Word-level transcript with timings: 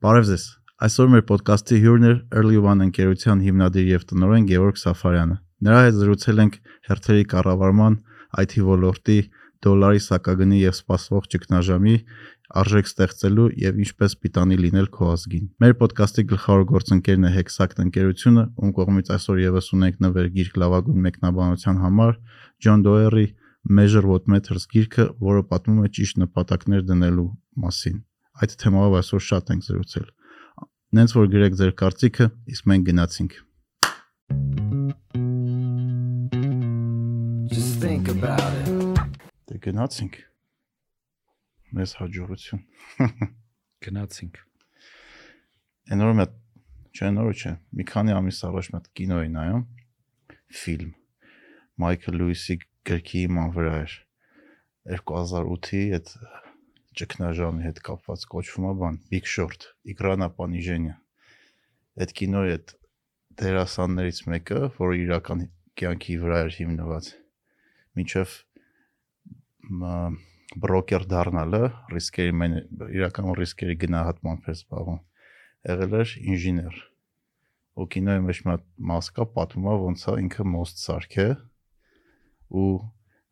Բարև 0.00 0.22
ձեզ։ 0.30 0.44
Այսօր 0.86 1.08
մեր 1.12 1.22
ոդկասթի 1.28 1.78
հյուրն 1.82 2.04
է 2.08 2.12
Early 2.40 2.60
One 2.64 2.84
ընկերության 2.86 3.42
հիմնադիր 3.44 3.90
եւ 3.90 4.06
տնօրեն 4.08 4.46
Գևորգ 4.48 4.80
Սաֆարյանը։ 4.80 5.36
Նրա 5.66 5.80
հետ 5.86 5.98
զրուցել 5.98 6.40
ենք 6.44 6.56
հերթերի 6.88 7.26
կառավարման, 7.32 7.98
IT 8.40 8.54
ոլորտի, 8.64 9.18
դոլարի 9.60 10.02
սակագնի 10.06 10.62
եւ 10.62 10.74
սպասվող 10.78 11.28
ճգնաժամի 11.36 11.96
արժեք 12.64 12.88
ստեղծելու 12.88 13.48
եւ 13.60 13.84
ինչպես 13.84 14.16
պիտանի 14.24 14.60
լինել 14.64 14.88
քո 14.96 15.12
ազգին։ 15.20 15.46
Մեր 15.60 15.76
ոդկասթի 15.84 16.24
գլխավոր 16.32 16.64
գործընկերն 16.72 17.28
է 17.28 17.36
Hexact 17.36 17.84
ընկերությունը, 17.84 18.44
ում 18.56 18.76
կողմից 18.80 19.14
այսօր 19.20 19.42
եւս 19.44 19.72
ունենք 19.76 20.04
նվեր 20.08 20.30
գիրք 20.40 20.60
լավագույն 20.64 21.08
մեկնաբանության 21.10 21.82
համար 21.84 22.14
John 22.64 22.86
Doerr-ի 22.88 23.26
Measure 23.68 24.08
What 24.08 24.32
Matters 24.32 24.64
գիրքը, 24.72 25.10
որը 25.20 25.44
պատմում 25.52 25.84
է 25.84 25.92
ճիշտ 26.00 26.24
նպատակներ 26.24 26.88
դնելու 26.88 27.32
մասին 27.60 28.06
այդ 28.40 28.56
թեմայով 28.62 28.94
այսօր 29.00 29.22
շատ 29.26 29.50
ենք 29.54 29.64
զրուցել։ 29.66 30.06
Նենց 30.96 31.14
որ 31.16 31.26
գրեք 31.34 31.56
ձեր 31.60 31.72
կարծիքը, 31.80 32.26
իսկ 32.54 32.68
մենք 32.70 32.86
գնացինք։ 32.90 33.34
Just 37.52 37.84
think 37.84 38.08
about 38.14 38.54
it. 38.62 38.70
Դե 39.50 39.60
գնացինք։ 39.66 40.16
Մեզ 41.76 41.94
հաջողություն։ 42.00 42.62
Գնացինք։ 43.86 44.40
մետ 45.90 46.32
չէ 46.96 47.10
նորը 47.16 47.34
չէ։ 47.36 47.52
Մի 47.76 47.84
քանի 47.90 48.16
ամիս 48.16 48.40
առաջ 48.50 48.70
մետ 48.74 48.90
կինո 48.98 49.20
էի 49.20 49.30
նայում 49.36 49.64
ֆիլմ 50.60 50.92
Մայքլ 51.80 52.16
Լուիսի 52.20 52.56
գրքի 52.88 53.20
իման 53.28 53.52
վրա 53.54 53.74
էր 53.84 53.94
2008-ի 54.96 55.82
այդ 55.96 56.10
ճգնաժամի 57.00 57.64
հետ 57.66 57.80
կապված 57.86 58.26
կոչվում 58.34 58.66
է 58.70 58.72
բան 58.80 58.98
Big 59.12 59.28
Short, 59.34 59.66
Իգրանա 59.92 60.28
Պանիժենյա։ 60.36 60.96
Այդ 62.00 62.14
կինոյի 62.20 62.54
այդ 62.56 62.74
դերասաններից 63.40 64.20
մեկը, 64.30 64.60
որը 64.76 64.98
իրական 65.04 65.44
կյանքի 65.80 66.16
վրա 66.20 66.40
էր 66.44 66.56
հիմնված, 66.60 67.10
միջև 68.00 68.34
բրոկեր 70.60 71.06
դառնալը, 71.10 71.62
ռիսկերի 71.94 72.32
իրական 72.98 73.28
ռիսկերի 73.38 73.76
գնահատմամբ 73.84 74.48
էր 74.50 74.56
զբաղվում։ 74.58 75.00
Եղել 75.70 75.94
էր 76.00 76.14
ինժեներ։ 76.34 76.80
Ու 77.80 77.86
կինոյի 77.94 78.22
մեջ 78.26 78.40
մաս 78.90 79.10
կա 79.16 79.26
պատմում 79.36 79.68
է 79.70 79.76
ոնց 79.84 80.06
է 80.10 80.14
ինքը 80.24 80.46
մոստ 80.50 80.82
սարքե 80.84 81.26
ու 82.50 82.70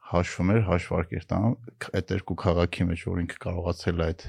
հաշվում 0.09 0.51
էր 0.55 0.63
հաշվարկեր 0.69 1.25
տան 1.29 1.47
այդ 1.99 2.13
երկու 2.15 2.37
քաղաքի 2.43 2.85
մեջ 2.89 3.01
որ 3.09 3.19
ինքը 3.23 3.41
կարողացել 3.45 3.99
այդ 4.07 4.23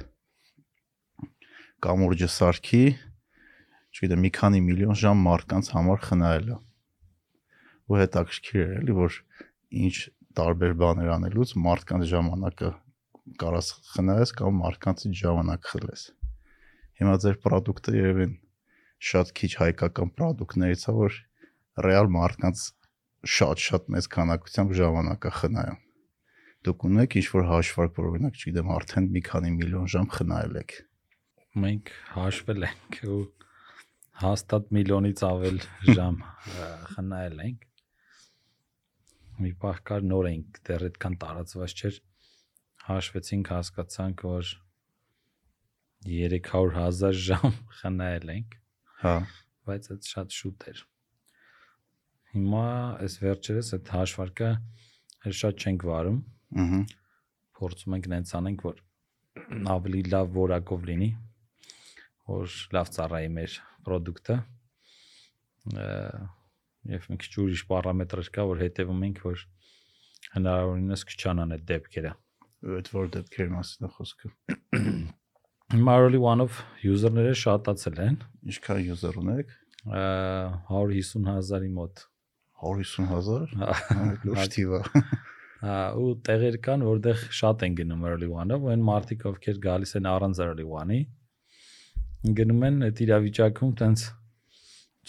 կամուրջը 1.86 2.30
սարքի 2.36 2.82
չգիտեմ 2.90 4.24
մի 4.26 4.32
քանի 4.40 4.60
միլիոն 4.66 5.00
ժամ 5.00 5.22
մարդկանց 5.30 5.70
համար 5.76 6.02
խնայել 6.10 6.50
է 6.52 6.58
ու 7.90 8.00
հետաքրքիր 8.00 8.60
էր 8.64 8.74
էլի 8.82 8.96
որ 9.00 9.20
ինչ 9.86 9.96
տարբեր 10.40 10.76
բաներ 10.84 11.14
անելուց 11.16 11.54
մարդկանց 11.64 12.10
ժամանակը 12.12 12.74
կարաս 13.40 13.72
խնայես 13.94 14.36
կամ 14.40 14.60
մարդկանց 14.64 15.06
ժամանակ 15.22 15.72
խլես 15.72 16.04
հիմա 17.00 17.16
ձեր 17.24 17.40
product-ը 17.46 17.96
երևի 17.96 18.28
շատ 19.10 19.34
քիչ 19.40 19.52
հայկական 19.64 20.12
product-ներից 20.20 20.86
է 20.92 20.96
որ 21.00 21.18
ռեալ 21.88 22.12
մարդկանց 22.20 22.64
շատ-շատ 23.28 23.90
մեծ 23.92 24.06
քանակությամբ 24.16 24.74
ժամանակա 24.80 25.32
խնայում։ 25.40 25.80
Դուք 26.68 26.86
ունեք 26.90 27.16
ինչ-որ 27.20 27.46
հաշվարկ, 27.50 27.94
որ 28.00 28.08
օրինակ, 28.10 28.38
չգիտեմ, 28.40 28.70
արդեն 28.76 29.10
մի 29.16 29.22
քանի 29.28 29.52
միլիոն 29.60 29.90
ժամ 29.94 30.08
խնայել 30.16 30.60
եք։ 30.60 30.76
Մենք 31.64 31.92
հաշվել 32.16 32.66
ենք 32.70 33.00
ու 33.10 33.20
հաստատ 34.24 34.72
միլիոնից 34.76 35.24
ավել 35.30 35.60
ժամ 36.00 36.20
խնայել 36.94 37.44
ենք։ 37.48 37.66
Մի 39.40 39.52
պահ 39.64 39.82
կար 39.88 40.08
նոր 40.12 40.30
ենք, 40.30 40.62
դեռ 40.68 40.86
այդքան 40.90 41.18
տարածված 41.24 41.76
չէր։ 41.80 42.00
Հաշվեցինք, 42.90 43.52
հասկացանք, 43.56 44.24
որ 44.28 44.54
300.000 46.08 47.20
ժամ 47.30 47.60
խնայել 47.80 48.32
ենք։ 48.36 48.56
Հա, 49.04 49.18
բայց 49.68 49.92
այդ 49.96 50.14
շատ 50.14 50.40
շուտ 50.40 50.72
էր 50.74 50.88
Հիմա 52.30 52.66
այս 53.02 53.14
վերջերս 53.24 53.70
այդ 53.74 53.88
հաշվարկը 53.90 54.48
շատ 55.34 55.64
չենք 55.66 55.86
վարում։ 55.90 56.18
Ահա։ 56.62 56.82
Փորձում 57.60 57.96
ենք 57.98 58.10
նենց 58.12 58.34
անենք, 58.40 58.66
որ 58.70 58.82
ավելի 59.74 60.02
լավ 60.14 60.30
որակով 60.36 60.84
լինի, 60.90 61.08
որ 62.30 62.58
լավ 62.78 62.92
ծառայի 62.96 63.32
մեր 63.34 63.56
product-ը։ 63.88 64.38
Եվ 66.94 67.08
մի 67.10 67.18
քիչ 67.24 67.32
ուրիշ 67.44 67.64
պարամետրեր 67.72 68.30
կա, 68.38 68.46
որ 68.52 68.62
հետևում 68.62 69.02
ենք, 69.10 69.24
որ 69.26 69.44
հնարավորինս 70.38 71.06
քչանան 71.10 71.58
այդ 71.58 71.66
դեպքերը։ 71.74 72.14
Այդ 72.78 72.94
որ 72.94 73.12
դեպքերի 73.18 73.56
մասին 73.56 73.90
է 73.90 73.92
խոսքը։ 73.98 74.32
Marley 75.90 76.22
one-of 76.22 76.62
user-ները 76.86 77.34
շատացել 77.42 78.00
են։ 78.06 78.22
Ինչքան 78.54 78.86
user 78.94 79.18
ունեք։ 79.22 79.58
150000-ի 79.90 81.74
մոտ 81.74 82.09
150000 82.60 83.56
լուրջ 84.28 84.54
թիվ 84.56 84.76
է 84.80 84.82
ու 85.60 86.12
տեղեր 86.28 86.58
կան 86.66 86.86
որտեղ 86.88 87.24
շատ 87.40 87.66
են 87.68 87.74
գնում 87.80 88.06
early 88.12 88.30
one-ով 88.32 88.68
այն 88.74 88.86
մարդիկ 88.90 89.26
ովքեր 89.32 89.58
գալիս 89.66 89.96
են 90.00 90.08
առանց 90.12 90.42
early 90.46 90.68
one-ի 90.68 91.00
գնում 92.40 92.64
են 92.70 92.86
այդ 92.90 93.02
իրավիճակում 93.06 93.74
տենց 93.82 94.06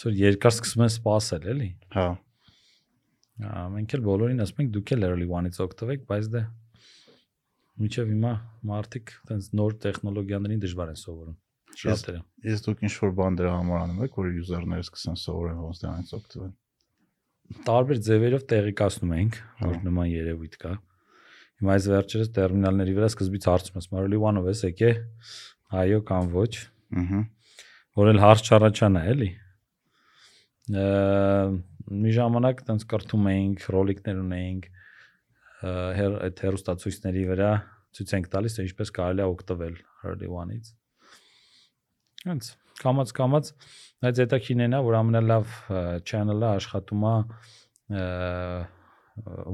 որ 0.03 0.17
երկար 0.21 0.55
սկսում 0.55 0.83
են 0.87 0.91
սպասել 0.91 1.47
էլի 1.53 1.69
հա 1.95 2.07
մենք 3.75 3.95
էլ 3.97 4.03
բոլորին 4.07 4.43
ասում 4.45 4.63
ենք 4.63 4.73
դուք 4.75 4.93
էլ 4.95 5.07
early 5.07 5.27
one-ից 5.31 5.61
օգտվեք 5.65 6.03
բայց 6.11 6.27
դե 6.35 6.41
միջև 7.81 8.11
հիմա 8.11 8.33
մարդիկ 8.71 9.13
տենց 9.31 9.47
նոր 9.57 9.77
տեխնոլոգիաներին 9.85 10.63
դժվար 10.65 10.91
են 10.91 10.99
սովորում 11.01 11.37
շատերը 11.81 12.21
ես 12.51 12.65
դուք 12.67 12.83
ինչ 12.87 12.93
որ 13.01 13.13
բան 13.21 13.39
դրա 13.39 13.53
համար 13.55 13.85
անում 13.85 14.03
եք 14.05 14.19
որ 14.21 14.29
user-ները 14.41 14.85
սկսեն 14.85 15.19
սովորեն 15.21 15.61
ոնց 15.65 15.81
դրանից 15.81 16.13
օգտվել 16.19 16.51
տարբեր 17.65 17.99
ձևերով 18.05 18.43
տեղեկացնում 18.51 19.13
ենք, 19.17 19.37
որ 19.61 19.77
նման 19.85 20.07
երևույթ 20.11 20.55
կա։ 20.61 20.71
Հիմա 21.61 21.73
այս 21.75 21.87
վերջերս 21.91 22.31
տերմինալների 22.35 22.93
վրա 22.97 23.09
սկզբից 23.11 23.47
հարցում 23.51 23.79
ես, 23.81 23.87
Marley 23.93 24.19
One-ով 24.21 24.47
ես 24.51 24.63
եկե, 24.65 24.91
այո 25.81 25.99
կամ 26.09 26.29
ոչ։ 26.35 26.53
Ահա։ 27.01 27.21
Որ 28.01 28.11
էլ 28.11 28.21
հարց 28.23 28.47
չառաջանա, 28.47 29.01
էլի։ 29.11 29.29
Մի 32.01 32.13
ժամանակ 32.15 32.63
տենց 32.69 32.87
կրթում 32.93 33.29
էինք, 33.31 33.65
ռոլիկներ 33.75 34.21
ունեինք, 34.21 34.69
հեր 35.99 36.17
այդ 36.29 36.43
հերոստացույցների 36.45 37.25
վրա 37.33 37.51
ցույց 37.97 38.15
ենք 38.17 38.31
տալիս, 38.31 38.55
թե 38.57 38.65
ինչպես 38.69 38.93
կարելի 38.95 39.21
է 39.21 39.29
օգտվել 39.35 39.75
Early 40.07 40.31
One-ից։ 40.31 40.71
Հենց 42.31 42.51
կամած 42.81 43.13
կամած 43.19 43.53
բայց 44.01 44.21
հետաքինենա 44.23 44.81
որ 44.87 44.97
ամենալավ 45.01 45.55
channel-ը 46.09 46.51
աշխատում 46.57 47.07
է 47.11 47.15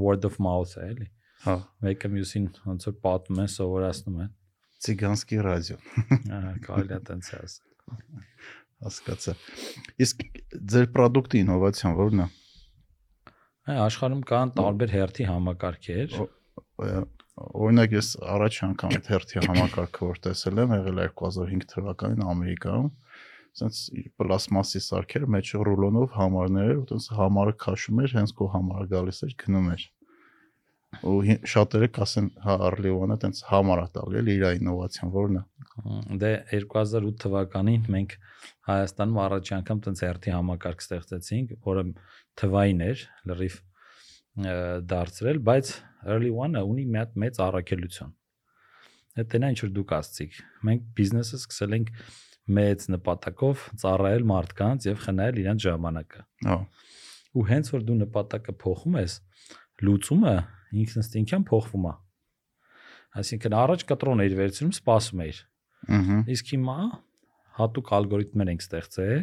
word 0.05 0.27
of 0.29 0.39
mouth-ը 0.43 0.87
էլի 0.87 1.07
հա 1.45 1.55
մեկը 1.85 2.11
մյուսին 2.15 2.49
ոնց 2.71 2.89
որ 2.89 2.97
պատմում 3.07 3.43
են 3.43 3.51
սովորացնում 3.57 4.21
են 4.25 4.33
ցիգանսկի 4.87 5.39
ռադիո 5.47 5.77
ահա 6.37 6.53
կարելի 6.67 6.97
է 6.97 7.01
տենց 7.09 7.31
ասել 7.37 7.67
հասկացա 8.85 9.33
իսկ 10.05 10.23
ձեր 10.73 10.89
product-ի 10.95 11.41
ինովացիան 11.43 11.95
ո՞րն 11.97 12.23
է? 12.23 12.27
Այ 13.67 13.79
աշխարհում 13.87 14.23
կան 14.31 14.51
տարբեր 14.57 14.93
հերթի 14.97 15.27
համակարգեր 15.31 16.17
օրինակ 17.37 17.95
ես 17.97 18.11
առաջ 18.35 18.59
անգամ 18.67 18.93
այդ 18.97 19.09
հերթի 19.13 19.41
համակարգը 19.45 20.07
որ 20.11 20.21
տեսել 20.27 20.61
եմ 20.63 20.75
եղել 20.77 21.01
2005 21.21 21.67
թվականին 21.73 22.23
Ամերիկայում 22.33 22.87
սենց 23.57 23.77
պլաստմասի 24.21 24.81
սարքեր 24.85 25.27
մեջ 25.35 25.51
ռուլոնով 25.67 26.17
համարներ 26.17 26.73
ու 26.77 26.87
տենց 26.91 27.07
համարը 27.17 27.53
քաշում 27.63 28.01
էր 28.05 28.17
հենց 28.17 28.33
քո 28.37 28.49
համարը 28.55 28.89
գալիս 28.93 29.21
էր 29.27 29.37
գնում 29.43 29.69
էր 29.75 29.85
ու 31.07 31.37
շատերը 31.51 31.87
կասեն 31.97 32.27
հա 32.45 32.53
Արլիոնը 32.67 33.17
տենց 33.23 33.39
համար 33.49 33.81
է 33.81 33.87
տալի 33.97 34.19
էլ 34.21 34.29
իր 34.33 34.45
ինովացիան 34.57 35.09
որն 35.15 35.39
է 35.39 35.41
դե 36.21 36.31
2008 36.53 37.17
թվականին 37.23 37.89
մենք 37.95 38.15
Հայաստանում 38.69 39.19
առաջի 39.25 39.53
անգամ 39.57 39.81
տենց 39.87 40.03
հերթի 40.07 40.33
համակարգ 40.37 40.85
ստեղծեցինք 40.85 41.51
որը 41.67 41.83
թվային 42.41 42.85
էր 42.87 43.03
լրիվ 43.31 43.59
դարձրել 44.93 45.41
բայց 45.51 45.73
early 46.07 46.31
one-ը 46.45 46.63
ունի 46.71 46.87
մի 46.87 47.01
հատ 47.03 47.19
մեծ 47.25 47.41
առաքելություն 47.47 48.15
Դա 49.17 49.39
նա 49.41 49.47
ինչ 49.49 49.59
որ 49.63 49.69
դուք 49.73 49.93
ասցիք 49.97 50.35
մենք 50.67 50.89
բիզնեսը 50.97 51.37
սկսել 51.41 51.77
ենք 51.77 51.87
մեծ 52.47 52.85
նպատակով 52.93 53.63
ծառայել 53.81 54.25
մարդկանց 54.31 54.87
եւ 54.87 54.99
խնայել 55.03 55.39
իրենց 55.43 55.65
ժամանակը։ 55.67 56.21
Հա։ 56.47 56.57
Ու 57.37 57.45
հենց 57.51 57.71
որ 57.73 57.85
դու 57.87 57.97
նպատակը 58.01 58.53
փոխում 58.63 58.97
ես, 58.97 59.15
լուծումը 59.87 60.35
ինքնստինքյան 60.83 61.45
փոխվում 61.51 61.87
է։ 61.87 61.93
Այսինքն 63.17 63.57
առաջ 63.57 63.83
կտրոն 63.91 64.23
էիր 64.23 64.35
վերցնում, 64.37 64.73
սպասում 64.77 65.21
էիր։ 65.27 65.41
Ահա։ 65.97 66.17
Իսկ 66.33 66.51
հիմա 66.53 66.77
հատուկ 67.57 67.91
ալգորիթմեր 67.97 68.51
ենք 68.53 68.63
ստեղծել, 68.63 69.21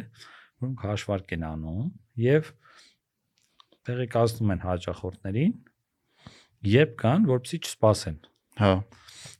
որոնք 0.65 0.83
հաշվարկ 0.85 1.33
են 1.35 1.45
անում 1.49 1.85
եւ 2.25 2.49
տեղեկացնում 3.85 4.53
են 4.55 4.63
հաճախորդներին, 4.65 5.53
երբ 6.75 6.95
կան, 7.01 7.27
որպեսզի 7.31 7.59
չսպասեն։ 7.65 8.17
Հա։ 8.59 8.71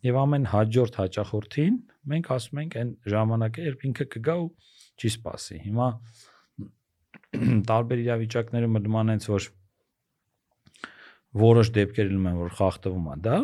Եվ 0.05 0.19
ամեն 0.21 0.47
հաջորդ 0.51 0.99
հաճախորդին 1.01 1.77
մենք 2.11 2.31
ասում 2.35 2.61
ենք 2.63 2.77
այն 2.81 2.91
ժամանակը, 3.13 3.65
երբ 3.69 3.85
ինքը 3.89 4.07
կգա 4.15 4.35
ու 4.41 4.49
չի 4.95 5.11
սպասի։ 5.15 5.59
Հիմա 5.65 5.87
տարբեր 7.71 8.03
իրավիճակներում 8.05 8.79
նման 8.85 9.13
այնց 9.15 9.27
որ 9.31 9.49
որոշ 11.35 11.71
դեպքեր 11.75 12.11
լինում 12.11 12.29
են, 12.31 12.37
որ 12.45 12.53
խախտվում 12.59 13.09
է 13.11 13.17
դա, 13.25 13.39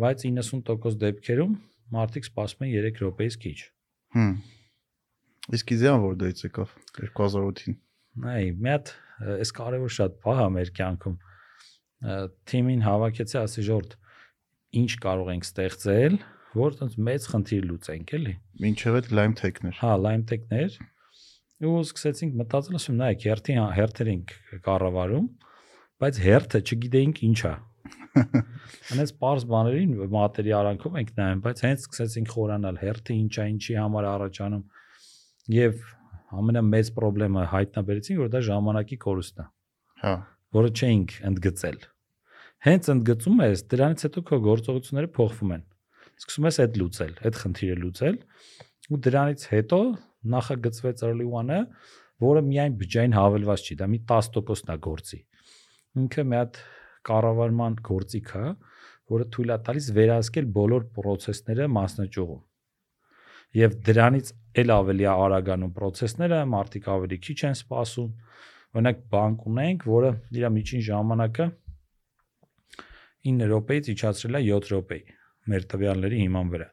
բայց 0.00 0.24
90% 0.30 1.00
դեպքերում 1.04 1.58
մարդիկ 1.94 2.28
սպասում 2.30 2.66
են 2.66 2.72
3 2.86 3.02
րոպեից 3.04 3.36
քիչ։ 3.44 3.58
Հմ։ 4.16 4.32
Իսկ 5.56 5.72
իդեան 5.74 6.04
որ 6.04 6.16
դից 6.20 6.42
եկավ 6.46 6.74
2008-ին։ 7.00 7.76
Այ, 8.30 8.46
մի 8.56 8.70
հատ 8.70 8.92
այս 9.36 9.52
կարևոր 9.56 9.92
շատ 9.96 10.16
բան 10.24 10.40
է 10.40 10.48
մեր 10.56 10.70
կյանքում։ 10.78 11.16
Թիմին 12.50 12.84
հավաքեցի, 12.86 13.36
ասի 13.40 13.64
ժորտ, 13.66 13.96
ինչ 14.80 14.90
կարող 15.04 15.32
ենք 15.34 15.48
ստեղծել, 15.48 16.16
որ 16.56 16.76
տենց 16.80 16.96
մեծ 17.06 17.26
խնդիր 17.30 17.66
լուծենք, 17.70 18.12
էլի։ 18.18 18.34
Մինչև 18.64 18.96
այդ 19.00 19.08
Lime 19.14 19.36
Tech-ներ։ 19.38 19.76
Հա, 19.80 19.92
Lime 20.02 20.24
Tech-ներ։ 20.30 20.78
Ու 21.60 21.74
սկսեցինք 21.84 22.36
մտածել, 22.40 22.78
ասում 22.80 22.96
նայեք, 23.00 23.26
հերթի 23.30 23.56
հերթեր 23.76 24.10
ենք 24.10 24.34
կառավարում, 24.66 25.26
բայց 26.00 26.20
հերթը 26.24 26.60
չգիտեինք 26.64 27.20
ինչ 27.28 27.40
է։ 27.50 27.54
Անես 28.94 29.12
པարզ 29.20 29.46
բաներին 29.50 29.92
մատերի 30.14 30.54
արանքով 30.60 30.98
ենք 31.00 31.12
նայում, 31.20 31.42
բայց 31.46 31.62
հենց 31.66 31.84
սկսեցինք 31.84 32.32
խորանալ 32.34 32.80
հերթը 32.80 33.16
ինչ 33.20 33.34
է, 33.36 33.46
ինչի 33.54 33.76
համար 33.80 34.08
առաջանում 34.10 34.64
եւ 35.54 35.84
ամենամեծ 36.40 36.90
խնդրեմը 36.96 37.46
հայտնաբերեցինք, 37.54 38.20
որ 38.20 38.30
դա 38.34 38.42
ժամանակի 38.50 38.98
կորուստն 39.04 39.42
է, 39.42 39.46
Հա։ 40.00 40.14
որը 40.56 40.70
չէինք 40.80 41.14
ընդգծել։ 41.30 41.78
Հենց 42.66 42.90
ընդգծում 42.94 43.42
ես, 43.46 43.64
դրանից 43.72 44.04
հետո 44.06 44.22
քո 44.30 44.38
գործողությունները 44.46 45.10
փոխվում 45.16 45.54
են։ 45.56 45.64
Սկսում 46.20 46.46
ես 46.50 46.58
այդ 46.60 46.74
լուծել, 46.80 47.12
այդ 47.24 47.36
խնդիրը 47.40 47.76
լուծել 47.80 48.16
ու 48.90 48.98
դրանից 49.06 49.44
հետո 49.50 49.78
նախագծվեց 50.34 51.02
early 51.06 51.26
one-ը, 51.40 51.60
որը 52.20 52.42
միայն 52.48 52.74
բջջային 52.80 53.14
հավելված 53.16 53.62
չի, 53.64 53.76
դա 53.80 53.86
մի 53.88 54.00
10%-ն 54.10 54.72
է 54.74 54.76
գործի։ 54.86 55.20
Ինքը 56.00 56.24
մի 56.30 56.36
հատ 56.40 56.58
կառավարման 57.08 57.78
գործիք 57.88 58.32
է, 58.36 58.50
որը 59.14 59.26
թույլ 59.34 59.54
է 59.54 59.58
տալիս 59.68 59.86
վերահսկել 59.96 60.50
բոլոր 60.58 60.84
process-ները 60.98 61.68
մասնաճյուղում։ 61.76 62.42
Եվ 63.60 63.78
դրանից 63.88 64.32
էլ 64.60 64.74
ավելի 64.76 65.06
է 65.06 65.14
արագանում 65.14 65.72
process-ները, 65.78 66.42
մարդիկ 66.52 66.90
ավելի 66.94 67.18
քիչ 67.24 67.38
են 67.48 67.56
սպասում։ 67.56 68.10
Օրինակ 68.76 69.00
բանկ 69.14 69.48
ունենք, 69.50 69.88
որը 69.90 70.12
իր 70.36 70.46
միջին 70.58 70.84
ժամանակը 70.90 71.48
9 73.30 73.50
րոպեից 73.50 73.90
իջացրել 73.96 74.38
է 74.38 74.44
7 74.50 74.70
րոպեի 74.76 75.19
մեր 75.50 75.66
տվյալների 75.72 76.20
հիման 76.24 76.50
վրա։ 76.54 76.68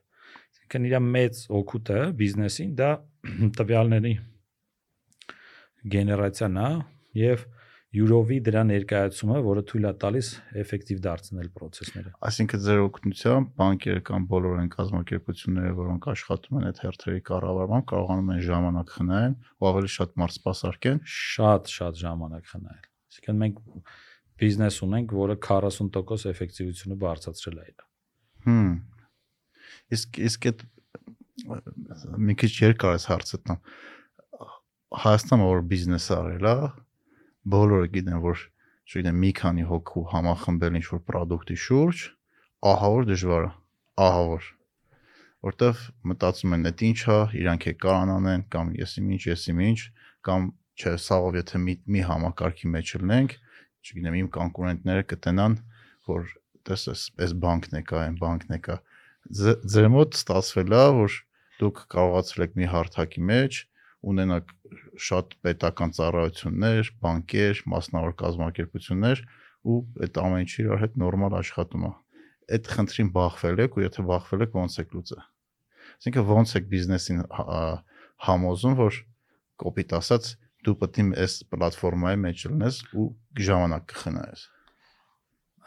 Այսինքն 0.48 0.88
իր 0.90 0.98
մեծ 1.08 1.44
օգուտը 1.58 2.00
բիզնեսին 2.20 2.74
դա 2.82 2.90
տվյալների 3.60 4.14
գեներացիան 5.94 6.60
է 6.64 6.70
եւ 7.22 7.46
յուրովի 7.98 8.38
դրա 8.44 8.62
ներկայացումը, 8.68 9.38
որը 9.46 9.62
թույլ 9.70 9.86
է 9.88 9.92
տալիս 10.02 10.30
էֆեկտիվ 10.62 10.98
դարձնել 11.06 11.48
process-ները։ 11.56 12.12
Այսինքն 12.28 12.62
ձեր 12.66 12.82
օգնությամբ 12.84 13.54
բանկերը 13.62 14.04
կամ 14.10 14.28
բոլոր 14.34 14.60
այն 14.64 14.70
կազմակերպությունները, 14.76 15.72
որոնք 15.80 16.10
աշխատում 16.14 16.60
են 16.60 16.68
այդ 16.68 16.82
հերթերի 16.84 17.24
կառավարմամբ, 17.32 17.88
կարողանում 17.94 18.32
են 18.36 18.44
ժամանակ 18.50 18.94
խնայել 18.98 19.34
ու 19.58 19.70
ավելի 19.72 19.92
շատ 19.96 20.16
մարդ 20.22 20.38
սպասարկեն։ 20.38 21.02
Շատ 21.16 21.74
շատ 21.78 22.02
ժամանակ 22.04 22.54
խնայել։ 22.54 22.86
Այսինքն 23.08 23.42
մենք 23.48 23.62
բիզնես 24.38 24.82
ունենք, 24.88 25.18
որը 25.24 25.42
40% 25.48 26.28
էֆեկտիվությունը 26.36 27.04
բարձրացրել 27.08 27.62
է 27.64 27.70
իր։ 27.72 27.87
Հմ։ 28.48 28.68
Իսկ 29.98 30.20
իսկ 30.28 30.50
այդ 30.52 30.66
մի 32.28 32.36
քիչ 32.42 32.52
երկար 32.64 32.98
է 32.98 33.02
հարցը 33.12 33.40
տամ։ 33.48 33.64
Հայաստանը 35.04 35.48
որ 35.48 35.64
բիզնես 35.72 36.06
արել 36.18 36.48
է, 36.48 36.56
բոլորը 37.54 37.90
գիտեն, 37.96 38.22
որ 38.24 38.44
չգիտեմ, 38.88 39.18
մի 39.24 39.32
քանի 39.42 39.66
հոգու 39.68 40.04
համախմբել 40.14 40.78
ինչ-որ 40.80 41.02
product-ի 41.12 41.58
շուրջ, 41.64 42.04
ահա 42.72 42.92
որ 42.96 43.10
դժվար 43.12 43.48
է, 43.48 43.52
ահա 44.08 44.24
որ 44.32 44.48
որտեվ 45.48 45.84
մտածում 46.12 46.56
են, 46.58 46.66
դա 46.68 46.72
ինչ 46.88 47.00
է, 47.04 47.20
իրանք 47.42 47.68
է 47.68 47.74
կարան 47.84 48.14
անեն 48.16 48.46
կամ 48.54 48.72
եսի 48.80 49.04
ինչ, 49.18 49.24
եսի 49.28 49.56
ինչ, 49.68 49.80
կամ 50.28 50.48
չէ, 50.78 50.94
սաղով 51.04 51.38
եթե 51.42 51.62
մի, 51.68 51.76
մի 51.94 52.02
համակարգի 52.08 52.72
մեջ 52.74 52.94
լինենք, 53.04 53.36
չգիտեմ, 53.88 54.18
իմ 54.24 54.30
կոնկուրենտները 54.38 55.06
կտենան, 55.12 55.58
որ 56.08 56.32
տեսես, 56.68 57.04
այս 57.24 57.34
բանկն 57.44 57.80
է 57.80 57.82
կա, 57.88 58.04
այն 58.08 58.20
բանկն 58.22 58.56
է 58.58 58.60
կա։ 58.68 58.78
Ձեր 59.74 59.90
մոտ 59.94 60.18
ստացվել 60.18 60.76
է, 60.78 60.84
որ 60.98 61.18
դուք 61.62 61.82
կարողացել 61.94 62.46
եք 62.48 62.58
մի 62.58 62.70
հարթակի 62.74 63.24
մեջ 63.28 63.60
ունենաք 64.08 64.52
շատ 65.08 65.34
պետական 65.44 65.94
ծառայություններ, 65.98 66.92
բանկեր, 67.02 67.62
մասնավոր 67.74 68.14
կազմակերպություններ 68.22 69.24
ու 69.68 69.78
այդ 70.06 70.20
ամեն 70.24 70.44
ինչը 70.46 70.66
իր 70.68 70.82
հետ 70.84 71.00
նորմալ 71.02 71.38
աշխատում 71.42 71.88
է։ 71.88 71.92
Այդ 72.58 72.70
խնդրին 72.78 73.10
բախվել 73.18 73.64
եք 73.66 73.78
ու 73.78 73.84
եթե 73.84 74.06
բախվել 74.08 74.46
եք 74.48 74.58
ո՞նց 74.64 74.78
եք 74.84 74.94
լուծը։ 74.98 75.20
Այսինքն 75.98 76.32
ո՞նց 76.38 76.54
եք 76.58 76.70
բիզնեսին 76.74 77.24
համոզում, 78.28 78.78
որ 78.78 79.00
կոպիտ 79.64 79.98
ասած 79.98 80.30
դու 80.68 80.76
պետք 80.84 81.02
է 81.02 81.08
այս 81.26 81.34
պլատֆորմայի 81.54 82.22
մեջ 82.28 82.46
լինես 82.52 82.80
ու 82.98 83.08
ժամանակ 83.48 83.90
կխնայես։ 83.92 84.46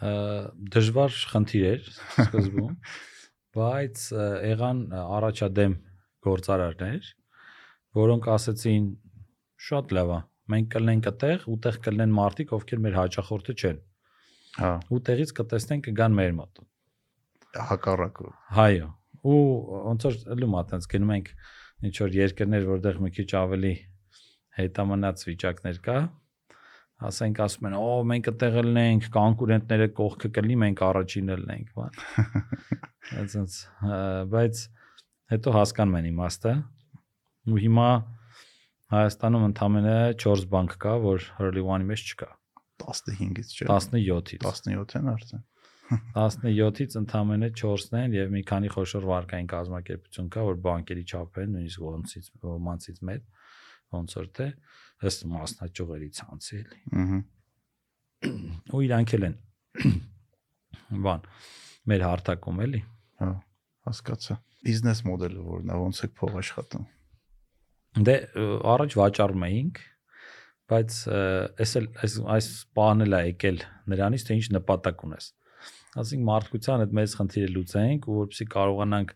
Դժվար 0.01 1.17
խնդիր 1.35 1.67
էր 1.71 1.89
սկզբում, 2.25 2.75
բայց 3.57 4.05
եղան 4.51 4.81
առաջադեմ 5.01 5.77
գործարարներ, 6.27 7.13
որոնք 8.01 8.29
ասացին 8.37 8.89
շատ 9.71 9.95
լավ 9.99 10.13
է։ 10.17 10.21
Մենք 10.51 10.71
կլինենք 10.75 11.09
այդտեղ, 11.11 11.45
ուտեղ 11.55 11.77
կլինեն 11.85 12.15
մարդիկ, 12.17 12.53
ովքեր 12.57 12.81
մեր 12.87 12.97
հաճախորդը 13.01 13.55
չեն։ 13.61 13.81
Հա, 14.61 14.71
Ուտեղից 14.97 15.33
կտեսնեն 15.39 15.83
կգան 15.87 16.17
մեր 16.21 16.33
մոտ։ 16.41 16.63
հակառակը։ 17.71 18.31
Հայո։ 18.57 18.89
Ու 19.31 19.39
ոնց 19.91 20.07
որ 20.09 20.17
ելում 20.33 20.57
է 20.57 20.63
տենց 20.71 20.89
գնում 20.91 21.13
ենք 21.17 21.31
ինչ 21.91 21.95
որ 22.01 22.17
երկրներ, 22.17 22.67
որտեղ 22.71 23.01
մի 23.05 23.11
քիչ 23.17 23.29
ավելի 23.41 23.73
հետամնաց 24.61 25.25
վիճակներ 25.29 25.81
կա, 25.87 25.97
ասենք 27.09 27.41
ասում 27.47 27.67
են, 27.71 27.77
«Օ, 27.81 27.91
մենք 28.11 28.31
այդտեղ 28.31 28.57
լինենք, 28.67 29.07
կոնկուրենտները 29.15 29.89
կողքը 29.97 30.31
կլինի, 30.37 30.57
մենք 30.63 30.83
առաջինը 30.91 31.37
լինենք», 31.41 31.71
բան։ 31.79 32.01
Այսինքն, 33.21 33.95
բայց 34.35 34.65
հետո 35.35 35.55
հասկանում 35.57 35.99
են 36.01 36.09
իմաստը, 36.11 36.55
ու 37.51 37.61
հիմա 37.65 37.91
Հայաստանում 38.91 39.45
ընդամենը 39.47 39.97
4 40.19 40.49
բանկ 40.51 40.73
կա, 40.83 40.93
որ 41.05 41.27
early 41.39 41.63
one-ի 41.63 41.87
մեջ 41.87 42.01
չկա։ 42.11 42.27
15-ից 42.83 43.53
չէ։ 43.55 43.67
17-ից։ 43.71 44.47
17-ն 44.47 45.11
արդեն։ 45.13 45.45
17-ից 46.17 46.97
ընդամենը 46.99 47.51
4-ն 47.61 48.01
են 48.01 48.17
եւ 48.19 48.33
մի 48.35 48.43
քանի 48.51 48.73
խոշոր 48.75 49.07
վարկային 49.11 49.51
կազմակերպություն 49.53 50.33
կա, 50.35 50.45
որ 50.49 50.59
բանկերի 50.67 51.05
չափ 51.07 51.39
են, 51.45 51.55
նույնիսկ 51.55 51.85
ոնցից 51.87 52.33
ոմանցից 52.51 53.01
մեծ, 53.11 53.25
ոնց 53.95 54.17
որ 54.19 54.29
թե 54.41 54.49
ըստ 55.09 55.27
մասնաճյուղերի 55.31 56.09
ցանցի 56.21 56.57
էլի։ 56.61 56.81
Ահա։ 57.01 57.21
Ու 58.77 58.83
իրանք 58.85 59.15
էլ 59.17 59.27
են 59.31 59.37
բան 61.07 61.27
մեր 61.91 62.05
հարթակում 62.05 62.63
էլի։ 62.67 62.81
Հա, 63.21 63.31
հասկացա։ 63.89 64.37
Բիզնես 64.61 65.05
մոդելը 65.09 65.45
որն 65.47 65.71
է, 65.73 65.79
ոնց 65.81 66.01
է 66.05 66.11
փող 66.21 66.35
աշխատում։ 66.41 66.89
Դե 68.07 68.17
առաջ 68.71 68.97
վաճառում 69.01 69.45
էինք, 69.49 69.81
բայց 70.71 70.97
էս 71.65 71.73
էլ 71.81 71.87
այս 72.05 72.17
այս 72.37 72.49
բանը 72.79 73.07
լա 73.09 73.21
եկել 73.31 73.63
նրանից 73.91 74.27
թե 74.29 74.37
ինչ 74.41 74.47
նպատակ 74.57 75.05
ունես։ 75.09 75.31
Ասենք 76.01 76.27
մարդկության 76.29 76.85
այդ 76.85 76.93
մեծ 77.01 77.15
խնդիրը 77.21 77.49
լուծենք 77.57 78.07
ու 78.07 78.19
որպեսզի 78.21 78.47
կարողանանք 78.55 79.15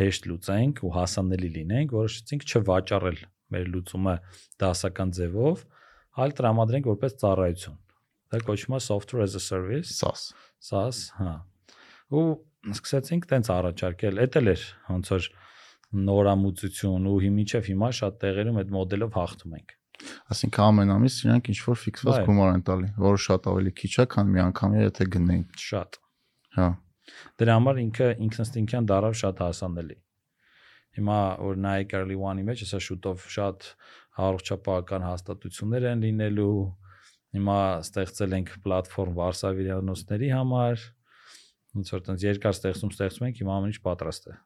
հեշտ 0.00 0.26
լուծենք 0.30 0.82
ու 0.86 0.90
հասանելի 0.96 1.50
լինենք, 1.60 1.94
որոշեցինք 2.00 2.48
չվաճառել 2.50 3.20
մեր 3.54 3.70
լուծումը 3.74 4.16
դասական 4.62 5.14
ձևով, 5.18 5.64
այլ 6.20 6.34
տրամադրենք 6.40 6.90
որպես 6.90 7.16
ծառայություն։ 7.22 7.78
Դա 8.30 8.40
կոչվում 8.46 8.76
է 8.76 8.80
software 8.84 9.26
as 9.26 9.34
a 9.34 9.42
service, 9.42 9.94
SaaS։ 9.98 10.26
SaaS, 10.62 11.02
հա։ 11.18 11.34
Ու 12.14 12.24
սկսեցինք 12.76 13.26
տենց 13.30 13.50
առաջարկել, 13.56 14.20
էդ 14.26 14.38
էլ 14.40 14.52
էր 14.54 14.64
ոնց 14.90 15.12
որ 15.14 15.28
նորամուծություն 16.10 17.06
ու 17.10 17.18
հիմիջև 17.24 17.70
հիմա 17.70 17.90
շատ 17.98 18.18
տեղերում 18.22 18.60
այդ 18.60 18.74
մոդելով 18.76 19.16
հաղթում 19.18 19.56
ենք։ 19.58 19.74
Այսինքն 20.32 20.64
ամեն 20.64 20.92
ամիս 20.94 21.16
իրանք 21.24 21.50
ինչ 21.50 21.58
որ 21.66 21.80
ֆիքսված 21.80 22.20
գումար 22.28 22.52
են 22.54 22.62
տալի, 22.68 22.90
որը 23.04 23.22
շատ 23.26 23.48
ավելի 23.50 23.72
քիչ 23.80 23.90
է, 23.90 24.06
քան 24.14 24.30
մի 24.30 24.42
անգամ 24.44 24.76
եթե 24.80 25.06
գնենք։ 25.16 25.58
Շատ։ 25.60 25.98
Հա։ 26.56 26.68
Դրա 27.40 27.56
համար 27.58 27.80
ինքը 27.84 28.08
ինքնստինքյան 28.26 28.88
դարավ 28.90 29.18
շատ 29.20 29.42
հասանելի։ 29.44 29.96
Հիմա 30.98 31.18
որ 31.40 31.58
նայեք 31.64 31.92
early 32.00 32.16
one-ի 32.18 32.44
մեջ, 32.48 32.62
հեսա 32.64 32.80
շուտով 32.86 33.26
շատ 33.34 33.66
առողջապահական 34.20 35.04
հաստատություններ 35.06 35.86
են 35.90 36.04
լինելու։ 36.06 36.54
Հիմա 37.36 37.58
ստեղծել 37.84 38.36
ենք 38.40 38.54
պլատֆորմ 38.64 39.18
վարսավիրանոցների 39.20 40.30
համար։ 40.34 40.86
Ոնց 41.70 41.90
որ 41.94 42.00
տենց 42.08 42.22
երկար 42.26 42.56
ստեղծում 42.56 42.90
ստեղծում 42.90 43.26
ենք, 43.28 43.36
հիմա 43.40 43.56
ամեն 43.60 43.70
ինչ 43.70 43.78
պատրաստ 43.86 44.24
է։ 44.26 44.38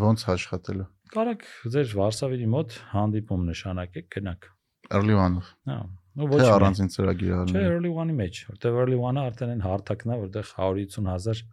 Ոնց 0.00 0.22
աշխատելու։ 0.32 0.86
Կարակ 1.12 1.42
ձեր 1.74 1.90
վարսավիրի 2.00 2.46
մոտ 2.52 2.76
հանդիպում 2.92 3.42
նշանակեք, 3.52 4.06
գնաք։ 4.16 4.48
Early 4.96 5.18
one-ով։ 5.18 5.50
Հա։ 5.68 5.76
Թե 6.12 6.28
ոչ 6.32 6.40
առանցին 6.44 6.88
ծրագիր 6.92 7.30
Չէ, 7.32 7.36
արնել։ 7.42 7.68
early 7.72 7.90
one-ի 7.92 8.16
մեջ, 8.16 8.40
որտեղ 8.52 8.78
early 8.82 8.96
one-ը 9.00 9.22
արդեն 9.28 9.52
այն 9.52 9.62
հարթակն 9.64 10.12
է, 10.12 10.16
որտեղ 10.22 10.48
150.000 10.48 11.44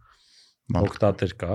Մարդ։ 0.70 0.88
օկտատեր 0.90 1.32
կա։ 1.40 1.54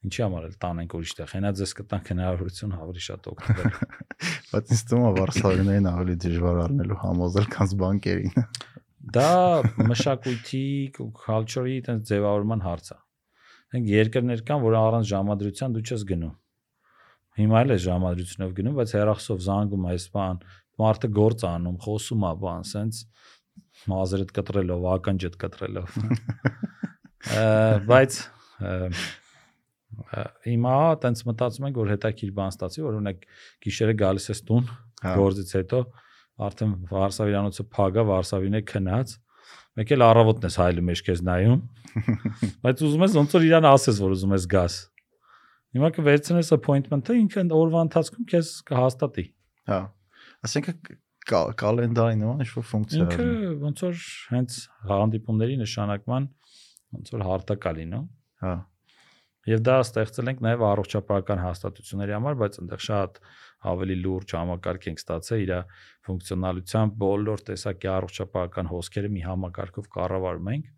Ինչի 0.00 0.22
համար 0.24 0.44
էլ 0.48 0.52
տանենք 0.64 0.94
ուրիշտեղ։ 0.96 1.32
Հենա 1.34 1.50
ձեզ 1.60 1.72
կտանք 1.76 2.06
հնարավորություն 2.10 2.76
ավելի 2.78 3.02
շատ 3.04 3.26
օգտվել։ 3.30 3.74
Բայց 4.50 4.70
ինձ 4.72 4.82
թվում 4.90 5.04
է 5.04 5.12
վարսավիներին 5.18 5.88
ավելի 5.90 6.14
դժվար 6.24 6.60
առնելու 6.64 6.98
համոզել, 7.02 7.48
քան 7.52 7.74
բանկերին։ 7.82 8.38
Դա 9.16 9.32
մշակույթի, 9.90 10.64
culture-ի 10.96 11.76
այդպես 11.80 12.00
ձևավորման 12.10 12.64
հարց 12.64 12.90
է։ 12.94 12.98
Մենք 13.70 13.90
երկրներ 13.90 14.42
կան, 14.48 14.64
որ 14.64 14.76
առանց 14.80 15.10
ժամադրության 15.10 15.76
դու 15.76 15.84
չես 15.84 16.04
գնում։ 16.10 16.34
Հիմա 17.40 17.60
էլ 17.60 17.70
է 17.70 17.78
ժամադրությունով 17.84 18.54
գնում, 18.56 18.74
բայց 18.80 18.92
հերախսով 18.96 19.44
զանգում 19.46 19.86
այս 19.90 20.06
բան, 20.16 20.40
մարդը 20.80 21.10
գործ 21.20 21.44
անում, 21.50 21.76
խոսում 21.84 22.26
է 22.26 22.32
բան, 22.40 22.66
սենց 22.70 23.00
մազերդ 23.90 24.34
կտրելով, 24.36 24.86
ականջդ 24.96 25.38
կտրելով։ 25.40 25.96
Բայց 27.90 28.20
հիմա 30.46 30.74
տենց 31.04 31.22
մտածում 31.28 31.66
ենք, 31.70 31.80
որ 31.80 31.90
հետաքրիր 31.94 32.32
բան 32.36 32.52
ստացի, 32.54 32.84
որ 32.86 32.96
օրինակ 33.00 33.24
գիշերը 33.66 33.94
գալիս 34.00 34.28
ես 34.30 34.40
տուն, 34.50 34.70
Հա։ 35.00 35.12
գործից 35.20 35.50
հետո 35.60 35.80
արդեն 36.50 36.72
Վարշավիրանոցը 36.90 37.64
փագա, 37.74 38.04
Վարշավին 38.10 38.56
է 38.60 38.62
քնած։ 38.70 39.14
Մեկ 39.80 39.92
էլ 39.94 40.04
առավոտն 40.06 40.46
ես 40.50 40.56
հայլի 40.60 40.82
մեջ 40.90 41.02
քեզ 41.06 41.20
նայում։ 41.30 41.60
Բայց 42.64 42.82
ուզում 42.86 43.04
ես 43.06 43.14
ոնց 43.20 43.36
որ 43.36 43.46
իրան 43.50 43.68
ասես, 43.70 44.00
որ 44.04 44.14
ուզում 44.16 44.34
ես 44.36 44.46
գաս։ 44.50 44.76
Հիմա 45.70 45.90
կվերցնես 45.94 46.48
appointment-ը, 46.56 47.16
ինքը 47.20 47.44
օրվա 47.60 47.82
ընթացքում 47.86 48.26
քեզ 48.30 48.48
կհաստատի։ 48.70 49.24
Հա։ 49.70 49.80
Ասենք 50.40 50.70
կա- 51.30 51.52
կալենդարի 51.60 52.16
նման 52.20 52.42
ինչ-որ 52.44 52.66
ֆունկցիա 52.70 53.04
Ինքը 53.06 53.26
ոնց 53.60 53.82
որ 53.86 54.00
հենց 54.34 54.56
հանդիպումների 54.90 55.56
նշանակման 55.60 56.26
ոնց 56.96 57.12
որ 57.14 57.24
հարտակա 57.28 57.72
լինում։ 57.78 58.06
Հա։ 58.40 58.54
Եվ 59.50 59.62
դա 59.66 59.76
ստեղծել 59.82 60.30
ենք 60.30 60.42
նաև 60.46 60.64
առողջապահական 60.70 61.40
հաստատությունների 61.42 62.14
համար, 62.16 62.36
բայց 62.40 62.58
այնտեղ 62.60 62.82
շատ 62.86 63.20
ավելի 63.70 63.96
լուրջ 64.04 64.34
համակարգ 64.36 64.86
ենք 64.90 65.00
ստացել 65.00 65.42
իր 65.44 65.52
ֆունկցիոնալությամբ 66.06 66.94
բոլոր 67.00 67.44
տեսակի 67.50 67.90
առողջապահական 67.94 68.70
հոսքերը 68.70 69.10
մի 69.16 69.24
համակարգով 69.26 69.90
կառավարում 69.96 70.50
ենք։ 70.54 70.70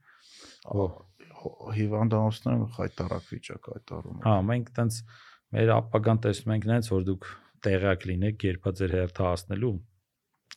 Հիվանդանոցները 1.77 2.67
խայտարակ 2.77 3.31
վիճակ 3.33 3.71
այտարում։ 3.77 4.21
Հա, 4.23 4.35
մենք 4.53 4.69
տենց 4.79 4.99
մեր 5.53 5.73
ապագան 5.77 6.21
տեսնում 6.27 6.55
ենք 6.57 6.69
նենց, 6.71 6.91
որ 6.93 7.07
դուք 7.09 7.31
տեղյակ 7.67 8.07
լինեք, 8.13 8.47
երբա 8.53 8.73
ձեր 8.79 8.95
հերթը 8.99 9.27
հասնելու 9.27 9.73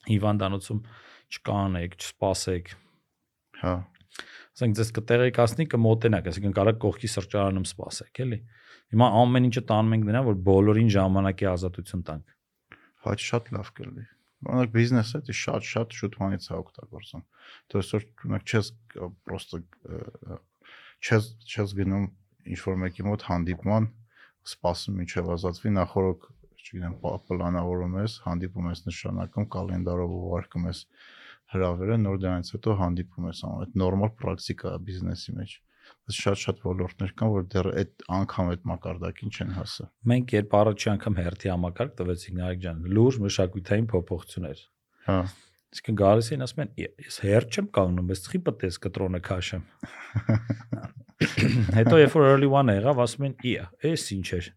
հիվանդանոցում 0.06 0.82
չկանեք, 1.36 1.98
չսպասեք։ 2.02 2.72
Հա։ 3.66 3.74
Ասենք 4.56 4.76
ձեզ 4.80 4.90
կտեղեկացնի 4.96 5.66
կմոտենաք, 5.68 6.28
այսինքն 6.32 6.54
կարող 6.56 6.76
կողքի 6.86 7.10
սրճարանում 7.12 7.66
սպասեք, 7.68 8.20
էլի։ 8.24 8.38
Հիմա 8.96 9.08
ամեն 9.20 9.48
ինչը 9.50 9.64
տանում 9.72 9.96
ենք 9.96 10.06
նրան, 10.08 10.26
որ 10.30 10.38
բոլորին 10.48 10.92
ժամանակի 10.96 11.48
ազատություն 11.52 12.04
տանք։ 12.08 12.36
Հա 13.06 13.16
շատ 13.26 13.50
լավ 13.56 13.72
կլինի։ 13.76 14.06
Օրինակ 14.46 14.72
բիզնեսը 14.76 15.20
դա 15.26 15.36
շատ-շատ 15.42 15.96
շուտ 16.00 16.16
մանից 16.22 16.46
է 16.46 16.56
օգտագործում։ 16.56 17.24
Դու 17.74 17.80
այսօր 17.82 18.06
օրինակ 18.06 18.46
չես 18.56 18.72
պրոստը 19.26 19.60
չես 21.06 21.30
չես 21.50 21.76
գնում 21.80 22.06
ինչ 22.56 22.60
որ 22.66 22.80
մեկի 22.86 23.06
մոտ 23.10 23.26
հանդիպման, 23.26 23.88
սպասում 24.56 25.00
ինչև 25.06 25.32
ազատվի 25.36 25.72
նախորդ 25.76 26.28
չգիտեմ 26.66 26.96
պլանավորում 27.30 27.98
ես, 28.06 28.18
հանդիպում 28.26 28.70
ես 28.72 28.84
նշանակում, 28.86 29.48
կալենդարով 29.56 30.16
ուղարկում 30.16 30.70
ես 30.70 30.82
հրավերը, 31.56 31.98
նոր 32.06 32.20
դրանից 32.26 32.52
հետո 32.56 32.76
հանդիպում 32.82 33.30
ես 33.30 33.40
անում։ 33.46 33.64
Այդ 33.66 33.80
նորմալ 33.82 34.12
պրակտիկա 34.22 34.74
է 34.76 34.82
բիզնեսի 34.90 35.36
մեջ։ 35.40 35.56
Բայց 36.06 36.18
շատ-շատ 36.26 36.62
ոլորտներ 36.66 37.12
կան, 37.20 37.32
որ 37.36 37.44
դեռ 37.54 37.68
այդ 37.82 38.06
անգամ 38.16 38.48
այդ 38.56 38.64
մակարդակին 38.72 39.34
չեն 39.36 39.52
հասել։ 39.56 39.90
Մենք 40.12 40.34
երբ 40.36 40.56
առաջի 40.60 40.90
անգամ 40.96 41.18
հերթի 41.22 41.52
համակարգ 41.54 41.94
տվեցինք 42.00 42.40
Նարեկ 42.42 42.62
ջան, 42.66 42.80
լուրջ 42.96 43.20
մշակութային 43.26 43.90
փոփոխություններ։ 43.94 44.64
Հա։ 45.06 45.20
Իսկ 45.76 45.90
գալիս 46.00 46.30
են 46.32 46.46
ասում 46.46 46.62
են, 46.64 46.70
«Է, 46.80 46.88
ես 47.06 47.18
հերթ 47.26 47.56
չեմ 47.56 47.66
կանգնում, 47.76 48.12
ես 48.14 48.22
ծխի 48.26 48.40
պատես 48.46 48.78
կտրոնը 48.86 49.20
քաշեմ։ 49.26 49.64
Հետո 51.76 51.98
երբ 52.00 52.16
որ 52.16 52.28
early 52.30 52.48
one 52.48 52.76
եղավ, 52.78 53.02
ասում 53.06 53.26
են, 53.28 53.36
«Իա, 53.52 53.66
էս 53.92 54.06
ինչ 54.16 54.28
էր»։ 54.40 54.48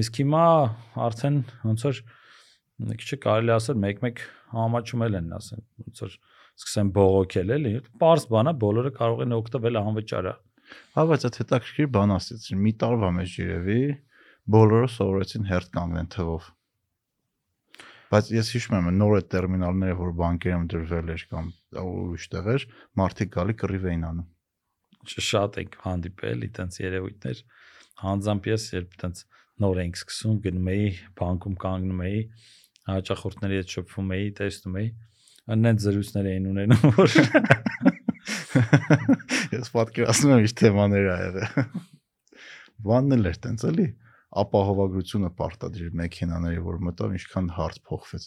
Իսկ 0.00 0.20
հիմա 0.22 0.44
արդեն 1.08 1.36
ոնց 1.68 1.84
որ 1.88 2.00
մի 2.78 2.96
քիչ 2.98 3.16
կարելի 3.24 3.52
ասել 3.54 3.78
մեկ-մեկ 3.82 4.20
համաչում 4.54 5.02
էլ 5.08 5.16
են 5.18 5.32
ասեն, 5.38 5.62
ոնց 5.82 6.02
որ 6.04 6.12
սկսեն 6.58 6.92
բողոքել 6.98 7.54
էլի։ 7.56 7.72
Պարզ 8.02 8.26
բանա, 8.34 8.52
բոլորը 8.62 8.92
կարող 8.98 9.24
են 9.24 9.34
օգտվել 9.38 9.78
անվճարա։ 9.80 10.34
Հա, 10.94 11.02
բայց 11.10 11.26
այդ 11.28 11.38
հետաքրքիր 11.42 11.88
բան 11.96 12.14
ասեցին։ 12.18 12.62
Մի 12.66 12.72
տարվա 12.82 13.10
մեջ 13.18 13.34
երևի 13.38 13.82
բոլորը 14.54 14.88
սովորեցին 14.94 15.48
հերթ 15.48 15.70
կանգնեն 15.78 16.10
թվով։ 16.14 16.48
Բայց 18.08 18.28
ես 18.32 18.50
հիշում 18.56 18.76
եմ 18.78 18.86
նոր 18.98 19.14
այդ 19.18 19.26
տերմինալները, 19.34 19.96
որ 19.98 20.12
բանկերում 20.18 20.68
դրվել 20.72 21.10
էր 21.12 21.24
կամ 21.32 21.48
ուրիշտեղ 21.82 22.46
էր, 22.54 22.64
մարդիկ 23.00 23.32
գալի 23.34 23.56
կռիվ 23.62 23.88
էին 23.90 24.06
անում։ 24.08 24.28
Շատ 25.28 25.58
ենք 25.62 25.76
հանդիպել 25.82 26.46
այտենց 26.48 26.78
երևույթներ։ 26.84 27.42
Հանձամբ 27.98 28.48
ես 28.48 28.64
երբ 28.78 28.96
այտենց 28.96 29.20
նոր 29.64 29.80
ենք 29.84 29.98
սկսում, 29.98 30.40
գնում 30.46 30.70
էի, 30.72 30.88
բանկում 31.18 31.58
կանգնում 31.68 32.02
էի, 32.08 32.20
հաճախորդների 32.88 33.58
հետ 33.58 33.74
շփվում 33.76 34.12
էի, 34.18 34.28
տեսնում 34.38 34.78
էի, 34.78 34.88
աննեն 35.54 35.80
զրույցներ 35.84 36.28
էին 36.32 36.48
ունենում, 36.52 36.84
որ 36.98 37.08
Ես 39.58 39.70
պատկերացնում 39.74 40.34
եմ 40.34 40.44
ինչ 40.44 40.52
թեմաներ 40.58 41.08
ա 41.08 41.16
եղել։ 41.22 41.48
Բանն 42.88 43.16
էլ 43.18 43.28
էր 43.28 43.38
տենց 43.44 43.64
էլի 43.68 43.88
ապահովագրությունը 44.42 45.30
պարտադրիր 45.38 45.94
մեքենաների, 45.98 46.60
որ 46.66 46.80
մտավ 46.88 47.14
ինչքան 47.18 47.46
հարց 47.56 47.78
փոխվեց։ 47.88 48.26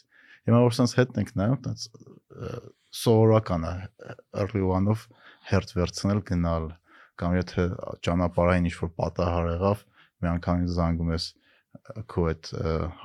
Հիմա 0.49 0.61
որ 0.65 0.75
sense 0.77 0.97
հետ 0.97 1.19
ենք 1.21 1.33
նայում, 1.37 1.59
տենց 1.67 1.81
սովորական 3.01 3.67
է 3.69 3.73
one-ով 4.65 5.05
հերթ 5.51 5.75
վերցնել 5.77 6.23
գնալ 6.31 6.65
կամ 7.21 7.37
եթե 7.37 7.67
ճանապարհային 8.07 8.67
ինչ-որ 8.71 8.91
պատահար 8.97 9.49
եղավ, 9.51 9.83
մի 10.21 10.31
անգամ 10.31 10.65
զանգում 10.75 11.13
ես 11.13 11.27
քո 12.11 12.25
այդ 12.31 12.49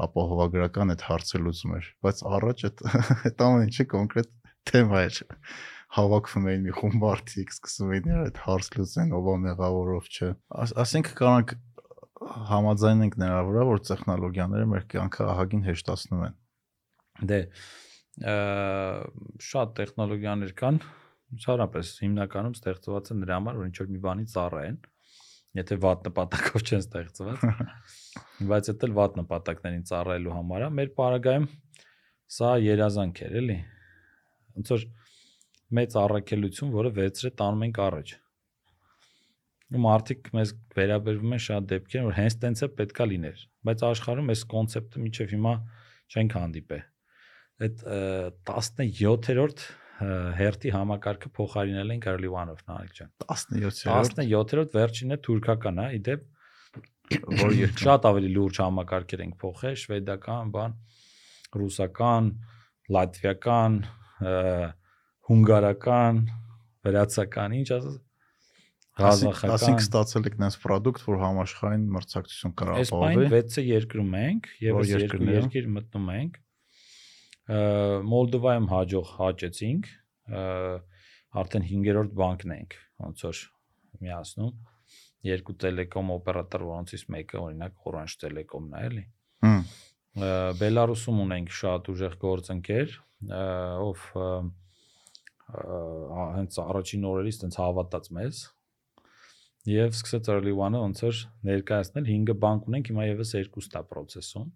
ապահովագրական 0.07 0.93
այդ 0.95 1.05
հարցը 1.07 1.41
լուծում 1.47 1.75
էր, 1.79 1.89
բայց 2.07 2.23
առաջ 2.37 2.65
այդ 2.69 2.83
այդ 3.31 3.45
ամեն 3.47 3.65
ինչը 3.67 3.87
կոնկրետ 3.93 4.31
թեմա 4.71 5.03
էր 5.07 5.21
հավաքվում 5.97 6.49
էին 6.51 6.65
մի 6.67 6.75
խումբ 6.77 6.97
մարդիկ, 7.03 7.53
սկսում 7.57 7.93
էին 7.97 8.15
այդ 8.27 8.41
հարց 8.47 8.71
լուծեն, 8.77 9.13
ով 9.17 9.29
ա 9.31 9.37
մեղավորով 9.47 10.09
չէ։ 10.17 10.31
Աս- 10.67 10.75
Ասենք 10.83 11.11
կարանք 11.21 11.55
համաձայնենք 12.51 13.17
նրա 13.23 13.41
վրա, 13.47 13.63
որ 13.71 13.83
տեխնոլոգիաները 13.87 14.69
մեր 14.73 14.85
կյանքը 14.93 15.27
ահագին 15.37 15.65
հեշտացնում 15.67 16.25
են։ 16.27 16.37
դե 17.31 17.41
շատ 19.47 19.73
տեխնոլոգիաներ 19.77 20.53
կան, 20.57 20.79
ցարապես 21.45 21.91
հիմնականում 22.03 22.55
ստեղծված 22.57 23.11
են 23.13 23.21
նրա 23.23 23.37
համար, 23.37 23.59
որ 23.61 23.69
ինչ 23.69 23.77
որ 23.83 23.91
մի 23.93 24.01
բանի 24.07 24.27
ծառայեն, 24.33 24.77
եթե 25.61 25.79
վատ 25.83 26.07
նպատակով 26.11 26.67
չեն 26.67 26.85
ստեղծված։ 26.85 27.47
Բայց 28.51 28.71
դա 28.71 28.87
էլ 28.89 28.95
վատ 28.97 29.19
նպատակներին 29.23 29.87
ծառայելու 29.91 30.37
համար 30.37 30.67
է։ 30.67 30.69
Մեր 30.77 30.93
պարագայում 31.01 31.49
սա 32.37 32.53
երազանք 32.67 33.23
էր, 33.27 33.35
էլի։ 33.41 33.59
Ոնց 34.57 34.73
որ 34.75 34.87
մեծ 35.77 35.99
առաքելություն, 36.03 36.73
որը 36.77 36.93
վերցրե 37.01 37.33
տանում 37.41 37.67
ենք 37.67 37.83
առաջ։ 37.87 38.15
ու 39.67 39.81
մարդիկ 39.83 40.29
մեզ 40.37 40.53
վերաբերվում 40.77 41.33
են 41.37 41.41
շատ 41.43 41.65
դեպքեր, 41.73 42.03
որ 42.07 42.15
հենց 42.17 42.35
տենց 42.43 42.61
է 42.63 42.69
պետքա 42.81 43.07
լիներ, 43.11 43.41
բայց 43.67 43.81
աշխարհում 43.89 44.31
այս 44.35 44.43
կոնցեպտը 44.53 45.03
միջև 45.07 45.33
հիմա 45.35 45.55
չենք 46.07 46.37
հանդիպե։ 46.39 46.79
Այդ 47.67 47.83
ը, 47.83 47.99
17-րդ 48.47 49.65
ը, 49.65 49.86
հերթի 49.97 50.73
համակարգը 50.75 51.31
փոխարինել 51.37 51.93
early 51.97 52.31
one-ով 52.33 52.63
նարեկ 52.69 52.97
ջան։ 52.99 53.13
17-րդ 53.33 54.19
17-րդ 54.21 54.77
վերջինը 54.77 55.19
թուրքական 55.27 55.81
է, 55.81 55.87
իդեպ 56.01 56.27
որ 57.43 57.55
շատ 57.81 58.09
ավելի 58.11 58.33
լուրջ 58.35 58.61
համակարգեր 58.65 59.23
ենք 59.27 59.37
փոխել, 59.41 59.77
շվեդական, 59.83 60.51
բան, 60.57 60.75
ռուսական, 61.57 62.33
լատվիական, 62.97 63.79
հունգարական, 65.31 66.21
վրացական, 66.87 67.57
ինչ 67.63 67.71
ասած 67.79 68.03
Ղազախական 68.97 69.53
Ասինքն 69.53 69.85
ստացել 69.85 70.29
եք 70.31 70.37
նես 70.41 70.55
product, 70.63 71.03
որ 71.05 71.19
համաշխարհային 71.21 71.83
մրցակցություն 71.97 72.53
կարող 72.57 72.79
Այս 72.81 72.93
բան 72.95 73.03
ապահովի։ 73.05 73.27
6-ը 73.35 73.65
երկրում 73.67 74.15
ենք, 74.21 74.47
եւս 74.65 74.77
Որ 74.79 74.87
երկու 74.93 75.27
երկիր 75.35 75.67
մտնում 75.75 76.07
ենք։ 76.15 76.39
Մոլդովայում 77.47 78.65
հաջող 78.73 79.11
հաճեցինք, 79.21 79.91
արդեն 81.43 81.67
5-րդ 81.71 82.15
բանկն 82.19 82.55
ենք, 82.57 82.77
ոնց 83.05 83.23
որ 83.27 83.43
միացնում։ 84.03 84.55
Երկու 85.27 85.55
տելեկոմ 85.63 86.11
օպերատոր, 86.17 86.65
որոնցից 86.71 87.05
մեկը 87.15 87.39
օրինակ 87.43 87.87
Orange 87.91 88.19
Telecom-ն 88.23 88.75
է, 88.75 88.83
էլի։ 88.89 89.05
Բելարուսում 90.61 91.23
ունենք 91.27 91.55
շատ 91.61 91.91
ուժեղ 91.93 92.19
գործընկեր, 92.27 92.99
ով 93.87 94.05
հենց 95.47 96.61
առաջին 96.67 97.09
օրերից 97.11 97.41
տենց 97.43 97.59
հավատաց 97.63 98.13
մեզ 98.17 98.45
եւ 99.71 99.95
սկսեց 99.95 100.31
early 100.35 100.55
one-ը 100.55 100.81
ոնց 100.83 101.03
որ 101.07 101.21
ներկայացնել 101.47 102.07
5 102.11 102.35
բանկ 102.43 102.71
ունենք, 102.71 102.91
հիմա 102.91 103.07
եւս 103.07 103.33
2 103.39 103.71
տա 103.73 103.83
process-ում։ 103.91 104.51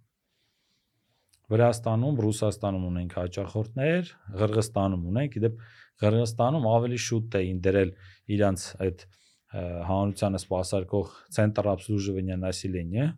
Վրաստանում, 1.49 2.15
Ռուսաստանում 2.25 2.85
ունենք 2.89 3.11
հաճախորդներ, 3.19 4.07
Ղրղստանում 4.41 5.03
ունենք, 5.11 5.35
իդեպ 5.39 5.59
Ղրղստանում 6.05 6.65
ավելի 6.71 6.99
շուտ 7.05 7.37
էին 7.39 7.59
դրել 7.65 7.91
իրանց 8.35 8.65
այդ 8.85 9.05
ա, 9.05 9.61
հանրությանը 9.89 10.41
սպասարկող 10.41 11.13
ցենտր 11.37 11.69
обслуживания 11.75 12.39
населения 12.41 13.13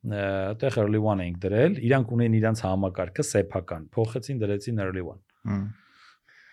այդտեղ 0.00 0.76
early 0.80 1.00
one 1.04 1.20
էինք 1.26 1.40
դրել, 1.42 1.74
իրանք 1.84 2.12
ունեն 2.16 2.36
իրանց 2.38 2.60
համակարգը 2.64 3.24
սեփական, 3.30 3.82
փոխեցին 3.92 4.38
դրեցին 4.40 4.80
early 4.86 5.02
one։ 5.04 5.20
հմ, 5.50 5.66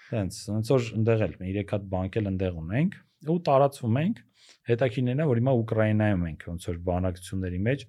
Հենց 0.08 0.39
ոնց 0.51 0.72
որ 0.72 0.89
ընդեղ 0.98 1.24
էլ 1.27 1.38
3 1.44 1.63
հատ 1.72 1.88
բանկ 1.94 2.17
էլ 2.20 2.27
ընդեղ 2.32 2.60
ունենք 2.63 2.98
ու 3.27 3.38
տարածվում 3.48 3.98
ենք։ 4.01 4.20
Հետաքիններն 4.67 5.24
է 5.24 5.27
որ 5.27 5.39
հիմա 5.41 5.53
Ուկրաինայում 5.62 6.27
ենք 6.27 6.46
ոնց 6.48 6.67
որ 6.67 6.77
բանակցությունների 6.88 7.60
մեջ 7.67 7.86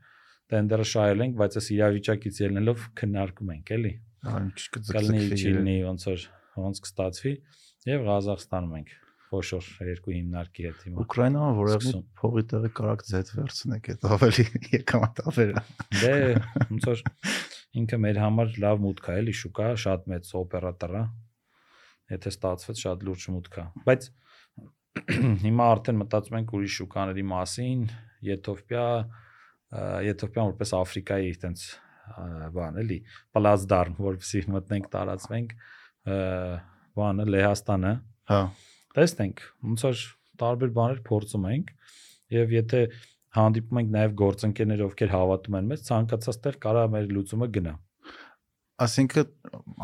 տենդերը 0.51 0.87
շահել 0.93 1.23
ենք, 1.27 1.37
բայց 1.39 1.57
այս 1.59 1.69
իրավիճակից 1.77 2.41
ելնելով 2.43 2.87
քննարկում 2.99 3.53
ենք, 3.53 3.71
էլի։ 3.77 3.93
Կլինի 4.93 5.39
չլինի 5.39 5.77
ոնց 5.87 6.07
որ 6.09 6.27
ոնց 6.63 6.83
կստացվի 6.83 7.33
եւ 7.93 8.05
Ղազախստանում 8.09 8.75
ենք 8.79 8.93
խոշոր 9.33 9.67
երկու 9.87 10.13
հիմնարկի 10.13 10.65
հետ 10.67 10.81
հիմա։ 10.87 11.03
Ուկրաինան 11.03 11.55
որևէ 11.57 11.93
փողի 12.21 12.43
տեղը 12.51 12.69
կարակ 12.77 13.03
ձետ 13.09 13.31
վերցնեք, 13.37 13.89
այդ 13.93 14.05
ավելի 14.13 14.45
եկամտաբեր 14.77 15.53
է։ 15.53 15.63
Դե 16.03 16.13
ոնց 16.69 16.87
որ 16.91 17.03
ինքը 17.81 17.99
մեր 18.03 18.19
համար 18.23 18.53
լավ 18.63 18.83
մուտք 18.83 19.09
է, 19.09 19.15
էլի 19.23 19.35
շուկա, 19.41 19.69
շատ 19.83 20.07
մեծ 20.13 20.31
օպերատոր 20.43 20.93
է։ 20.93 21.03
Եթե 22.13 22.33
ստացվեց 22.33 22.83
շատ 22.83 23.05
լուրջ 23.07 23.27
մուտք 23.33 23.57
է։ 23.57 23.65
Բայց 23.89 24.09
հիմա 25.47 25.69
արդեն 25.73 26.01
մտածում 26.03 26.39
ենք 26.43 26.53
ուրիշ 26.53 26.75
շուկաների 26.83 27.25
մասին, 27.33 27.85
Եթովպիա, 28.23 28.87
Եթովպիան 30.07 30.49
որպես 30.53 30.73
Աֆրիկայի 30.79 31.29
այտենց 31.33 31.65
բան 32.53 32.79
էլի, 32.83 32.97
պլացդարմ, 33.33 33.95
որովհետեւ 34.03 34.49
մտնենք 34.53 34.89
տարածվենք, 34.93 35.53
բանը 36.99 37.25
Լեհաստանը, 37.33 37.93
Հա, 38.23 38.39
տեսնենք 38.95 39.41
ոնց 39.67 39.81
որ 39.83 40.03
տարբեր 40.43 40.69
բաներ 40.77 40.99
փորձում 41.07 41.47
ենք 41.53 41.71
եւ 42.33 42.53
եթե 42.55 42.81
հանդիպում 43.37 43.79
ենք 43.81 43.89
նաեւ 43.95 44.13
գործընկերներ 44.21 44.83
ովքեր 44.87 45.11
հավատում 45.13 45.57
են 45.59 45.71
մեզ 45.73 45.83
ցանկացած 45.89 46.39
տեղ 46.45 46.59
կարա 46.63 46.83
մեր 46.93 47.09
լուծումը 47.17 47.49
գնա 47.57 47.73
ասինքն 48.83 49.33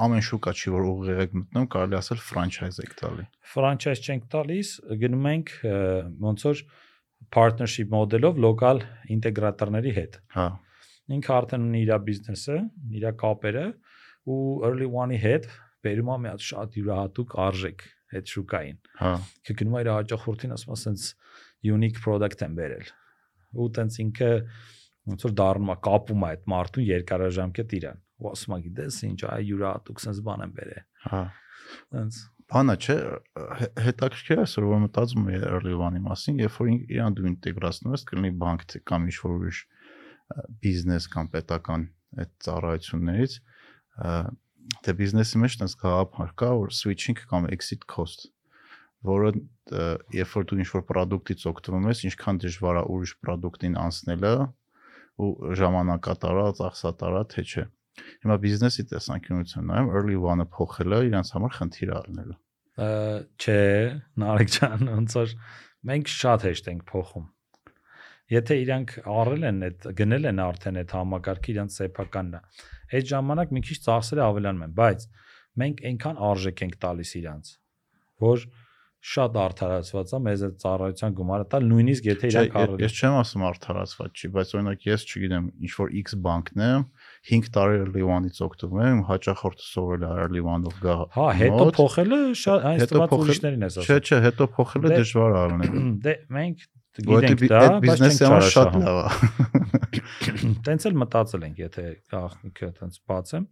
ամեն 0.06 0.24
շուկա 0.30 0.54
չի 0.60 0.72
որ 0.74 0.86
ուղիղ 0.90 1.20
եք 1.24 1.36
մտնում, 1.40 1.68
կարելի 1.74 1.98
ասել 2.00 2.22
ֆրանչայզ 2.30 2.80
եք 2.84 2.94
տալի։ 3.00 3.26
ֆրանչայզ 3.54 4.02
չենք 4.06 4.24
տալիս 4.34 4.72
գնում 5.04 5.28
ենք 5.30 5.52
ոնց 6.26 6.46
որ 6.50 6.64
partnership 7.36 7.92
մոդելով 7.94 8.40
լոկալ 8.46 8.84
ինտեգրատորների 9.16 9.94
հետ 10.00 10.18
Հա, 10.36 10.48
ինքը 11.16 11.34
արդեն 11.36 11.66
ունի 11.70 11.82
իր 11.86 11.92
բիզնեսը 12.08 12.58
իր 13.00 13.08
կապերը 13.24 13.66
ու 14.30 14.40
early 14.70 14.90
one-ի 15.04 15.20
հետ 15.26 15.48
բերում 15.86 16.12
է 16.14 16.18
մի 16.24 16.32
հատ 16.34 16.46
շատ 16.50 16.78
յուրահատուկ 16.80 17.36
արժեք 17.46 17.86
այդ 18.20 18.34
շուկային 18.34 18.80
հա, 19.00 19.14
ինքը 19.40 19.56
գնում 19.62 19.78
է 19.78 19.84
իր 19.84 19.92
հաճախորդին 19.94 20.56
ասում 20.58 20.74
է 20.76 20.80
sense 20.84 21.14
unique 21.70 22.02
product 22.04 22.44
են 22.46 22.58
բերել 22.60 22.92
ու 23.60 23.70
տենց 23.78 24.00
ինքը 24.06 24.32
ոնց 25.10 25.26
որ 25.28 25.36
դառնում 25.40 25.72
է 25.74 25.78
կապում 25.90 26.26
է 26.26 26.30
այդ 26.30 26.50
մարդուն 26.54 26.88
երկարաժամկետ 26.90 27.76
իրան 27.80 28.02
ու 28.20 28.32
ասում 28.34 28.56
է 28.56 28.60
գիտես 28.66 29.00
ինչ 29.10 29.20
այ 29.30 29.42
յուրահատուկ 29.50 30.04
sense 30.04 30.26
բան 30.26 30.46
են 30.46 30.54
բերել 30.60 30.84
հա։ 31.10 31.22
տենց 31.94 32.20
Բանը 32.50 32.76
չէ, 32.82 32.96
հե- 33.60 33.74
հետաքրքիր 33.86 34.40
է, 34.42 34.46
որ 34.50 34.66
որ 34.70 34.80
մտածում 34.88 35.28
եմ 35.30 35.82
one-ի 35.86 36.00
մասին, 36.02 36.40
երբ 36.42 36.56
որ 36.58 36.70
իրան 36.96 37.18
դու 37.20 37.28
ինտեգրացնում 37.30 37.94
ես, 37.94 38.06
կլինի 38.10 38.32
բանկ 38.42 38.66
կամ 38.90 39.06
ինչ 39.10 39.18
որ 39.22 39.34
ուրիշ 39.36 39.60
բիզնես 40.64 41.08
կամ 41.14 41.30
պետական 41.36 41.86
այդ 42.24 42.32
ծառայություններից, 42.46 43.38
ա, 44.02 44.14
թե 44.86 44.96
բիզնեսի 44.98 45.42
մեջ 45.44 45.58
տես 45.62 45.78
գաղափար 45.84 46.34
կա, 46.42 46.52
որ 46.64 46.74
switching 46.80 47.22
կամ 47.30 47.50
exit 47.54 47.86
cost, 47.90 48.30
որը 49.06 49.32
ա, 49.38 49.86
երբ 50.18 50.34
որ 50.40 50.50
դու 50.50 50.60
ինչ 50.66 50.70
որ 50.74 50.86
product-ից 50.90 51.46
օգտվում 51.54 51.90
ես, 51.94 52.06
ինչքան 52.10 52.42
դժվար 52.46 52.82
է 52.82 52.84
ուրիշ 52.98 53.14
product-ին 53.26 53.78
անցնելը 53.86 54.34
ու 55.20 55.32
ժամանակատարա, 55.60 56.48
ծախսատարա, 56.60 57.24
թե 57.30 57.46
չէ։ 57.46 57.66
Հիմա 58.26 58.38
բիզնեսի 58.46 58.86
տեսանկյունից 58.94 59.56
եմ 59.60 59.68
նայում, 59.70 59.90
early 60.00 60.20
one-ը 60.30 60.48
փոխելը 60.56 61.02
իրանց 61.10 61.34
համար 61.36 61.58
խնդիր 61.60 61.90
է 61.90 61.98
առնելու։ 62.00 62.38
Ա, 62.80 62.88
չէ 63.40 63.60
Նարեկ 64.24 64.54
ջան 64.56 64.90
ոնց 64.94 65.18
որ 65.20 65.36
մենք 65.90 66.12
շատ 66.20 66.48
հեշտ 66.50 66.72
ենք 66.74 66.88
փոխում 66.90 67.28
եթե 68.30 68.58
իրանք 68.62 68.92
առել 69.10 69.46
են 69.50 69.62
այդ 69.68 69.86
գնել 70.00 70.30
են 70.30 70.42
արդեն 70.44 70.80
այդ 70.84 70.92
համակարգը 70.96 71.52
իրանք 71.54 71.74
սեփականն 71.76 72.34
է 72.38 72.42
այդ 73.00 73.08
ժամանակ 73.10 73.54
մի 73.58 73.62
քիչ 73.70 73.78
ծախսերը 73.88 74.26
ավելանում 74.26 74.66
են 74.68 74.76
բայց 74.80 75.06
մենք 75.62 75.82
այնքան 75.90 76.20
արժեք 76.30 76.64
ենք 76.66 76.76
տալիս 76.86 77.14
իրանք 77.20 77.54
որ 78.26 78.46
շատ 79.10 79.38
արդարացված 79.40 80.10
է 80.12 80.20
մեզ 80.26 80.42
այդ 80.46 80.56
ծառայության 80.60 81.14
գումարը 81.20 81.46
տալ 81.54 81.68
նույնիսկ 81.70 82.08
եթե 82.10 82.30
իրանք 82.34 82.58
առել 82.60 82.82
ես 82.84 82.96
չեմ 83.00 83.14
ասում 83.20 83.46
արդարացված 83.50 84.20
չի, 84.20 84.30
բայց 84.36 84.52
օրինակ 84.60 84.88
ես 84.90 85.06
չգիտեմ, 85.08 85.46
ինչ 85.64 85.72
որ 85.80 85.94
X 86.02 86.18
բանկն 86.26 86.64
է, 86.66 86.72
5 87.28 87.50
տարի 87.56 87.80
one-ից 88.08 88.38
օգտվում 88.46 88.80
եմ, 88.86 89.00
հաճախորդը 89.10 89.66
սովորել 89.70 90.04
է 90.08 90.12
early 90.24 90.44
one-ով 90.46 90.76
գա։ 90.86 90.96
հա 91.16 91.26
հետո 91.40 91.66
փոխելը 91.80 92.20
շատ 92.42 92.68
այս 92.70 92.84
փոխել- 92.94 93.24
ուրիշներին 93.26 93.66
ես 93.68 93.78
Չէ, 93.80 93.98
ասում 94.00 94.06
չէ, 94.10 94.20
հետո 94.30 94.48
փոխելը 94.56 94.92
Դե- 94.94 95.00
դժվար 95.00 95.36
է 95.36 95.40
առնել։ 95.44 95.74
դե 96.06 96.14
մենք 96.40 96.64
գիտենք 97.00 97.44
դա 97.50 97.60
բայց 97.60 97.84
բիզնեսը 97.86 98.30
համար 98.30 98.48
շատ 98.56 98.80
լավ 98.80 98.98
է։ 99.00 100.00
Տենց 100.70 100.88
էլ 100.90 100.96
մտածել 101.04 101.44
ենք, 101.50 101.60
եթե 101.66 101.84
գաղտնիքը 102.14 102.70
տենց 102.80 102.98
բացեմ։ 103.10 103.46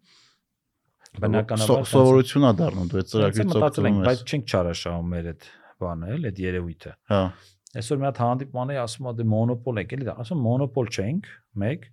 Բնականաբար 1.17 1.85
սովորություն 1.91 2.47
է 2.47 2.51
դառնում, 2.61 2.89
դու 2.91 2.99
այդ 3.01 3.11
ծրագրից 3.11 3.43
ենք, 3.47 3.53
օգտվում 3.57 4.01
բայց 4.07 4.19
ես։ 4.21 4.25
չենք 4.27 4.51
չարաշահում 4.53 5.07
մեր 5.13 5.29
այդ 5.31 5.45
բանը, 5.81 6.09
էլ 6.17 6.27
այդ 6.27 6.41
երևույթը։ 6.47 6.91
Հա, 7.13 7.21
Այսօր 7.77 7.97
մի 8.01 8.05
հատ 8.07 8.19
հանդիպման 8.23 8.69
էի 8.73 8.77
ասում, 8.83 9.07
դե 9.17 9.25
մոնոպոլ 9.31 9.79
եք, 9.81 9.95
էլի 9.97 10.05
դա, 10.07 10.13
ասում 10.23 10.43
մոնոպոլ 10.47 10.87
չենք, 10.97 11.27
մեկ, 11.63 11.87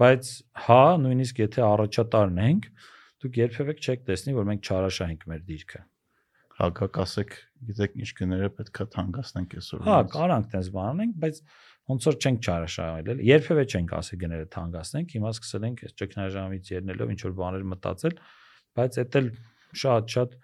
բայց 0.00 0.32
հա, 0.66 0.82
նույնիսկ 1.04 1.40
եթե 1.44 1.64
առաջատարն 1.66 2.42
ենք, 2.46 2.68
դուք 3.20 3.40
երբևէ 3.40 3.74
չեք 3.80 4.04
տեսնի, 4.10 4.36
որ 4.36 4.46
մենք 4.50 4.70
չարաշահենք 4.70 5.26
մեր 5.30 5.42
դիրքը։ 5.50 5.80
հա, 6.60 6.68
գաք 6.76 6.98
ասեք, 7.00 7.34
գիտեք 7.70 7.94
ինչ 8.00 8.10
գները 8.20 8.48
պետքա 8.56 8.86
թանկացնենք 8.94 9.54
այսօր։ 9.60 9.82
Հա, 9.86 9.98
կարանք 10.12 10.48
տես 10.54 10.70
բան 10.74 10.88
անենք, 10.90 11.14
բայց 11.20 11.38
ոնց 11.90 12.08
որ 12.10 12.18
չենք 12.20 12.48
չարաշահել, 12.50 13.22
Երբևէ 13.30 13.64
չենք 13.70 13.94
ասի 13.96 14.18
գները 14.20 14.48
թանկացնենք, 14.56 15.14
հիմա 15.16 15.32
սկսել 15.36 15.66
ենք 15.70 15.82
այս 15.86 15.96
ճգնաժամից 16.00 16.70
ելնելով 16.74 17.12
ինչ 17.14 17.20
որ 17.24 17.34
բաներ 17.40 17.64
մտածել, 17.70 18.16
բայց 18.80 18.98
դա 19.00 19.20
էլ 19.20 19.30
շատ-շատ 19.80 20.36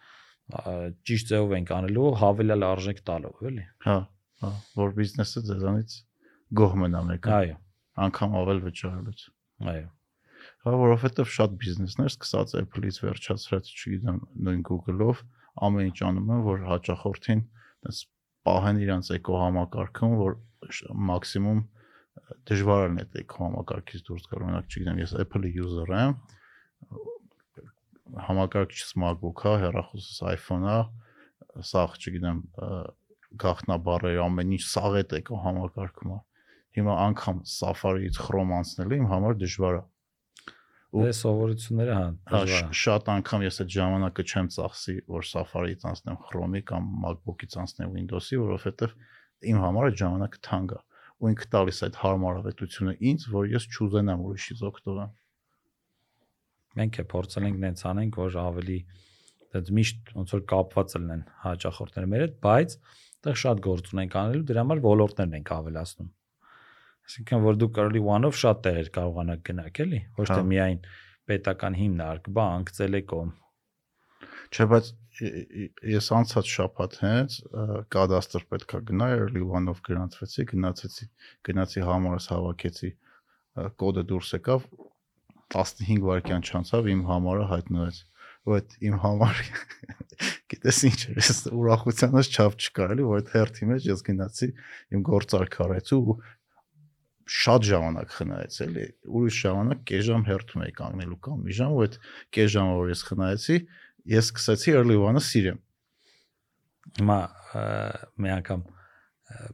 ճիշտ 1.10 1.30
ձևով 1.32 1.54
ենք 1.56 1.72
անելու, 1.76 2.08
հավելյալ 2.22 2.66
արժեք 2.70 3.00
տալով, 3.06 3.40
էլի։ 3.50 3.64
Հա, 3.86 3.96
հա, 4.42 4.50
որ 4.78 4.92
բիզնեսը 5.00 5.42
ձեզանից 5.50 5.96
գոհ 6.60 6.76
մնա 6.82 7.00
մեկը, 7.10 7.32
Այո, 7.36 7.56
անգամ 8.06 8.36
ավել 8.40 8.62
վճարելուց։ 8.66 9.24
այո։ 9.72 9.86
Հա, 10.66 10.72
որովհետև 10.82 11.30
շատ 11.36 11.54
բիզնեսներ 11.62 12.10
սկսած 12.12 12.54
Apple-ից 12.60 12.98
վերջացրած, 13.04 13.70
չգիտեմ, 13.76 14.18
նույն 14.46 14.62
Google-ով 14.66 15.22
ամեն 15.66 15.90
ինչ 15.90 15.98
անում 16.10 16.32
են, 16.36 16.42
որ 16.46 16.64
հաճախորդին 16.66 17.42
այնպես 17.86 18.02
պահեն 18.46 18.80
իրանց 18.84 19.10
էկոհամակարգում, 19.16 20.14
որ 20.20 20.36
մաքսիմում 21.10 21.60
դժվար 22.50 22.84
է 22.86 22.90
այդ 23.02 23.16
էկոհամակարգից 23.22 24.04
դուրս 24.06 24.28
գալ։ 24.30 24.44
Օրինակ, 24.46 24.68
չգիտեմ, 24.70 25.00
ես 25.02 25.14
Apple-ի 25.22 25.50
user 25.62 25.92
եմ, 25.96 26.14
համակարգիչս 28.26 28.92
MacBook-ա, 29.02 29.52
հեռախոսս 29.62 30.20
iPhone-ա, 30.32 30.76
սաղ, 31.70 31.96
չգիտեմ, 32.00 32.40
ը, 32.66 32.70
գաղտնաբառերը 33.42 34.22
ամեն 34.26 34.54
ինչ 34.56 34.64
սաղ 34.66 34.98
է 35.00 35.04
էկոհամակարգում 35.20 36.14
է։ 36.16 36.18
Հիմա 36.76 36.94
անգամ 37.06 37.36
Safari-ից 37.56 38.16
Chrome 38.20 38.52
անցնելը 38.60 38.96
իմ 39.00 39.06
համար 39.12 39.36
դժվար 39.42 39.76
է։ 39.76 39.82
Ու- 40.96 41.04
Դե 41.06 41.12
սովորությունները 41.18 41.94
հա, 41.96 42.04
Հա, 42.30 42.40
դժվար 42.46 42.66
է։ 42.70 42.76
շատ 42.80 43.08
անգամ 43.16 43.40
ես 43.46 43.56
այդ 43.64 43.70
ժամանակը 43.76 44.22
չեմ 44.30 44.46
ծախսի, 44.56 44.94
որ 45.16 45.22
Safari-ից 45.30 45.82
անցնեմ 45.90 46.18
Chrome-ի 46.26 46.62
կամ 46.70 46.82
MacBook-ից 47.04 47.52
անցնեմ 47.62 47.90
Windows-ի, 47.96 48.36
որովհետև 48.44 48.94
իմ 49.50 49.58
համար 49.66 49.88
այդ 49.90 49.96
ժամանակը 50.02 50.38
թանկ 50.46 50.70
է 50.76 50.80
ու 51.16 51.30
ինքը 51.32 51.46
տալիս 51.56 51.78
այդ 51.86 51.94
հարմարավետությունը 51.96 52.92
ինձ, 53.10 53.22
որ 53.32 53.44
ես 53.56 53.64
չուզենամ 53.72 54.20
ուրիշից 54.26 54.60
օգտվեմ։ 54.68 55.10
Մենք 56.76 56.98
է 57.00 57.04
փորձել 57.12 57.44
ենք 57.48 57.58
նենց 57.64 57.82
անենք, 57.90 58.18
որ 58.20 58.36
ավելի 58.46 58.78
դից 59.56 59.70
միշտ 59.76 60.10
ոնց 60.16 60.32
որ 60.36 60.42
կապված 60.52 60.94
լինեն 60.96 61.22
հաճախորդները 61.46 62.08
մեր 62.12 62.24
հետ, 62.26 62.34
բայց 62.46 62.76
այդտեղ 62.76 63.38
շատ 63.42 63.62
գործ 63.66 63.88
ունենք 63.96 64.16
անելու, 64.20 64.44
դրա 64.50 64.60
համար 64.66 64.82
ոլորտներն 64.86 65.36
ենք 65.40 65.52
ավելացնում։ 65.56 66.10
Այսինքն 67.06 67.42
որ 67.46 67.58
դու 67.62 67.70
կարելի 67.78 68.02
one-ով 68.16 68.38
շատ 68.42 68.62
տեղեր 68.66 68.92
կարողանաք 68.96 69.42
գնաք, 69.46 69.80
էլի, 69.86 70.00
ոչ 70.18 70.26
թե 70.26 70.38
Հա։ 70.40 70.46
միայն 70.52 70.78
պետական 71.30 71.76
հիմնարկ, 71.80 72.30
բանկ, 72.36 72.72
տելեկոմ։ 72.76 73.32
Չէ, 74.46 74.66
բայց 74.72 74.90
ես 75.96 76.08
անցած 76.16 76.50
շաբաթ 76.56 76.96
հենց 77.02 77.36
կադաստր 77.94 78.44
պետքա 78.52 78.80
գնայի, 78.90 79.20
early 79.26 79.42
one-ով 79.58 79.80
գրանցվեցի, 79.86 80.46
գնացեցի, 80.52 81.08
գնացի 81.48 81.84
համարս 81.86 82.28
հավաքեցի, 82.34 82.90
կոդը 83.56 84.04
դուրս 84.10 84.32
եկավ 84.36 84.66
15 85.54 86.02
վայրկյան 86.04 86.44
չանցավ 86.46 86.88
իմ 86.92 87.02
համարը 87.08 87.46
հայտնվեց 87.52 88.00
այդ 88.56 88.74
իմ 88.88 88.96
համարը 89.02 89.44
գիտես 90.52 90.80
ինչ 90.88 90.98
էր 91.06 91.20
ես 91.22 91.40
ուրախությանս 91.50 92.30
չափ 92.30 92.58
չկար 92.66 92.94
էլի 92.94 93.06
որ 93.06 93.22
այդ 93.22 93.30
հերթի 93.34 93.68
մեջ 93.70 93.88
ես 93.90 94.02
գնացի 94.06 94.48
իմ 94.96 95.04
գործարք 95.08 95.56
արեցի 95.66 95.98
ու 95.98 96.16
շատ 97.26 97.66
ժամանակ 97.66 98.12
խնայեց 98.16 98.56
էլի 98.66 98.86
ուրիշ 99.18 99.38
ժամանակ 99.46 99.80
կես 99.90 100.04
ժամ 100.06 100.24
հերթում 100.28 100.64
էի 100.66 100.74
կանգնելու 100.76 101.18
կամ 101.26 101.40
մի 101.46 101.56
ժամ 101.58 101.72
ու 101.76 101.80
այդ 101.86 101.96
կես 102.36 102.50
ժամը 102.54 102.76
որ 102.80 102.92
ես 102.92 103.02
խնայեցի 103.08 103.56
ես 104.12 104.28
սկսեցի 104.30 104.76
early 104.78 104.98
one-ը 105.02 105.22
սիրեմ 105.26 105.58
Հիմա 106.96 107.18
մի 108.22 108.32
անգամ 108.36 108.62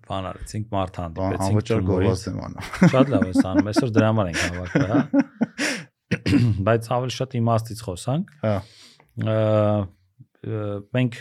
բան 0.05 0.27
արեցինք 0.29 0.67
մարդ 0.73 0.99
բան 1.17 1.37
հանդիպեցինք 1.41 1.47
անվճար 1.49 1.85
գովազդ 1.89 2.29
եմ 2.29 2.41
անում 2.47 2.67
Շատ 2.93 3.13
լավ 3.13 3.23
է 3.25 3.33
անում, 3.53 3.71
այսօր 3.73 3.93
դրա 3.97 4.11
համար 4.13 4.31
ենք 4.33 4.43
հավաքվել, 4.43 4.91
հա։ 4.93 5.01
Բայց 6.69 6.89
ավելի 6.97 7.15
շատ 7.17 7.37
իմաստից 7.41 7.81
խոսանք։ 7.87 8.35
հա 8.43 8.57
Մենք 10.99 11.19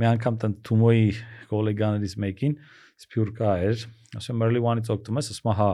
մի 0.00 0.08
անգամ 0.14 0.40
տան 0.44 0.56
Թումոյի 0.64 1.06
գոլեգաներից 1.52 2.16
մեկին 2.24 2.56
սփյուռքա 3.04 3.52
էր, 3.68 3.84
ասում 4.18 4.44
early 4.46 4.62
one-ից 4.64 4.90
օգտվում 4.94 5.20
ես, 5.20 5.30
ասում 5.34 5.54
հա։ 5.60 5.72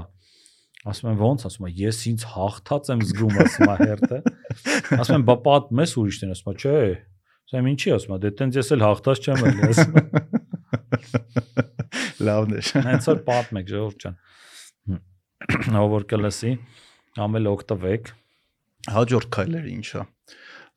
Ասում 0.90 1.10
եմ 1.10 1.22
ո՞նց, 1.28 1.42
ասում 1.50 1.66
եմ 1.68 1.74
ես 1.80 1.98
ինձ 2.10 2.22
հաղթած 2.34 2.90
եմ 2.94 3.00
զգում, 3.10 3.34
ասում 3.44 3.70
եմ 3.70 3.80
հերթը։ 3.90 4.18
Ասում 4.96 5.16
եմ 5.18 5.24
բա 5.28 5.36
պատմ 5.44 5.82
ես 5.84 5.92
ուրիշներին, 6.00 6.32
ասում 6.36 6.50
եմ 6.50 6.60
չէ։ 6.60 6.76
Ասում 7.50 7.58
եմ 7.60 7.68
ինչի, 7.70 7.90
ասում 7.96 8.14
եմ 8.16 8.22
դե 8.24 8.30
տենց 8.40 8.58
ես 8.60 8.68
էլ 8.76 8.84
հաղթած 8.86 9.18
չեմ 9.20 9.44
ելի, 9.44 9.60
ասում 9.70 9.98
եմ։ 10.00 10.06
լավն 12.26 12.56
է 12.56 12.62
Հենց 12.86 13.08
որ 13.10 13.20
պատմեք 13.28 13.70
ժողովուրդ 13.70 14.04
ջան։ 14.04 15.76
Ով 15.80 15.88
որ 15.94 16.06
կլսի, 16.10 16.52
ամել 17.26 17.50
օգտվեք։ 17.50 18.10
հաջորդ 18.90 19.28
քայլերը 19.36 19.70
ինչա 19.76 20.02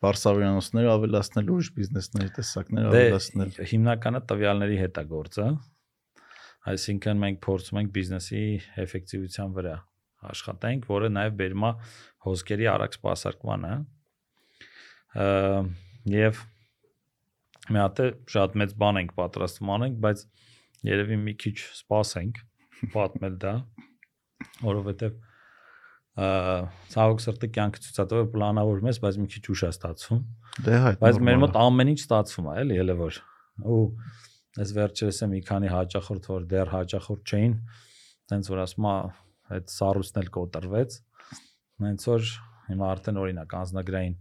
Վարսավյանոցները 0.04 0.90
ավելացնել 0.94 1.52
ուրիշ 1.54 1.70
բիզնեսների 1.78 2.32
տեսակներ 2.38 2.88
Դե 2.94 3.04
ավելացնել 3.04 3.52
հիմնականը 3.72 4.22
տվյալների 4.32 4.80
հետ 4.82 4.98
է 5.00 5.04
գործը։ 5.14 5.46
Այսինքն 6.72 7.20
մենք 7.24 7.42
փորձում 7.44 7.80
ենք 7.82 7.92
բիզնեսի 7.98 8.44
էֆեկտիվության 8.84 9.56
վրա 9.58 9.76
աշխատենք, 10.30 10.88
որը 10.88 11.10
նաև 11.18 11.36
բերում 11.42 11.66
է 11.68 11.72
հոսքերի 12.28 12.70
արագ 12.74 12.96
սպասարկմանը։ 12.98 13.74
Եվ 16.14 16.40
մի 17.74 17.80
հատ 17.84 18.02
է 18.04 18.08
շատ 18.36 18.58
մեծ 18.64 18.74
բան 18.80 19.02
ենք 19.04 19.14
պատրաստում 19.20 19.74
անենք, 19.76 20.00
բայց 20.04 20.24
երևի 20.88 21.20
մի 21.28 21.36
քիչ 21.44 21.56
սպասենք 21.64 22.42
պատմել 22.96 23.38
դա, 23.44 23.54
որովհետև 24.64 25.22
ցավոք 26.94 27.24
սրտի 27.24 27.48
կյանքը 27.56 27.84
ցուցադրող 27.84 28.28
պլանավորում 28.34 28.90
ես, 28.92 29.00
բայց 29.04 29.16
մի 29.24 29.30
քիչ 29.34 29.44
ուշ 29.54 29.64
է 29.64 29.70
ստացվում։ 29.74 30.20
դե 30.68 30.82
հայ 30.84 30.92
Բայց 31.04 31.20
մեր 31.28 31.40
մոտ 31.44 31.56
ամեն 31.64 31.92
ինչ 31.94 32.02
ստացվում 32.04 32.50
է, 32.52 32.58
էլի, 32.64 32.76
ելը 32.84 32.96
որ։ 33.00 33.18
Ու 33.64 33.80
այս 34.62 34.74
վերջերս 34.78 35.20
է 35.26 35.30
մի 35.34 35.42
քանի 35.50 35.72
հաճախորդ, 35.74 36.30
որ 36.34 36.48
դեռ 36.54 36.72
հաճախորդ 36.74 37.34
չէին, 37.34 37.56
տենց 38.34 38.52
որ 38.54 38.62
ասում 38.64 38.88
է, 38.90 38.96
այդ 39.58 39.74
սառույցն 39.74 40.22
էլ 40.24 40.30
կոտրվեց։ 40.38 40.98
Հենց 41.84 42.08
որ 42.14 42.32
հիմա 42.70 42.90
արդեն 42.94 43.20
օրինակ 43.24 43.56
անznագրային 43.64 44.16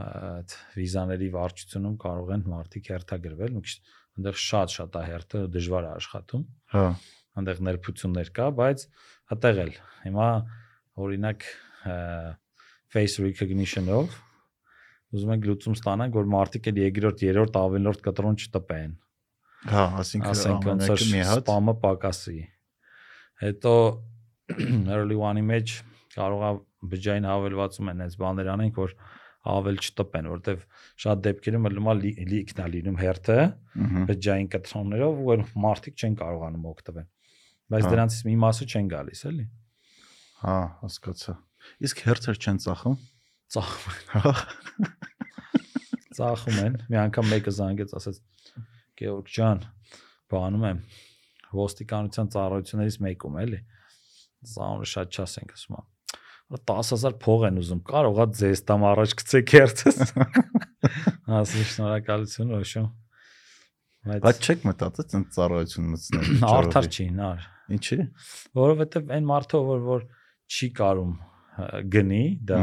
այդ 0.00 0.54
վիզաների 0.80 1.28
վարչությունում 1.34 1.96
կարող 2.00 2.34
են 2.36 2.44
մարդիկ 2.50 2.90
հերթագրվել, 2.94 3.56
մի 3.56 3.64
քիչ 3.66 3.74
այնտեղ 4.20 4.38
շատ-շատ 4.40 4.96
է 5.00 5.02
հերթը 5.10 5.42
դժվար 5.54 5.86
է 5.86 5.90
աշխատում 6.00 6.44
հա 6.74 6.84
այնտեղ 7.38 7.60
ներբություններ 7.66 8.30
կա, 8.36 8.46
բայց 8.58 8.84
հատեղ 9.30 9.60
էլ 9.64 9.72
հիմա 10.04 10.28
օրինակ 11.04 11.46
face 12.94 13.22
recognition-ով 13.22 14.16
ուզում 15.10 15.32
ենք 15.34 15.46
լուծում 15.50 15.76
ստանանք, 15.78 16.18
որ 16.20 16.28
մարդիկ 16.34 16.68
էլ 16.70 16.80
երկրորդ, 16.84 17.22
երրորդ, 17.26 17.56
ավելորդ 17.60 18.02
կտրոն 18.06 18.36
չտպեն։ 18.40 18.92
հա 19.68 19.84
ասինքն 20.00 20.30
Ասենք 20.30 20.66
ոնց 20.70 20.86
մի 21.12 21.20
հատ 21.30 21.42
սպամը 21.44 21.74
պակասի։ 21.84 22.36
Հետո 23.44 23.72
early 24.96 25.16
one-ի 25.20 25.44
մեջ 25.50 25.74
կարող 26.16 26.44
է 26.48 26.52
բջջային 26.90 27.26
հավելվածում 27.28 27.90
են 27.92 28.04
այս 28.06 28.14
բաներ 28.20 28.48
անենք, 28.54 28.78
որ 28.80 28.94
ավել 29.50 29.78
չտպեն, 29.80 30.26
որովհետև 30.30 30.64
շատ 31.04 31.20
դեպքերում 31.26 31.68
լի- 32.00 32.16
լիքն 32.30 32.58
է 32.60 32.66
լինում 32.74 32.98
հերթը 33.00 33.36
ըհը, 33.40 34.02
բջջային 34.10 34.48
կտրոններով, 34.54 35.20
որ 35.30 35.44
մարդիկ 35.64 35.94
չեն 36.00 36.16
կարողանում 36.20 36.66
օգտվել։ 36.72 37.06
Բայց 37.70 37.84
Հա։ 37.86 37.92
դրանցից 37.94 38.24
մի 38.28 38.34
մասը 38.44 38.66
չեն 38.74 38.90
գալիս, 38.90 39.20
էլի։ 39.30 39.46
հա 40.40 40.56
հասկացա 40.80 41.34
իսկ 41.86 42.02
հերթեր 42.08 42.36
չեն 42.40 42.58
ծախում 42.64 42.98
Ծախում 43.50 43.96
հա 44.10 44.32
ծախում 46.20 46.58
են։ 46.64 46.76
Մի 46.90 46.98
անգամ 47.04 47.28
մեկը 47.32 47.52
զանգեց, 47.56 47.94
ասաց. 48.00 48.18
Գեորգ 49.00 49.30
ջան, 49.32 49.62
բանում 50.28 50.64
եմ 50.70 50.80
ոստիկանության 51.56 52.28
ծառայություններից 52.34 52.96
մեկում 53.06 53.38
էլի։ 53.40 53.60
Զանուրը 54.50 54.88
շատ 54.90 55.16
չասենք, 55.16 55.54
ասում 55.56 55.78
եմ։ 55.78 55.86
Որ 56.50 56.62
10000 56.68 57.16
փող 57.24 57.46
են 57.48 57.60
ուզում, 57.62 57.80
կարողա 57.86 58.26
ձեզ 58.40 58.62
տամ 58.68 58.84
առաջ 58.90 59.14
գցեք 59.20 59.54
երթս։ 59.56 59.98
Ասի 61.40 61.64
շնորհակալություն, 61.70 62.54
ոშո։ 62.58 62.84
բայց 64.10 64.40
չեք 64.44 64.64
մտածած 64.68 65.16
այն 65.16 65.26
ծառայություն 65.36 65.90
մտցնել 65.94 66.30
արդար 66.60 66.88
չի, 66.90 67.06
նար։ 67.20 67.44
ինչի 67.76 67.98
Որովհետև 68.60 69.12
այն 69.16 69.28
մարդը, 69.30 69.60
որ 69.70 69.84
որ 69.90 70.06
չի 70.50 70.70
կարում 70.80 71.12
գնի, 71.94 72.24
դա 72.50 72.60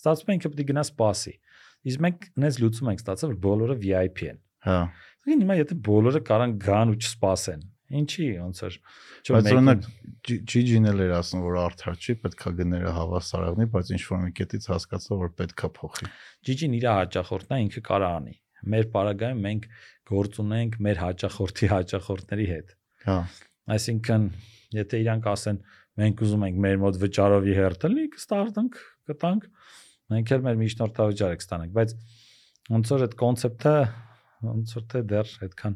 ստացվում 0.00 0.32
է 0.32 0.38
ինքը 0.38 0.50
պետք 0.54 0.64
է 0.64 0.68
գնա 0.72 0.84
սպասի։ 0.88 1.34
Իսկ 1.88 2.02
մենք 2.08 2.24
նենց 2.42 2.58
լուծում 2.64 2.90
ենք 2.94 3.02
ստացել, 3.04 3.34
որ 3.34 3.40
բոլորը 3.44 3.76
VIP 3.84 4.24
են։ 4.32 4.40
հա 4.66 4.78
Ինքն 5.28 5.44
հիմա 5.44 5.56
եթե 5.58 5.76
բոլորը 5.88 6.20
կարան 6.28 6.54
գան 6.64 6.92
ու 6.92 6.98
չսպասեն, 6.98 7.64
ինչի 7.98 8.26
ոնց 8.38 8.62
չէ 8.68 9.34
բայց 9.34 9.48
օրինակ 9.52 9.86
Gigi-ն 10.28 10.88
էլ 10.88 11.02
էր 11.04 11.12
ասում 11.18 11.42
որ 11.44 11.58
արդար 11.62 11.98
չի 12.04 12.14
պետքա 12.24 12.52
գները 12.58 12.92
հավասարավնի 12.98 13.66
բայց 13.74 13.92
ինչ 13.96 14.02
որ 14.08 14.20
մի 14.24 14.32
կետից 14.38 14.68
հասկացա 14.72 15.18
որ 15.22 15.32
պետքա 15.38 15.70
փոխի 15.78 16.10
Gigi-ն 16.48 16.76
իր 16.78 16.86
հաճախորդն 16.88 17.56
է, 17.56 17.60
ինքը 17.68 17.82
կարա 17.88 18.10
անի։ 18.18 18.34
Մեր 18.68 18.88
պարագայում 18.92 19.42
մենք 19.48 19.68
գործ 20.08 20.38
ունենք 20.42 20.78
մեր 20.88 21.00
հաճախորդի 21.04 21.70
հաճախորդների 21.72 22.46
հետ։ 22.48 22.72
հա 23.08 23.18
Այսինքն, 23.68 24.22
եթե 24.78 25.00
իրանք 25.04 25.26
ասեն, 25.28 25.58
մենք 26.00 26.22
ուզում 26.24 26.44
ենք 26.48 26.60
մեր 26.64 26.78
մոտ 26.82 26.98
վճարովի 27.02 27.56
հերթել, 27.58 27.96
կստարտանք, 28.14 28.78
կտանք, 29.10 29.48
մենք 30.14 30.32
էլ 30.34 30.44
մեր 30.46 30.58
միջնորդավճարը 30.62 31.38
կստանանք, 31.42 31.74
բայց 31.78 31.94
ոնց 32.72 32.92
որ 32.94 33.04
այդ 33.08 33.16
կոնցեպտը 33.22 33.74
ոնց 34.47 34.75
որ 34.77 34.83
թե 34.93 35.01
դեռ 35.13 35.31
այդքան 35.47 35.75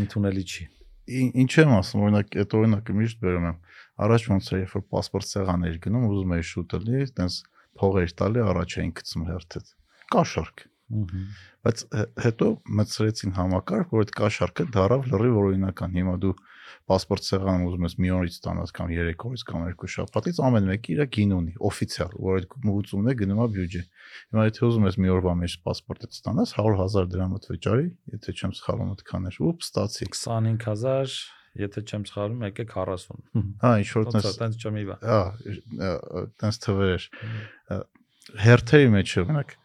ընդունելի 0.00 0.44
չի։ 0.46 0.64
ի- 1.06 1.32
ինչ 1.42 1.50
եմ 1.62 1.72
ասում 1.76 2.00
օրինակ 2.06 2.36
այդ 2.42 2.54
օրինակը 2.60 2.94
միշտ 3.00 3.18
բերում 3.22 3.44
եմ 3.50 3.58
առաջ 4.06 4.22
ոնց 4.32 4.46
էր 4.56 4.60
երբ 4.66 4.72
որ 4.76 4.84
паспорт 4.96 5.26
սեղան 5.30 5.66
էր 5.70 5.76
գնում 5.86 6.06
ուզում 6.10 6.32
էի 6.36 6.46
շուտ 6.50 6.74
լինի 6.86 7.10
տենց 7.20 7.34
փողեր 7.80 8.14
տալի 8.20 8.40
առաջ 8.50 8.70
էին 8.82 8.92
գցում 9.00 9.26
հերթից 9.30 9.66
կաշառք 10.16 10.64
Ահա։ 10.96 11.20
բայց 11.66 11.78
հ- 11.98 12.10
հետո 12.26 12.46
մտցրեցին 12.78 13.32
համակարգ 13.36 13.88
որ 13.94 14.02
այդ 14.06 14.12
կաշառքը 14.18 14.64
դարավ 14.76 15.08
լրիվ 15.12 15.38
օրինական 15.42 15.96
հիմա 15.98 16.14
դու 16.22 16.34
Պասպորտ 16.91 17.27
սեղան 17.27 17.65
ուզում 17.67 17.87
ես 17.87 17.95
մի 18.01 18.11
օրից 18.17 18.37
ստանաս 18.37 18.73
կամ 18.77 18.93
3 18.93 19.25
օրից 19.31 19.43
կամ 19.51 19.65
2 19.81 19.91
շաբաթից 19.95 20.41
ամեն 20.47 20.69
մեկը 20.71 20.93
իր 20.95 21.01
գին 21.15 21.35
ունի, 21.37 21.53
օֆիցիալ, 21.71 22.15
որ 22.21 22.39
այդ 22.41 22.55
ուղղությունն 22.71 23.11
է 23.11 23.15
գնում 23.21 23.41
է 23.41 23.47
բյուջե։ 23.55 23.83
Հիմա 24.31 24.47
եթե 24.47 24.65
ուզում 24.69 24.87
ես 24.91 24.97
մի 25.01 25.13
օրվա 25.17 25.35
մեջ 25.41 25.57
պասպորտը 25.67 26.09
ստանաս 26.11 26.55
100.000 26.61 27.11
դրամդ 27.11 27.51
վճարի, 27.51 27.87
եթե 28.15 28.35
չեմ 28.41 28.55
սխալվում 28.61 28.91
այդքան 28.95 29.29
էր, 29.31 29.39
ու 29.41 29.53
ստացի 29.61 30.09
25000 30.11 31.19
եթե 31.59 31.81
չեմ 31.83 32.03
սխալվում, 32.07 32.43
եկե 32.47 32.65
40։ 32.71 33.23
Հա, 33.59 33.71
ինչ 33.81 33.89
որ 33.91 34.05
տես։ 34.15 34.37
Տենց 34.39 34.61
չմի 34.61 34.83
բա։ 34.87 34.95
Հա, 35.03 35.17
տենց 36.39 36.59
թվեր 36.63 36.93
էր։ 36.95 37.07
Հերթերի 38.45 38.91
մեջ 38.95 39.15
մենակ 39.27 39.55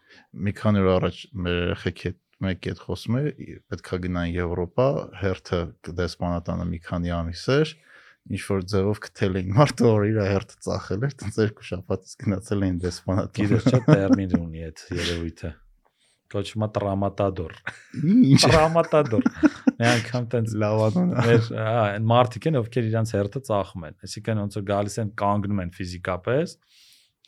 մի 0.47 0.53
քանի 0.57 0.83
օր 0.83 0.89
առաջ 0.97 1.19
մեր 1.45 1.57
երեխեքի 1.61 2.07
հետ 2.07 2.17
մեկի 2.43 2.71
հետ 2.71 2.81
խոսում 2.85 3.17
էր, 3.17 3.27
պետքա 3.71 3.99
գնային 4.05 4.35
Եվրոպա, 4.37 4.87
հերթը 5.21 5.59
դեսպանատանը 5.97 6.65
մի 6.71 6.79
քանի 6.87 7.13
ամիս 7.17 7.43
էր, 7.57 7.71
ինչ 8.37 8.41
որ 8.47 8.65
ձևով 8.73 8.99
գտել 9.07 9.39
էին 9.41 9.53
մարդը, 9.57 9.85
որ 9.87 10.07
իր 10.07 10.19
հերթը 10.27 10.59
ծախել 10.67 11.05
էր, 11.07 11.15
տենց 11.21 11.39
երկու 11.43 11.67
շաբաթից 11.69 12.17
գնացել 12.23 12.65
էին 12.67 12.81
դեսպանատան։ 12.83 13.37
Գիտես 13.37 13.67
չէ 13.71 13.79
տերմին 13.87 14.35
ունի 14.37 14.65
այդ 14.67 14.83
երևույթը։ 14.97 15.51
Կոչվում 16.27 16.63
է 16.65 16.67
տրամատադոր։ 16.75 17.53
Ինչ 18.11 18.39
Տրամատադոր։ 18.43 19.27
Մի 19.77 19.85
անգամ 19.87 20.25
տենց 20.33 20.55
լավանուն։ 20.63 21.13
մեր 21.27 21.45
հա 21.55 21.75
այն 21.85 22.09
մարդիկ 22.11 22.47
են 22.49 22.59
ովքեր 22.59 22.89
իրանց 22.89 23.13
հերթը 23.15 23.41
ծախում 23.47 23.85
են 23.87 23.95
այսինքն 24.07 24.41
ոնց 24.43 24.57
որ 24.59 24.65
գալիս 24.71 24.99
են 25.03 25.13
կանգնում 25.23 25.61
են 25.63 25.71
ֆիզիկապես 25.77 26.57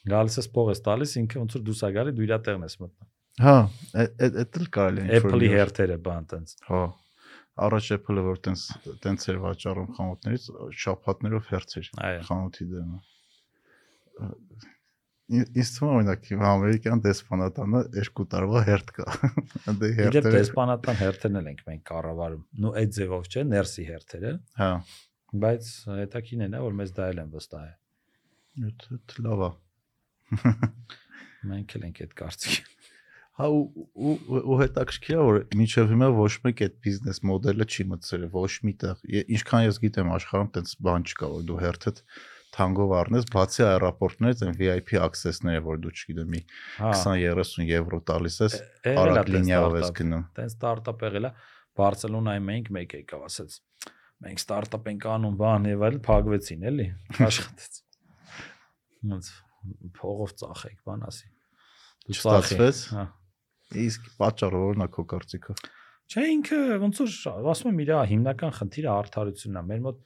գալիս 0.10 0.40
ես 0.42 0.52
փող 0.58 0.74
ես 0.74 0.84
տալիս 0.90 1.16
ինքը 1.24 1.40
ոնց 1.46 1.56
որ 1.60 1.64
դուրս 1.70 1.86
է 1.88 1.92
գալի 1.96 2.16
դու 2.20 2.28
իր 2.28 2.36
տեղն 2.50 2.68
ես 2.68 2.78
մտնում 2.84 3.10
Հա, 3.40 3.54
այդ 4.04 4.58
էլ 4.60 4.66
կարելի 4.76 5.00
է 5.00 5.04
ինչ-որ 5.06 5.20
Apple-ի 5.20 5.50
հերթերը 5.54 5.96
բան 6.06 6.26
տենց 6.32 6.56
Հա։ 6.70 6.80
Առաջ 7.66 7.88
Apple-ը 7.96 8.24
որ 8.26 8.42
տենց 8.48 8.64
տենց 9.04 9.28
էր 9.32 9.38
վաճառում 9.44 9.94
խանութներից 9.96 10.48
շապատներով 10.84 11.48
հերթեր 11.52 11.90
այո 12.10 12.26
խանութի 12.30 12.68
դեմը։ 12.74 13.00
Ինձ 15.40 15.72
թվում 15.76 15.92
օրինակ 16.00 16.30
ամերիկյան 16.50 17.02
դեսպանատանը 17.06 17.82
երկու 18.00 18.26
տարվա 18.34 18.64
հերթ 18.70 18.94
կա։ 18.98 19.06
Դե 19.80 19.90
Իդեպ 19.90 20.00
հերթերը 20.00 20.32
դեսպանատան 20.36 21.00
հերթերն 21.04 21.40
էլ 21.40 21.50
ենք 21.52 21.62
մենք 21.70 21.84
կառավարում 21.90 22.42
նու 22.66 22.74
այդ 22.82 22.96
ձևով 22.98 23.30
չէ 23.30 23.44
ներսի 23.52 23.86
հերթերը 23.90 24.34
հա, 24.64 24.72
բայց 25.46 25.70
հետաքին 26.00 26.44
է 26.48 26.64
որ 26.66 26.80
մեզ 26.80 26.96
դա 26.98 27.12
էլ 27.14 27.22
են 27.24 27.32
վստահել 27.36 27.78
այդ 28.70 29.16
լավ 29.28 29.46
է։ 29.46 29.52
մենք 31.54 31.78
էլ 31.78 31.88
ենք 31.90 32.04
այդ 32.08 32.18
կարծիքի 32.24 32.79
Հա 33.40 33.48
ու 33.48 34.16
ու 34.44 34.56
հետաքրքիր 34.60 35.16
է 35.16 35.22
որ 35.24 35.38
մինչև 35.56 35.92
հիմա 35.94 36.08
ոչ 36.18 36.32
մեկ 36.44 36.64
այդ 36.66 36.74
բիզնես 36.84 37.20
մոդելը 37.30 37.68
չի 37.72 37.86
մտցրել 37.92 38.26
ոչ 38.34 38.50
միտեղ։ 38.68 39.04
Ինչքան 39.36 39.64
ես 39.64 39.78
գիտեմ 39.84 40.10
աշխարհում 40.18 40.50
տենց 40.58 40.74
բան 40.88 41.06
չկա 41.08 41.30
որ 41.32 41.46
դու 41.48 41.60
հերթդ 41.62 42.02
թանգով 42.56 42.94
առնես 43.00 43.30
բացի 43.32 43.64
аэроպորտներից 43.70 44.44
այն 44.44 44.58
VIP 44.60 44.92
access-ները 45.06 45.64
որ 45.70 45.80
դու 45.86 45.94
չգիտեմ 45.96 46.36
20-30 46.36 47.56
հա։ 47.62 47.68
եվրո 47.70 48.00
տալիս 48.10 48.40
ես 48.44 48.56
արագ 48.92 49.32
լինիայով 49.36 49.78
ես 49.80 49.94
գնում։ 50.00 50.24
Տենց 50.40 50.56
ստարտափ 50.58 51.06
եղել 51.08 51.30
է 51.30 51.32
Բարսելոնայում 51.80 52.50
էինք 52.56 52.72
մեկ 52.76 52.96
եկավ 53.00 53.28
ասեց։ 53.30 53.60
Մենք 54.26 54.42
ստարտափ 54.44 54.90
ենք 54.90 55.06
անում 55.14 55.38
բան 55.40 55.70
եւ 55.70 55.86
այլ 55.88 56.02
փակվեցին 56.10 56.66
էլի 56.74 56.88
աշխատեց։ 57.30 57.80
Ոնց 59.14 59.32
փողով 60.02 60.36
ծախեք 60.42 60.82
բան 60.90 61.08
ասի։ 61.08 61.32
Չստացվեց։ 62.10 62.84
Հա 62.98 63.06
Իսկ 63.70 64.08
պատճառը 64.20 64.62
ո՞րն 64.70 64.86
է 64.86 64.88
քո 64.96 65.06
կարծիքով։ 65.14 65.66
Չէ 66.10 66.24
ինքը 66.34 66.60
ոնց 66.82 67.02
որ 67.04 67.50
ասում 67.54 67.70
եմ 67.70 67.82
իր 67.84 67.92
հիմնական 68.10 68.54
խնդիրը 68.60 68.90
արդարությունն 68.96 69.60
է 69.60 69.66
մեր 69.70 69.84
մոտ 69.86 70.00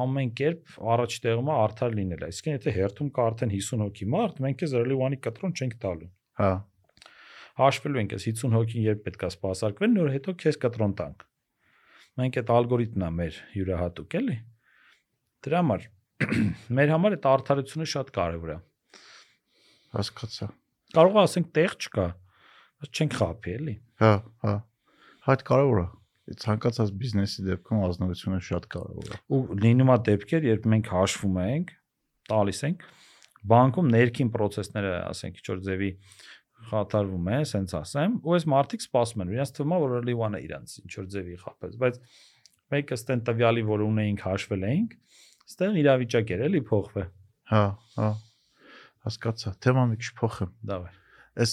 ամեն 0.00 0.30
կերպ 0.38 0.74
առաջ 0.94 1.14
տեղում 1.24 1.48
է 1.50 1.54
արդար 1.60 1.94
լինելը 1.98 2.26
այսինքն 2.30 2.54
եթե 2.54 2.74
հերթում 2.76 3.08
կա 3.16 3.24
արդեն 3.30 3.52
50 3.56 3.82
հոգի 3.82 4.06
մարդ 4.14 4.36
մենք 4.44 4.62
էս 4.66 4.74
early 4.80 4.98
one-ի 5.00 5.18
կտրոն 5.26 5.56
չենք 5.58 5.74
տալու 5.82 6.10
Հա, 6.40 6.50
հաշվելու 7.60 8.00
ենք 8.04 8.14
այս 8.16 8.26
50 8.30 8.54
հոգին 8.54 8.86
երբ 8.86 9.02
պետքա 9.08 9.30
սպասարկվեն 9.34 9.96
նոր 9.98 10.12
հետո 10.14 10.34
քեզ 10.44 10.60
կտրոն 10.62 10.94
տանք 11.00 11.26
մենք 12.20 12.38
այդ 12.40 12.52
ալգորիթմն 12.54 13.06
է 13.06 13.10
մեր 13.18 13.40
յուրահատուկ 13.58 14.16
էլի 14.20 14.38
դրա 15.46 15.60
համար 15.64 15.86
մեր 16.78 16.94
համար 16.94 17.16
այդ 17.16 17.28
արդարությունը 17.34 17.90
շատ 17.90 18.10
կարևոր 18.14 18.54
է 18.54 18.58
հասկացա։ 19.96 20.48
կարող 20.94 21.16
է 21.16 21.22
ասենք 21.26 21.52
տեղ 21.58 21.76
չկա 21.80 22.06
բայց 22.80 23.00
չենք 23.00 23.16
խափի 23.20 23.54
էլի 23.60 23.76
Հա, 24.00 24.12
հա։ 24.40 24.54
Հայտ 25.26 25.42
կարևոր 25.50 25.80
է։ 25.80 25.86
Ցանկացած 26.40 26.90
բիզնեսի 27.00 27.42
դեպքում 27.48 27.80
ազնվությունը 27.84 28.38
շատ 28.46 28.66
կարևոր 28.72 29.10
է։ 29.10 29.18
ու 29.36 29.40
լինում 29.60 29.90
է 29.90 29.96
դեպքեր 30.08 30.46
երբ 30.48 30.68
մենք 30.72 30.90
հաշվում 30.94 31.38
ենք 31.44 31.72
տալիս 32.30 32.60
ենք 32.70 32.84
բանկում 33.50 33.90
ներքին 33.94 34.30
process-ները 34.36 34.92
ասենք 35.10 35.40
ինչ 35.40 35.46
որ 35.50 35.60
ձևի 35.66 35.90
խաթարվում 36.70 37.28
է, 37.34 37.38
սենց 37.50 37.74
ասեմ, 37.80 38.16
ու 38.20 38.34
այս 38.36 38.46
մարդիկ 38.52 38.84
սպասում 38.84 39.24
են, 39.24 39.32
իրենց 39.34 39.52
թվում 39.56 39.74
է 39.74 39.80
որ 39.80 39.94
early 40.00 40.16
one-ը 40.20 40.40
իրանց 40.44 40.74
ինչ 40.84 40.92
որ 41.00 41.08
ձևի 41.14 41.36
խափեց, 41.40 41.78
բայց 41.80 42.00
մեկը 42.74 43.00
ստեն 43.00 43.24
տվյալի, 43.30 43.66
որ 43.70 43.84
ունեինք 43.88 44.24
հաշվել 44.28 44.68
էինք, 44.70 44.96
ստեղ 45.50 45.80
իրավիճակ 45.80 46.34
էր 46.36 46.46
էլի 46.50 46.64
փոխվե։ 46.70 47.06
Հա, 47.50 47.64
հա։ 47.96 48.14
Հասկացա։ 49.08 49.56
Թեման 49.64 49.94
մի 49.94 50.02
քիչ 50.04 50.16
փոխեմ։ 50.20 50.56
Դավայ։ 50.70 50.99
Այս 51.40 51.52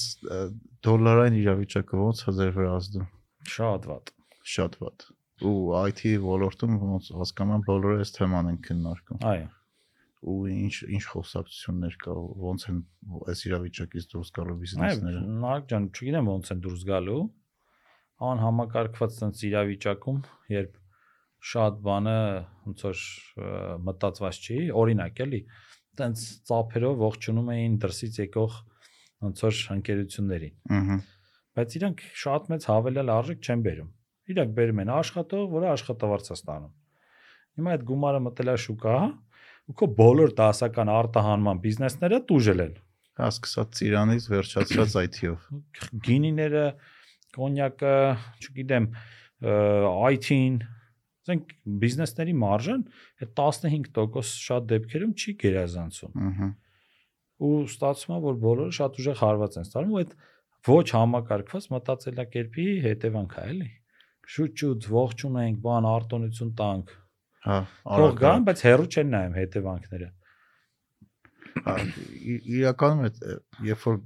դոլարային 0.83 1.37
իրավիճակը 1.41 1.99
ո՞նց 2.07 2.23
է 2.27 2.33
ձեր 2.37 2.49
վրա 2.57 2.71
ազդում։ 2.77 3.05
Շատ 3.53 3.85
վատ։ 3.91 4.11
Շատ 4.53 4.73
վատ։ 4.81 5.05
Ու 5.47 5.53
IT 5.87 6.01
ոլորտում 6.23 6.73
ոնց 6.81 7.09
հասկանում 7.21 7.55
եմ 7.57 7.63
բոլորը 7.67 7.97
այս 8.03 8.11
թեման 8.17 8.49
են 8.51 8.57
քննարկում։ 8.67 9.19
Այո։ 9.31 9.47
Ու 10.27 10.37
ինչ 10.49 10.75
ինչ 10.97 11.03
խոսակցություններ 11.11 11.97
կա, 12.03 12.15
ոնց 12.47 12.65
են 12.71 12.79
այս 13.31 13.43
իրավիճակից 13.47 14.07
դուրս 14.11 14.31
գալու 14.37 14.55
Այո, 14.55 14.61
բիզնեսները։ 14.63 15.21
նարեկ 15.45 15.67
ջան, 15.71 15.85
չգիտեմ 15.93 16.31
ոնց 16.33 16.51
են 16.55 16.63
դուրս 16.65 16.85
գալու։ 16.89 17.19
Ան 18.27 18.41
համակարգված 18.43 19.17
ցած 19.21 19.43
իրավիճակում, 19.47 20.21
երբ 20.57 20.79
շատ 21.47 21.77
բանը 21.85 22.17
ոնց 22.67 22.83
որ 22.87 23.03
մտածված 23.87 24.39
չի, 24.41 24.57
օրինակ 24.81 25.21
էլի, 25.27 25.41
տենց 26.01 26.23
ծափերով 26.49 27.03
ողջունում 27.05 27.51
էին 27.53 27.77
դրսից 27.85 28.19
եկող 28.25 28.57
ոնց 29.25 29.43
որ 29.47 29.61
ընկերություններին։ 29.77 30.55
Ահա։ 30.77 30.97
Բայց 31.57 31.75
իրանք 31.77 32.01
շատ 32.21 32.49
մեծ 32.53 32.67
հավելյալ 32.69 33.11
արժեք 33.17 33.47
չեն 33.47 33.63
բերում։ 33.67 33.87
Իրանք 34.27 34.51
բերում 34.57 34.81
են 34.83 34.91
աշխատող, 34.97 35.45
որը 35.57 35.69
աշխատավարձ 35.73 36.27
է 36.27 36.35
ստանում։ 36.37 36.73
Հիմա 37.57 37.73
այդ 37.77 37.85
գումարը 37.87 38.19
մտել 38.27 38.51
է 38.51 38.55
շուկա, 38.67 38.97
ու 39.67 39.75
քո 39.77 39.87
բոլոր 39.97 40.33
դասական 40.37 40.91
արտահանման 40.93 41.61
բիզնեսները 41.63 42.19
տուժել 42.29 42.61
են։ 42.67 42.75
Հա, 43.17 43.29
սկսած 43.33 43.71
Ծիրանից 43.79 44.27
վերջացրած 44.29 44.95
IT-ով։ 45.01 45.47
գինիները, 46.05 46.65
կոնյակը, 47.37 47.95
չգիտեմ, 48.45 48.85
IT-ին, 49.47 50.59
ասենք 51.27 51.55
բիզնեսների 51.81 52.37
մարժան 52.45 52.85
այդ 53.25 53.33
15% 53.41 54.29
շատ 54.47 54.69
դեպքերում 54.71 55.17
չի 55.17 55.33
գերազանցում։ 55.43 56.21
Ահա։ 56.27 56.49
Ու 57.37 57.57
ստացվում 57.67 58.15
է, 58.17 58.19
որ 58.27 58.37
բոլորը 58.43 58.75
շատ 58.77 58.99
ուժեղ 59.01 59.19
հարված 59.21 59.57
են 59.57 59.67
ստանում 59.67 59.93
ու 59.93 59.99
այդ 60.01 60.13
ոչ 60.67 60.85
համակարգված 60.97 61.67
մտածելակերպի 61.73 62.67
հետևանք 62.87 63.35
է, 63.37 63.43
էլի։ 63.53 63.69
Շուտ-շուտ 64.27 64.87
ողջունենք, 64.97 65.59
բան 65.67 65.87
արտոնություն 65.87 66.53
տանք։ 66.57 66.93
Հա, 67.47 67.57
Թող 67.87 68.15
գան, 68.19 68.47
բայց 68.47 68.63
հերո 68.67 68.87
չեն 68.91 69.11
նայում 69.13 69.37
հետևանքները։ 69.37 70.09
իրականում 72.57 73.05
այդ 73.07 73.21
երբ 73.67 73.85
որ 73.87 74.01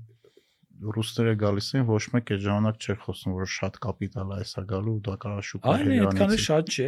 ռուսները 0.96 1.34
գալիս 1.41 1.67
են, 1.78 1.84
ոչ 1.88 2.04
մեկ 2.13 2.32
այդ 2.36 2.44
ժամանակ 2.46 2.86
չէր 2.86 3.00
խոսում, 3.06 3.34
որ 3.38 3.50
շատ 3.56 3.76
կապիտալ 3.86 4.32
է 4.32 4.38
այսա 4.41 4.63
գալու, 4.72 4.96
դա 5.08 5.15
կարա 5.22 5.44
շուկա 5.50 5.74
Այն 5.74 5.91
է, 5.91 5.98
այդքան 6.06 6.34
շատ 6.46 6.72
չէ, 6.76 6.88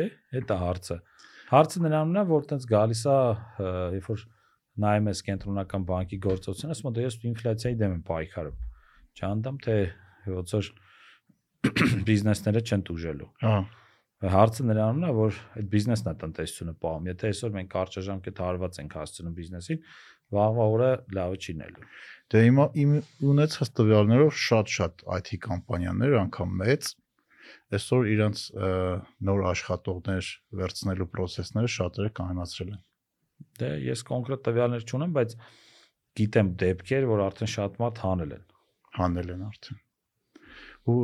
դա 0.50 0.58
հարցը։ 0.64 0.98
Հարցը 1.54 1.84
նրանումն 1.84 2.18
է, 2.18 2.24
որ 2.32 2.48
տենց 2.50 2.66
գալիս 2.74 3.04
է, 3.14 3.18
երբ 3.98 4.08
որ 4.14 4.24
նայում 4.84 5.10
ես 5.12 5.22
կենտրոնական 5.28 5.86
բանկի 5.90 6.20
գործողությունը, 6.24 6.74
ասում 6.74 6.90
եմ, 6.90 6.96
դե 6.98 7.04
ես 7.04 7.18
ինֆլյացիայի 7.30 7.78
դեմ 7.84 7.94
եմ 7.94 8.04
պայքարում։ 8.10 8.58
Չանդամ 9.14 9.60
թե 9.64 9.78
ոնց 10.34 10.54
որ 10.58 10.70
բիզնեսները 12.10 12.64
չեն 12.64 12.86
տուժելու։ 12.90 13.30
Հա, 13.44 13.56
Հարցը 14.24 14.64
նրանումն 14.70 15.04
է, 15.04 15.12
որ 15.18 15.38
այդ 15.60 15.66
բիզնեսն 15.74 16.10
է 16.10 16.14
տնտեսությունը 16.22 16.74
պահում։ 16.80 17.08
Եթե 17.12 17.30
այսօր 17.30 17.50
մենք 17.58 17.72
կարճաժամկետ 17.74 18.38
հարված 18.44 18.78
ենք 18.84 18.94
հասցնում 19.00 19.34
բիզնեսին, 19.40 19.82
վաղվա 20.34 20.68
օրը 20.74 20.92
լավը 21.18 21.40
չի 21.44 21.56
նելու։ 21.60 21.88
դե 22.34 22.44
հիմա 22.44 22.66
իմ 22.84 22.94
ունեցած 23.34 23.72
տվյալներով 23.80 24.32
շատ-շատ 24.44 25.04
IT 25.18 25.40
կամպանիաներ, 25.44 26.16
անգամ 26.24 26.56
մեծ, 26.64 26.88
այսօր 27.78 28.08
իրանց 28.14 28.46
ը, 28.54 28.72
նոր 29.28 29.44
աշխատողներ 29.52 30.32
վերցնելու 30.64 31.10
process-ները 31.14 31.74
շատերը 31.76 32.14
կանացրել 32.24 32.72
են։ 32.74 32.82
Դե 33.62 33.70
ես 33.86 34.04
կոնկրետ 34.10 34.44
տվյալներ 34.48 34.86
չունեմ, 34.90 35.16
բայց 35.18 35.36
գիտեմ 36.20 36.50
դեպքեր, 36.64 37.08
որ 37.10 37.24
արդեն 37.28 37.52
շատ 37.54 37.80
մարդ 37.84 38.02
հանել 38.04 38.34
են։ 38.38 38.46
հանել 38.98 39.34
են 39.34 39.44
արդեն։ 39.50 39.80
Ու 40.94 40.98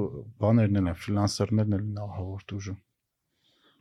բաներն 0.43 0.79
են, 0.81 0.89
ֆրիլանսերներն 1.03 1.77
են 1.77 1.85
նահավոր 1.99 2.43
դուժում։ 2.51 2.79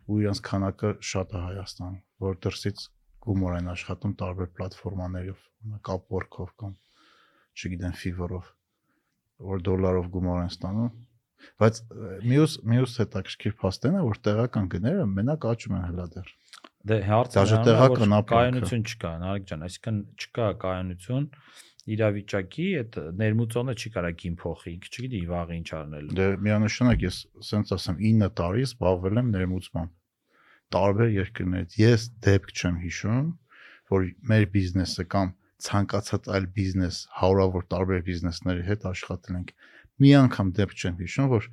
Ու 0.08 0.20
իրանց 0.22 0.40
քանակը 0.48 0.92
շատ 1.08 1.34
է 1.34 1.40
Հայաստանում, 1.48 1.98
որ 2.24 2.38
դրսից 2.44 2.84
գումար 3.28 3.56
են 3.58 3.72
աշխատում 3.74 4.14
տարբեր 4.22 4.48
պլատֆորմաներով, 4.58 5.40
օրինակ 5.58 5.90
Upwork-ով 5.94 6.54
կամ 6.62 6.72
չգիտեմ 7.58 7.96
Fiverr-ով, 7.98 8.48
որ 9.52 9.64
դոլարով 9.68 10.08
գումար 10.14 10.40
են 10.44 10.52
ստանում։ 10.54 10.94
Բայց 11.62 11.80
մյուս 12.30 12.54
մյուս 12.72 12.94
հետաքրքիր 13.02 13.56
փաստն 13.58 13.98
է, 13.98 14.04
որ 14.08 14.20
տեղական 14.28 14.70
գները 14.72 15.04
մենակ 15.18 15.46
աճում 15.52 15.76
են 15.78 15.84
հլա 15.88 16.06
դեռ։ 16.14 16.32
Դե 16.86 16.98
հարցը 17.08 17.44
նրանում 17.66 18.12
է, 18.14 18.20
կայունություն 18.30 18.84
չկա, 18.86 19.10
Նարեկ 19.22 19.46
ջան, 19.48 19.64
այսինքն 19.66 19.96
չկա 20.22 20.46
կայունություն 20.62 21.24
իրավիճակի 21.88 22.66
այդ 22.78 22.98
ներմուծողը 23.18 23.74
չի 23.78 23.90
կարա 23.96 24.10
գին 24.22 24.36
փոխի, 24.38 24.72
ինքը 24.76 24.90
չգիտի 24.92 25.20
վաղը 25.32 25.56
ինչ 25.58 25.68
արնելու։ 25.78 26.16
Դե 26.18 26.26
միանշանակ 26.46 27.04
ես 27.06 27.18
սենց 27.48 27.72
ասեմ 27.78 28.00
9 28.04 28.30
տարի 28.38 28.66
զբաղվել 28.68 29.20
եմ 29.22 29.30
ներմուծմամբ 29.34 29.94
տարբեր 30.78 31.12
երկրներից։ 31.16 31.76
Ես 31.80 32.06
դեպք 32.28 32.54
չեմ 32.58 32.78
հիշում, 32.84 33.28
որ 33.88 34.08
մեր 34.28 34.46
բիզնեսը 34.52 35.04
կամ 35.16 35.32
ցանկացած 35.64 36.28
այլ 36.36 36.46
բիզնես 36.58 36.98
հարյուրավոր 37.18 37.64
տարբեր 37.72 38.02
բիզնեսների 38.08 38.64
հետ 38.68 38.84
աշխատել 38.92 39.38
ենք։ 39.38 39.54
Մի 39.98 40.10
անգամ 40.18 40.52
դեպք 40.58 40.76
չեմ 40.78 40.98
հիշում, 41.02 41.30
որ 41.32 41.48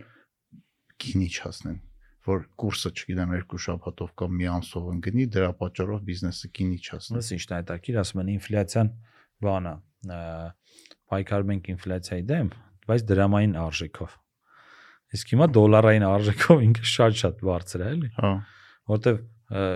գինի 1.05 1.29
չհասնեն, 1.31 1.79
որ 2.25 2.45
կուրսը, 2.61 2.91
չգիտեմ, 2.95 3.33
երկու 3.35 3.59
շաբաթով 3.65 4.11
կամ 4.21 4.35
մի 4.39 4.47
ամսով 4.55 4.89
ընկնի, 4.95 5.25
դրա 5.35 5.49
պատճառով 5.61 6.03
բիզնեսը 6.09 6.49
գինի 6.57 6.79
չհասնի։ 6.85 7.15
Ոնց 7.15 7.29
ինչն 7.35 7.53
է 7.55 7.59
հետաքրիր, 7.59 7.99
ասում 8.01 8.21
են 8.23 8.31
ինֆլյացիան 8.35 8.91
բանա, 9.45 9.73
պայքարում 11.15 11.53
ենք 11.55 11.69
ինֆլյացիայի 11.75 12.25
դեմ, 12.31 12.49
բայց 12.89 13.05
դրամային 13.11 13.55
արժեքով։ 13.65 14.17
Իսկ 15.15 15.31
հիմա 15.35 15.47
դոլարային 15.55 16.05
արժեքով 16.09 16.63
ինքը 16.65 16.89
շատ-շատ 16.95 17.41
բարձր 17.45 17.85
է, 17.85 17.89
էլի։ 17.95 18.09
Հա։ 18.15 18.31
որտեվ 18.89 19.19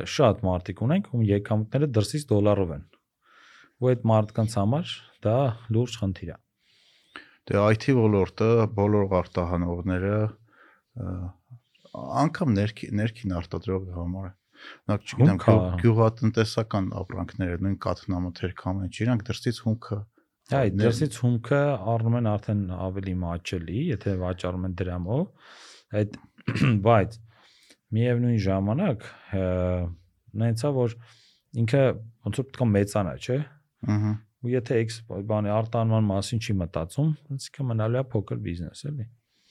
շատ 0.10 0.44
մարդիկ 0.46 0.82
ունենք, 0.86 1.10
ում 1.14 1.24
եկամուտները 1.30 1.88
դրսից 1.96 2.24
դոլարով 2.30 2.72
են։ 2.76 2.86
Ու 3.80 3.90
այդ 3.90 4.06
մարդկանց 4.10 4.56
համար 4.60 4.94
դա 5.26 5.36
լուրջ 5.76 5.98
խնդիր 6.02 6.32
է։ 6.34 6.38
Դե 7.50 7.62
IT 7.74 7.86
ոլորտը 8.00 8.50
բոլոր 8.78 9.14
արտահանողները 9.20 10.16
անգամ 11.96 12.54
ներքի 12.60 12.90
ներքին 13.00 13.34
արտադրողի 13.40 13.94
համար 13.98 14.28
է։ 14.30 14.34
Նախ 14.92 15.04
չգիտեմ, 15.10 15.38
գյուղատնտեսական 15.84 16.88
ապրանքները, 17.00 17.60
նույն 17.64 17.78
կաթնամթերք 17.86 18.64
ամեն 18.70 18.88
ինչ, 18.90 18.96
իրանք 19.06 19.24
դրսից 19.30 19.60
հումքը 19.66 19.98
ներ- 20.50 20.74
դրսից 20.84 21.18
հումքը 21.24 21.62
առնում 21.94 22.18
են 22.20 22.28
արդեն 22.34 22.62
ավելի 22.90 23.14
մաչելի, 23.24 23.80
եթե 23.94 24.14
վաճառում 24.24 24.66
են 24.70 24.76
դրամով, 24.82 25.24
այդ 26.00 26.18
բայց 26.90 27.18
միևնույն 28.00 28.40
ժամանակ 28.50 29.06
նայեցա 30.40 30.72
որ 30.80 30.96
ինքը 31.64 31.84
ոնց 32.28 32.40
որ 32.42 32.50
պետք 32.50 32.66
է 32.66 32.68
մեծանա, 32.74 33.14
չէ՞։ 33.20 33.38
Ահա։ 33.90 34.12
Ու 34.40 34.52
եթե 34.54 34.76
բանի 35.30 35.50
արտանման 35.52 36.06
մասին 36.10 36.40
չի 36.46 36.54
մտածում, 36.60 37.10
ինքը 37.36 37.66
մնալու 37.70 38.00
է 38.00 38.04
փոքր 38.14 38.38
բիզնես, 38.46 38.84
էլի։ 38.90 39.06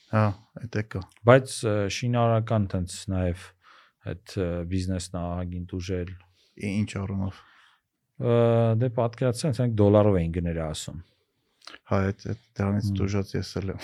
Հա, 0.09 0.25
այդ 0.63 0.79
է 0.79 0.83
կա։ 0.93 1.03
Բայց 1.29 1.55
շինարարական 1.99 2.63
տենց 2.73 2.97
նաև 3.13 3.45
այդ 4.09 4.33
ը, 4.39 4.49
բիզնեսն 4.71 5.17
ահագին 5.19 5.69
դուժել 5.69 6.11
Ինչ 6.59 6.89
առումով։ 6.99 7.39
դե 8.79 8.87
պատկերացրեք, 8.97 9.53
ասենք 9.55 9.75
դոլարով 9.79 10.17
էին 10.19 10.33
գները 10.35 10.63
ասում։ 10.65 10.97
Հա, 11.89 11.99
այդ 12.09 12.25
դրանից 12.59 12.87
Հմ։ 12.89 12.97
դժուժած 12.99 13.31
ես 13.37 13.51
էլ 13.59 13.71
եմ։ 13.73 13.81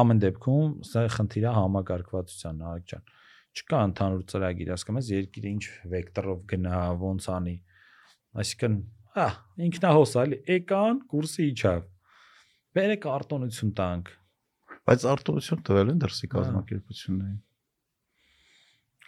Ամեն 0.00 0.20
դեպքում 0.22 0.76
սա 0.86 1.02
խնդիր 1.16 1.46
է 1.50 1.54
համակարգվածության, 1.56 2.62
Արեգ 2.70 2.86
ջան։ 2.92 3.08
Չկա 3.50 3.80
ընդհանուր 3.90 4.22
ծրագիր, 4.30 4.70
հասկանում 4.70 5.00
ես, 5.00 5.10
երկիրը 5.16 5.50
ինչ 5.50 5.64
վեկտորով 5.90 6.44
գնա, 6.52 6.82
ոնց 7.00 7.26
անի։ 7.34 7.56
Այսինքն, 8.40 8.76
հա, 9.16 9.26
ինքնահոսալի 9.66 10.38
եկան, 10.54 11.00
կուրսը 11.10 11.46
իջավ։ 11.50 11.82
Բերեք 12.70 13.06
արտոնություն 13.10 13.70
տանք։ 13.78 14.10
Բայց 14.86 15.04
արտոնություն 15.10 15.62
տվել 15.66 15.88
են 15.90 16.02
դրսի 16.04 16.28
Հա։ 16.28 16.34
կազմակերպություններին։ 16.36 17.40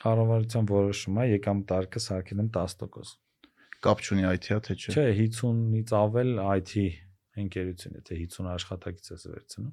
Կառավարության 0.03 0.69
որոշումը 0.73 1.27
եկամ 1.31 1.61
տարկը 1.71 2.03
սարքել 2.03 2.43
են 2.43 2.49
10%։ 2.57 3.13
Կապ 3.87 4.03
չունի 4.03 4.27
IT-ա 4.33 4.59
թե 4.67 4.77
չէ։ 4.83 4.97
Չէ, 4.97 5.07
50-ից 5.21 5.95
ավել 6.01 6.35
IT 6.43 6.75
ընկերություն, 7.43 7.97
եթե 8.03 8.19
50 8.25 8.51
աշխատակից 8.57 9.15
ես 9.15 9.29
վերցնում։ 9.31 9.73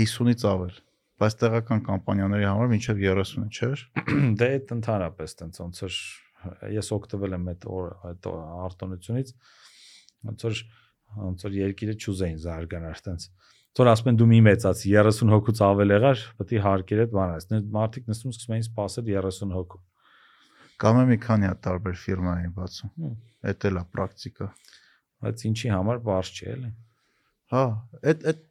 50-ից 0.00 0.48
ավել։ 0.54 0.74
Բայց 1.20 1.36
տեղական 1.44 1.80
կամպանիաների 1.84 2.46
համար 2.48 2.70
մինչև 2.72 3.00
30-ը 3.04 3.48
չէր։ 3.60 3.86
Դե 4.40 4.52
այդ 4.56 4.70
ընդհանրապես 4.80 5.36
տենց 5.40 5.60
ոնց 5.60 5.80
որ 5.84 5.96
ես 6.80 6.94
օգտվել 6.96 7.36
եմ 7.36 7.50
այդ 7.52 7.66
այդ 8.08 8.28
արտոնությունից 8.64 9.32
ոնց 10.30 10.46
որ 10.48 10.62
ոնց 11.18 11.44
որ 11.46 11.56
երկիրը 11.58 11.94
չուզեին 12.00 12.40
զարգանար 12.44 12.98
այտենց 13.00 13.28
թող 13.78 13.90
ասում 13.90 14.10
են 14.10 14.18
դու 14.20 14.28
մի 14.30 14.40
մեծացի 14.46 14.92
30 14.96 15.32
հոգուց 15.34 15.62
ավել 15.66 15.94
եղար 15.94 16.22
պետք 16.40 16.54
է 16.54 16.62
հարկերդ 16.66 17.14
բանաս 17.16 17.48
մարդիկ 17.76 18.10
նստում 18.10 18.34
սկսում 18.34 18.54
էին 18.56 18.66
սпасել 18.66 19.10
30 19.10 19.54
հոգու 19.56 19.80
կամ 20.80 21.00
է 21.00 21.04
մի 21.10 21.18
քանի 21.22 21.50
հատ 21.50 21.60
տարբեր 21.66 21.98
ֆիրմա 22.02 22.34
էին 22.40 22.54
բացում 22.56 23.10
էդ 23.50 23.66
էլ 23.70 23.80
է 23.80 23.84
պրակտիկա 23.94 24.48
բայց 25.20 25.44
ինչի 25.50 25.72
համար 25.76 26.00
բարձ 26.06 26.30
չէ 26.40 26.48
էլի 26.54 26.70
հա 27.54 27.64
էդ 28.10 28.26
էդ 28.32 28.46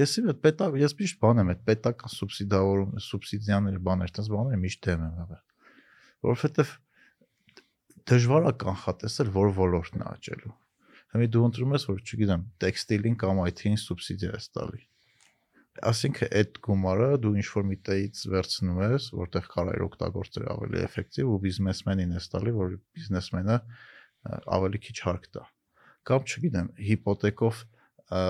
ես 0.00 0.16
իմ 0.20 0.30
այդ 0.30 0.40
պետակ 0.46 0.76
ես 0.80 0.94
միշտ 1.00 1.20
բան 1.24 1.42
եմ 1.42 1.52
այդ 1.54 1.62
պետական 1.70 2.12
սուբսիդավորում 2.14 2.92
սուբսիդիաները 3.06 3.82
բաներ 3.88 4.10
այդպես 4.10 4.30
բաները 4.34 4.60
միշտ 4.64 4.82
դեմ 4.86 5.04
եմ 5.06 5.16
եղել 5.20 5.42
որովհետեւ 6.30 6.74
դժվար 8.10 8.48
է 8.50 8.54
կանխատեսել 8.64 9.32
որ 9.36 9.52
ոլորտն 9.58 10.04
է 10.04 10.08
աճելու 10.10 10.54
Հիմա 11.10 11.26
դու 11.34 11.44
ընտրում 11.48 11.74
ես 11.74 11.84
որ 11.90 12.00
չգիտեմ, 12.06 12.42
տեքստիլին 12.62 13.16
կամ 13.20 13.40
IT-ին 13.48 13.78
սուբսիդիա 13.82 14.30
ես 14.36 14.46
տալի։ 14.56 14.82
Այսինքն 15.90 16.32
այդ 16.40 16.58
գումարը 16.66 17.08
դու 17.24 17.32
ինչ 17.40 17.46
որ 17.50 17.64
միտեից 17.70 18.22
վերցնում 18.30 18.80
ես, 18.84 19.06
որտեղ 19.20 19.48
կարող 19.54 19.78
է 19.78 19.82
օգտագործել 19.86 20.46
ավելի 20.54 20.80
էֆեկտիվ 20.86 21.30
ու 21.30 21.38
բիզնեսմենին 21.46 22.14
ես 22.18 22.26
տալի, 22.34 22.54
որ 22.58 22.74
բիզնեսմենը 22.98 23.56
ավելի 24.60 24.80
քիչ 24.86 24.96
հարկ 25.06 25.28
տա։ 25.34 25.44
Կամ 26.10 26.26
չգիտեմ, 26.30 26.68
հիպոթեկով 26.90 27.62
ա, 28.10 28.22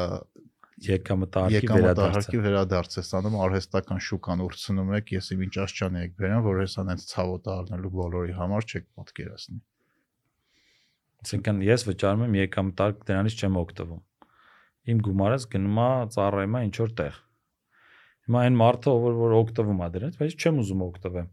Եկամտարկի 0.81 1.59
վերադարձը։ 1.61 1.81
եկամտահարկի 1.85 2.39
վերադարձ 2.45 2.95
է 2.97 3.03
ստանում 3.05 3.35
արհեստական 3.45 3.99
շուկան 4.07 4.43
ուրցնում 4.47 4.93
եք, 4.97 5.11
ես 5.13 5.27
իմ 5.35 5.43
ինչ 5.47 5.55
աշճան 5.65 5.99
եք 6.01 6.15
բերան, 6.21 6.45
որ 6.47 6.61
հեսա 6.63 6.85
այնց 6.95 7.05
ցավոտ 7.11 7.51
առնելու 7.55 7.91
բոլորի 8.01 8.37
համար 8.39 8.69
չեք 8.71 8.87
պատկերացնի։ 8.97 9.61
Այսինքն 11.21 11.59
ես 11.67 11.85
վճարում 11.89 12.23
եմ 12.27 12.39
եկամտարկ 12.41 13.03
դրանից 13.11 13.35
չեմ 13.41 13.59
օգտվում։ 13.61 14.01
Իմ 14.91 15.03
գումարս 15.05 15.45
գնում 15.53 15.81
է 15.81 15.91
ծառայում 16.15 16.57
է 16.57 16.63
ինչ 16.71 16.77
որ 16.81 16.95
տեղ։ 17.01 17.19
Հիմա 18.31 18.45
այն 18.47 18.57
մարդը 18.61 18.95
ով 18.95 19.05
որ 19.21 19.37
օգտվում 19.41 19.81
է 19.81 19.89
դրանից, 19.97 20.17
բայց 20.21 20.35
չեմ 20.41 20.61
ուզում 20.65 20.85
օգտվեմ։ 20.87 21.29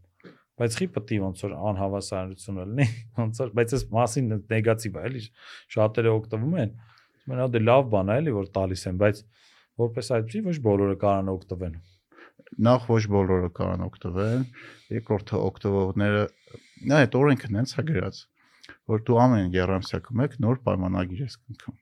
Բայց 0.58 0.76
խի 0.78 0.86
է 0.98 1.18
ոնց 1.22 1.42
որ 1.44 1.52
անհավասարություն 1.70 2.56
լինի, 2.58 2.86
ոնց 3.22 3.40
որ 3.44 3.50
բայց 3.58 3.74
այս 3.78 3.84
մասին 3.94 4.30
նեգատիվ 4.52 4.96
է, 4.98 5.02
էլի 5.08 5.22
շատերը 5.74 6.14
օգտվում 6.18 6.56
են։ 6.58 6.72
Ասում 7.28 7.34
են, 7.36 7.42
«Ա, 7.44 7.46
դե 7.52 7.60
լավ 7.60 7.82
բան 7.92 8.08
է, 8.08 8.16
էլի 8.22 8.32
որ 8.34 8.48
տալիս 8.56 8.82
են, 8.88 8.98
բայց 8.98 9.18
որպես 9.78 10.10
այդպեսի 10.16 10.40
ոչ 10.48 10.56
բոլորը 10.64 10.96
կարան 11.02 11.30
օգտվեն։ 11.34 11.74
Նախ 12.68 12.86
ոչ 12.88 13.02
բոլորը 13.14 13.50
կարան 13.58 13.84
օգտվեն, 13.88 14.44
երկրորդը 14.96 15.40
օգտվողները 15.48 16.22
նա 16.88 17.00
այդ 17.04 17.16
օրենքը 17.20 17.50
նենց 17.54 17.74
է 17.78 17.84
գրած, 17.88 18.20
որ 18.92 19.04
դու 19.08 19.18
ամեն 19.24 19.50
երամսյակում 19.56 20.22
եք 20.24 20.36
նոր 20.44 20.60
պայմանագիր 20.68 21.22
ես 21.24 21.36
կնքում։ 21.42 21.78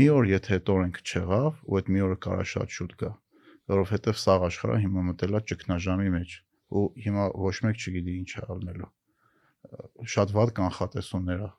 Մի 0.00 0.06
օր 0.14 0.28
եթե 0.30 0.56
այդ 0.56 0.72
օրենքը 0.74 1.04
չեղավ, 1.10 1.60
ու 1.66 1.80
այդ 1.80 1.88
մի 1.94 2.02
օրը 2.06 2.18
կարա 2.26 2.44
շատ 2.50 2.74
շուտ 2.76 2.92
գա, 3.00 3.10
որովհետև 3.74 4.20
սաղ 4.24 4.44
աշխարհը 4.50 4.78
հիմա 4.84 5.06
մտել 5.10 5.38
է 5.38 5.40
ճգնաժամի 5.50 6.12
մեջ 6.16 6.36
ու 6.70 6.84
հիմա 7.04 7.24
ոչ 7.46 7.56
մեկ 7.66 7.80
չգիտի 7.80 8.14
ինչ 8.20 8.30
է 8.30 8.44
ալնելու։ 8.54 8.90
Շատ 10.14 10.36
վատ 10.36 10.54
կանխատեսումներ 10.60 11.42
է 11.46 11.50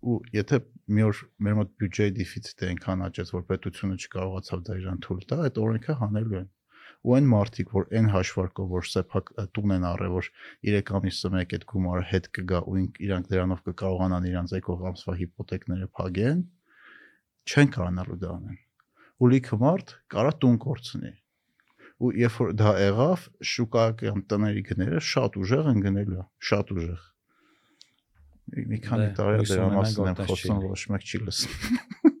ու 0.00 0.16
եթե 0.32 0.58
մի 0.96 1.02
օր 1.06 1.18
մեր 1.44 1.56
մոտ 1.58 1.72
բյուջեի 1.80 2.12
դեֆիցիտը 2.16 2.68
այնքան 2.70 3.02
աճեց, 3.06 3.32
որ 3.36 3.42
պետությունը 3.50 3.96
չկարողացավ 4.00 4.62
դա 4.68 4.76
իրան 4.80 5.02
թույլ 5.04 5.26
տա, 5.28 5.38
այդ 5.44 5.60
օրենքը 5.60 5.96
հանելու 6.00 6.38
են։ 6.40 6.46
Ու 7.00 7.14
այն 7.16 7.28
մարդիկ, 7.32 7.70
որ 7.72 7.86
այն 7.96 8.08
հաշվարկով, 8.12 8.66
որ 8.76 8.88
սեփակ 8.90 9.30
տուն 9.56 9.72
են 9.76 9.84
առել, 9.88 10.10
որ 10.20 10.26
3 10.68 10.90
ամիսը 10.98 11.30
մեկ 11.32 11.54
այդ 11.56 11.62
գումարը 11.70 12.02
հետ 12.10 12.26
կգա 12.36 12.58
ու 12.68 12.82
իրանք 13.06 13.30
դրանով 13.30 13.62
կկարողանան 13.70 14.26
իրանք 14.30 14.52
եկող 14.58 14.82
ամսվա 14.90 15.14
հիպոթեկները 15.20 15.88
փակեն, 15.96 16.42
չեն 17.48 17.72
կարողանալու 17.76 18.18
դա 18.20 18.34
անեն։ 18.36 18.58
Ու 19.20 19.30
լիքը 19.32 19.58
մարդ 19.64 19.94
կարա 20.12 20.32
տուն 20.44 20.58
կորցնի։ 20.64 21.12
Ու 22.00 22.10
երբ 22.20 22.36
որ 22.40 22.52
դա 22.56 22.70
եղավ, 22.80 23.24
շուկայական 23.44 24.20
տների 24.28 24.62
գները 24.68 25.00
շատ 25.04 25.40
ուժեղ 25.40 25.66
են 25.72 25.80
գնելու, 25.84 26.24
շատ 26.50 26.70
ուժեղ։ 26.76 27.00
Մի- 28.70 28.80
քանի 28.86 29.04
Դե, 29.04 29.10
տարի 29.20 29.48
դրա 29.50 29.66
մասին 29.76 30.08
եմ 30.10 30.20
խոսում, 30.30 30.62
ոչ 30.70 30.80
մեկ 30.94 31.04
չի 31.10 31.18
լսում։ 31.26 31.52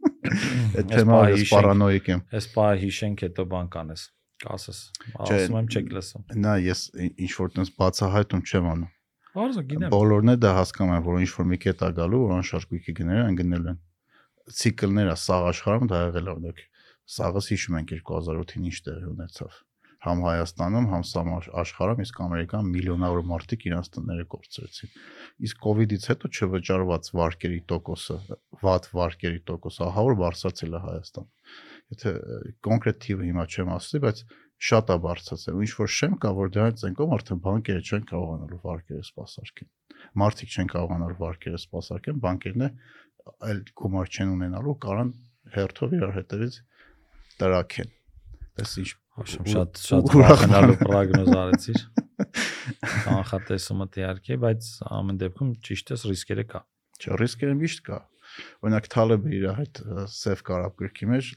Այդ 0.30 0.84
Այս 0.84 0.90
թեմա 0.92 1.16
պահի 1.16 1.32
ես 1.32 1.40
հիշենք։ 1.40 1.54
պարանոիկ 1.56 2.10
եմ։ 2.12 2.20
Այս 2.38 2.46
բա 2.54 2.66
հիշենք 2.84 3.24
հետո 3.26 3.46
բան 3.50 3.70
կանես։ 3.74 4.02
Կասես։ 4.40 4.78
Ասում 5.20 5.56
եմ 5.60 5.68
չեք 5.70 5.90
լսում։ 5.96 6.24
Նա 6.44 6.54
ես 6.64 6.82
ինչ 7.10 7.30
որ 7.40 7.50
տես 7.56 7.72
բացահայտում 7.80 8.42
չեմ 8.50 8.68
անում։ 8.70 8.90
Արզը 9.40 9.62
գիտեմ։ 9.70 9.92
Բոլորն 9.94 10.32
է 10.32 10.36
դա 10.42 10.50
հասկանում 10.58 10.94
են, 10.96 11.02
որ 11.06 11.18
ինչ 11.24 11.30
որ 11.36 11.48
մի 11.50 11.58
կետ 11.64 11.82
է 11.86 11.90
գալու, 12.00 12.20
որ 12.24 12.32
անշարժ 12.40 12.64
գույքի 12.70 12.94
գները 13.00 13.24
են 13.30 13.36
գնել 13.40 13.68
են։ 13.70 13.80
Ցիկլները 14.60 15.16
սաղ 15.24 15.48
աշխարհում 15.50 15.90
դա 15.90 16.00
եղել 16.08 16.30
է 16.30 16.32
օրինակ։ 16.34 16.62
Սաղս 17.10 17.50
հիշում 17.52 17.76
ենք 17.80 17.92
2008-ին 18.00 18.70
ինչ 18.70 18.78
տեղի 18.86 19.10
ունեցավ։ 19.10 19.58
համ 20.00 20.20
Հայաստանում, 20.24 20.86
համ 20.90 21.02
սամ 21.04 21.30
աշխ- 21.36 21.54
աշխարհում, 21.60 21.98
իսկ 22.06 22.20
Ամերիկան 22.24 22.68
միլիոնավոր 22.72 23.24
մարդիկ 23.30 23.66
իրենց 23.68 23.88
տները 23.96 24.24
կորցրեցին։ 24.32 24.92
Իսկ 25.44 25.66
իդից 25.84 26.06
հետո 26.10 26.30
չվճարված 26.40 27.10
վարկերի 27.20 27.58
տոկոսը, 27.72 28.16
վատ 28.64 28.88
վարկերի 28.96 29.42
տոկոսը 29.50 29.84
ահա 29.90 30.04
որ 30.08 30.16
բարձրացել 30.24 30.72
է 30.72 30.80
Հայաստան։ 30.86 31.28
Եթե 31.90 32.12
կոնկրետ 32.66 32.98
թիվը 33.04 33.26
հիմա 33.30 33.44
չեմ 33.50 33.70
ասի, 33.74 34.00
բայց 34.04 34.22
շատ 34.60 34.90
է 34.92 34.96
բարձրացել։ 35.04 35.60
ինչ 35.64 35.72
որ 35.80 35.90
շեմ 35.96 36.16
կա, 36.20 36.30
որ 36.36 36.50
դրանից 36.54 36.82
ենկով 36.86 37.14
արդեն 37.16 37.40
բանկերը 37.46 37.82
չեն 37.90 38.04
կարողանալու 38.10 38.60
վարկերը 38.66 39.04
սպասարկեն։ 39.08 39.70
Մարդիկ 40.20 40.54
չեն 40.54 40.70
կարողանալու 40.70 41.18
վարկերը 41.20 41.60
սպասարկեն, 41.60 42.20
բանկերն 42.24 42.66
այլ 43.50 43.62
գումար 43.80 44.10
չեն 44.10 44.34
ունենալու, 44.36 44.74
կարան 44.84 45.10
հերթով 45.56 45.96
իրար 45.96 46.14
հետևից 46.20 46.58
տրակեն։ 47.40 47.90
Դες 48.60 48.74
ինչ 48.80 48.90
շատ 49.20 49.80
շատ 49.80 50.10
ուրախ- 50.10 50.30
վախենալու 50.30 50.76
պրոգնոզ 50.84 51.32
արեցիր։ 51.40 51.80
Կանխատեսումը 53.04 53.86
դիարքի, 53.96 54.38
բայց 54.44 54.70
ամեն 55.00 55.20
դեպքում 55.24 55.50
ճիշտ 55.66 55.92
է 55.94 55.98
ռիսկերը 56.10 56.44
կա։ 56.52 56.60
Չէ, 57.00 57.16
ռիսկերը 57.20 57.56
միշտ 57.60 57.82
կա։ 57.88 57.98
Օրինակ 58.64 58.88
Թալեբը 58.92 59.30
իր 59.36 59.44
այդ 59.50 59.80
սև 60.14 60.42
կարապ 60.46 60.74
գրքի 60.80 61.08
մեջ 61.10 61.28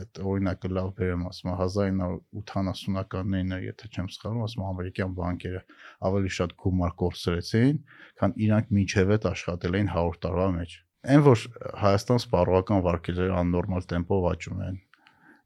այդ 0.00 0.20
օրինակը 0.30 0.70
լավ 0.78 0.88
բերեմ 0.98 1.26
ասում 1.30 1.50
է 1.50 1.56
1980-ականներին, 1.64 3.54
էր, 3.56 3.66
եթե 3.68 3.90
չեմ 3.94 4.08
սխալվում, 4.14 4.44
ասում 4.44 4.64
ամերիկյան 4.70 5.14
բանկերը 5.18 5.62
ավելի 6.10 6.32
շատ 6.38 6.56
գումար 6.64 6.96
կորցրեցին, 7.04 7.78
քան 8.20 8.36
իրանք 8.44 8.72
մինչև 8.78 9.14
այդ 9.14 9.28
աշխատել 9.34 9.78
էին 9.80 9.92
100 9.94 10.18
տարվա 10.24 10.48
մեջ։ 10.58 10.76
Այն 11.04 11.22
որ 11.24 11.46
Հայաստան 11.84 12.20
սպառողական 12.24 12.84
վարկերները 12.84 13.34
աննորմալ 13.44 13.88
տեմպով 13.92 14.28
աճում 14.34 14.60
են, 14.64 14.78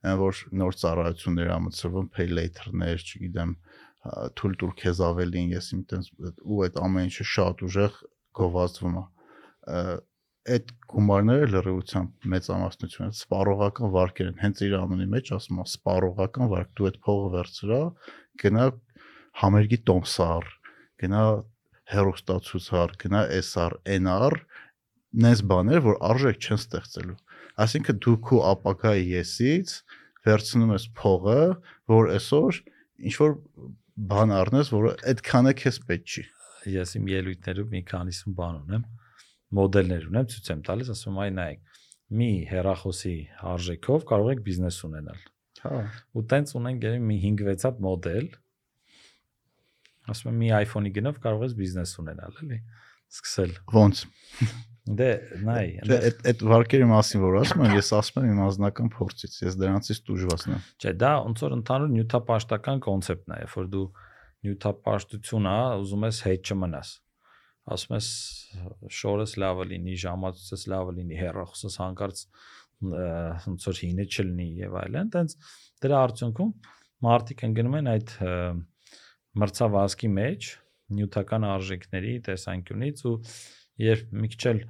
այն 0.09 0.19
որ 0.21 0.43
նոր 0.61 0.77
ծառայություններ 0.79 1.49
ամծրվում, 1.59 2.11
pay 2.15 2.29
later-ներ, 2.31 3.03
չգիտեմ, 3.03 3.55
թույլ 4.39 4.55
տուր 4.61 4.75
քեզ 4.79 5.01
ավելին, 5.09 5.49
ես 5.57 5.71
իմ 5.75 5.81
տենց 5.91 6.11
ու 6.47 6.61
այդ 6.69 6.79
ամեն 6.87 7.09
ինչը 7.09 7.27
շատ 7.33 7.65
ուժեղ 7.67 7.99
գովազդվում 8.39 8.99
է 8.99 9.05
այդ 10.55 10.71
գումարները 10.93 11.49
լրիվությամբ 11.53 12.27
մեծամասնությունը 12.33 13.17
սպառողական 13.19 13.93
վարկեր 13.95 14.29
են 14.31 14.39
հենց 14.43 14.63
իր 14.67 14.75
անունի 14.79 15.07
մեջ 15.15 15.31
ասում 15.37 15.61
է 15.63 15.67
սպառողական 15.73 16.51
վարկ 16.53 16.71
դու 16.79 16.89
այդ 16.89 16.99
փողը 17.09 17.31
վերցրա 17.35 17.81
գնա 18.43 18.67
համերգի 19.43 19.79
տոմսար 19.91 20.49
գնա 21.03 21.25
հերոստացուցար 21.95 22.97
գնա 23.05 23.23
SR 23.39 23.79
NR 23.99 24.39
նես 25.25 25.45
բաներ 25.53 25.85
որ 25.89 26.01
արժեք 26.13 26.41
չեն 26.49 26.63
ստեղծելու 26.63 27.19
այսինքն 27.65 28.01
դու 28.07 28.17
քո 28.29 28.41
ապակայի 28.55 29.07
եսից 29.19 29.77
վերցնում 30.29 30.75
ես 30.77 30.89
փողը 30.99 31.39
որ 31.93 32.11
այսօր 32.19 32.65
ինչ 33.09 33.15
որ 33.23 33.39
բան 34.09 34.35
առնես 34.39 34.75
որը 34.75 34.97
այդքանը 35.13 35.55
քեզ 35.63 35.81
պետք 35.89 36.13
չի 36.19 36.25
Ես 36.67 36.97
իմ 36.99 37.09
ելույթներում 37.13 37.69
մի 37.73 37.81
քանիսում 37.89 38.35
բան 38.39 38.57
ունեմ, 38.59 38.85
մոդելներ 39.57 40.07
ունեմ, 40.09 40.29
ցույց 40.33 40.51
եմ 40.53 40.63
տալիս, 40.69 40.91
ասում 40.95 41.21
այ 41.25 41.31
նայեք, 41.39 41.81
մի 42.19 42.29
հերախոսի 42.49 43.15
արժեքով 43.53 44.07
կարող 44.09 44.31
եք 44.35 44.43
բիզնես 44.49 44.79
ունենալ։ 44.89 45.23
հա 45.65 45.81
Ու 46.17 46.25
տենց 46.33 46.55
ունենք 46.59 46.83
գերի 46.85 47.03
մի 47.09 47.19
5-6 47.25 47.67
հատ 47.69 47.83
մոդել։ 47.89 48.29
Ասում 50.09 50.31
եմ, 50.33 50.39
մի 50.43 50.51
iPhone-ի 50.63 50.93
գնով 50.99 51.21
կարող 51.25 51.47
ես 51.49 51.57
բիզնես 51.59 51.95
ունենալ, 52.03 52.39
էլի։ 52.45 52.61
Սկսել։ 53.19 53.55
ոնց 53.77 54.05
Դե, 54.89 55.09
նայ, 55.45 55.65
Չէ, 55.85 55.97
այդ 56.09 56.21
այդ 56.31 56.43
վարկերի 56.49 56.87
մասին 56.89 57.21
որ 57.21 57.35
ասում 57.43 57.65
եմ, 57.67 57.73
ես 57.77 57.91
ասում 57.99 58.21
եմ 58.23 58.29
իմ 58.33 58.39
անձնական 58.47 58.89
փորձից, 58.95 59.35
ես 59.45 59.57
դրանից 59.61 60.01
դժվարն 60.09 60.55
եմ։ 60.55 60.63
Չէ, 60.81 60.93
դա 61.03 61.11
ոնց 61.27 61.43
որ 61.45 61.57
ընդհանուր 61.59 61.91
նյութապաշտական 61.97 62.81
կոնցեպտն 62.87 63.35
է, 63.35 63.41
երբ 63.43 63.57
որ 63.59 63.69
դու 63.75 63.85
նյութապաշտություն 64.49 65.51
ա, 65.53 65.59
ուզում 65.83 66.09
ես 66.09 66.23
հետ 66.29 66.49
չմնաս։ 66.49 66.95
Ասում 67.69 67.95
ես 67.99 68.09
շորս 68.99 69.35
լավը 69.43 69.67
լինի, 69.73 69.95
ժամացույցս 70.05 70.65
լավը 70.73 70.95
լինի, 70.99 71.19
հերախոսս 71.21 71.79
հանկարծ 71.83 72.23
ոնց 72.79 73.69
որ 73.69 73.79
հինը 73.83 74.07
չլինի 74.09 74.49
եւ 74.63 74.77
այլն, 74.83 75.09
տենց 75.15 75.35
դրա 75.85 76.03
արդյունքում 76.09 76.53
մարդիկ 77.09 77.45
ընկնում 77.49 77.79
են 77.79 77.91
այդ 77.93 78.13
մրցավազքի 79.43 80.11
մեջ 80.19 80.51
նյութական 80.99 81.47
արժեքների 81.49 82.13
տեսանկյունից 82.29 83.03
ու 83.09 83.15
երբ 83.85 84.15
մի 84.23 84.31
քիչ 84.35 84.45
էլ 84.53 84.63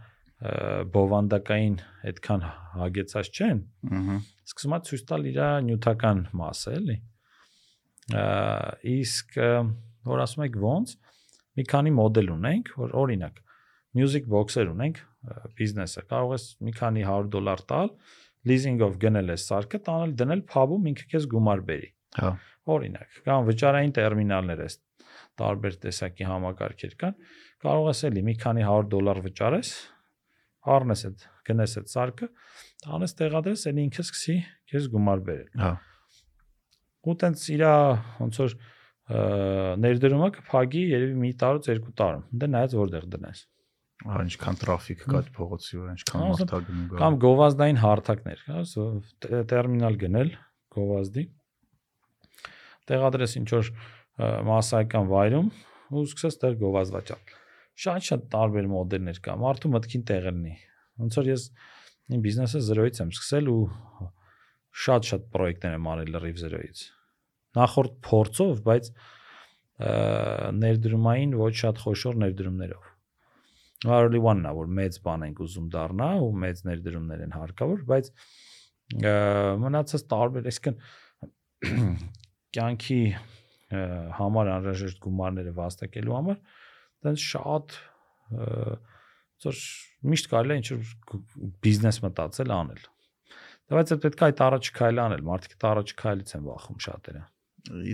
բովանդակային 0.94 1.76
այդքան 2.08 2.42
հագեցած 2.78 3.30
չեն, 3.38 3.60
Ահա։ 3.98 4.18
սկսում 4.48 4.74
է 4.76 4.80
ցույց 4.88 5.04
տալ 5.08 5.28
իր 5.30 5.40
նյութական 5.68 6.20
մասը, 6.38 6.74
էլի։ 6.78 6.96
Իսկ 8.92 9.38
որ 10.08 10.22
ասում 10.24 10.44
եք 10.46 10.58
ոնց, 10.62 10.94
մի 11.58 11.66
քանի 11.68 11.92
մոդել 11.98 12.32
ունենք, 12.38 12.72
որ 12.78 12.96
օրինակ 13.02 13.42
music 13.98 14.28
box-եր 14.30 14.72
ունենք, 14.72 15.00
բիզնեսը 15.58 16.04
կարող 16.10 16.34
ես 16.36 16.44
մի 16.64 16.74
քանի 16.78 17.04
100 17.08 17.30
դոլար 17.34 17.62
տալ, 17.72 17.92
լիզինգով 18.48 18.98
գնել 19.02 19.32
ես 19.34 19.46
սարքը, 19.48 19.80
տանել 19.88 20.12
դնել 20.20 20.42
փաբում 20.52 20.88
ինքը 20.92 21.06
քեզ 21.12 21.26
գումար 21.32 21.62
բերի։ 21.68 21.90
Հա։ 22.18 22.30
Օրինակ, 22.68 23.18
կամ 23.26 23.48
վճարային 23.48 23.94
տերմինալներ 23.98 24.62
ես 24.64 24.76
տարբեր 25.38 25.76
տեսակի 25.82 26.28
համակարգեր 26.28 26.94
կան, 27.00 27.18
կարող 27.64 27.88
ես 27.88 28.02
էլի 28.08 28.22
մի 28.28 28.34
քանի 28.42 28.64
100 28.68 28.88
դոլար 28.92 29.20
վճարես, 29.24 29.70
առնես 30.78 31.04
այդ 31.08 31.26
գնես 31.48 31.76
այդ 31.80 31.92
սարքը, 31.94 32.28
տանես 32.84 33.14
տեղադրես, 33.18 33.66
էլի 33.72 33.84
ինքը 33.88 34.04
սկսի 34.04 34.36
քեզ 34.72 34.88
գումար 34.94 35.22
բերել։ 35.28 35.62
Հա։ 35.62 35.70
Ու 37.08 37.16
տենց 37.22 37.44
իր 37.54 37.64
ոնց 38.18 38.40
որ 38.42 38.56
ներդրումը 39.08 40.28
կփագի 40.36 40.82
երևի 40.92 41.14
մի 41.22 41.30
տարուց 41.42 41.68
երկու 41.72 41.94
տարում։ 42.00 42.24
Դե 42.40 42.48
նայած 42.54 42.74
որտեղ 42.78 43.06
դնես։ 43.14 43.40
Ահա 44.08 44.24
ինչքան 44.28 44.58
տրաֆիկ 44.62 45.00
կա 45.08 45.20
փողոցի 45.38 45.78
վրա, 45.78 45.92
ինչքան 45.98 46.20
Ասում- 46.22 46.34
մարդ 46.38 46.52
ա 46.54 46.60
գնում 46.68 46.84
գա։ 46.90 46.98
Կամ 47.02 47.16
գովազդային 47.24 47.80
հարթակներ, 47.82 48.42
կաս 48.48 48.74
տերմինալ 49.52 49.96
գնել 50.02 50.30
գովազդի։ 50.76 51.24
Տեղադրես 52.88 53.34
ինչ 53.40 53.48
որ 53.56 53.72
մասսայական 54.48 55.08
վայրում 55.08 55.48
ու 55.88 56.04
սկսես 56.08 56.38
տեղ 56.44 56.54
գովազդ 56.62 56.94
վաճառել։ 56.98 57.34
Շատ-շատ 57.78 58.22
տարբեր 58.34 58.70
մոդելներ 58.74 59.18
կա։ 59.24 59.34
Մարդու 59.38 59.72
մտքին 59.74 60.04
տեղ 60.08 60.24
լինի։ 60.28 60.54
Ոնց 60.98 61.18
որ 61.18 61.28
ես 61.32 61.42
իմ 62.08 62.22
բիզնեսը 62.24 62.62
0-ից 62.68 63.02
եմ 63.02 63.12
սկսել 63.14 63.50
ու 63.52 63.60
շատ-շատ 64.84 65.28
պրոյեկտներ 65.34 65.76
եմ 65.78 65.90
արել 65.92 66.10
լրիվ 66.18 66.40
0-ից։ 66.44 66.82
Նախորդ 67.56 67.94
փորձով, 68.08 68.60
բայց 68.68 68.90
ներդրումային 70.58 71.34
ոչ 71.38 71.52
շատ 71.62 71.80
խոշոր 71.84 72.18
ներդրումներով։ 72.24 72.86
one-ն 74.18 74.48
է, 74.50 74.52
որ 74.58 74.70
մեծ 74.74 74.96
բան 75.04 75.24
ենք 75.28 75.42
ուզում 75.44 75.66
դառնա 75.70 76.08
ու 76.26 76.30
մեծ 76.44 76.62
ներդրումներ 76.66 77.20
են 77.28 77.34
հարկավոր, 77.38 77.84
բայց 77.88 78.10
մնացած 79.62 80.04
տարբեր, 80.10 80.48
այսինքն 80.50 80.80
կյանքի 82.58 83.00
համար 84.18 84.50
անհրաժեշտ 84.56 85.00
գումարները 85.04 85.54
վաստակելու 85.58 86.16
համար 86.18 86.38
դենց 87.06 87.24
շատ 87.28 87.74
ծոր 89.44 89.58
միշտ 90.12 90.30
կարելի 90.32 90.54
է 90.54 90.60
ինչ-որ 90.62 90.92
գ- 91.10 91.50
բիզնես 91.64 92.00
մտածել 92.04 92.54
անել։ 92.58 92.86
Դա 93.68 93.78
բայց 93.78 93.92
պետք 94.04 94.22
է 94.22 94.26
այդ 94.28 94.42
առաջ 94.48 94.70
քայլը 94.78 95.02
անել, 95.04 95.24
մարդիկ 95.28 95.54
այդ 95.54 95.66
առաջ 95.68 95.92
քայլից 96.02 96.32
են 96.38 96.46
վախում 96.48 96.80
շատերը։ 96.88 97.22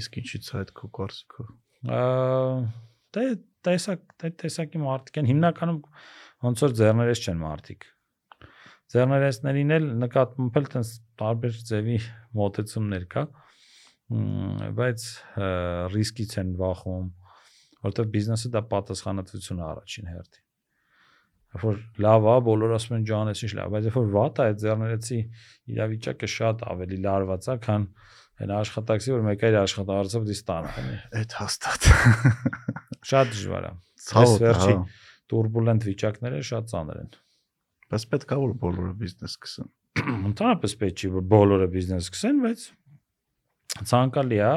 Իսկ 0.01 0.19
ինչից 0.23 0.51
է 0.51 0.59
այդ 0.61 0.75
քո 0.79 0.91
կարծիքով։ 0.99 1.53
Ա, 1.95 2.03
Դե 3.15 3.25
տեսակ 3.65 4.15
դե 4.21 4.31
տեսակի 4.43 4.81
մարդիկ 4.83 5.19
են 5.21 5.29
հիմնականում 5.31 5.77
ոնց 6.45 6.63
որ 6.65 6.73
ձեռներես 6.81 7.21
չեն 7.25 7.43
մարդիկ։ 7.43 7.85
Ձեռներեսներին 8.95 9.75
էլ 9.77 9.87
նկատմամբ 10.03 10.59
էլ 10.61 10.67
տես 10.75 10.91
տարբեր 11.23 11.61
ձևի 11.71 11.99
մոտեցումներ 12.41 13.05
կա։ 13.15 13.23
բայց 14.81 15.05
ռիսկից 15.95 16.35
են 16.43 16.51
վախում, 16.59 17.07
որովհետև 17.87 18.11
բիզնեսը 18.17 18.51
դա 18.55 18.65
պատասխանատվություն 18.75 19.63
է 19.63 19.65
առաջին 19.71 20.11
հերթին։ 20.15 20.43
Երբ 21.55 21.65
որ 21.65 21.81
լավ 22.05 22.29
է, 22.35 22.37
բոլորը 22.51 22.77
ասում 22.81 22.97
են 22.99 23.07
ջան, 23.09 23.31
էս 23.31 23.43
ինչ 23.47 23.53
լավ, 23.55 23.73
բայց 23.75 23.85
երբ 23.89 23.97
որ 24.01 24.09
վատ 24.15 24.39
է, 24.43 24.47
այդ 24.51 24.61
ձեռներեցի 24.65 25.19
իրավիճակը 25.75 26.31
շատ 26.35 26.65
ավելի 26.75 26.99
լարված 27.05 27.49
է, 27.55 27.57
քան 27.65 27.85
այն 28.43 28.53
աշխատակցի, 28.59 29.13
որ 29.15 29.25
մեկը 29.29 29.51
իր 29.51 29.59
աշխատարձը 29.61 30.21
պետք 30.25 30.33
է 30.35 30.37
ստանա։ 30.39 30.73
Այդ 31.21 31.35
հաստատ։ 31.39 31.89
Շատ 33.11 33.33
դժվար 33.35 33.67
է։ 33.69 33.73
Այս 34.21 34.35
վերջի 34.45 34.77
турբուլենտ 35.35 35.87
վիճակները 35.89 36.41
շատ 36.51 36.71
ծանր 36.75 37.01
են։ 37.05 37.11
Բայց 37.95 38.07
պետք 38.15 38.35
է 38.35 38.39
որ 38.45 38.55
բոլորը 38.65 38.95
բիզնես 39.05 39.35
սկսեն։ 39.35 39.69
Ընդհանրապես 40.35 40.77
պետք 40.85 41.05
է 41.05 41.13
որ 41.15 41.27
բոլորը 41.35 41.69
բիզնես 41.75 42.09
սկսեն, 42.09 42.41
բայց 42.45 42.65
ցանկալի 43.95 44.41
է 44.45 44.55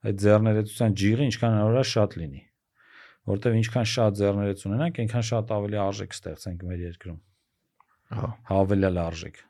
այդ 0.00 0.22
ձեռներեցության 0.24 0.96
ջիղը 1.00 1.26
ինչքան 1.30 1.54
հնարավոր 1.56 1.80
է 1.80 1.88
շատ 1.90 2.16
լինի 2.20 2.42
որտեվ 3.30 3.56
ինչքան 3.60 3.88
շատ 3.90 4.16
ձեռներեց 4.20 4.62
ունենանք, 4.66 5.00
այնքան 5.04 5.24
շատ 5.28 5.52
ավելի 5.56 5.78
արժեք 5.84 6.14
ստեղծենք 6.16 6.62
մեր 6.70 6.82
երկրում։ 6.86 7.18
Հա, 8.10 8.30
ավելի 8.56 8.90
լարժեք։ 8.96 9.40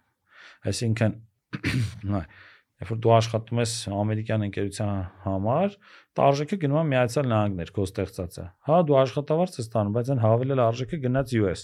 Այսինքն, 0.70 1.14
երբ 2.80 2.90
որ 2.90 3.00
դու 3.04 3.12
աշխատում 3.16 3.60
ես 3.60 3.74
ամերիկյան 4.00 4.46
ընկերության 4.46 4.92
համար, 5.24 5.76
արժեքը 6.20 6.58
գնում 6.64 6.80
է 6.80 6.84
Միացյալ 6.90 7.28
Նահանգներ, 7.30 7.70
քո 7.76 7.84
ստեղծածը։ 7.88 8.46
Հա, 8.68 8.78
դու 8.88 8.96
աշխատավարձ 9.00 9.58
ես 9.60 9.68
ստանում, 9.68 9.94
բայց 9.96 10.10
այն 10.14 10.22
հավելել 10.24 10.62
արժեքը 10.64 10.98
գնաց 11.04 11.34
US։ 11.40 11.62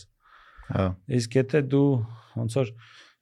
Հա, 0.67 0.87
Իսկ 1.17 1.37
եթե 1.37 1.63
դու 1.73 1.89
ոնց 2.37 2.57
որ 2.61 2.73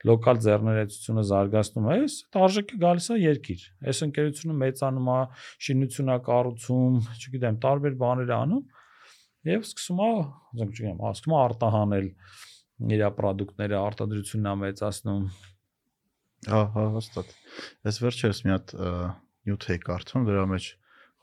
լոկալ 0.05 0.41
ձեռներեցությունը 0.45 1.23
զարգացնում 1.31 1.87
ես, 1.95 2.17
դա 2.35 2.41
արժեքը 2.45 2.79
գալիս 2.83 3.07
է 3.09 3.19
երկիր։ 3.25 3.63
Այս 3.89 4.01
ընկերությունը 4.05 4.57
մեծանում 4.61 5.09
է, 5.15 5.21
շինություն 5.65 6.13
է 6.13 6.17
կառուցում, 6.29 6.99
չգիտեմ, 7.25 7.59
տարբեր 7.65 7.97
բաներ 8.05 8.33
է 8.35 8.37
անում 8.37 8.65
եւ 9.49 9.65
սկսում 9.65 10.03
է, 10.05 10.11
ասենք 10.55 10.75
չգիտեմ, 10.75 11.01
ասում 11.09 11.35
է 11.35 11.39
արտահանել 11.41 12.07
իր 12.95 13.03
ապրանքները, 13.09 13.81
արտադրությունն 13.81 14.51
է 14.51 14.55
մեծացնում։ 14.65 15.25
հա, 16.45 16.61
հա, 16.75 16.83
հաստատ։ 16.97 17.31
Այս 17.89 17.99
վերջերս 18.05 18.41
մի 18.45 18.53
հատ 18.53 18.73
նյութ 19.49 19.67
էի 19.75 19.81
կարդում, 19.85 20.27
դրա 20.29 20.43
մեջ 20.51 20.67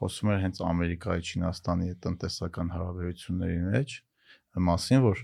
խոսում 0.01 0.31
էր 0.33 0.39
հենց 0.41 0.61
Ամերիկայի, 0.65 1.25
Չինաստանի 1.31 1.89
տնտեսական 2.05 2.71
հարաբերությունների 2.73 3.59
մեջ 3.67 3.95
մասին, 4.71 5.03
որ 5.05 5.21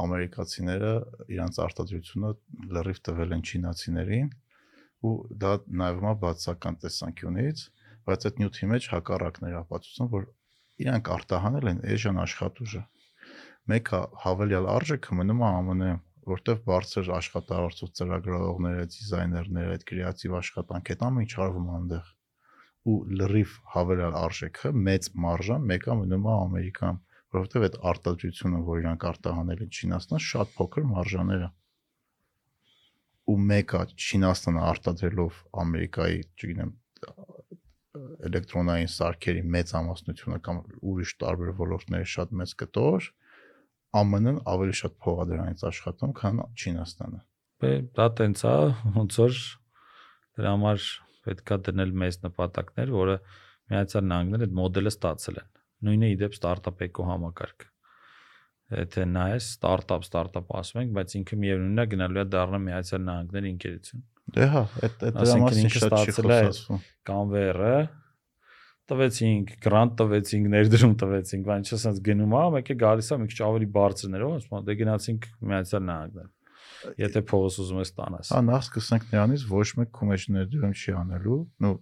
ամերիկացիները 0.00 0.92
իրանց 1.34 1.60
արտադրությունը 1.64 2.32
լրիվ 2.76 3.00
տվել 3.08 3.34
են 3.36 3.44
չինացիներին 3.48 4.28
ու 5.08 5.14
դա 5.40 5.52
նայվում 5.80 6.10
է 6.10 6.14
բացական 6.20 6.78
տեսանկյունից, 6.84 7.64
բայց 8.06 8.26
այդ 8.28 8.40
նյութի 8.44 8.68
մեջ 8.70 8.88
հակառակներ 8.92 9.56
ապացուցում, 9.64 10.10
որ 10.14 10.28
իրանք 10.84 11.10
արտահանել 11.16 11.70
են 11.72 11.82
էժան 11.96 12.20
աշխատուժը։ 12.28 12.82
Մեկը 13.70 14.00
հավելյալ 14.20 14.68
արժեքը 14.76 15.16
մնում 15.20 15.40
է 15.40 15.50
ԱՄՆ-ում, 15.50 15.98
որտեվ 16.30 16.58
բարձր 16.70 17.12
աշխատավարձով 17.16 17.92
ծրագրավորողները, 18.00 18.88
դիզայներները, 18.94 19.76
այդ 19.76 19.84
կրեատիվ 19.90 20.34
աշխատանք 20.40 20.90
այդ 20.94 21.04
ամեն 21.10 21.26
ինչ 21.26 21.32
արվում 21.44 21.70
այնտեղ 21.76 22.10
ու 22.90 22.98
լրիվ 23.20 23.54
հավելյալ 23.74 24.18
արժեքը 24.20 24.72
մեծ 24.88 25.08
մարժան 25.24 25.64
մեկը 25.70 25.96
մնում 26.00 26.28
է 26.30 26.36
Ամերիկայում 26.40 27.00
որովհետև 27.30 27.64
այդ 27.66 27.76
արտադրությունը, 27.90 28.60
որ 28.66 28.80
իրանք 28.80 29.04
արտահանել 29.10 29.60
են 29.64 29.70
Չինաստան, 29.70 30.22
շատ 30.26 30.54
փոքր 30.56 30.86
մարժաներ 30.90 31.44
է։ 31.46 31.50
Ու 33.30 33.36
մեկը 33.50 33.82
Չինաստանը 33.94 34.64
արտադրելով 34.70 35.36
Ամերիկայի, 35.62 36.18
չգիտեմ, 36.40 36.72
էլեկտրոնային 38.30 38.90
սարքերի 38.90 39.44
մեծ 39.54 39.72
ամասնությունը 39.80 40.40
կամ 40.46 40.58
ուրիշ 40.90 41.12
տարբեր 41.22 41.54
ոլորտների 41.60 42.10
շատ 42.10 42.34
մեծ 42.40 42.54
կտոր, 42.64 43.08
ԱՄՆ-ն 43.90 44.40
ավելի 44.46 44.74
շատ 44.80 44.96
փող 45.02 45.22
է 45.24 45.26
դրանից 45.30 45.62
աշխատում, 45.70 46.12
քան 46.20 46.42
Չինաստանը։ 46.60 47.20
Բե 47.60 47.70
դա 47.98 48.06
տենց 48.20 48.42
է, 48.46 48.52
ոնց 48.96 49.16
որ 49.20 49.40
դրա 50.38 50.52
համար 50.54 50.84
պետքա 51.26 51.58
դնել 51.66 51.96
մեծ 52.02 52.20
նպատակներ, 52.26 52.92
որը 52.94 53.16
Միացյալ 53.70 54.06
Նահանգները 54.10 54.46
այդ 54.46 54.54
մոդելը 54.60 54.92
ստացել 54.94 55.40
են։ 55.40 55.50
Նույնը 55.90 56.08
իդեպ 56.14 56.36
ստարտափ 56.38 56.82
էկո 56.86 57.06
համակարգ։ 57.10 57.66
Եթե 58.70 59.04
նայես 59.10 59.46
ստարտափ, 59.50 60.06
ստարտափ 60.06 60.50
ասում 60.60 60.80
ենք, 60.80 60.90
բայց 60.96 61.14
ինքը 61.20 61.38
միևնույնն 61.42 61.82
է 61.82 61.86
գնալու 61.90 62.20
է 62.20 62.24
դառնա 62.30 62.60
Միացյալ 62.66 63.02
Նահանգների 63.10 63.50
ընկերություն։ 63.50 64.04
Դե 64.30 64.46
հա, 64.54 64.62
այդ 64.86 65.04
այդ 65.08 65.16
դրա 65.20 65.36
մասին 65.42 65.72
շատ 65.74 65.96
չի 66.00 66.14
խոսացվում։ 66.20 66.82
Կանվերը 67.10 67.72
տվեցինք, 68.90 69.54
գրանտ 69.64 69.96
տվեցինք, 70.00 70.50
ներդրում 70.56 70.94
տվեցինք, 71.04 71.46
բայց 71.50 71.70
ինչ 71.70 71.78
ասած 71.78 72.02
գնում 72.10 72.36
է, 72.40 72.42
մեկը 72.56 72.76
գալիս 72.82 73.08
է 73.10 73.18
մի 73.20 73.30
քիչ 73.30 73.40
ավելի 73.46 73.70
բարձրներով, 73.78 74.36
ասում 74.40 74.58
է 74.58 74.62
դե 74.66 74.76
գնացինք 74.80 75.26
Միացյալ 75.50 75.84
Նահանգներ։ 75.90 76.28
Եթե 76.96 77.20
փողոց 77.28 77.56
ուզում 77.60 77.80
ես 77.80 77.90
տանես։ 77.96 78.28
Հա, 78.32 78.38
նախ 78.46 78.62
սկսենք 78.64 79.02
նրանից, 79.10 79.42
ոչ 79.50 79.66
մեկ 79.80 79.90
քո 79.96 80.06
մեջ 80.10 80.22
ներդրում 80.36 80.72
չի 80.80 80.94
անելու, 80.96 81.36
նո 81.60 81.72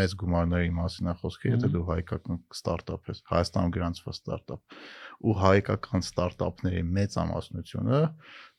մեծ 0.00 0.14
գումարների 0.22 0.70
մասին 0.78 1.10
է 1.10 1.14
խոսքը, 1.20 1.50
եթե 1.50 1.70
դու 1.74 1.82
հայկական 1.90 2.40
ստարտափ 2.56 3.10
ես, 3.10 3.20
Հայաստանում 3.30 3.74
գրանցված 3.76 4.16
ստարտափ։ 4.20 4.78
Ու 5.20 5.36
հայկական 5.44 6.06
ստարտափների 6.06 6.82
մեծ 7.00 7.18
ամասնությունը 7.20 8.00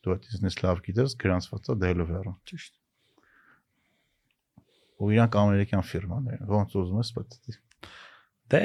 դու 0.05 0.13
այդ 0.13 0.29
բիզնես 0.29 0.59
լավ 0.61 0.85
գիտես, 0.85 1.17
գրանցված 1.25 1.71
է 1.73 1.77
Delaware-ում։ 1.81 2.37
Ճիշտ։ 2.51 2.77
Ու 5.01 5.11
իրանք 5.17 5.37
ամերիկյան 5.41 5.85
ֆիրմաներ 5.91 6.41
են, 6.41 6.49
ոնց 6.51 6.77
ուզում 6.77 7.01
ես, 7.01 7.13
բայց 7.17 7.61
Դե 8.51 8.61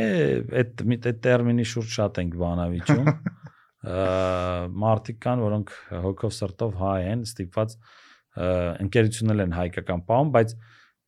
այդ 0.60 0.82
այդ 0.96 1.20
տերմինի 1.26 1.66
շուրջ 1.72 1.92
շատ 1.96 2.20
ենք 2.22 2.38
բանավիճում։ 2.40 3.10
Մարտիկ 4.82 5.18
կան, 5.22 5.42
որոնք 5.46 5.74
հոգով 6.06 6.32
սրտով 6.36 6.72
հայ 6.80 6.96
են, 7.12 7.22
ստիպված 7.28 7.76
ընկերություններ 8.86 9.42
են 9.46 9.54
հայկական 9.56 10.02
պահում, 10.10 10.32
բայց 10.36 10.54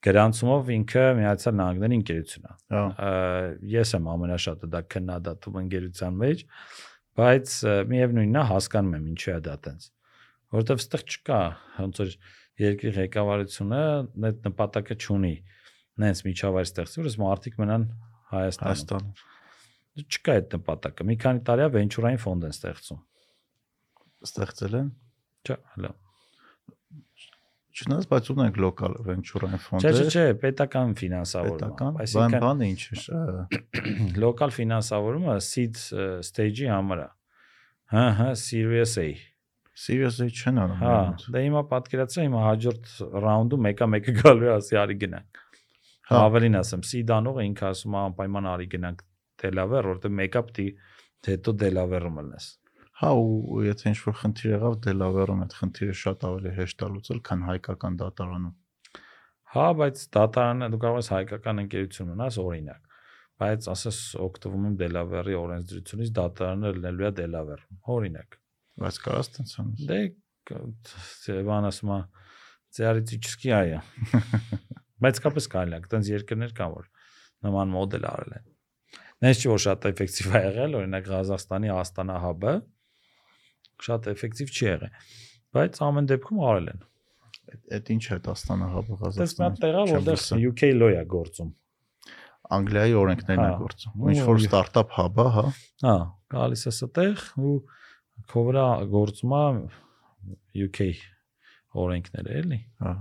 գրանցումով 0.07 0.71
ինքը 0.77 1.05
Միացյալ 1.19 1.57
Նահանգների 1.59 1.97
ընկերություն 1.99 2.49
է։ 2.49 2.83
Ես 3.75 3.95
եմ 3.99 4.09
ամենաշատը 4.15 4.71
դա 4.75 4.83
քննադատում 4.95 5.59
ընկերության 5.65 6.19
մեջ, 6.23 6.45
բայց 7.19 7.55
միևնույնն 7.91 8.39
է 8.39 8.45
հասկանում 8.53 8.99
եմ 8.99 9.09
ինչու 9.13 9.33
է 9.35 9.39
դա 9.49 9.57
տենց։ 9.67 9.89
Որովհետև 10.55 10.83
ստեղ 10.85 11.03
չկա 11.09 11.41
ոնց 11.83 12.01
որ 12.05 12.13
երկրի 12.63 12.93
ղեկավարությունը 12.99 13.83
այդ 14.29 14.47
նպատակը 14.49 14.97
չունի։ 15.03 15.35
Նենց 15.99 16.23
միջավայր 16.29 16.69
ստեղծի, 16.69 17.03
որ 17.03 17.19
մարդիկ 17.25 17.59
մնան 17.59 17.85
Հայաստանում։ 18.29 18.69
Հայաստանում 18.69 19.37
Չկա 19.99 20.35
այդ 20.39 20.53
նպատակը։ 20.55 21.07
Մի 21.09 21.17
քանի 21.23 21.41
տարի 21.49 21.65
է 21.65 21.71
վենչուրային 21.75 22.21
ֆոնդ 22.23 22.45
են 22.49 22.53
ստեղծում։ 22.55 23.01
ստեղծել 24.29 24.77
են։ 24.79 24.91
Չէ, 25.49 25.57
հələ։ 25.75 25.91
Չնայած 27.79 28.07
բայց 28.11 28.29
ունենք 28.35 28.57
լոկալ 28.63 28.95
venture-ային 29.07 29.61
ֆոնդեր։ 29.65 29.99
չէ, 29.99 30.07
չէ, 30.11 30.25
պետական 30.43 30.95
ֆինանսավորում։ 30.99 31.99
Այսինքն 32.05 32.45
բանը 32.45 32.69
ինչ 32.73 32.81
է, 32.89 33.27
լոկալ 34.25 34.55
ֆինանսավորումը 34.57 35.37
seed 35.47 35.83
stage-ի 36.27 36.71
համար 36.75 37.05
է։ 37.05 37.09
Հա, 37.95 38.07
հա, 38.19 38.31
Series 38.39 38.97
A։ 39.03 39.09
seriously 39.79 40.27
չեն 40.35 40.57
անում։ 40.59 40.81
Հա, 40.83 40.95
դա 41.31 41.43
հիմա 41.45 41.61
պատկերացրա 41.71 42.25
հիմա 42.27 42.41
հաջորդ 42.49 42.89
ռաունդում 43.25 43.63
մեկը 43.69 43.87
մեկը 43.95 44.15
գալու 44.19 44.49
է 44.49 44.51
ասի 44.57 44.79
արի 44.83 44.97
գնանք։ 45.05 45.43
Հա։ 46.09 46.21
ավելին 46.29 46.59
ասեմ, 46.59 46.85
Սիդանով 46.89 47.41
ինքը 47.45 47.67
ասում 47.69 47.97
է 47.99 48.01
անպայման 48.09 48.49
արի 48.53 48.67
գնանք 48.75 49.03
Դելավեր, 49.43 49.89
որտեղ 49.93 50.15
մեկը 50.19 50.43
պիտի 50.49 50.67
հետո 51.29 51.55
Դելավերում 51.63 52.19
լինես։ 52.19 52.47
Հա 52.99 53.11
ու 53.19 53.61
եթե 53.69 53.93
ինչ 53.93 53.99
որ 54.09 54.17
խնդիր 54.23 54.53
եղավ 54.55 54.79
Դելավերում, 54.89 55.43
այդ 55.45 55.57
խնդիրը 55.59 55.97
շատ 56.03 56.25
ավելի 56.29 56.55
հեշտ 56.59 56.83
է 56.83 56.89
լուծել, 56.95 57.21
քան 57.29 57.45
հայկական 57.49 57.99
դատարանում։ 58.03 58.57
Հա, 59.49 59.67
բայց 59.79 60.01
դատարանը 60.19 60.71
դու 60.73 60.81
կարող 60.85 60.99
ես 60.99 61.11
հայկական 61.15 61.63
ընկերություն 61.65 62.09
ունենաս 62.09 62.41
օրինակ 62.43 62.89
բայց 63.39 63.69
ասես 63.71 63.99
օգտվում 64.25 64.65
եմ 64.69 64.75
Դելավերի 64.81 65.37
օրենսդրությունից 65.39 66.11
դատարանը 66.19 66.73
լինելու 66.79 67.07
է 67.09 67.11
Դելավերում 67.19 67.93
օրինակ 67.95 68.37
բայց 68.83 68.99
կարաս 69.05 69.31
տենց 69.37 69.53
անես 69.63 69.85
դե 69.93 71.39
բան 71.49 71.69
ասում 71.71 71.93
է 71.95 72.01
ծարիցիչսկի 72.79 73.55
այա 73.59 73.81
Բայց 75.05 75.21
կապես 75.25 75.49
կարելի 75.55 75.77
է, 75.77 75.79
այտենց 75.79 76.11
երկրներ 76.13 76.55
կան, 76.59 76.75
որ 76.79 76.89
նման 77.49 77.73
մոդել 77.75 78.07
արել 78.09 78.35
են։ 78.39 78.47
Նենց 79.19 79.41
չի 79.43 79.51
որ 79.51 79.63
շատ 79.65 79.87
էֆեկտիվ 79.93 80.29
է 80.29 80.43
եղել, 80.49 80.77
օրինակ 80.79 81.09
Ղազախստանի 81.13 81.73
Աստանա 81.75 82.19
հաբը 82.25 82.53
շատ 83.89 84.09
էֆեկտիվ 84.13 84.53
չի 84.55 84.67
եղել։ 84.69 85.09
Բայց 85.59 85.81
ամեն 85.89 86.11
դեպքում 86.13 86.43
արել 86.49 86.69
են։ 86.73 86.85
Այդ 87.79 87.91
ինչ 87.95 88.03
է 88.09 88.13
այդ 88.19 88.29
Աստանը 88.35 88.69
հաբը 88.75 88.99
մի 88.99 89.39
հատ 89.39 89.59
տեղա, 89.63 89.85
որտեղ 89.95 90.45
UK 90.49 90.71
law 90.79 90.91
է 90.93 91.05
գործում։ 91.15 91.53
Անգլիայի 92.59 92.95
օրենքներն 92.99 93.43
Հա։ 93.43 93.49
են 93.49 93.59
գործում։ 93.63 94.03
Ու 94.05 94.13
ինչ 94.13 94.21
որ 94.29 94.39
ստարտափ 94.43 94.93
հաբ 94.99 95.19
է, 95.19 95.27
հա։ 95.35 95.45
Հա, 95.85 95.97
գալիս 96.35 96.63
է 96.65 96.73
ստեղ 96.73 97.25
ու 97.49 97.57
քո 98.33 98.45
վրա 98.49 98.67
գործում 98.95 99.35
է 99.39 99.43
UK 100.65 100.89
օրենքները, 101.85 102.39
էլի։ 102.43 102.61
Հա։ 102.85 102.95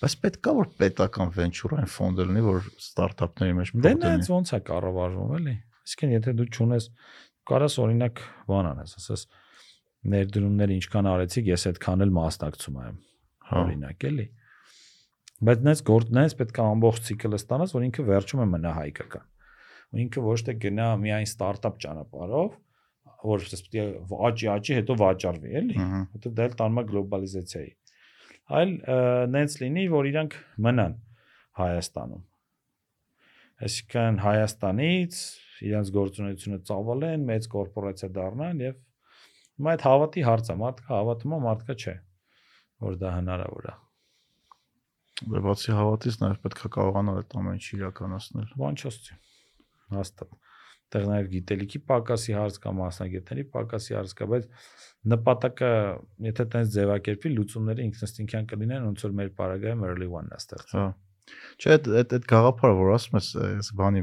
Բայց 0.00 0.14
պետք 0.24 0.48
է 0.50 0.54
որ 0.60 0.68
պետական 0.80 1.32
venture-ային 1.36 1.90
ֆոնդ 1.90 2.22
լինի, 2.26 2.42
որ 2.46 2.68
ստարտափների 2.80 3.56
մեջ 3.60 3.72
Դե 3.76 3.92
դնի։ 4.00 4.28
ոնց 4.30 4.52
է 4.56 4.60
կառավարվում, 4.70 5.32
էլի։ 5.40 5.54
Իսկեն 5.90 6.14
եթե 6.16 6.34
դու 6.40 6.48
ճունես 6.56 6.88
կարաս 7.50 7.76
օրինակ 7.84 8.22
բան 8.50 8.68
անես, 8.70 8.92
ասես 9.00 9.24
ներդրումները 10.10 10.76
ինչքան 10.80 11.08
արեցիք, 11.10 11.50
ես 11.50 11.66
այդքան 11.70 12.04
էլ 12.06 12.14
մասնակցում 12.20 12.78
եմ, 12.80 13.00
Հա։ 13.50 13.60
օրինակ, 13.64 14.06
էլի։ 14.10 14.26
Բայց 15.40 15.62
նայած 15.66 15.82
գործնայից 15.88 16.34
պետք 16.40 16.58
է 16.60 16.64
ամբողջ 16.70 17.04
ցիկլը 17.10 17.38
ստանաս, 17.40 17.74
որ 17.76 17.84
ինքը 17.88 18.02
վերջում 18.10 18.40
է 18.44 18.46
մնա 18.54 18.72
հայկական։ 18.76 19.28
Ու 19.90 20.00
ինքը 20.04 20.24
ոչ 20.26 20.38
թե 20.46 20.54
գնա 20.60 20.88
միայն 21.00 21.28
ստարտափ 21.30 21.78
ճանապարհով, 21.84 22.50
որ 23.30 23.46
ասես 23.46 23.62
պետք 23.64 23.78
է 23.80 24.18
աճի, 24.28 24.50
աճի, 24.54 24.76
հետո 24.80 24.96
վաճառվի, 25.00 25.54
էլի։ 25.60 25.78
Ահա։ 25.80 26.00
Որտեղ 26.14 26.34
դա 26.36 26.46
էլ 26.46 26.54
տանում 26.60 26.80
է 26.80 26.84
գլոբալիզացիայի։ 26.90 27.72
Այլ 28.50 28.72
նենց 29.30 29.56
լինի, 29.60 29.84
որ 29.92 30.08
իրանք 30.10 30.36
մնան 30.66 30.96
Հայաստանում։ 31.60 32.22
Այսինքն 33.60 34.18
Հայաստանից 34.24 35.20
իրանց 35.70 35.92
գործունեությունը 35.96 36.58
ծավալեն, 36.70 37.26
մեծ 37.30 37.48
կորպորացիա 37.54 38.08
դառնան 38.16 38.64
եւ 38.64 38.78
հիմա 39.60 39.74
այդ 39.74 39.84
հավատի 39.86 40.24
հարց 40.24 40.50
է, 40.50 40.56
մարդկա 40.64 40.92
հավատում 40.96 41.34
է, 41.36 41.40
մարդկա 41.46 41.76
չէ, 41.80 41.94
որ 42.86 42.98
դա 43.00 43.10
հնարավոր 43.18 43.70
է։ 43.70 43.74
Բայց 45.20 45.42
բացի 45.44 45.74
հավատից 45.76 46.16
նաև 46.22 46.38
պետք 46.46 46.62
է 46.64 46.70
կարողանալ 46.80 47.18
այդ 47.20 47.34
ամեն 47.40 47.58
ինչը 47.60 47.74
իրականացնել։ 47.76 48.54
Բան 48.60 48.78
չասցի։ 48.80 49.18
Հաստատ 50.00 50.38
տեղ 50.94 51.04
նաև 51.10 51.28
գիտելիքի 51.34 51.80
պակասի 51.90 52.34
հարց 52.36 52.56
կա, 52.64 52.72
մասնագետների 52.80 53.44
պակասի 53.54 53.96
հարց 53.96 54.14
կա, 54.18 54.28
բայց 54.30 54.48
նպատակը, 55.10 55.70
եթե 56.26 56.46
տենց 56.54 56.72
ձևակերպի, 56.76 57.32
լուծումները 57.36 57.86
ինքնստինքյան 57.86 58.48
կլինեն, 58.50 58.88
ոնց 58.90 59.04
որ 59.06 59.14
մեր 59.20 59.30
պարագայում 59.40 59.84
early 59.90 60.08
one-ն 60.10 60.34
է 60.34 60.40
ստեղծել։ 60.40 60.80
Հա։ 60.80 60.88
Չէ, 61.60 61.70
այդ 61.76 61.88
այդ 62.00 62.14
այդ 62.18 62.28
գաղափարը, 62.30 62.76
որ 62.80 62.92
ասում 62.96 63.18
ես, 63.20 63.28
այս 63.46 63.70
բանի 63.80 64.02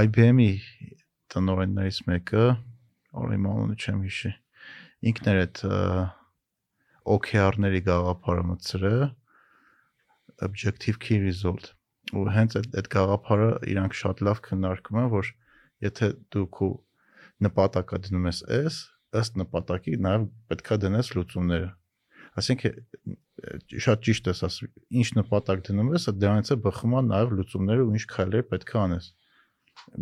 IBM-ի 0.00 0.50
տնօրեններից 1.34 1.98
մեկը, 2.10 2.44
որի 3.20 3.38
անունը 3.40 3.76
չեմ 3.80 4.04
հիշի, 4.06 4.32
ինքն 5.10 5.30
էր 5.30 5.40
այդ 5.40 5.62
OKR-ների 7.10 7.80
գաղափարը 7.88 8.44
մտցրել 8.50 9.02
objective 10.40 10.98
key 10.98 11.18
result 11.18 11.74
ու 12.16 12.24
հենց 12.34 12.56
այդ 12.60 12.78
այդ 12.80 12.88
գաղափարը 12.94 13.50
իրանք 13.72 13.96
շատ 14.00 14.22
լավ 14.26 14.40
քննարկում 14.46 15.00
են 15.00 15.10
որ 15.14 15.32
եթե 15.86 16.08
դու 16.34 16.46
քո 16.56 16.70
նպատակը 17.46 18.00
դնում 18.06 18.28
ես 18.30 18.40
S 18.60 18.78
ըստ 19.20 19.38
նպատակի 19.42 19.96
նաև 20.06 20.26
պետքա 20.50 20.78
դնես 20.84 21.12
լուծումները 21.16 21.70
այսինքն 22.40 23.16
շատ 23.86 24.04
ճիշտ 24.06 24.30
ես 24.30 24.42
ասում 24.48 24.72
ինչ 25.00 25.08
նպատակ 25.18 25.64
դնում 25.70 25.94
ես 25.96 26.06
դրանից 26.20 26.52
է 26.54 26.58
բխում 26.66 26.96
նաև 27.10 27.34
լուծումները 27.38 27.86
ու 27.86 27.94
ինչ 27.98 28.04
քայլեր 28.14 28.44
պետքա 28.50 28.84
անես 28.86 29.08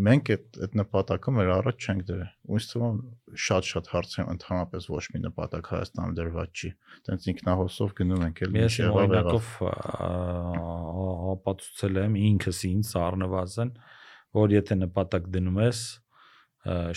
մենք 0.09 0.31
այդ 0.35 0.59
այդ 0.65 0.75
նպատակը 0.79 1.33
մեր 1.39 1.51
առաջ 1.55 1.87
չենք 1.89 2.03
դրել։ 2.09 2.31
Ույս 2.55 2.67
թվում 2.73 2.99
շատ-շատ 3.45 3.91
հարցեր 3.93 4.31
ընդհանրապես 4.33 4.89
ոչ 4.95 5.03
մի 5.15 5.21
նպատակ 5.25 5.71
Հայաստանում 5.73 6.17
դրված 6.19 6.63
չի։ 6.63 6.71
Տենց 7.09 7.29
ինքնահոսով 7.33 7.95
գնում 8.01 8.25
ենք 8.29 8.43
էլ 8.47 8.59
Ես 8.59 8.79
իմ 8.79 8.99
օրինակով 8.99 9.51
ապացուցել 11.35 12.01
եմ 12.05 12.19
ինքս 12.29 12.63
ինձ 12.69 12.93
առնվազն, 13.03 13.73
որ 14.39 14.57
եթե 14.59 14.79
նպատակ 14.83 15.29
դնում 15.39 15.61
ես, 15.65 15.83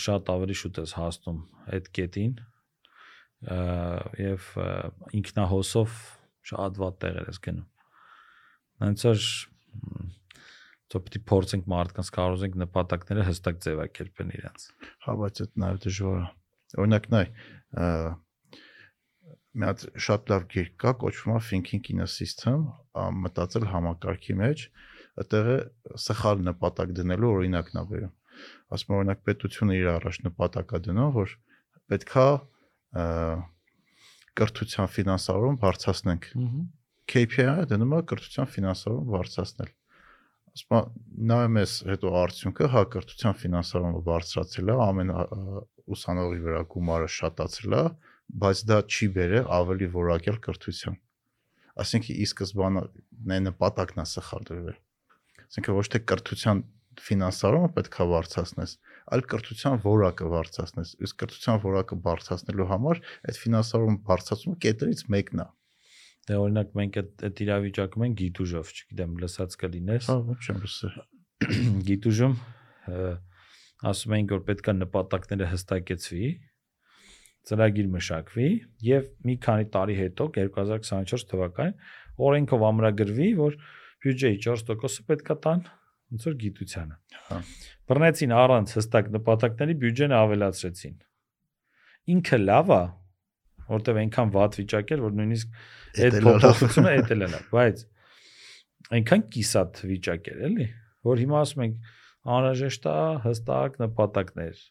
շատ 0.05 0.31
ավելի 0.35 0.57
շուտ 0.61 0.81
ես 0.81 0.95
հասնում 0.99 1.43
այդ 1.77 1.91
կետին 1.97 2.33
եւ 4.21 4.49
ինքնահոսով 5.21 6.01
շատ 6.51 6.81
վատ 6.81 6.97
տեղեր 7.05 7.29
ես 7.31 7.39
գնում։ 7.45 7.67
Հենց 8.81 9.05
որ 9.07 9.23
Թող 10.91 11.03
պիտի 11.07 11.19
փորձենք 11.31 11.67
մարդկանց 11.71 12.09
կարողենք 12.17 12.55
նպատակները 12.61 13.23
հստակ 13.29 13.59
ձևակերպեն 13.63 14.31
իրենց։ 14.37 14.65
Հա, 15.05 15.13
բայց 15.21 15.41
այդ 15.45 15.53
նաև 15.63 15.79
դժվար 15.85 16.17
է։ 16.21 16.25
Օրինակ 16.81 17.07
նայ, 17.13 17.23
մի 19.51 19.67
հատ 19.67 19.85
շատ 20.05 20.31
լավ 20.31 20.43
գիրք 20.51 20.75
կա, 20.83 20.93
կոչվում 21.03 21.35
է 21.35 21.39
Thinking 21.47 21.87
in 21.93 22.03
a 22.03 22.07
System, 22.11 22.67
մտածել 23.23 23.67
համակարգի 23.71 24.35
մեջ, 24.41 24.65
այդտեղ 25.23 25.49
է 25.51 25.57
սխալ 26.05 26.43
նպատակ 26.47 26.93
դնելու 26.99 27.31
օրինակն 27.39 27.81
է 27.81 27.83
վերում։ 27.91 28.13
Ասում 28.75 28.95
օրինակ 28.99 29.25
պետությունը 29.27 29.77
իր 29.79 29.89
առաջ 29.95 30.21
նպատակ 30.27 30.71
է 30.71 30.81
դնում, 30.87 31.11
որ 31.17 31.35
պետքա 31.91 32.27
կրթության 34.41 34.91
ֆինանսավորում 34.95 35.59
բարձրացնենք։ 35.65 36.31
KPI-ը 37.11 37.67
դնում 37.71 37.95
է 37.97 38.01
կրթության 38.11 38.51
ֆինանսավորում 38.55 39.11
բարձրացնել 39.11 39.71
ասում 40.51 40.89
նայում 41.31 41.57
ես 41.61 41.73
հետո 41.87 42.11
արդյունքը 42.21 42.67
հա 42.73 42.81
կրթության 42.95 43.37
ֆինանսավորումը 43.41 44.01
բարձրացել 44.07 44.71
է, 44.71 44.75
ամեն 44.85 45.13
ուսանողի 45.95 46.41
վրա 46.45 46.63
գումարը 46.73 47.07
շատացել 47.15 47.75
է, 47.77 47.83
բայց 48.41 48.63
դա 48.71 48.77
չի 48.91 49.07
բերել 49.15 49.47
ավելի 49.61 49.87
որակյալ 49.95 50.37
կրթության։ 50.47 50.99
Այսինքն 51.81 52.19
ի 52.19 52.27
սկզբանե 52.27 53.39
նպատակն 53.47 54.03
է 54.03 54.05
սխալ 54.11 54.45
դրվել։ 54.51 54.77
Այսինքն 55.47 55.77
ոչ 55.79 55.85
թե 55.95 56.01
կրթության 56.11 56.63
ֆինանսավորումը 57.01 57.71
պետք 57.77 57.97
է 58.03 58.07
բարձրացնես, 58.11 58.75
այլ 59.15 59.23
կրթության 59.31 59.81
որակը 59.85 60.29
բարձրացնես։ 60.35 60.93
Իսկ 61.07 61.19
կրթության 61.23 61.61
որակը 61.63 61.97
բարձրացնելու 62.07 62.67
համար 62.71 63.01
այդ 63.31 63.39
ֆինանսավորումը 63.41 64.01
բարձրացումը 64.11 64.59
կետերից 64.67 65.03
մեկն 65.15 65.43
է։ 65.43 65.47
Դե 66.31 66.37
օրինակ 66.39 66.69
մենք 66.79 66.97
այդ 67.01 67.23
այդ 67.27 67.39
իրավիճակում 67.43 68.03
ենք 68.07 68.13
գիտուժով, 68.21 68.69
չգիտեմ, 68.71 69.15
լսած 69.19 69.55
կլինես։ 69.61 70.05
Հա, 70.07 70.15
ոչ 70.29 70.43
եմ 70.51 70.61
լսել։ 70.61 70.93
Գիտուժում 71.89 72.35
ասում 73.91 74.15
ենք 74.15 74.31
որ 74.35 74.45
պետքա 74.47 74.75
նպատակները 74.77 75.49
հստակեցվի, 75.51 76.29
ծրագիր 77.51 77.91
մշակվի 77.95 78.47
եւ 78.85 79.05
մի 79.27 79.35
քանի 79.43 79.67
տարի 79.75 79.97
հետո 79.97 80.27
2024 80.37 81.27
թվականին 81.31 81.75
օրենքով 82.29 82.65
ամրագրվի, 82.69 83.29
որ 83.41 83.57
բյուջեի 84.05 84.39
4%-ը 84.45 85.05
պետքա 85.11 85.37
տան 85.45 85.63
ոնց 86.11 86.27
որ 86.27 86.35
գիտությանը։ 86.45 86.97
Հա։ 87.31 87.39
Բռնեցին 87.91 88.33
առանց 88.37 88.75
հստակ 88.77 89.11
նպատակների 89.17 89.75
բյուջեն 89.81 90.15
ավելացրեցին։ 90.21 90.95
Ինքը 92.11 92.39
լավ 92.41 92.73
է, 92.75 92.81
որտեվ 93.71 93.99
այնքան 94.01 94.31
վատ 94.35 94.57
վիճակ 94.61 94.93
էր, 94.95 95.01
որ 95.05 95.15
նույնիսկ 95.21 95.57
այդ 96.05 96.17
փոփոխությունը 96.27 96.93
էտել 97.01 97.25
է, 97.25 97.29
բայց 97.51 97.83
այնքան 98.91 99.25
կիսատ 99.35 99.81
վիճակ 99.91 100.29
էր, 100.31 100.39
էլի, 100.51 100.67
որ 101.07 101.21
հիմա 101.21 101.41
ասում 101.41 101.63
ենք 101.65 101.91
անհրաժեշտ 102.31 102.87
է 102.91 102.97
հստակ 103.25 103.77
նպատակներ։ 103.81 104.63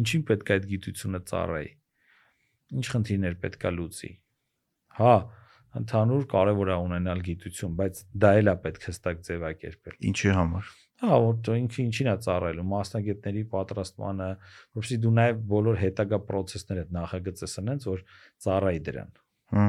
Ինչին 0.00 0.24
պետք 0.30 0.50
է 0.50 0.56
այդ 0.56 0.66
գիտությունը 0.70 1.20
ծառայի։ 1.30 1.70
Ինչ 2.80 2.84
խնդիրներ 2.94 3.36
պետք 3.44 3.64
է 3.66 3.72
լուծի։ 3.76 4.10
Հա, 5.00 5.14
ընդհանուր 5.80 6.26
կարևոր 6.30 6.70
է 6.70 6.76
ունենալ 6.84 7.24
գիտություն, 7.26 7.74
բայց 7.80 8.04
դա 8.22 8.30
էլ 8.40 8.52
է 8.52 8.54
պետք 8.66 8.86
հստակ 8.90 9.24
ձևակերպել։ 9.30 9.98
Ինչի 10.10 10.32
համար։ 10.36 10.70
Հա, 11.00 11.16
որ 11.24 11.56
ինքը 11.56 11.78
ինչին 11.80 12.08
է 12.10 12.14
ծառայելու 12.26 12.64
մասնագետների 12.70 13.42
պատրաստմանը, 13.54 14.26
որովհետեւ 14.76 15.02
դու 15.04 15.12
նաև 15.16 15.38
բոլոր 15.52 15.78
հետագա 15.80 16.18
process-ները 16.28 16.82
նախագծես 16.96 17.54
անենց, 17.62 17.86
որ 17.88 18.02
ծառայի 18.44 18.82
դրան։ 18.90 19.14
Հա։ 19.56 19.68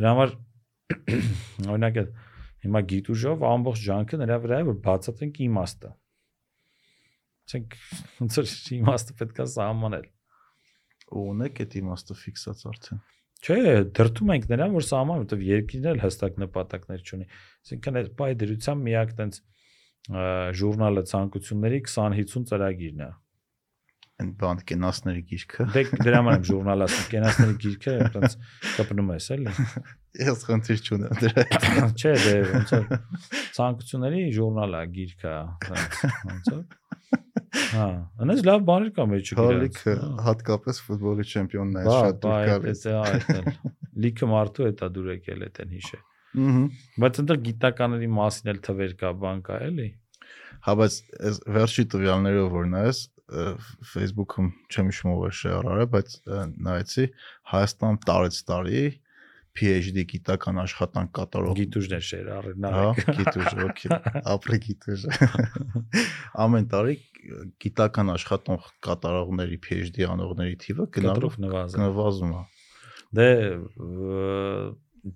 Դրա 0.00 0.14
համար 0.14 0.32
օրինակ 1.74 2.00
հիմա 2.64 2.82
գիտուժով 2.92 3.44
ամբողջ 3.50 3.84
ջանքը 3.90 4.20
նրա 4.20 4.40
վրա 4.40 4.60
է, 4.60 4.66
որ 4.70 4.80
բացատրենք 4.88 5.38
իմաստը։ 5.46 5.92
Ասենք 7.50 7.76
ոնց 8.20 8.40
որ 8.40 8.50
իմաստը 8.80 9.16
պետք 9.20 9.40
է 9.40 9.46
սահմանել։ 9.54 10.08
Ունեք 11.20 11.62
այդ 11.64 11.76
իմաստը 11.80 12.16
ֆիքսած 12.20 12.66
արդեն։ 12.70 13.00
Չէ, 13.40 13.56
դրթում 13.96 14.32
ենք 14.36 14.50
նրան, 14.50 14.74
որ 14.76 14.84
սահման, 14.84 15.22
որովհետև 15.24 15.44
երկիրն 15.48 15.86
էլ 15.90 16.02
հստակ 16.04 16.34
նպատակներ 16.42 17.04
չունի։ 17.08 17.26
Այսինքն 17.64 17.98
այդ 18.00 18.10
բայ 18.20 18.28
դրությամբ 18.42 18.84
միակ 18.90 19.14
տենց 19.20 19.40
ժուրնալը 20.10 21.02
ցանկությունների 21.10 21.80
20-50 21.86 22.46
ծրագիրն 22.50 23.02
է։ 23.06 23.10
Այն 24.20 24.30
բան 24.40 24.58
կենասների 24.68 25.22
գիրքը։ 25.30 25.66
Դե 25.74 25.82
դրա 26.04 26.18
համար 26.20 26.34
եմ 26.36 26.42
ժուրնալ 26.48 26.84
ասում, 26.86 27.06
կենասների 27.12 27.54
գիրքը 27.62 27.94
այնպես 28.00 28.34
կպնում 28.76 29.12
ես 29.14 29.28
էլի։ 29.36 29.54
Ես 30.20 30.42
խնդիր 30.50 30.82
չունեմ 30.84 31.22
դրա 31.22 31.44
հետ։ 31.54 32.02
Չէ, 32.02 32.12
դե 32.26 32.34
ոնց 32.50 32.74
որ 32.74 32.84
ցանկությունների 33.56 34.20
ժուրնալ 34.36 34.76
է, 34.76 34.82
գիրք 34.98 35.24
է, 35.30 35.38
ոնց 36.26 36.52
որ։ 36.52 36.62
Հա, 37.70 37.86
այնպես 38.20 38.44
լավ 38.50 38.66
բաներ 38.68 38.92
կա 38.98 39.08
մեջը 39.14 39.38
գիրքը։ 39.40 39.56
Լիքը 39.62 39.96
հատկապես 40.26 40.84
ֆուտբոլի 40.90 41.26
չեմպիոնն 41.30 41.80
է 41.80 41.84
շատ 41.88 42.20
դուր 42.26 42.36
գալիս։ 42.50 42.84
Բա, 42.84 43.00
այդպես 43.08 43.40
է, 43.40 43.74
լիքը 44.04 44.30
մարդու 44.34 44.68
է 44.68 44.72
դա 44.80 44.90
դուր 44.96 45.10
եկել 45.14 45.46
այդեն 45.48 45.74
հիշե։ 45.78 46.00
Ահա։ 46.30 46.64
Բայց 47.02 47.20
ընդ 47.24 47.32
գիտականների 47.46 48.08
մասին 48.16 48.50
էլ 48.52 48.60
թվեր 48.66 48.92
կա, 49.00 49.10
բան 49.24 49.40
կա, 49.46 49.56
էլի։ 49.70 49.88
Հա, 50.66 50.74
բայց 50.80 50.96
այս 51.30 51.38
վերջի 51.56 51.84
տվյալներով 51.94 52.50
որ 52.54 52.66
նայես 52.74 52.98
Facebook-ում 53.90 54.48
չեմ 54.70 54.90
հիշում 54.90 55.12
ով 55.12 55.22
է 55.26 55.30
շեյր 55.40 55.68
արել, 55.70 55.88
բայց 55.94 56.16
նայեցի 56.66 57.06
Հայաստան 57.52 58.00
տարեց 58.06 58.40
տարի 58.50 58.82
PhD 59.60 60.04
գիտական 60.10 60.60
աշխատանք 60.62 61.12
կատարող 61.18 61.56
գիտուժներ 61.58 62.04
շեյր 62.06 62.28
արել 62.36 62.58
նա։ 62.64 62.70
Հա, 62.74 62.84
գիտուժ, 63.18 63.48
օքեյ։ 63.66 63.94
Ապրի 64.34 64.58
գիտուժ։ 64.66 65.06
Ամեն 66.44 66.68
տարի 66.70 66.94
գիտական 67.64 68.12
աշխատանք 68.14 68.68
կատարողների 68.86 69.58
PhD 69.66 70.06
անողների 70.10 70.56
թիվը 70.64 70.86
գնալով 70.96 71.38
Նվազում 71.42 72.36
է։ 72.38 72.44
Դե 73.18 73.28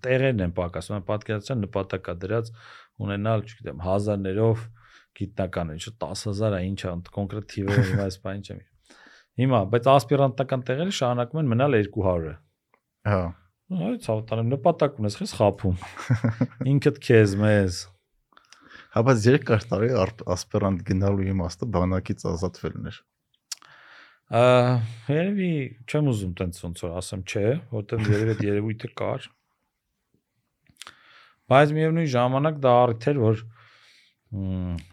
տեղերն 0.04 0.44
են 0.44 0.54
պակասում, 0.56 1.04
պատկերացրան 1.08 1.62
նպատակա 1.64 2.14
դրած 2.24 2.50
ունենալ, 3.04 3.44
չգիտեմ, 3.48 3.82
հազարներով 3.84 4.66
գիտնական 5.18 5.70
է, 5.70 5.78
ինչ 5.78 5.86
10000 6.02 6.58
է, 6.58 6.60
ինչ 6.68 6.80
է, 6.84 6.92
կոնկրետ 7.14 7.48
թիվը 7.54 7.78
հիմա 7.90 8.04
այս 8.08 8.18
բանը 8.24 8.44
չեմ։ 8.48 8.60
Հիմա, 9.34 9.60
բայց 9.74 9.88
ասպիրանտական 9.94 10.62
տեղերը 10.68 10.94
շարունակում 10.94 11.40
են 11.42 11.48
մնալ 11.54 11.76
200-ը։ 11.80 12.34
Հա։ 13.10 13.22
Այո, 13.74 13.94
ցավտանում 14.04 14.52
նպատակ 14.54 15.00
ունես, 15.00 15.16
խես 15.18 15.32
խափում։ 15.38 15.78
Ինքդ 16.74 17.00
քեզ 17.04 17.34
մեզ։ 17.40 17.80
Հա, 18.94 19.02
բայց 19.08 19.24
երկար 19.26 19.64
տարի 19.70 19.88
ասպիրանտ 20.34 20.84
գնալու 20.90 21.26
իմաստը 21.34 21.68
բանակից 21.74 22.26
ազատվելն 22.30 22.90
էր։ 22.92 23.00
Ա 24.34 24.42
երևի 25.10 25.50
չեմ 25.84 26.06
ուզում 26.12 26.36
տենց 26.38 26.60
ոնց 26.64 26.84
որ 26.84 26.92
ասեմ, 27.00 27.24
չէ, 27.28 27.48
որտեղ 27.74 28.06
երևի 28.14 28.32
այդ 28.34 28.44
երևույթը 28.46 28.90
կար 29.00 29.26
Բայց 31.52 31.72
միևնույն 31.76 32.10
ժամանակ 32.14 32.60
դա 32.64 32.74
առիթ 32.84 33.06
էր, 33.12 33.18
որ 33.24 33.42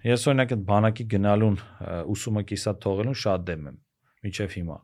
ես 0.06 0.26
օրինակ 0.32 0.56
այդ 0.56 0.64
բանակի 0.70 1.06
գնալուն 1.12 1.56
ուսումը 2.14 2.44
կիսատ 2.52 2.82
թողելուն 2.86 3.20
շատ 3.22 3.46
դեմ 3.48 3.70
եմ 3.72 3.78
միջև 4.28 4.58
հիմա 4.58 4.78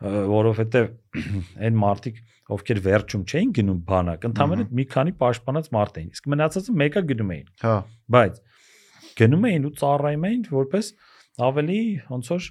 Ը, 0.00 0.10
որովհետև 0.30 0.86
այն 1.66 1.80
մարդիկ 1.80 2.20
ովքեր 2.56 2.78
վերջում 2.86 3.24
չէին 3.28 3.50
գնում 3.58 3.82
բանակ 3.90 4.24
ընդհանրապես 4.30 4.70
մի 4.78 4.86
քանի 4.94 5.12
պաշտպանած 5.20 5.68
մարդ 5.76 5.98
էին 6.00 6.14
իսկ 6.16 6.30
մնացածը 6.32 6.76
մեկը 6.80 7.02
գնում 7.10 7.34
էին 7.36 7.50
Հա, 7.60 7.74
բայց 8.16 8.40
գնում 9.20 9.44
էին 9.50 9.68
ու 9.68 9.74
ծառայում 9.80 10.24
էին 10.30 10.46
որպես 10.54 10.88
ավելի 11.50 11.80
ոնց 12.10 12.32
որ 12.32 12.48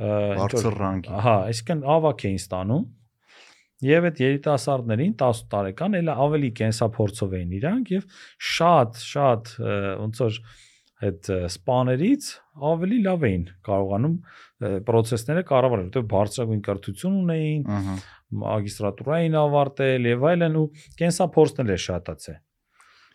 բարձր 0.00 0.76
ռանգի։ 0.80 1.14
Ահա, 1.20 1.36
այսինքն 1.50 1.80
ավակ 1.94 2.24
էին 2.30 2.40
ստանում 2.40 2.84
եւ 3.86 4.08
այդ 4.10 4.18
երիտասարդներին 4.24 5.14
10 5.20 5.44
տարեկան 5.54 5.96
էլ 6.00 6.10
ավելի 6.12 6.50
կենսափորձով 6.60 7.36
էին 7.38 7.54
իրանք 7.60 7.94
եւ 7.94 8.18
շատ 8.50 9.00
շատ 9.10 9.54
ոնց 10.00 10.20
որ 10.24 10.40
այդ 11.00 11.30
սպաներից 11.48 12.26
ավելի 12.70 12.98
լավ 13.06 13.22
էին 13.30 13.44
կարողանում 13.64 14.16
process-ները 14.88 15.44
կառավարել, 15.48 15.86
որտեղ 15.88 16.04
բարձրագույն 16.10 16.60
կրթություն 16.66 17.16
ունեին, 17.22 17.62
մագիստրատուրա 18.42 19.16
էին 19.24 19.38
ավարտել 19.40 20.08
եւ 20.10 20.26
այլն 20.30 20.58
ու 20.60 20.66
կենսափորձն 21.00 21.72
էր 21.72 21.82
շատացել։ 21.86 22.38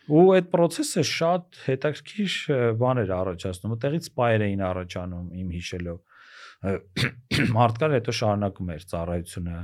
Ու 0.06 0.24
այդ 0.36 0.50
process-ը 0.50 1.02
շատ 1.10 1.60
հետաքրքիր 1.66 2.34
բաներ 2.82 3.12
առաջացնում, 3.16 3.72
այդտեղից 3.76 4.10
սպայր 4.10 4.44
էին 4.46 4.66
առաջանում 4.66 5.30
իմ 5.42 5.48
հիշելով։ 5.56 5.96
Մարդկան 7.56 7.96
հետո 7.96 8.14
շարունակում 8.18 8.70
էր 8.76 8.84
ծառայությունը, 8.92 9.56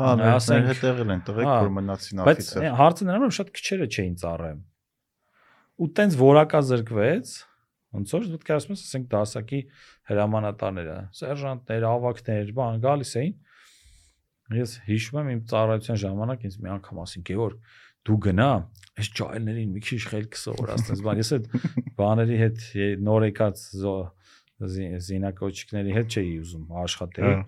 Հա, 0.00 0.10
ասենք- 0.32 0.68
հետ 0.72 0.82
եղել 0.88 1.10
են 1.12 1.22
տղեկ, 1.28 1.46
Հա, 1.46 1.56
որ 1.62 1.72
մնացին 1.78 2.20
բայց 2.26 2.38
աֆիցեր։ 2.42 2.62
այն 2.66 2.76
հարցը 2.80 3.06
նրանում 3.08 3.28
որ 3.28 3.34
շատ 3.38 3.48
քչերը 3.58 3.86
չէին 3.92 4.14
ծառայում։ 4.22 4.60
Ու 5.82 5.88
տենց 5.98 6.12
որակա 6.22 6.60
զրկվեց, 6.72 7.32
ոնց 7.92 8.14
որ 8.16 8.26
դուք 8.32 8.50
ասում 8.56 8.72
ես, 8.72 8.82
ասենք 8.88 9.06
դասակի 9.12 9.60
հրամանատարները, 10.12 10.96
սերժանտներ, 11.20 11.86
ավակներ, 11.92 12.52
բան 12.56 12.80
գալիս 12.82 13.12
էին։ 13.20 13.34
Ես 14.52 14.70
հիշում 14.88 15.18
եմ 15.22 15.28
իմ 15.32 15.40
ծառայության 15.52 15.98
ժամանակ 16.02 16.40
ինձ 16.48 16.56
մի 16.62 16.68
անգամ 16.72 16.98
ասին, 17.02 17.22
Գևորգ, 17.28 17.56
դու 18.02 18.16
գնա, 18.26 18.48
այս 19.00 19.08
ջայլներին 19.16 19.70
մի 19.72 19.80
քիչ 19.86 20.00
խելք 20.12 20.38
սովորած, 20.42 20.82
տես 20.88 21.02
բան։ 21.06 21.20
Ես 21.22 21.30
այդ 21.36 21.46
բաների 22.00 22.36
հետ 22.42 22.58
նոր 23.06 23.26
եկած 23.32 23.56
զինակոչիկների 24.62 25.94
հետ 25.96 26.16
չէի 26.16 26.32
ուզում 26.42 26.66
աշխատել։ 26.82 27.32
Հա։ 27.32 27.38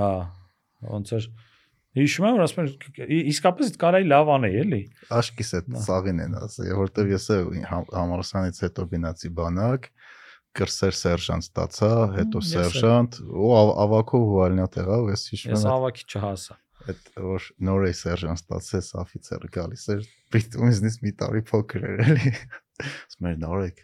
Հա, 0.00 0.10
ոնց 0.90 1.12
որ 1.16 1.26
հիշում 1.98 2.26
եմ, 2.30 2.38
ասում 2.44 2.60
եմ, 2.62 2.70
«Ի- 3.10 3.24
իսկապես 3.32 3.70
դա 3.74 3.78
կարայի 3.82 4.06
լավ 4.10 4.30
անել, 4.36 4.56
էլի։ 4.62 4.80
Աշկիս 5.20 5.50
այդ 5.58 5.70
սաղին 5.86 6.20
են 6.26 6.34
ասել, 6.40 6.70
որտեվ 6.80 7.10
ես 7.14 7.24
էլ 7.34 7.48
համ- 7.70 7.90
համալսարանից 7.98 8.60
հետո 8.64 8.86
գնացի 8.94 9.30
բանակ, 9.40 9.88
կրսեր 10.60 10.94
սերժանտ 11.00 11.44
ստացա, 11.50 11.90
հետո 12.20 12.38
ես 12.42 12.50
սերժանտ, 12.54 13.12
ու 13.30 13.50
ավ- 13.60 13.74
ավակով 13.86 14.22
ու 14.30 14.40
ալնա 14.46 14.66
տեղա, 14.74 14.96
ու 15.04 15.10
ես 15.14 15.22
հիշում 15.34 15.52
Ես 15.54 15.62
եմ 15.66 15.74
ավակի 15.74 16.04
չհասա։ 16.14 16.54
այդ 16.90 17.02
որ 17.20 17.42
նոր 17.70 17.82
է 17.86 17.92
սերժանտ 18.00 18.40
ստացես, 18.40 18.86
աֆիցերը 19.02 19.48
գալիս 19.56 19.84
էր, 19.94 20.00
պիտումիզնից 20.34 20.96
մի 21.04 21.12
տարի 21.20 21.42
փոքր 21.50 21.82
էր 21.90 22.00
էլի։ 22.06 22.30
Ասում 23.10 23.28
էր 23.30 23.36
նորեկ 23.44 23.82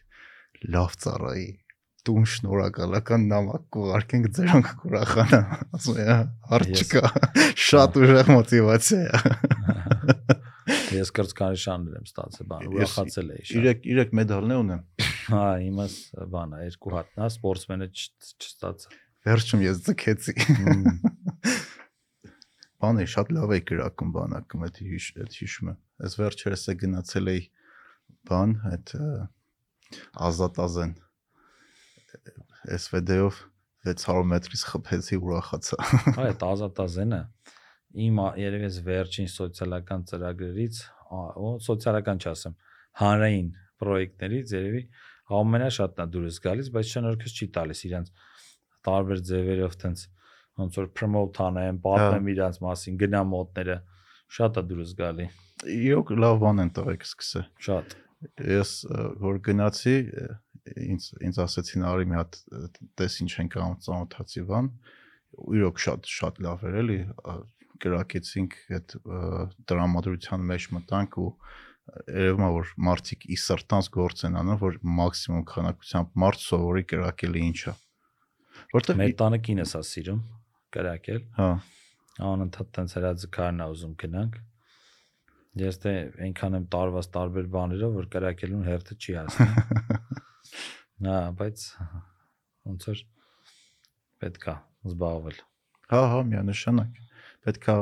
լավ 0.75 0.91
ծառայի 1.05 1.47
տուն 2.07 2.27
շնորհակալական 2.33 3.27
նամակ 3.33 3.65
կուղարկենք 3.77 4.29
ձերանք 4.37 4.71
կուրախանա 4.83 5.41
ասում 5.79 6.01
եմ 6.03 6.31
հարց 6.53 6.83
չկա 6.83 7.13
շատ 7.67 7.99
ուժեղ 8.03 8.33
մոտիվացիա 8.37 9.03
է 9.07 10.43
Ես 10.97 11.11
կրծքանշաններ 11.15 11.97
եմ 11.99 12.07
ստացել, 12.07 12.47
բան, 12.51 12.65
ուրախացել 12.73 13.29
էի 13.37 13.45
շատ։ 13.47 13.67
3 13.67 13.83
3 13.87 14.15
մեդալներ 14.19 14.63
ունեմ 14.63 14.81
Հա, 15.27 15.43
իմաս 15.67 15.95
բանը 16.33 16.63
երկու 16.63 16.93
հատն 16.97 17.23
է, 17.23 17.29
սպորտսմենը 17.35 17.89
չստացա։ 17.91 18.97
վերջում 19.27 19.63
ես 19.67 19.81
ձգեցի 19.87 20.35
բանը 22.83 23.07
շատ 23.11 23.33
լավ 23.37 23.55
է 23.57 23.59
գրակում 23.71 24.11
բանակում 24.17 24.67
այդ 24.67 24.81
հիշ 24.87 25.07
այդ 25.23 25.39
հիշում 25.41 25.71
եմ 25.73 25.79
ես 26.07 26.17
վերջերս 26.21 26.65
է 26.71 26.75
գնացել 26.83 27.31
էի 27.33 27.43
բան 28.31 28.55
այդ 28.71 28.95
ազատազեն 30.29 30.95
SVD-ով 32.77 33.41
600 33.87 34.27
մետրից 34.33 34.63
խփեցի 34.71 35.19
ուրախացա 35.23 35.79
Հա, 35.87 36.25
այդ 36.27 36.45
ազատազենը 36.47 37.21
իմ 38.07 38.19
երևի 38.43 38.67
ես 38.67 38.79
վերջին 38.87 39.29
սոցիալական 39.33 40.03
ծրագրերից, 40.11 40.81
ու 41.17 41.53
սոցիալական 41.67 42.23
չասեմ, 42.27 42.57
հանրային 43.01 43.49
պրոյեկտներից 43.81 44.55
երևի 44.57 44.83
ամենաշատն 45.37 46.03
է 46.03 46.07
դուրս 46.17 46.41
գալիս, 46.47 46.69
բայց 46.77 46.91
շնորհքս 46.97 47.37
չի 47.37 47.49
տալիս 47.57 47.81
իրանց 47.89 48.11
տարբեր 48.87 49.23
ձևերով 49.31 49.77
տենց 49.83 50.05
ոնց 50.57 50.79
որ 50.81 50.87
promote 50.97 51.43
անեմ, 51.47 51.81
պատմեմ 51.85 52.29
իրանց 52.33 52.61
մասին, 52.65 52.99
գնամ 53.03 53.33
մոտները, 53.35 53.77
շատ 54.37 54.61
է 54.61 54.65
դուրս 54.71 54.93
գալի, 55.01 55.27
իրոք 55.77 56.13
լավ 56.17 56.39
բան 56.43 56.63
են 56.65 56.71
տղեկ 56.77 57.07
սկսե 57.07 57.43
շատ։ 57.67 57.97
ես 58.57 58.73
որ 59.23 59.41
գնացի 59.47 59.97
ինձ 60.87 61.09
ինձ 61.29 61.41
ասեցին 61.47 61.85
արի 61.91 62.09
մի 62.11 62.19
հատ 62.21 62.39
տես 63.01 63.19
ինչ 63.25 63.33
ենք 63.43 63.57
անում 63.63 63.79
ծանոթացի 63.87 64.45
բան 64.51 64.71
ու 65.37 65.57
իրոք 65.61 65.83
շատ 65.87 66.11
շատ 66.17 66.43
լավ 66.47 66.67
էր 66.71 66.77
էլի 66.83 66.99
գրակեցինք 67.85 68.59
այդ 68.79 68.97
դրամատրության 69.71 70.47
մեջ 70.51 70.69
մտանք 70.77 71.19
ու 71.23 71.31
երևում 72.17 72.47
է 72.47 72.51
որ 72.57 72.71
մարդիկ 72.89 73.27
ի 73.31 73.37
սրտանց 73.47 73.91
գործ 73.97 74.25
են 74.27 74.39
անում 74.43 74.61
որ 74.63 74.79
մաքսիմում 75.01 75.45
քանակությամբ 75.53 76.17
մարդ 76.25 76.45
սովորի 76.47 76.85
գրակելը 76.93 77.43
ինչա 77.47 77.75
որտեվ 78.75 79.01
Մեր 79.03 79.15
տանը 79.21 79.39
կինս 79.47 79.75
է 79.77 79.83
սիրում 79.87 80.23
կրակել, 80.77 81.23
հա 81.37 81.51
անընդհատ 82.27 82.69
տենց 82.77 82.95
հրաձգարն 82.97 83.63
է 83.63 83.69
ուզում 83.73 83.95
գնանք։ 84.03 84.37
Ես 85.61 85.79
դե 85.83 85.93
այնքան 86.27 86.57
եմ 86.59 86.67
տարված 86.73 87.09
տարբեր 87.17 87.49
բաներով, 87.57 87.97
որ 87.97 88.09
կրակելուն 88.17 88.67
հերթը 88.67 88.97
չի 88.97 89.17
հասնում։ 89.21 89.55
Հա, 91.05 91.17
բայց 91.37 91.63
ոնց 92.67 92.87
որ 92.89 93.01
պետքա 94.23 94.55
զբաղվել։ 94.89 95.41
Հա, 95.93 96.01
հա, 96.13 96.21
միանշանակ։ 96.31 97.01
Պետքա 97.47 97.75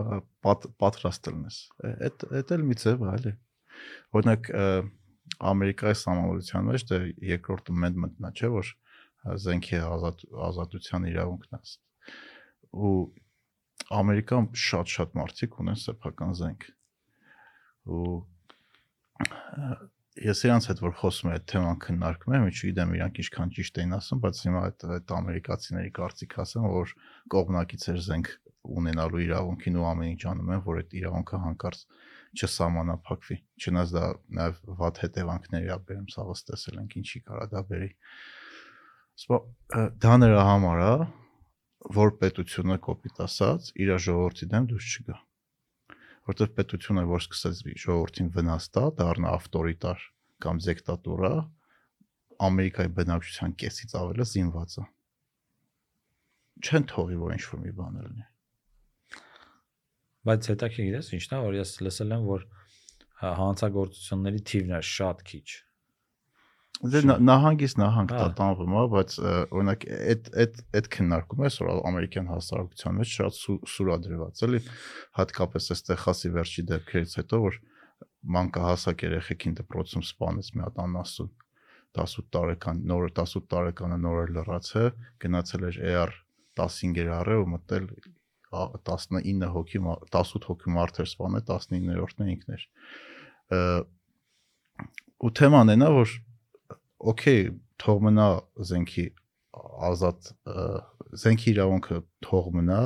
պատ, 0.44 0.66
պատրաստ 0.82 1.28
լինես։ 1.30 1.58
Է- 1.88 1.94
Այդ 2.08 2.24
այդ 2.40 2.52
էլ 2.56 2.64
մի 2.70 2.76
ձև 2.82 3.04
է, 3.04 3.12
էլի։ 3.14 3.32
Օրինակ 4.18 4.50
Ամերիկայի 5.50 5.96
համալրության 6.04 6.66
մեջ 6.70 6.82
դե 6.90 6.98
երկրորդ 7.30 7.70
ամենդմենտն 7.74 8.26
է, 8.28 8.32
չէ՞ 8.38 8.50
որ 8.54 8.68
զենքի 9.44 9.78
ազատ 9.94 10.24
ազատության 10.48 11.06
իրավունքն 11.14 11.56
է։ 11.58 11.62
Ու 12.74 12.92
Ամերիկան 13.94 14.46
շատ-շատ 14.64 15.16
մարդիկ 15.18 15.58
ունեն 15.64 15.80
սեփական 15.84 16.36
զենք։ 16.38 16.68
Ու 17.94 18.14
ես 20.22 20.40
իրանց 20.46 20.66
հետ 20.70 20.80
որ 20.84 20.92
խոսում 21.00 21.28
եմ 21.30 21.34
այդ 21.34 21.44
թեման 21.50 21.78
քննարկում 21.82 22.34
եմ, 22.36 22.44
չգիտեմ 22.54 22.92
իրանք 22.94 23.16
ինչքան 23.24 23.52
ճիշտ 23.56 23.78
էին 23.82 23.94
ասում, 23.96 24.20
բայց 24.22 24.42
հիմա 24.44 24.60
այդ 24.68 24.84
այդ 24.94 25.14
ամերիկացիների 25.18 25.90
կարծիք 25.98 26.36
ասեմ, 26.44 26.66
որ 26.74 26.92
կողմնակից 27.34 27.86
էր 27.90 27.98
զենք 28.04 28.30
ունենալու 28.64 29.22
իրավունքին 29.24 29.80
ու 29.80 29.88
ամեն 29.90 30.12
ինչ 30.14 30.22
անում 30.30 30.52
են, 30.54 30.62
որ 30.68 30.78
այդ 30.84 30.94
իրավունքը 31.00 31.40
հանկարծ 31.44 31.82
չսահմանափակվի։ 32.34 33.36
Չնայած 33.64 33.92
դա 33.94 34.06
նաև 34.38 34.62
վատ 34.80 35.02
հետևանքների 35.04 35.68
ա 35.74 35.78
բերում, 35.90 36.08
սա 36.14 36.24
վստահել 36.30 36.80
ենք 36.84 36.96
ինչի 37.02 37.20
կարա 37.28 37.50
դա 37.52 37.62
բերի։ 37.74 37.90
Սա 39.24 39.42
դա 40.04 40.16
նրա 40.22 40.48
համար 40.54 40.82
է, 40.84 40.94
որ 41.98 42.16
պետությունը 42.22 42.80
կոպիտ 42.88 43.22
ասած 43.28 43.70
իր 43.84 43.94
ժողովրդի 44.08 44.50
դեմ 44.54 44.72
դուրս 44.72 44.90
չգա 44.94 45.18
որտեվ 46.28 46.52
պետությունը 46.58 47.04
որ 47.10 47.24
սկսեց 47.24 47.62
ժողովրդին 47.84 48.30
վնաս 48.34 48.68
տա, 48.74 48.84
դառնա 49.00 49.32
ավտորիտար 49.38 50.04
կամ 50.44 50.60
դիկտատուրա, 50.64 51.34
Ամերիկայի 52.44 52.90
բնակչության 52.98 53.52
կեսից 53.62 53.92
ավելը 53.98 54.24
զինված 54.30 54.76
է։ 54.82 54.84
Չեն 56.64 56.86
թողի 56.90 57.18
որ 57.20 57.34
ինչ-որ 57.36 57.60
մի 57.64 57.72
բան 57.78 57.98
լինի։ 58.04 58.26
Բայց 60.24 60.48
հետաքրքիր 60.50 60.96
է, 60.98 61.02
ինչն 61.18 61.36
է, 61.36 61.40
որ 61.44 61.56
ես 61.60 61.72
լսել 61.84 62.14
եմ, 62.16 62.26
որ 62.30 62.46
հա, 63.20 63.30
հանցագործությունների 63.38 64.42
թիվն 64.50 64.74
է 64.74 64.80
շատ 64.90 65.22
քիչ։ 65.30 65.46
Դե 66.82 67.00
նա- 67.06 67.16
նահանգից 67.22 67.74
նահանգ 67.80 68.10
Հա։ 68.12 68.18
դա 68.18 68.26
տանվում 68.38 68.72
է, 68.74 68.80
բայց 68.94 69.10
օրինակ 69.54 69.84
այդ 69.94 70.24
այդ 70.42 70.56
այդ 70.78 70.88
քննարկումը 70.94 71.44
այսօր 71.48 71.68
ամերիկյան 71.90 72.28
հասարակության 72.34 72.96
մեջ 72.98 73.12
շատ 73.14 73.36
սու- 73.38 73.62
սուրադրված 73.74 74.42
էլի, 74.48 74.60
հատկապես 75.18 75.68
այս 75.74 75.80
Տեխասի 75.88 76.28
վերջի 76.34 76.62
դեպքերից 76.74 77.12
հետո, 77.20 77.36
որ 77.44 77.54
մանկահասակ 78.34 78.98
երեխեքին 79.06 79.54
դպրոցում 79.60 80.04
սպանեց 80.04 80.46
մի 80.54 80.60
հատ 80.66 80.76
անասուն 80.84 81.30
18 81.94 82.28
տարեկան 82.34 82.76
նորը 82.90 83.08
18 83.22 83.48
տարեկանը 83.54 83.98
նորը 84.04 84.26
լրացե, 84.34 84.84
գնացել 85.24 85.62
էր 85.70 85.76
AR 85.94 86.12
15-եր 86.58 87.08
առը 87.22 87.36
ու 87.38 87.48
մտել 87.54 87.84
ա- 88.54 88.70
19 88.82 89.46
հոգի 89.54 89.78
մա- 89.86 90.00
18 90.10 90.48
հոգի 90.50 90.74
մարդ 90.74 91.00
էր 91.04 91.08
սպանել 91.14 91.44
19-րդն 91.54 92.30
ինքն 92.34 92.54
էր։ 92.58 92.62
ու 95.24 95.30
թեման 95.38 95.70
այնա 95.74 95.88
որ 95.94 96.10
օքեյ 97.12 97.44
թող 97.84 98.02
մնա 98.08 98.28
զենքի 98.70 99.06
ազատ 99.90 100.32
զենքի 101.24 101.50
իրավունքը 101.54 102.00
թող 102.26 102.50
մնա 102.58 102.80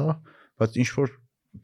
բայց 0.60 0.78
ինչ 0.82 0.88
որ 0.98 1.14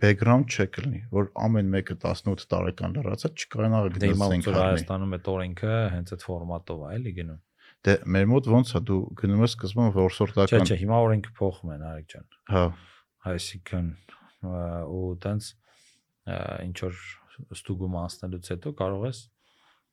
background 0.00 0.48
check 0.50 0.78
լինի 0.80 1.00
որ 1.14 1.28
ամեն 1.46 1.72
մեկը 1.74 1.96
18 2.00 2.46
տարեկան 2.52 2.94
լրացած 2.98 3.44
չկարանա 3.44 3.80
Դե 3.84 3.98
գնալ 3.98 4.14
հիմա 4.14 4.28
զենք 4.32 4.48
որ 4.48 4.58
առնի 4.60 4.70
Հայաստանում 4.70 5.16
այդ 5.16 5.28
օրենքը 5.34 5.74
հենց 5.94 6.14
այդ 6.14 6.24
ֆորմատով 6.28 6.84
է 6.84 6.92
էլի 6.98 7.12
գնում։ 7.18 7.40
դե 7.84 7.94
մեր 8.14 8.26
մոտ 8.32 8.48
ոնց 8.54 8.72
է 8.74 8.80
դու 8.88 9.00
գնում 9.20 9.44
ես 9.44 9.54
սկզբում 9.54 9.90
Չէ, 9.90 9.96
որսորդական 9.98 10.64
չէ, 10.64 10.78
հիմա 10.84 11.00
օրենքը 11.04 11.34
փոխում 11.38 11.74
են 11.74 11.84
Արեկ 11.90 12.06
ջան։ 12.14 12.26
հա 12.54 12.64
Այսինքն 13.34 13.90
ու 14.94 15.04
տենց 15.24 15.50
ինչ 16.64 16.76
որ 16.84 17.02
ստուգում 17.54 17.98
անցնելուց 18.04 18.50
հետո 18.54 18.72
կարող 18.80 19.06
ես 19.10 19.20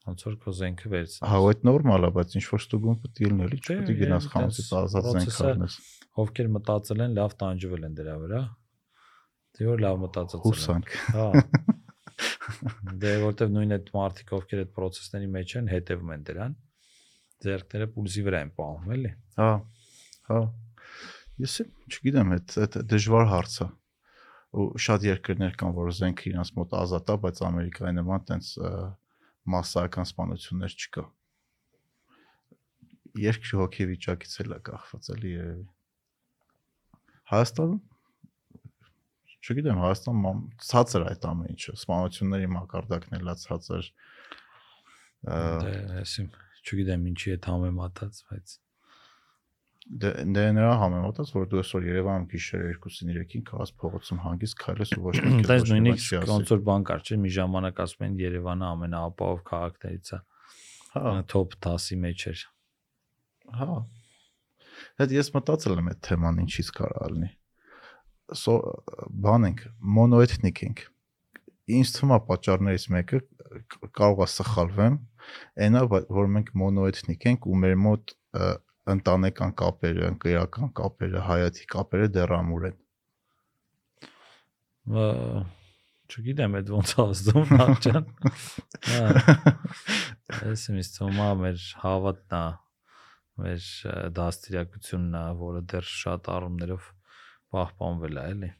ոնց 0.07 0.23
որ 0.25 0.35
քո 0.41 0.53
զենքը 0.57 0.91
վերցնել։ 0.91 1.31
հա 1.31 1.39
այդ 1.51 1.65
նորմալ 1.67 2.07
է 2.07 2.11
բայց 2.15 2.35
ինչ 2.39 2.45
որ 2.51 2.61
ստուգում 2.65 2.95
պետք 3.01 3.21
է 3.21 3.27
լինի 3.31 3.45
էլի 3.47 3.59
Չէ, 3.61 3.75
չպետք 3.75 3.91
է 3.91 3.97
գնաս 4.01 4.27
խանութից 4.31 4.71
ազատ 4.81 5.09
զենք 5.11 5.37
առնես 5.51 5.75
Ովքեր 6.21 6.49
մտածել 6.55 7.03
են, 7.05 7.13
լավ 7.21 7.35
տանջվել 7.41 7.85
են 7.87 7.93
դրա 8.01 8.15
վրա։ 8.21 8.41
Դե 9.51 9.67
որ 9.69 9.83
լավ 9.85 10.01
մտածած 10.01 10.41
են։ 10.41 10.43
հուսանք 10.47 10.95
Հա։ 11.15 11.27
Դե 13.01 13.11
որտեվ 13.21 13.53
նույն 13.55 13.75
այդ 13.77 13.91
մարտիկ 13.95 14.33
ովքեր 14.37 14.61
այդ 14.61 14.73
process-ների 14.75 15.29
մեջ 15.35 15.53
են, 15.61 15.69
հետևում 15.71 16.11
են 16.15 16.25
դրան։ 16.27 16.55
Ձերքները 17.41 17.87
պուլսի 17.95 18.23
վրա 18.27 18.41
են 18.45 18.51
պահում, 18.59 18.89
էլի։ 18.95 19.11
Հա, 19.41 19.49
հա։ 20.31 20.41
Ես 21.41 21.55
չգիտեմ, 21.89 22.33
այդ 22.35 22.57
այդ 22.65 22.77
դժվար 22.91 23.29
հարց 23.31 23.55
է։ 23.65 23.67
Ու 24.51 24.65
շատ 24.83 25.07
երկրներ 25.07 25.55
կան, 25.61 25.75
որ 25.79 25.93
զենքը 26.01 26.27
իրancs 26.31 26.51
մոտ 26.59 26.75
ազատ 26.81 27.11
է, 27.11 27.15
բայց 27.23 27.41
Ամերիկայի 27.47 27.95
նման 27.97 28.25
տենց 28.29 28.49
massական 29.49 30.07
սպանություններ 30.07 30.75
չկա։ 30.77 31.03
Երկրի 33.21 33.57
հոգեվիճակից 33.61 34.35
էլ 34.43 34.55
է 34.55 34.59
կախված 34.69 35.09
էլի 35.15 35.31
երևի։ 35.35 35.65
Հայաստանում 37.31 37.81
չգիտեմ, 39.41 39.79
Հայաստան 39.81 40.41
ցածր 40.61 41.05
այդ 41.11 41.23
ամեն 41.31 41.53
ինչը, 41.55 41.73
սպանությունների 41.81 42.49
մակարդակն 42.55 43.17
էլա 43.17 43.33
ցածր։ 43.41 43.87
Դե 45.25 45.71
ասեմ, 46.01 46.27
չգիտեմ 46.61 47.07
ինչի 47.11 47.33
է 47.33 47.37
համեմատած, 47.47 48.21
բայց 48.29 48.53
Դե 49.91 50.09
դե 50.31 50.43
նրա 50.55 50.73
համեմատած 50.79 51.31
որ 51.35 51.47
դու 51.51 51.59
այսօր 51.61 51.85
Երևանում 51.89 52.27
գիշերը 52.31 52.67
2-ին 52.79 53.09
3-ին 53.11 53.41
կաս 53.49 53.73
փողոցում 53.81 54.21
հանգիստ 54.23 54.57
քայլես 54.61 54.93
ու 54.95 55.01
ոչ 55.03 55.15
մի 55.25 55.31
ոչ 55.49 55.57
մի 55.67 55.71
նույնիսկ 55.71 56.29
ոնց 56.31 56.53
որ 56.53 56.61
բան 56.69 56.85
կար, 56.87 57.01
չէ՞, 57.03 57.17
մի 57.25 57.31
ժամանակ 57.35 57.81
ասում 57.83 58.05
են 58.07 58.15
Երևանը 58.21 58.69
ամենաապահով 58.71 59.41
քաղաքներից 59.51 60.13
է, 60.15 60.19
Հա, 60.91 61.11
top 61.31 61.53
10-ի 61.63 61.95
մեջ 62.03 62.23
էր։ 62.31 62.41
հա։ 63.59 63.75
Այդ 65.03 65.13
ես 65.15 65.29
մտածել 65.35 65.79
եմ 65.79 65.91
այդ 65.91 66.01
թեման 66.07 66.41
ինչից 66.43 66.71
կարա 66.75 67.05
լինի։ 67.13 67.29
Սո 68.41 68.55
բան 69.23 69.47
ենք, 69.47 69.63
մոնոէթնիկ 69.97 70.61
ենք։ 70.67 70.83
Ինչ 71.77 71.87
թվում 71.95 72.13
է 72.15 72.19
պատճառներից 72.27 72.87
մեկը 72.95 73.21
կարող 74.01 74.23
է 74.25 74.27
սխալվեմ, 74.33 74.97
այնա 75.67 75.85
որ 75.91 76.29
մենք 76.35 76.51
մոնոէթնիկ 76.59 77.27
ենք 77.31 77.47
ու 77.47 77.59
մեր 77.63 77.79
մոտ 77.85 78.13
ընտանեկան 78.89 79.51
կապերը, 79.61 80.05
ընկերական 80.15 80.71
կապերը, 80.77 81.23
հայացի 81.27 81.65
կապերը 81.73 82.07
դեռ 82.15 82.33
ամուր 82.37 82.67
են։ 82.71 82.77
Չգիտեմ, 86.11 86.55
այդ 86.59 86.71
ոնց 86.75 86.93
ազդում 87.05 87.51
նախջան։ 87.61 88.07
Հա։ 88.87 89.03
Այս 90.49 90.63
ինձ 90.73 90.89
թվում 90.95 91.19
է 91.21 91.27
մեր 91.41 91.67
հավատն 91.83 92.35
է, 92.39 92.41
մեր 93.41 93.67
դաստիարակությունն 94.17 95.19
է, 95.21 95.23
որը 95.41 95.61
դեռ 95.71 95.87
շատ 95.91 96.31
առումներով 96.35 96.89
պահպանվել 97.53 98.17
է, 98.17 98.25
էլի։ 98.33 98.51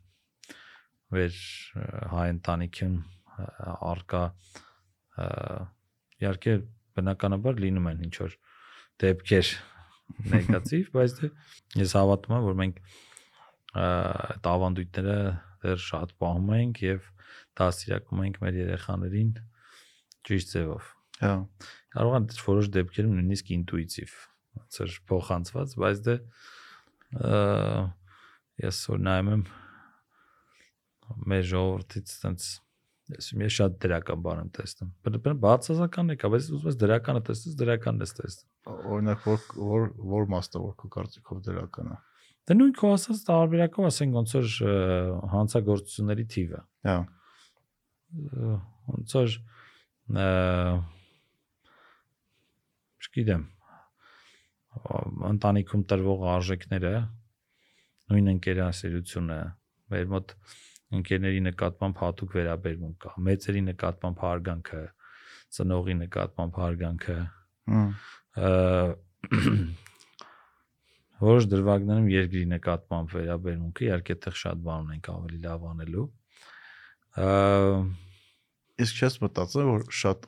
Մեր 1.12 1.42
հայ 2.14 2.28
ընտանիքին 2.38 2.96
արկա 3.92 4.24
իհարկե 6.22 6.56
բնականաբար 6.98 7.62
լինում 7.66 7.90
են 7.92 8.06
ինչ 8.08 8.16
որ 8.22 8.38
դեպքեր 9.02 9.52
նեգատիվ, 10.32 10.90
բայց 10.96 11.16
դե 11.20 11.30
ես 11.82 11.96
հավատում 11.98 12.36
եմ, 12.38 12.48
որ 12.48 12.58
մենք 12.62 12.82
այդ 13.82 14.50
ավանդույթները 14.52 15.18
դեռ 15.62 15.82
շատ 15.86 16.14
պահում 16.22 16.52
ենք 16.58 16.82
եւ 16.86 17.08
դաստիարակում 17.62 18.24
ենք 18.26 18.42
մեր 18.42 18.60
երեխաներին 18.62 19.32
ճիշտ 20.28 20.54
ձևով։ 20.56 20.90
Հա։ 21.22 21.34
Կարող 21.96 22.18
է 22.18 22.38
որոշ 22.48 22.70
դեպքերում 22.76 23.16
նույնիսկ 23.20 23.52
ինտուիտիվ 23.58 24.16
ծեր 24.76 24.96
փոխանցված, 25.12 25.76
բայց 25.82 26.02
դե 26.08 26.16
ես 28.62 28.82
որ 28.92 29.02
նայում 29.08 29.32
եմ 29.36 29.44
մեր 31.32 31.46
ժողովրդից 31.52 32.14
տենց 32.24 32.48
ես 33.12 33.30
ես 33.42 33.56
շատ 33.58 33.78
դրական 33.84 34.24
բան 34.26 34.42
եմ 34.46 34.52
տեսնում։ 34.56 34.92
Բնական 35.06 35.40
բացասական 35.44 36.14
է, 36.14 36.18
բայց 36.22 36.50
ուզում 36.56 36.70
ես 36.72 36.78
դրականը 36.82 37.22
տեսնես, 37.28 37.58
դրականն 37.62 38.06
ես 38.06 38.14
տեսնում։ 38.22 38.51
Օրինակ 38.70 39.24
որ 39.26 39.46
որ 39.58 39.88
որ 40.14 40.28
մասը 40.36 40.62
որ 40.62 40.74
քո 40.82 40.90
կարծիքով 40.96 41.40
դրական 41.48 41.94
է։ 41.96 41.98
Դե 42.50 42.58
նույն 42.58 42.74
քո 42.78 42.92
ասած 42.98 43.22
տարբերակով 43.30 43.88
ասենք 43.90 44.18
ոնց 44.20 44.36
որ 44.38 44.52
հանցագործությունների 45.32 46.26
թիվը։ 46.36 46.62
Հա։ 46.90 46.98
ոնց 48.92 49.16
որ 49.18 49.36
չգիտեմ 53.02 53.44
ընտանիքում 55.32 55.84
տրվող 55.92 56.26
արժեքները 56.32 56.92
նույն 58.12 58.32
ընկերասերությունը 58.36 59.40
մեր 59.92 60.10
մոտ 60.14 60.34
ընկերների 61.00 61.42
նկատմամբ 61.48 62.02
հատուկ 62.04 62.36
վերաբերմունք 62.38 62.98
կա 63.06 63.12
մեծերի 63.28 63.62
նկատմամբ 63.68 64.24
հարգանքը 64.26 64.82
ծնողի 65.58 65.96
նկատմամբ 66.02 66.60
հարգանքը 66.62 67.18
ը, 67.22 67.84
որոշ 71.22 71.44
դրվագներում 71.52 72.08
երկրի 72.12 72.44
նկատմամբ 72.56 73.08
վերաբերմունքը 73.18 73.82
իհարկե 73.88 74.16
այդտեղ 74.16 74.36
շատ 74.42 74.58
բան 74.68 74.80
ունենք 74.88 75.06
ավելի 75.16 75.40
լավ 75.48 75.60
անելու 75.72 76.06
Իսկ 78.82 79.02
չես 79.04 79.18
մտածել 79.22 79.68
որ 79.68 79.84
շատ 80.02 80.28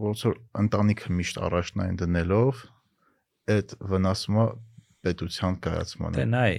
ոնց 0.00 0.24
որ 0.24 0.38
ընտանիքը 0.62 1.16
միշտ 1.18 1.40
առաջնային 1.46 1.98
դնելով 2.00 2.62
այդ 3.54 3.74
վնասումը 3.90 4.46
պետության 5.04 5.58
կայացմանը։ 5.66 6.16
Դե 6.16 6.26
նայ, 6.30 6.52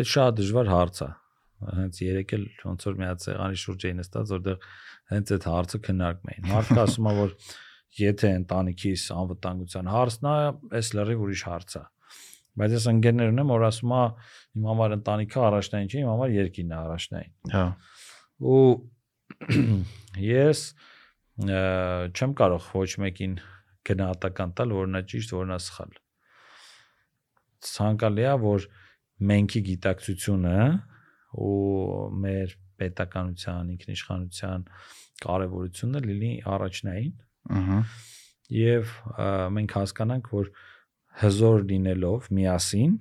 այդ 0.00 0.10
շատ 0.12 0.38
դժվար 0.40 0.70
հարց 0.72 1.00
է։ 1.06 1.08
Հենց 1.56 2.00
երեք 2.02 2.32
էլ 2.36 2.44
ոնց 2.66 2.86
որ 2.86 2.96
մի 3.00 3.06
հատ 3.06 3.26
սեղանի 3.26 3.60
շուրջ 3.62 3.84
էին 3.88 4.00
նստած, 4.02 4.32
որտեղ 4.36 4.66
հենց 5.12 5.32
այդ 5.36 5.46
հարցը 5.50 5.80
քննարկում 5.86 6.32
էին։ 6.32 6.48
Մարդը 6.52 6.80
ասում 6.82 7.06
է, 7.06 7.12
որ 7.16 7.34
եթե 7.96 8.32
ընտանիքիս 8.36 9.04
անվտանգության 9.16 9.90
հարցն 9.92 10.28
է, 10.30 10.36
այս 10.76 10.90
լրիվ 10.98 11.22
ուրիշ 11.26 11.44
հարց 11.46 11.76
է։ 11.80 11.82
Բայց 12.56 12.74
ես 12.76 12.86
ընկերներ 12.92 13.32
ունեմ, 13.32 13.52
որ 13.52 13.64
ասում 13.66 13.94
է, 13.96 14.02
իմ 14.56 14.68
համար 14.70 14.96
ընտանիքը 14.96 15.40
առաջնային 15.46 15.90
չէ, 15.92 15.98
իմ 16.02 16.10
համար 16.12 16.34
երկինն 16.36 16.72
է 16.72 16.76
առաջնային։ 16.76 17.32
Հա։ 17.56 17.64
ու 18.46 18.62
ես 20.26 20.62
չեմ 21.36 22.34
կարող 22.40 22.68
ոչ 22.72 22.90
մեկին 23.04 23.36
գնահատական 23.86 24.52
տալ, 24.56 24.74
որ 24.76 24.90
նա 24.92 25.02
ճիշտ, 25.12 25.34
որ 25.36 25.48
նա 25.52 25.58
սխալ։ 25.66 25.92
Ցանկալի 27.66 28.24
է, 28.24 28.34
որ 28.44 28.66
մենքի 29.30 29.62
գիտակցությունը 29.70 30.56
ու 31.32 32.08
մեր 32.22 32.54
պետականության, 32.80 33.70
ինքնիշխանության 33.76 34.66
կարևորությունը 35.26 36.02
լինի 36.06 36.32
առաջնային 36.56 37.14
Ահա։ 37.56 37.78
ը, 39.16 39.28
մենք 39.56 39.76
հասկանանք, 39.76 40.32
որ 40.36 40.50
հզոր 41.22 41.62
լինելով 41.70 42.26
միասին 42.36 42.96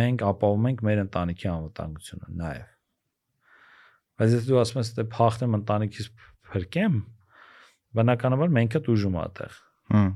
մենք 0.00 0.24
ապահովում 0.30 0.68
ենք 0.70 0.82
մեր 0.86 1.00
ընտանիքի 1.04 1.48
անվտանգությունը 1.50 2.34
նաեւ։ 2.40 2.68
Բայց 4.20 4.34
եթե 4.36 4.48
դու 4.50 4.60
ասում 4.60 4.80
ես, 4.80 4.90
թե 4.96 5.04
փախնեմ 5.14 5.56
ընտանիքից 5.60 6.08
փրկեմ, 6.50 6.98
բնականաբար 8.00 8.52
մենքը 8.56 8.82
դուժում 8.86 9.16
է 9.16 9.20
այդտեղ։ 9.24 9.56
Հմ։ 9.90 10.10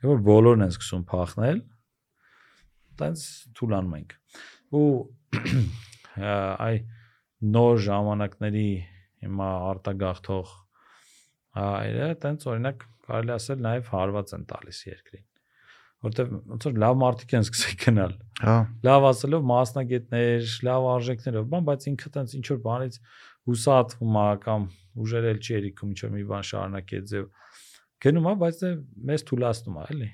Եվ 0.00 0.10
որ 0.10 0.22
բոլորն 0.30 0.64
են 0.64 0.72
սկսում 0.74 1.04
փախնել, 1.10 1.60
տենց 3.00 3.26
թուլանում 3.60 3.96
ենք։ 4.00 4.16
Ու 4.80 4.86
այ 6.18 6.82
նոր 7.56 7.82
ժամանակների 7.86 8.68
հիմա 9.24 9.50
արտագաղթող 9.70 10.54
այրը 11.60 12.08
տենց 12.24 12.46
օրինակ 12.50 12.86
կարելի 13.10 13.34
ասել 13.36 13.64
նաև 13.66 13.90
հարված 13.94 14.34
են 14.36 14.46
տալիս 14.50 14.80
երկրին 14.90 15.26
որտեվ 16.06 16.28
ոնց 16.50 16.66
որ 16.68 16.78
լավ 16.80 16.98
մարդիկ 17.00 17.34
են 17.36 17.46
սկսել 17.46 17.78
գնալ 17.84 18.14
Հա։ 18.40 18.54
լավ 18.86 19.06
ասելով 19.10 19.42
մասնագետներ, 19.50 20.46
լավ 20.64 20.86
արժեքներով, 20.90 21.48
բան, 21.50 21.64
բայց 21.66 21.86
ինքը 21.90 22.12
տենց 22.14 22.34
ինչ 22.38 22.46
որ 22.50 22.60
բանից 22.64 22.94
հուսատվում 23.50 24.16
է 24.20 24.30
կամ 24.44 24.64
ուժեր 25.04 25.26
էլ 25.30 25.40
չի 25.44 25.52
երիքում 25.56 25.90
ինչ 25.92 26.00
որ 26.06 26.14
մի 26.14 26.24
բան 26.30 26.46
շարունակի 26.50 27.00
ձև 27.10 27.26
գնում 28.00 28.30
է, 28.30 28.34
բայց 28.40 28.62
դե 28.62 28.70
մեզ 29.10 29.24
թույլատնում 29.28 29.76
է, 29.76 29.84
էլի։ 29.92 30.08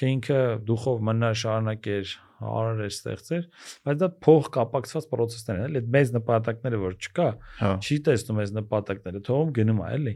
Թե 0.00 0.10
ինքը 0.10 0.40
դուխով 0.70 1.04
մնա 1.06 1.30
շարունակեր 1.44 2.14
էր 2.40 2.92
ստեղծեր, 2.94 3.44
բայց 3.86 3.96
դա 4.00 4.08
փող 4.24 4.48
կապակցված 4.56 5.08
process-ներ 5.12 5.56
են, 5.60 5.64
էլի, 5.70 5.80
այդ 5.80 5.90
մեծ 5.96 6.12
նպատակները 6.16 6.80
որ 6.84 6.94
չկա, 7.04 7.28
Հա։ 7.60 7.70
չի 7.84 7.96
տեսնում 8.10 8.40
այս 8.44 8.52
նպատակները, 8.60 9.22
թողում 9.30 9.50
գնում 9.60 9.80
է, 9.80 9.88
էլի։ 10.00 10.14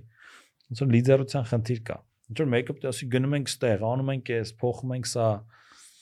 Ոնց 0.64 0.82
որ 0.84 0.88
լիդերության 0.94 1.44
խնդիր 1.52 1.80
կա։ 1.90 1.98
Ինչ 2.24 2.36
որ 2.40 2.48
մեկը 2.54 2.74
պետք 2.74 2.84
է 2.84 2.90
ասի 2.94 3.08
գնում 3.14 3.34
ենք 3.38 3.50
ստեղ, 3.52 3.84
անում 3.94 4.10
ենք 4.14 4.30
այս, 4.38 4.54
փոխում 4.64 4.94
ենք 4.96 5.10
սա, 5.14 5.28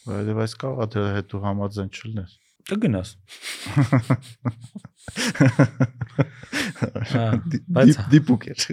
Բայց 0.02 0.28
բայց 0.38 0.52
կարող 0.62 0.78
է 0.82 0.86
դրա 0.92 1.10
հետ 1.16 1.26
դու 1.32 1.40
համաձայն 1.46 1.90
չլինես։ 1.94 2.30
կգնաս։ 2.72 3.10
Հա, 7.12 7.24
բայց- 7.76 7.92
դի- 7.98 8.06
Դիպուկ 8.14 8.46
էր։ 8.52 8.66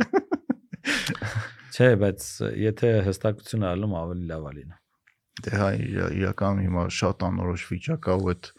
Չէ, 1.74 1.90
բայց 2.02 2.26
եթե 2.66 2.90
հստակություն 3.08 3.66
ալում 3.70 3.94
ավելի 4.02 4.26
լավ 4.32 4.48
է 4.50 4.54
լինում։ 4.60 4.80
Դե 5.46 5.52
հա 5.60 5.68
իրա- 5.80 6.12
իրականում 6.20 6.62
հիմա 6.66 6.84
շատ 7.00 7.26
անորոշ 7.30 7.62
վիճակ 7.70 8.08
է 8.10 8.14
ու 8.20 8.30
այդ 8.34 8.50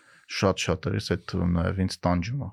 շատ 0.41 0.57
շատերս 0.65 1.07
այդ 1.15 1.23
թվում 1.31 1.53
նաև 1.61 1.81
ինձ 1.85 1.95
տանջում 2.07 2.43
է։ 2.47 2.51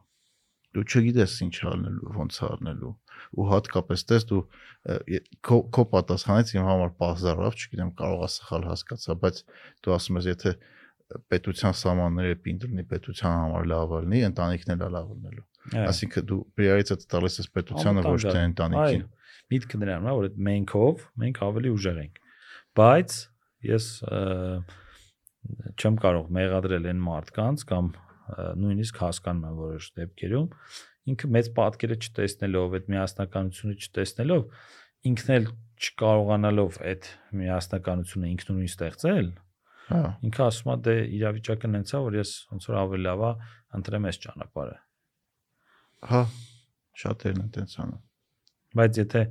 Դու 0.77 0.83
չգիտես 0.87 1.33
ինչ 1.47 1.55
անելու, 1.73 2.09
ոնց 2.17 2.33
անելու 2.47 2.93
ու 3.37 3.45
հատկապես 3.49 3.99
տես 4.07 4.23
դու 4.29 4.41
քո 5.47 5.57
քո 5.73 5.83
պատասխանից 5.93 6.51
իմ 6.57 6.65
համար 6.67 6.91
բազարավ, 7.01 7.53
չգիտեմ, 7.57 7.91
կարող 7.97 8.21
է 8.27 8.29
սխալ 8.37 8.63
հասկացա, 8.67 9.15
բայց 9.23 9.35
դու 9.83 9.93
ասում 9.97 10.19
ես 10.21 10.27
եթե 10.31 10.51
պետության 11.31 11.75
սահմանները 11.81 12.35
պինտրնի 12.45 12.83
պետության 12.91 13.35
համար 13.41 13.67
լավ 13.71 13.93
լինի, 14.03 14.19
ընտանիքն 14.27 14.73
էլ 14.75 14.83
լավ 14.97 15.07
լինելու։ 15.17 15.45
Հա, 15.67 15.83
Այսինքն 15.87 16.25
դու 16.27 16.39
priority-ը 16.57 16.97
տալիս 17.13 17.37
ես 17.41 17.47
պետությանը 17.57 18.03
ոչ 18.07 18.21
թե 18.27 18.41
ընտանիքին։ 18.47 19.01
Այո, 19.01 19.07
միտքը 19.53 19.79
նրան 19.83 20.07
է, 20.07 20.13
որ 20.17 20.27
այդ 20.27 20.37
մենքով 20.47 21.05
մենք 21.23 21.41
ավելի 21.47 21.71
ուժեղ 21.77 21.97
ենք։ 22.03 22.21
Բայց 22.77 23.17
ես 23.65 23.87
չեմ 25.77 25.97
կարող 26.03 26.29
մեղադրել 26.37 26.91
այն 26.91 27.01
մարդկանց 27.07 27.63
կամ 27.71 27.89
նույնիսկ 28.61 29.01
հասկանում 29.01 29.47
եմ 29.47 29.59
որոշ 29.63 29.89
դեպքերում 29.97 30.47
ինքը 31.07 31.29
մեծ 31.31 31.49
պատկերը 31.55 31.97
չտեսնելով, 32.03 32.73
այդ 32.77 32.87
միասնականությունը 32.91 33.75
չտեսնելով, 33.77 34.41
ինքն 35.07 35.33
էլ 35.37 35.45
չկարողանալով 35.77 36.79
այդ 36.91 37.07
միասնականությունը 37.41 38.31
ինքնուրույն 38.33 38.71
ստեղծել, 38.73 39.29
Հա, 39.87 39.99
ինքը 40.27 40.41
ասում 40.43 40.71
է 40.73 40.75
դե 40.83 40.95
իրավիճակը 41.15 41.69
նենց 41.71 41.93
է, 41.95 41.99
որ 42.03 42.15
ես 42.17 42.31
ոնց 42.51 42.65
որ 42.67 42.77
ավելի 42.81 43.05
լավ 43.07 43.21
է 43.23 43.29
ընտրեմ 43.77 44.07
այս 44.09 44.17
ճանապարհը։ 44.25 44.75
հա, 46.11 46.21
շատերն 47.03 47.43
են 47.45 47.53
տենց 47.55 47.75
անում։ 47.83 48.01
Բայց 48.77 48.99
եթե 48.99 49.21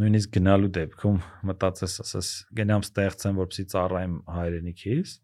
նույնիսկ 0.00 0.30
գնալու 0.36 0.70
դեպքում 0.76 1.18
մտածես, 1.50 1.94
ասես 2.04 2.28
գնամ 2.60 2.84
ստեղծեմ, 2.86 3.38
որպեսզի 3.40 3.64
ծառայեմ 3.74 4.14
հայրենիքիս, 4.36 5.14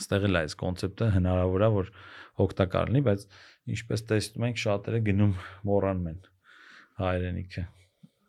ստեղել 0.00 0.36
է 0.36 0.40
այս 0.46 0.56
կոնցեպտը 0.62 1.08
հնարավոր 1.16 1.64
է 1.66 1.68
որ 1.76 1.90
օգտակար 2.46 2.90
լինի, 2.90 3.02
բայց 3.06 3.26
ինչպես 3.76 4.04
տեսնում 4.10 4.46
ենք 4.50 4.60
շատերը 4.62 5.00
գնում 5.06 5.34
մոռանում 5.70 6.08
են 6.12 6.18
հայրենիքը։ 7.00 7.64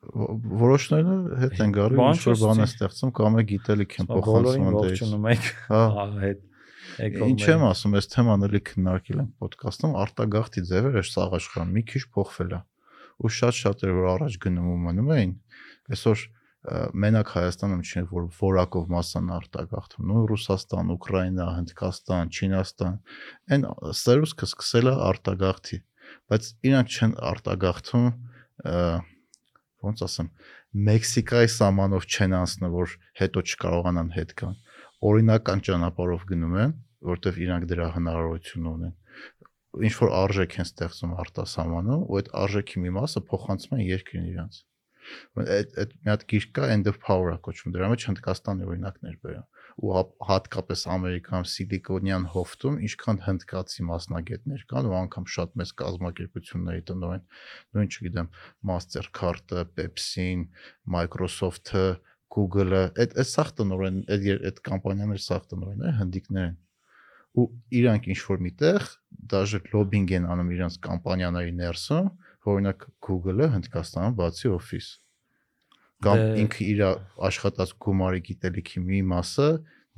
Ո- 0.07 0.35
Որոշներն 0.61 1.09
էլ 1.13 1.23
հետ 1.41 1.55
են 1.65 1.71
Բան 1.97 2.13
ինչ 2.13 2.21
որ 2.27 2.37
բան 2.43 2.61
է 2.61 2.67
ստեղծում 2.67 3.11
կամ 3.17 3.37
է 3.37 3.43
գիտելիք 3.51 3.95
են 3.97 4.05
եմ, 4.05 4.11
փոխանցում 4.27 4.67
դերից։ 4.77 5.01
ողջունում 5.01 5.25
եք 5.33 5.47
Հա, 5.67 6.05
հետ 6.23 6.45
Ինչ 7.27 7.41
եմ 7.51 7.63
ասում, 7.67 7.95
այս 7.97 8.07
թեման 8.13 8.45
էլի 8.47 8.61
քննարկել 8.69 9.17
ենք 9.23 9.43
ոդկասթում, 9.47 9.95
արտագաղթի 10.07 10.61
ձևերը 10.69 11.01
այս 11.03 11.11
աշխարհում 11.27 11.73
մի 11.77 11.83
քիչ 11.91 12.03
փոխվել 12.15 12.53
է։ 12.57 12.59
Ու 13.17 13.31
շատ 13.37 13.57
շատեր 13.57 13.93
որ 13.97 14.07
առաջ 14.13 14.37
գնում 14.43 14.67
ու 14.73 14.79
մնում 14.87 15.11
էին, 15.17 15.31
այսօր 15.93 16.23
մենակ 17.01 17.29
Հայաստանում 17.37 17.83
չի 17.87 18.03
որ 18.11 18.23
որակով 18.37 18.87
մասան 18.91 19.29
արտագաղթում, 19.37 20.07
նույն 20.11 20.25
Ռուսաստան, 20.31 20.89
Ուկրաինա, 20.97 21.47
Հնդկաստան, 21.57 22.31
Չինաստան, 22.37 22.97
այն 23.55 23.65
սերուսքը 24.01 24.49
սկսել 24.51 24.91
է 24.91 24.95
արտագաղթի, 25.07 25.79
բայց 26.27 26.49
իրանք 26.67 26.97
չեն 26.97 27.13
արտագաղթում 27.31 28.07
ոնց 29.87 30.03
ասեմ, 30.07 30.31
Մեքսիկայի 30.87 31.49
սահմանով 31.57 32.07
չեն 32.11 32.37
անցնում, 32.37 32.73
որ 32.75 32.95
հետո 33.21 33.43
չկարողանան 33.47 34.09
հետ 34.17 34.33
գան 34.41 34.57
օրինական 35.07 35.61
ճանապարհով 35.67 36.23
գնում 36.31 36.55
են, 36.63 36.71
որտեվ 37.07 37.35
իրանք 37.45 37.65
դրա 37.69 37.87
հնարավորություն 37.97 38.69
ունեն։ 38.71 38.93
Ինչ 39.87 39.93
որ 40.01 40.13
արժեք 40.21 40.57
են 40.57 40.67
ստեղծում 40.67 41.13
արտասահմանում, 41.23 42.07
ու 42.07 42.17
այդ 42.21 42.31
արժեքի 42.43 42.83
մի 42.85 42.93
մասը 42.97 43.23
փոխանցում 43.27 43.77
են 43.77 43.85
երկրին 43.87 44.31
իրանց։ 44.31 44.63
Այդ 45.37 45.77
այդ 45.81 45.91
մի 45.97 46.11
հատ 46.11 46.23
գիրք 46.31 46.49
կա 46.57 46.69
End 46.73 46.89
of 46.91 46.97
Power-ը 47.03 47.37
կոչվում, 47.47 47.73
դրա 47.77 47.91
մեջ 47.93 48.05
Հնդկաստանի 48.09 48.67
օրինակներ 48.67 49.19
բերում 49.23 49.45
ու 49.77 49.93
հապ- 49.93 50.25
հատկապես 50.27 50.83
Ամերիկայում 50.93 51.47
Սիլիկոնյան 51.53 52.23
հովտում 52.33 52.77
ինչքան 52.87 53.19
հնդկացի 53.27 53.85
մասնագետներ 53.89 54.63
կան 54.71 54.89
ու 54.89 54.95
անգամ 54.99 55.27
շատ 55.33 55.55
մեծ 55.61 55.73
կազմակերպությունների 55.81 56.83
տնօրեն, 56.89 57.25
նույն 57.77 57.91
չգիտեմ, 57.93 58.31
Mastercard-ը, 58.71 59.65
Pepsi-ն, 59.77 60.45
Microsoft-ը, 60.97 61.87
Google-ը, 62.37 62.83
այդ 63.05 63.13
այդ 63.21 63.29
սախ 63.37 63.53
տնօրեն, 63.61 63.99
այդ 64.17 64.25
այդ 64.49 64.63
կամպանիաներ 64.67 65.21
սախ 65.27 65.45
տնօրենները 65.53 65.97
հնդիկներ 66.01 66.47
են։ 66.47 66.57
Ու 67.37 67.45
իրանք 67.79 68.07
ինչ 68.13 68.19
որ 68.27 68.39
միտեղ 68.47 68.85
դաժե 69.33 69.59
լոբինգ 69.73 70.13
են 70.17 70.29
անում 70.33 70.53
իրանք 70.57 70.77
կամպանիաների 70.87 71.53
ներսում, 71.57 72.07
օրինակ 72.47 72.85
Google-ը 73.07 73.47
Հնդկաստանում 73.53 74.15
բացի 74.17 74.51
օֆիս 74.57 74.87
կամ 76.05 76.21
Դե- 76.21 76.37
ինքը 76.43 76.65
իր 76.71 76.81
աշխատած 77.27 77.73
գումարի 77.83 78.21
գիտելիքի 78.27 78.83
մի 78.87 78.99
մասը 79.11 79.47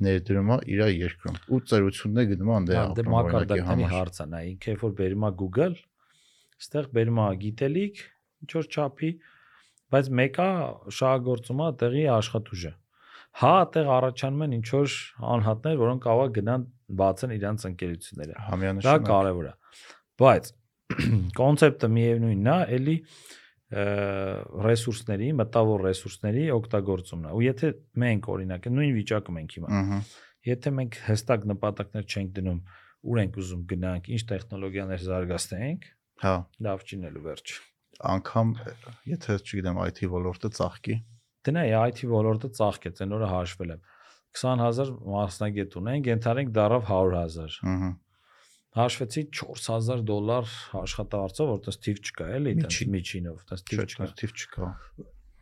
ներդրում 0.00 0.50
է 0.54 0.56
իր 0.72 0.82
երկրում 0.96 1.36
ու 1.56 1.60
ծերություններ 1.70 2.28
գնում 2.30 2.52
են 2.56 2.68
դե 2.70 2.76
Հա, 2.76 2.84
դե 2.96 3.02
ապրում 3.04 3.14
մակարդակների 3.14 3.66
համար 3.68 3.92
հարցը 3.94 4.26
նա 4.32 4.40
ինքը 4.50 4.70
երբ 4.72 4.84
որ 4.86 4.94
բերում 5.00 5.26
է 5.28 5.30
Google, 5.40 5.74
ստեղ 6.64 6.88
բերում 6.96 7.20
է 7.20 7.26
գիտելիք, 7.44 8.00
ինչ 8.40 8.50
որ 8.56 8.70
չափի, 8.70 9.10
բայց 9.92 10.10
մեկը 10.20 10.48
շահագործում 11.00 11.60
է 11.60 11.68
տեղի 11.84 12.04
աշխատուժը։ 12.16 12.72
Հա, 13.40 13.52
այդտեղ 13.60 13.90
առաջանում 14.00 14.44
են 14.46 14.54
ինչ 14.56 14.68
որ 14.74 14.94
անհատներ, 15.36 15.76
որոնք 15.84 16.08
է 16.10 16.28
գնան 16.40 16.64
բացեն 17.00 17.34
իրանց 17.36 17.66
ընկերությունները։ 17.70 18.34
Դա 18.36 18.46
համյանշանակ 18.50 19.06
կարևոր 19.10 19.50
է։ 19.50 19.52
Բայց 20.20 20.50
կոնցեպտը 21.40 21.90
միևնույնն 21.96 22.50
է, 22.50 22.56
էլի 22.78 22.96
ռեսուրսների, 24.66 25.28
մտավոր 25.40 25.84
ռեսուրսների 25.86 26.46
օգտագործումն 26.56 27.28
է։ 27.30 27.34
Ու 27.38 27.44
եթե 27.46 27.68
մենք 28.02 28.28
օրինակ 28.34 28.66
նույն 28.74 28.96
վիճակում 28.98 29.38
ենք 29.40 29.54
հիմա, 29.56 29.70
Ահա 29.80 30.00
եթե 30.50 30.72
մենք 30.80 30.98
հստակ 31.06 31.46
նպատակներ 31.50 32.06
չենք 32.10 32.30
դնում, 32.40 32.60
ուր 33.10 33.20
ենք 33.20 33.38
ուզում 33.40 33.62
գնանք, 33.70 34.10
ինչ 34.16 34.22
տեխնոլոգիաներ 34.30 35.04
զարգացնենք, 35.06 35.86
հա 36.24 36.34
լավ 36.66 36.84
չինելու 36.90 37.24
վերջ։ 37.28 37.54
անգամ 38.10 38.52
եթե 39.12 39.36
չգիտեմ 39.44 39.80
IT 39.84 40.02
ոլորտը 40.10 40.50
ծաղկի 40.56 40.96
Դնա 41.40 41.62
է 41.68 41.76
IT 41.88 42.02
ոլորտը 42.08 42.48
ծաղկեց, 42.56 42.98
այն 43.00 43.12
օրը 43.16 43.28
հաշվել 43.30 43.70
եմ։ 43.72 43.84
20000 44.36 44.94
մասնագետ 45.14 45.76
ունենք, 45.80 46.10
ենթարենք 46.14 46.54
դարավ 46.60 46.86
100000։ 46.90 47.58
ըհը 47.74 47.90
Հաշվեցի 48.70 49.22
4000 49.34 50.02
դոլար 50.06 50.50
աշխատավարձով, 50.78 51.48
որտես 51.50 51.78
թիվ 51.86 51.96
չկա, 52.06 52.26
էլի, 52.36 52.52
Միջին։ 52.60 52.92
միջինով, 52.94 53.40
տես 53.50 53.64
թիվ 53.66 53.80
չկա։ 53.82 54.06
չկա 54.14 54.28
չկա 54.30 54.68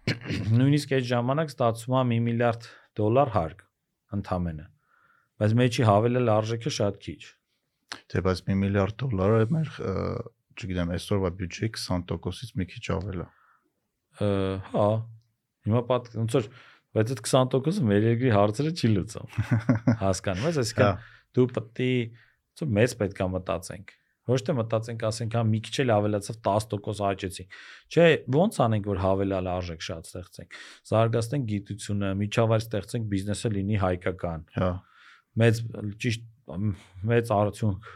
Նույնիսկ 0.09 0.95
այդ 0.97 1.07
ժամանակ 1.09 1.53
ստացվում 1.53 1.97
է 1.99 2.17
1 2.17 2.25
միլիարդ 2.29 2.69
դոլար 2.99 3.33
հարկ 3.35 3.61
ընդամենը։ 4.17 4.67
Բայց 5.39 5.55
մեջի 5.61 5.87
հավելել 5.89 6.33
արժեքը 6.35 6.73
շատ 6.79 6.99
քիչ։ 7.05 7.21
Դե 8.09 8.23
բայց 8.29 8.43
1 8.49 8.59
միլիարդ 8.63 8.97
դոլարը 9.03 9.43
մեր 9.59 9.73
չգիտեմ 10.59 10.95
այսօրվա 10.97 11.31
բյուջեի 11.39 11.71
20%-ից 11.77 12.55
մի 12.59 12.69
քիչ 12.73 12.85
ավել 12.97 13.21
է։ 13.23 13.29
Հա։ 14.73 14.89
Հիմա 15.69 15.83
պատ 15.93 16.11
ոնց 16.19 16.39
որ 16.39 16.49
բայց 16.97 17.13
այդ 17.15 17.23
20%-ը 17.29 17.87
մեր 17.91 18.09
երկրի 18.09 18.33
հարցերը 18.39 18.73
չի 18.79 18.91
լուծում։ 18.95 19.39
Հասկանում 20.03 20.49
ես, 20.49 20.59
Հա, 20.59 20.65
այսինքն 20.65 21.07
դու 21.39 21.47
պետք 21.59 21.83
է 21.85 21.93
որ 22.59 22.75
մեծ 22.79 22.95
պետք 23.03 23.23
է 23.23 23.29
մտածենք։ 23.37 23.95
Ոչ 24.29 24.39
թե 24.45 24.55
մտածենք, 24.59 25.03
ասենք, 25.09 25.35
հա 25.39 25.43
մի 25.49 25.59
քիչ 25.65 25.77
էլ 25.83 25.93
ավելացավ 25.95 26.39
10% 26.45 26.99
աճեցինք։ 27.09 27.55
Չէ, 27.89 28.09
ոնց 28.35 28.59
անենք, 28.65 28.89
որ 28.91 28.99
հավելալ 29.01 29.49
արժեք 29.55 29.87
շատ 29.87 30.11
ստեղծենք։ 30.11 30.59
Զարգացնենք 30.91 31.47
գիտությունը, 31.49 32.11
միջավայր 32.19 32.65
ստեղծենք, 32.67 33.07
բիզնեսը 33.15 33.51
լինի 33.55 33.81
հայկական։ 33.87 34.45
Հա 34.59 34.69
մեծ 35.39 35.61
ճիշտ 36.03 36.27
մեծ 37.09 37.33
արդյունք 37.39 37.89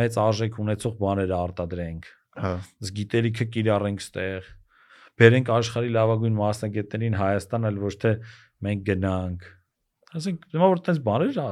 մեծ 0.00 0.18
արժեք 0.22 0.58
ունեցող 0.64 0.96
բաներ 1.00 1.32
արտադրենք 1.38 2.10
հա 2.42 2.52
ըստ 2.84 2.94
գիտելիքը 2.98 3.46
կիրառենք 3.56 4.04
ստեղ 4.04 4.50
բերենք 5.20 5.50
աշխարհի 5.56 5.90
լավագույն 5.96 6.38
մասնագետներին 6.38 7.18
Հայաստան 7.20 7.68
այլ 7.68 7.82
ոչ 7.82 7.94
թե 8.04 8.12
մենք 8.66 8.86
գնանք 8.88 9.50
ասենք 10.22 10.46
հիմա 10.52 10.70
որ 10.72 10.82
տես 10.88 11.02
բաներ 11.08 11.42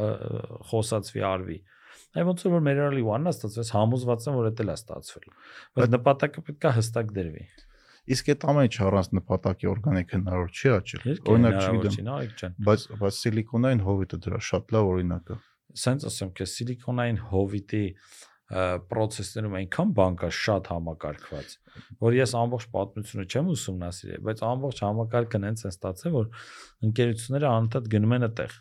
խոսածվի 0.70 1.26
արվի 1.30 1.58
Այ 2.11 2.24
ոնց 2.26 2.40
որ 2.50 2.62
մեր 2.66 2.78
early 2.88 3.02
one-ը 3.06 3.30
ստացվեց, 3.30 3.68
համոզված 3.70 4.24
եմ, 4.26 4.36
որ 4.40 4.46
դա 4.50 4.64
էլ 4.64 4.70
է 4.72 4.74
ստացվել։ 4.80 5.26
Բայց 5.78 5.92
նպատակը 5.94 6.42
պետք 6.48 6.66
է 6.66 6.72
հստակ 6.74 7.12
դրվի։ 7.18 7.44
Իսկ 8.11 8.30
այդ 8.32 8.46
ամենը 8.50 8.72
չառանց 8.74 9.11
նպատակի 9.14 9.68
օրգանիկ 9.70 10.14
հնարավոր 10.16 10.50
չի 10.50 10.72
աճել։ 10.74 11.04
Օրինակ 11.30 11.58
չգիտեմ, 11.61 12.56
բայց 12.66 12.86
բայց 13.02 13.18
սիլիկոնային 13.20 13.82
հովիտը 13.86 14.18
դրա 14.26 14.40
շատ 14.50 14.74
լավ 14.74 14.90
օրինակ 14.90 15.30
է։ 15.30 15.38
Սենց 15.80 16.06
ասեմ, 16.11 16.32
că 16.34 16.46
սիլիկոնային 16.50 17.20
հովիտի 17.30 17.84
process-ներում 18.51 19.55
այնքան 19.61 19.92
բան 19.94 20.16
կա 20.18 20.28
շատ 20.34 20.70
համակարգված, 20.72 21.53
որ 22.03 22.16
ես 22.18 22.32
ամբողջ 22.40 22.66
պատմությունը 22.74 23.26
չեմ 23.30 23.51
ուսումնասիրել, 23.55 24.24
բայց 24.26 24.42
ամբողջ 24.48 24.82
համակարգը 24.86 25.40
հենց 25.44 25.62
է 25.62 25.70
ստացել, 25.70 26.16
որ 26.16 26.26
ընկերությունները 26.90 27.48
անընդհատ 27.51 27.88
գնում 27.94 28.14
են 28.16 28.26
այդտեղ։ 28.26 28.57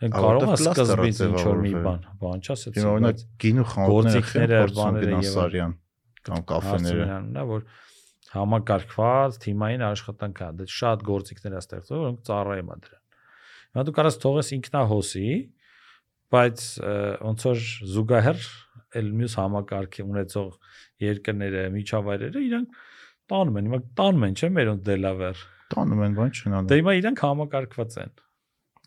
Են 0.00 0.14
կարող 0.14 0.46
է 0.46 0.56
սկզբից 0.60 1.18
ինչ 1.26 1.42
որ 1.44 1.58
մի 1.60 1.72
բան, 1.84 2.04
բան 2.22 2.44
չասեցի, 2.46 2.78
Հիմա 2.78 2.92
օրինակ 2.94 3.24
գինու 3.44 3.66
խանութները, 3.74 4.60
բաները 4.78 5.10
եւ 5.10 5.26
Սարյան 5.34 5.74
կամ 6.30 6.44
կաֆեները։ 6.50 7.02
Հարցումյանն 7.10 7.36
է, 7.40 7.44
որ 7.50 7.66
համակարգված 8.30 9.38
թիմային 9.44 9.84
աշխատանք 9.90 10.40
է, 10.40 10.48
դա 10.60 10.66
շատ 10.70 11.04
գործիքներ 11.10 11.56
է 11.56 11.60
ստեղծվել, 11.60 12.00
որոնք 12.00 12.22
ծառայում 12.30 12.70
է 12.70 12.76
դրան։ 12.86 13.00
Հիմա 13.70 13.84
դու 13.86 13.94
կարաս 14.00 14.18
թողես 14.24 14.50
ինքնահոսի, 14.56 15.30
բայց 16.30 16.64
ոնց 17.26 17.46
որ 17.50 17.62
զուգահեռ 17.90 18.42
էլ 18.98 19.10
մյուս 19.20 19.36
համակարգի 19.40 20.06
ունեցող 20.06 20.48
երկրները, 21.04 21.64
միջավայրերը 21.76 22.42
իրանք 22.46 22.80
տանում 23.30 23.60
են, 23.60 23.68
հիմա 23.70 23.80
տանում 24.00 24.26
են, 24.26 24.34
չէ՞ 24.40 24.50
մերոնց 24.56 24.82
Դելավեր։ 24.90 25.44
Տանում 25.70 26.02
են 26.06 26.16
բան 26.18 26.32
չնան։ 26.40 26.70
Դե 26.70 26.78
հիմա 26.80 26.94
իրանք 27.00 27.22
համակարգված 27.26 27.96
են։ 28.00 28.14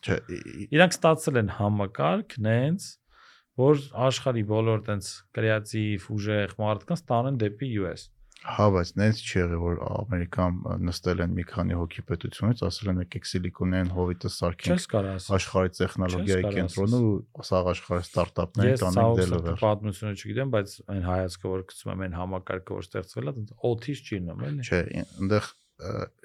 Չէ, 0.04 0.18
Իրանք 0.76 0.96
ստացել 0.98 1.40
են 1.44 1.52
համակարգ 1.60 2.36
նենց 2.44 2.88
որ 3.64 3.84
աշխարհի 4.08 4.44
բոլոր 4.50 4.84
տենց 4.90 5.10
կրեատիվ 5.38 6.08
ուժեղ 6.18 6.56
մարդկանց 6.60 7.04
տանեն 7.12 7.40
դեպի 7.44 7.70
US։ 7.84 8.06
հա, 8.44 8.66
բայց 8.76 8.90
նենց 9.00 9.20
չի 9.24 9.36
եղել, 9.40 9.60
որ 9.64 9.78
Ամերիկան 9.88 10.58
նստել 10.88 11.24
են 11.24 11.36
մի 11.38 11.46
քանի 11.48 11.78
հոգի 11.80 12.04
պետությունից, 12.10 12.64
ասել 12.68 12.92
են 12.94 13.02
եկեք 13.04 13.30
սիլիկոնային 13.30 13.92
հովիտը 13.96 14.32
սարքենք 14.36 14.96
աշխարհի 15.38 15.74
տեխնոլոգիայի 15.80 16.52
կենտրոնը 16.58 17.02
ու 17.08 17.48
սաղ 17.50 17.72
աշխարհի 17.74 18.06
ստարտափների 18.10 18.74
Ես 18.74 18.84
տանենք 18.84 19.00
ցավոք 19.00 19.20
դելվեր։ 19.24 19.60
պատմությունը 19.64 20.14
չգիտեմ, 20.20 20.54
բայց 20.54 20.78
այն 20.94 21.04
հայացքը 21.08 21.52
որ 21.54 21.66
գցում 21.72 21.94
եմ 21.94 22.04
այն 22.04 22.16
համակարգը 22.20 22.80
որ 22.80 22.88
ստեղծվել 22.90 23.34
է, 23.34 23.36
օթից 23.74 24.04
չի 24.04 24.24
նում 24.28 24.48
էլի։ 24.50 24.68
Չէ, 24.68 24.82
այնտեղ 25.04 25.52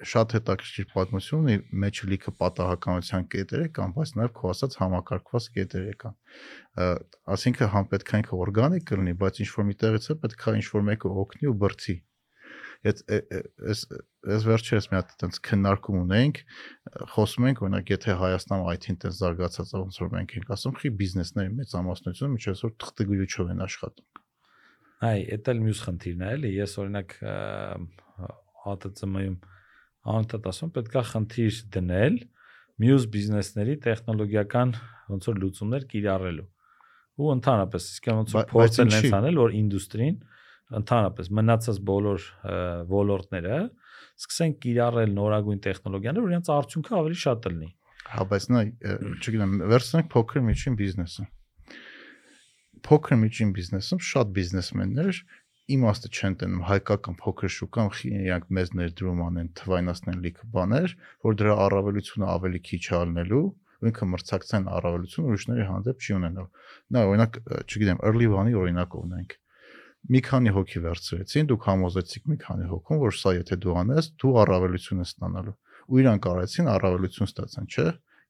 շատ 0.09 0.33
հետաքրքիր 0.37 0.85
պատմություն 0.93 1.39
ունի, 1.43 1.55
մեջ 1.83 1.99
լիքը 2.09 2.31
պատահականության 2.39 3.25
կետեր 3.33 3.63
կան, 3.75 3.93
բայց 3.97 4.11
նաև 4.19 4.33
քո 4.37 4.51
ասած 4.53 4.77
համակարգված 4.79 5.47
կետեր 5.57 5.87
կան։ 6.03 6.15
Ը, 6.79 6.87
Այսինքն 7.35 7.71
համ 7.73 7.89
պետք 7.91 8.13
է 8.13 8.21
ինքը 8.21 8.39
օրգանիկ 8.45 8.85
կլինի, 8.93 9.15
բայց 9.19 9.41
ինչ 9.43 9.49
որ 9.57 9.67
մի 9.69 9.75
տեղից 9.83 10.07
է 10.13 10.17
պետք 10.23 10.45
է 10.45 10.53
ինչ 10.59 10.67
որ 10.69 10.85
մեկը 10.89 11.11
օգնի 11.23 11.49
ու 11.49 11.57
բրցի։ 11.65 11.95
Այդ 12.79 13.01
այս 13.11 13.79
այս 14.29 14.45
վերջերս 14.47 14.85
մի 14.87 14.95
հատ 14.95 15.09
այդպես 15.15 15.41
քննարկում 15.49 15.97
ունենք, 15.99 16.37
խոսում 17.11 17.47
ենք 17.49 17.61
օրինակ 17.65 17.91
եթե 17.91 18.15
Հայաստանը 18.19 18.67
IT-ին 18.75 18.95
այդպես 18.99 19.17
զարգացած 19.19 19.73
ոնց 19.75 19.99
որ 19.99 20.11
մենք 20.15 20.35
ենք 20.39 20.53
ասում, 20.55 20.75
խի 20.79 20.91
բիզնեսների 20.99 21.51
մեծամասնությունը 21.59 22.31
միջև 22.35 22.55
այսօր 22.55 22.73
թղթգույչով 22.83 23.51
են 23.51 23.63
աշխատում։ 23.67 24.07
Այ, 24.99 25.19
դա 25.43 25.53
էլ 25.55 25.61
մյուս 25.63 25.81
խնդիրն 25.89 26.23
է, 26.23 26.31
էլի։ 26.39 26.51
Ես 26.59 26.73
օրինակ 26.79 27.13
ԱՏՑՄ-ում 28.69 29.35
անընդհատ 30.09 30.49
ասում 30.49 30.71
պետքա 30.75 31.03
խնդիր 31.09 31.59
դնել 31.75 32.17
մյուս 32.79 33.05
բիզնեսների 33.11 33.75
տեխնոլոգիական 33.83 34.73
ոնց 35.11 35.29
որ 35.29 35.39
լուծումներ 35.43 35.85
կիրառելու։ 35.91 36.47
Ու 37.19 37.31
ընդհանրապես, 37.35 37.87
իսկ 37.95 38.09
ոնց 38.19 38.35
որ 38.35 38.45
փորձել 38.53 38.93
են 38.99 39.15
անել, 39.19 39.39
որ 39.43 39.55
ինդուստրին 39.59 40.19
ընդհանրապես 40.79 41.31
մնացած 41.39 41.81
բոլոր 41.89 42.27
ոլորտները 42.93 43.57
սկսեն 44.19 44.55
կիրառել 44.63 45.11
նորագույն 45.15 45.61
տեխնոլոգիաներ, 45.65 46.23
որ 46.25 46.33
իրենց 46.33 46.51
արդյունքը 46.55 46.95
ավելի 46.99 47.19
շատ 47.23 47.49
լինի։ 47.49 47.69
Հա, 48.09 48.25
բայց 48.29 48.45
նա 48.49 48.61
չգիտեմ, 49.19 49.53
վերցնենք 49.69 50.09
փոքր 50.13 50.43
միջին 50.49 50.77
բիզնեսը։ 50.79 51.25
Փոքր 52.89 53.19
միջին 53.23 53.53
բիզնեսում 53.59 54.01
շատ 54.09 54.33
բիզնեսմեններ 54.39 55.21
իմաստը 55.69 56.09
չեն 56.09 56.35
տենում 56.41 56.61
հայկական 56.65 57.17
փոքր 57.19 57.51
շուկան 57.55 57.89
իրանք 58.09 58.45
մեծ 58.57 58.71
ներդրում 58.79 59.19
անեն, 59.25 59.49
թվայնացնեն 59.59 60.23
լիքը 60.25 60.47
բաներ, 60.55 60.95
որ 61.27 61.35
դրա 61.39 61.57
առավելությունը 61.65 62.29
ավելի 62.33 62.61
քիչ 62.69 62.81
ալնելու, 62.99 63.43
ու 63.79 63.89
ինքը 63.89 64.07
մրցակցային 64.13 64.71
առավելություն 64.79 65.27
ուրիշների 65.29 65.67
հանդեպ 65.69 66.01
չի 66.01 66.15
ունենալ։ 66.17 66.47
Նա 66.95 67.03
օրինակ, 67.09 67.37
չգիտեմ, 67.69 68.01
early 68.09 68.31
one-ի 68.33 68.57
օրինակ 68.63 68.97
ունենք։ 68.99 69.37
Մի 70.09 70.19
քանի 70.25 70.51
հոգի 70.55 70.81
վերցրեցին, 70.85 71.49
դուք 71.49 71.65
համոզեցիք 71.69 72.29
մի 72.31 72.37
քանի 72.43 72.67
հոգուն, 72.69 73.01
որ 73.03 73.17
սա 73.19 73.33
եթե 73.35 73.57
դու 73.65 73.75
անես, 73.83 74.11
դու 74.23 74.31
առավելություն 74.43 75.03
ես 75.03 75.11
ստանալու։ 75.13 75.55
Ու 75.89 75.99
իրանք 75.99 76.29
արեցին 76.29 76.69
առավելություն 76.75 77.29
ստացան, 77.29 77.67
չէ՞ 77.69 77.87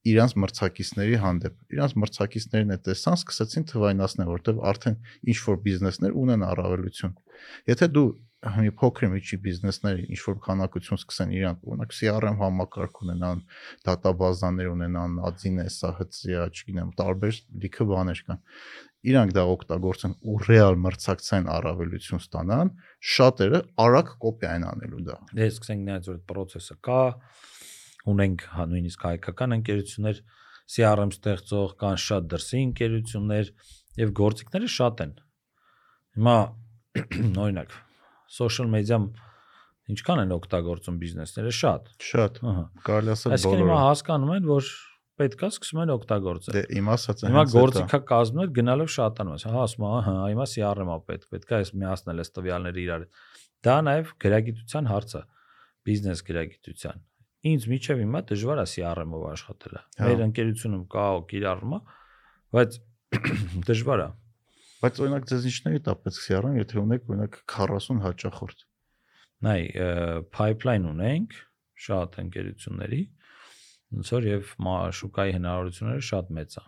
իրանց 0.09 0.33
մրցակիցների 0.39 1.17
հանդեպ։ 1.19 1.55
Իրանց 1.75 1.93
մրցակիցներն 1.99 2.71
է 2.71 2.77
տեսան, 2.87 3.17
սկսեցին 3.19 3.65
թվայնացնել, 3.69 4.29
որտեղ 4.31 4.61
արդեն 4.71 4.97
ինչ 5.33 5.37
որ 5.43 5.57
բիզնեսներ 5.65 6.15
ունեն 6.23 6.45
առավելություն։ 6.49 7.15
Եթե 7.69 7.89
դու 7.99 8.07
մի 8.39 8.71
փոքր 8.79 9.09
միջի 9.11 9.37
բիզնեսների 9.43 10.03
ինչ 10.15 10.19
որ 10.23 10.37
քանակություն 10.45 10.99
սկսեն 11.01 11.31
իրանք, 11.35 11.63
օրինակ 11.67 11.95
CRM 11.97 12.37
համակարգ 12.39 13.01
ունենան, 13.03 13.41
դատաբազաներ 13.89 14.69
ունենան, 14.71 15.17
admin-ը, 15.27 15.65
SHC-ը, 15.67 16.45
չգիտեմ, 16.47 16.93
տարբեր 17.01 17.41
լիքը 17.65 17.87
բաներ 17.91 18.21
կան։ 18.29 18.39
Իրանք 19.07 19.31
դա 19.31 19.43
օգտագործեն 19.53 20.13
ու 20.27 20.37
ռեալ 20.43 20.75
մրցակցային 20.83 21.45
առավելություն 21.53 22.19
ստանան, 22.19 22.71
շատերը 23.15 23.61
արագ 23.79 24.09
կոպիա 24.25 24.49
են 24.59 24.65
անելու 24.69 25.03
դա։ 25.07 25.15
Դե 25.39 25.47
սկսենք 25.53 25.85
նայած 25.87 26.09
որ 26.09 26.17
այդ 26.17 26.25
process-ը 26.33 26.75
կա, 26.83 26.99
ունենք 28.11 28.43
հա 28.57 28.65
նույնիսկ 28.73 29.05
հայկական 29.07 29.55
ընկերություններ 29.59 30.19
CRM 30.69 31.13
ստեղծող, 31.15 31.71
կան 31.79 32.01
շատ 32.09 32.27
դրսի 32.33 32.59
ընկերություններ 32.65 33.53
եւ 34.03 34.13
գործիքները 34.19 34.69
շատ 34.75 35.03
են։ 35.07 35.15
Հիմա 36.19 36.37
օրինակ 37.45 37.73
social 38.29 38.69
media-ում 38.69 39.07
ինչքան 39.89 40.21
են 40.25 40.35
օգտագործում 40.35 40.99
բիզնեսները 41.01 41.51
շատ։ 41.59 41.89
Շատ, 42.09 42.39
Ահա։ 42.45 42.63
կարելի 42.85 43.13
ասել 43.15 43.35
Այսինքն 43.39 43.61
հիմա 43.63 43.69
բոլորը։ 43.69 43.85
հասկանում 43.87 44.33
են, 44.35 44.49
որ 44.49 44.69
պետքա 45.19 45.49
սկսում 45.53 45.81
են 45.83 45.91
օգտագործել։ 45.95 46.55
Դե 46.55 46.61
իմ 46.79 46.89
Հիմա 47.29 47.43
հենց 47.43 47.53
դա 47.53 47.59
է։ 47.59 47.59
գործիքա 47.59 47.99
կազմներ 48.09 48.51
գնալով 48.55 48.89
շատանում 48.95 49.35
ես։ 49.35 49.45
Հա, 49.49 49.63
ասում 49.65 49.85
ահա, 49.89 50.13
հիմա 50.29 50.45
CRM-ա 50.53 50.97
պետք, 51.09 51.27
պետքա 51.35 51.59
այս 51.59 51.71
միացնել 51.79 52.23
այս 52.23 52.31
տվյալները 52.39 52.81
իրար։ 52.83 53.05
Դա 53.69 53.75
նաև 53.89 54.13
գրագիտության 54.23 54.89
հարց 54.89 55.15
է, 55.19 55.23
բիզնես 55.89 56.23
գրագիտության։ 56.29 57.03
Ինձ 57.49 57.67
միջև 57.71 58.01
հիմա 58.03 58.21
դժվար 58.29 58.59
է 58.59 58.65
CRM-ով 58.69 59.27
աշխատելը։ 59.29 59.81
Հա։ 59.99 60.07
Մեր 60.09 60.23
ընկերությունում 60.29 60.81
կա 60.91 61.05
է, 61.79 61.79
բայց 62.55 62.79
դժվար 63.69 64.03
է։ 64.03 64.09
Բայց 64.79 64.99
օրինակ 65.03 65.25
ձեզ 65.29 65.45
ինչների 65.49 65.79
տա 65.83 65.93
պետք 66.03 66.19
CRM, 66.23 66.57
եթե 66.59 66.77
ունեք 66.79 67.09
օրինակ 67.11 67.37
40 67.51 68.01
հաճախորդ։ 68.05 68.61
Նայ, 69.43 69.59
pipeline 70.35 70.87
ունենք 70.87 71.35
շատ 71.79 72.15
ընկերությունների, 72.23 73.01
ոնց 73.95 74.11
որ 74.15 74.27
եւ 74.29 74.51
շուկայի 74.99 75.35
հնարավորությունները 75.37 76.05
շատ 76.09 76.33
մեծ 76.39 76.57
է։ 76.59 76.65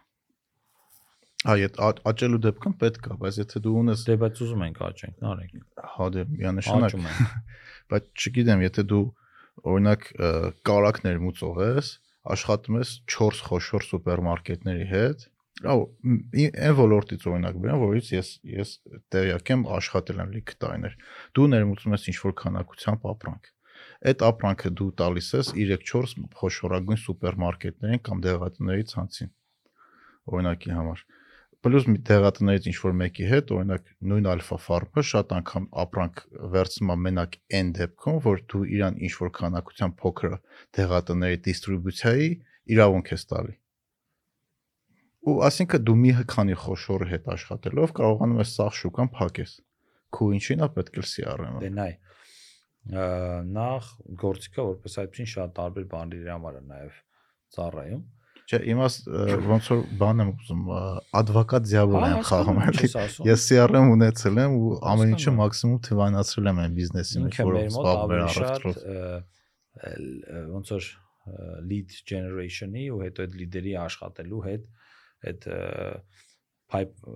Հա, 1.41 1.56
այդ 1.57 1.99
աճելու 2.06 2.39
դեպքում 2.45 2.73
պետք 2.81 3.07
է, 3.10 3.15
բայց 3.22 3.38
եթե 3.41 3.61
դու 3.65 3.72
ունես 3.81 4.02
Դե 4.06 4.15
բայց 4.22 4.41
ուզում 4.45 4.64
ենք 4.68 4.81
աճենք, 4.88 5.15
նարենք։ 5.26 5.53
հա 5.93 6.07
դե 6.14 6.26
միանշանակ, 6.31 6.95
բայց 7.93 8.10
չգիտեմ, 8.22 8.61
եթե 8.68 8.84
դու 8.91 9.06
օրինակ 9.72 10.06
ը, 10.11 10.30
կարակներ 10.69 11.22
մուծող 11.26 11.61
ես, 11.65 11.89
աշխատում 12.35 12.77
ես 12.81 12.91
4 13.15 13.41
խոշոր 13.48 13.88
սուպերմարկետների 13.88 14.85
հետ, 14.91 15.26
լավ, 15.65 15.81
այն 16.41 16.77
ոլորտից 16.77 17.26
օրինակ 17.31 17.57
բերեմ, 17.65 17.81
որից 17.85 18.11
ես 18.15 18.30
ես 18.52 18.76
տեղյակ 19.14 19.52
եմ 19.56 19.65
աշխատել 19.81 20.22
եմ 20.22 20.31
լիքը 20.38 20.56
տարիներ։ 20.61 20.95
Դու 21.38 21.48
ներմուծում 21.53 21.95
ես 21.98 22.07
ինչ-որ 22.11 22.35
քանակությամբ 22.41 23.10
ապրանք։ 23.11 23.52
Այդ 24.02 24.23
ապրանքը 24.32 24.73
դու 24.82 24.91
տալիս 25.02 25.28
ես 25.38 25.53
3-4 25.57 26.14
խոշորագույն 26.41 27.02
սուպերմարկետներին 27.06 28.03
կամ 28.07 28.23
դեղատների 28.26 28.86
ցանցին։ 28.91 29.34
Օրինակի 30.32 30.78
համար 30.78 31.03
պլյուս 31.61 31.84
մի 31.94 31.99
տեղատներից 32.10 32.68
ինչ 32.72 32.78
որ 32.82 32.94
մեկի 32.98 33.26
հետ, 33.30 33.52
օրինակ 33.53 33.90
նույն 34.11 34.28
ալֆա 34.32 34.57
ֆարմը 34.65 35.02
շատ 35.10 35.34
անգամ 35.38 35.65
ապրանք 35.84 36.22
վերցնում 36.56 36.94
է 36.94 36.95
մենակ 37.06 37.36
այն 37.60 37.68
դեպքում, 37.78 38.18
որ 38.26 38.41
դու 38.53 38.61
իրան 38.78 38.98
ինչ 39.06 39.11
որ 39.22 39.32
քանակության 39.38 39.94
փոքր 40.02 40.34
տեղատների 40.78 41.40
դիստրիբյուցիայի 41.45 42.32
իրավունք 42.73 43.14
ես 43.14 43.28
տալի։ 43.30 43.53
Ու 45.22 45.36
ասինքն 45.52 45.86
դու 45.86 45.98
մի 46.02 46.14
քանի 46.34 46.57
խոշորը 46.65 47.10
հետ 47.11 47.30
աշխատելով 47.38 47.94
կարողանում 48.02 48.41
ես 48.41 48.53
սաղ 48.57 48.73
շուկան 48.82 49.11
փակես։ 49.22 49.52
Քու 50.18 50.30
ինչին 50.41 50.65
է 50.65 50.69
պետք 50.82 50.98
է 50.98 51.03
CRM-ը։ 51.11 51.61
Դե 51.61 51.69
նայ 51.78 51.91
նախ 52.90 53.91
գործիքը 54.24 54.66
որպես 54.72 54.98
այդպեսին 55.03 55.30
շատ 55.36 55.53
տարբեր 55.60 55.86
բաների 55.91 56.32
համար 56.32 56.58
է 56.58 56.64
նաև 56.72 56.98
ծառայում 57.56 58.02
Չէ, 58.52 58.58
իմաս 58.68 58.95
ոնց 59.48 59.68
որ 59.72 59.82
բան 60.02 60.22
եմ 60.24 60.32
ուզում, 60.32 60.64
advocat 61.22 61.68
դիաբոլ 61.70 62.06
եմ 62.08 62.24
խաղում 62.28 62.58
էլի։ 62.66 62.90
Ես 63.30 63.45
CRM 63.48 63.91
ունեցել 63.94 64.41
եմ 64.41 64.58
ու 64.58 64.72
ամեն 64.91 65.14
ինչը 65.16 65.34
մաքսիմում 65.38 65.78
թվայնացրել 65.88 66.49
եմ 66.52 66.60
այն 66.64 66.76
բիզնեսի 66.80 67.22
մեջ, 67.22 67.38
ինքը 67.38 67.45
որով 67.48 68.76
ը, 68.82 68.98
ը, 69.88 70.41
ոնց 70.52 70.74
որ 70.76 70.90
lead 71.70 71.95
generation-ի 72.12 72.88
ու 72.91 73.02
հետո 73.06 73.26
այդ 73.28 73.38
լիդերի 73.40 73.76
աշխատելու 73.86 74.41
հետ 74.49 74.68
այդ 75.32 75.48
pipe 76.72 77.14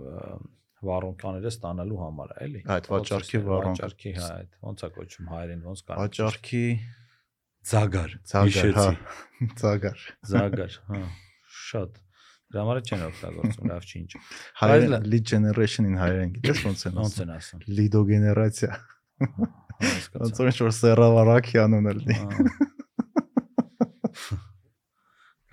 ը, 0.85 0.89
վառոնկաները 0.89 1.51
ստանալու 1.55 1.99
համար 2.01 2.33
է, 2.35 2.37
էլի։ 2.45 2.61
Այդ 2.75 2.89
վաճառքի 2.93 3.41
վառոնք։ 3.45 3.81
Վաճառքի, 3.81 4.13
հա, 4.15 4.29
այդ 4.35 4.51
ոնց 4.69 4.85
է 4.85 4.89
կոչում 4.95 5.29
հայերեն, 5.35 5.61
ոնց 5.65 5.83
կա։ 5.85 5.97
Վաճառքի 6.01 6.63
Զագար։ 7.65 8.11
ցագար, 8.29 8.75
հա, 8.77 8.89
ցագար։ 9.57 10.01
Զագար, 10.29 10.75
հա։ 10.85 10.99
Շատ։ 11.65 11.95
Դրա 12.53 12.61
համար 12.61 12.79
չեն 12.85 13.05
օգտագործում, 13.07 13.69
լավ 13.71 13.87
չի 13.89 13.95
ինչ։ 14.01 14.11
Հայերեն 14.61 15.07
lead 15.09 15.25
generation-ին 15.31 15.97
հայերեն 15.97 16.35
գիտես 16.35 16.61
ոնց 16.67 16.83
են 16.85 16.99
Ոնց 17.01 17.15
ասում։ 17.15 17.25
են 17.25 17.31
ասում։ 17.35 17.59
գեներացիա։ 18.11 18.71
Հա, 19.25 19.49
Ոնց 20.21 20.39
որ 20.39 20.51
ինչ-որ 20.53 20.71
սերավարակի 20.77 21.61
անուն 21.65 21.89
էլ 21.91 21.99
դի։ 22.05 22.17
Ա, 22.21 22.29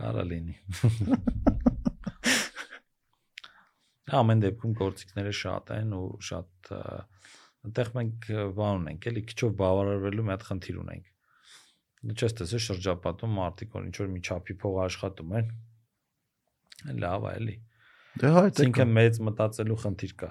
Կարա 0.02 0.22
լինի։ 0.28 0.59
Ամեն 4.12 4.43
դեպքում 4.43 4.76
գործիքները 4.82 5.32
շատ 5.39 5.72
են 5.76 5.97
ու 5.97 6.06
շատ 6.28 6.72
այնտեղ 7.62 7.90
մենք 7.97 8.28
բան 8.59 8.80
ունենք, 8.82 9.09
էլի 9.12 9.22
քիչով 9.32 9.52
բավարարվելու 9.62 10.24
մի 10.28 10.32
հատ 10.34 10.47
խնդիր 10.48 10.78
ունենք։ 10.82 11.10
Դու 12.02 12.16
չես 12.18 12.36
տեսել 12.40 12.62
շրջապատում 12.66 13.36
մարդիկ 13.39 13.76
որ 13.76 13.84
ինչ 13.89 13.97
որ 14.02 14.09
մի 14.12 14.22
չափի 14.26 14.56
փող 14.62 14.78
աշխատում 14.82 15.34
են։ 15.39 15.52
Լավ 17.02 17.26
է, 17.30 17.34
էլի։ 17.43 17.56
Դե 18.22 18.32
հա, 18.34 18.43
դա 18.52 18.66
Ինքը 18.66 18.86
մեծ 18.93 19.20
մտածելու 19.28 19.78
խնդիր 19.82 20.14
կա։ 20.22 20.30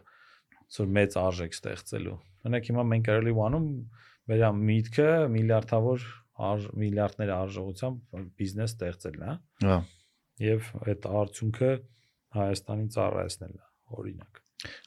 Որ 0.71 0.91
մեծ 0.97 1.15
արժեք 1.21 1.55
ստեղծելու։ 1.57 2.17
Օրինակ 2.41 2.67
հիմա 2.71 2.83
մենք 2.91 3.07
կարելի 3.07 3.33
ուանում 3.37 3.69
մեր 4.31 4.43
միտքը 4.67 5.07
միլիարդավոր 5.31 6.05
արժ 6.41 6.67
միլիարդների 6.81 7.33
արժողությամբ 7.35 8.21
բիզնես 8.39 8.73
ստեղծելն 8.75 9.25
է, 9.25 9.33
հա։ 9.65 9.71
հա։ 9.71 9.79
եւ 10.45 10.69
այդ 10.85 11.07
արդյունքը 11.21 11.71
Հայաստանի 12.31 12.87
ծառայեցնելն 12.95 13.59
է, 13.59 13.65
օրինակ։ 13.99 14.41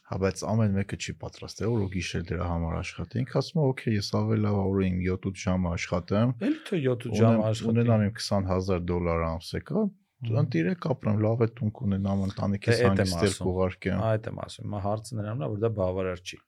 Հա, 0.05 0.17
բայց 0.23 0.43
ամեն 0.47 0.75
մեկը 0.79 0.97
չի 1.03 1.13
պատրաստ 1.19 1.63
է 1.65 1.69
որ 1.73 1.87
գիշեր 1.95 2.25
դրա 2.29 2.45
համար 2.51 2.75
աշխատի։ 2.79 3.21
Ինքը 3.25 3.39
ասում 3.41 3.59
է, 3.59 3.65
օքեյ, 3.73 3.95
ես 3.99 4.11
ավելի 4.19 4.45
լավ 4.45 4.59
որ 4.61 4.85
իմ 4.85 4.99
7-8 5.05 5.41
ժամ 5.45 5.67
աշխատեմ, 5.71 6.35
Էլի 6.49 6.61
թե 6.69 6.81
7 6.85 7.17
ժամ 7.19 7.41
աշխատի։ 7.49 7.71
ունենամ 7.75 8.05
իմ 8.05 8.13
20000 8.21 8.85
դոլար 8.91 9.25
ամսեկա, 9.29 9.85
ընտիրեք 10.25 10.87
ապրեմ, 10.95 11.19
լավ 11.25 11.43
է 11.45 11.49
տունք 11.59 11.81
ունենամ, 11.85 12.23
ընտանիքիս 12.29 12.79
Դե, 12.79 12.85
հանգստեր 12.85 13.35
կուղարկեմ։ 13.45 14.05
Այդ 14.05 14.29
եմ 14.31 14.39
ասում, 14.45 14.65
հիմա 14.65 14.81
հարցը 14.85 15.19
նրանն 15.19 15.45
է, 15.45 15.49
որ 15.55 15.59
դա 15.65 15.71
բավարար 15.79 16.23
չի։ 16.25 16.39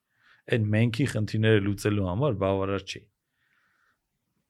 Այդ 0.46 0.68
մենքի 0.76 1.06
խնդիրները 1.12 1.62
լուծելու 1.66 2.06
համար 2.06 2.38
բավարար 2.46 2.86
չի։ 2.86 3.02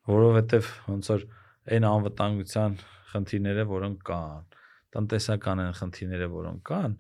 Որովհետև 0.06 0.70
ոնց 0.86 1.10
որ 1.10 1.24
այն 1.76 1.86
անվտանգության 1.90 2.76
խնդիրները, 3.16 3.64
որոնք 3.72 4.02
կան, 4.06 4.44
տնտեսական 4.96 5.62
են 5.64 5.72
խնդիրները, 5.80 6.28
որոնք 6.36 6.60
կան, 6.70 6.96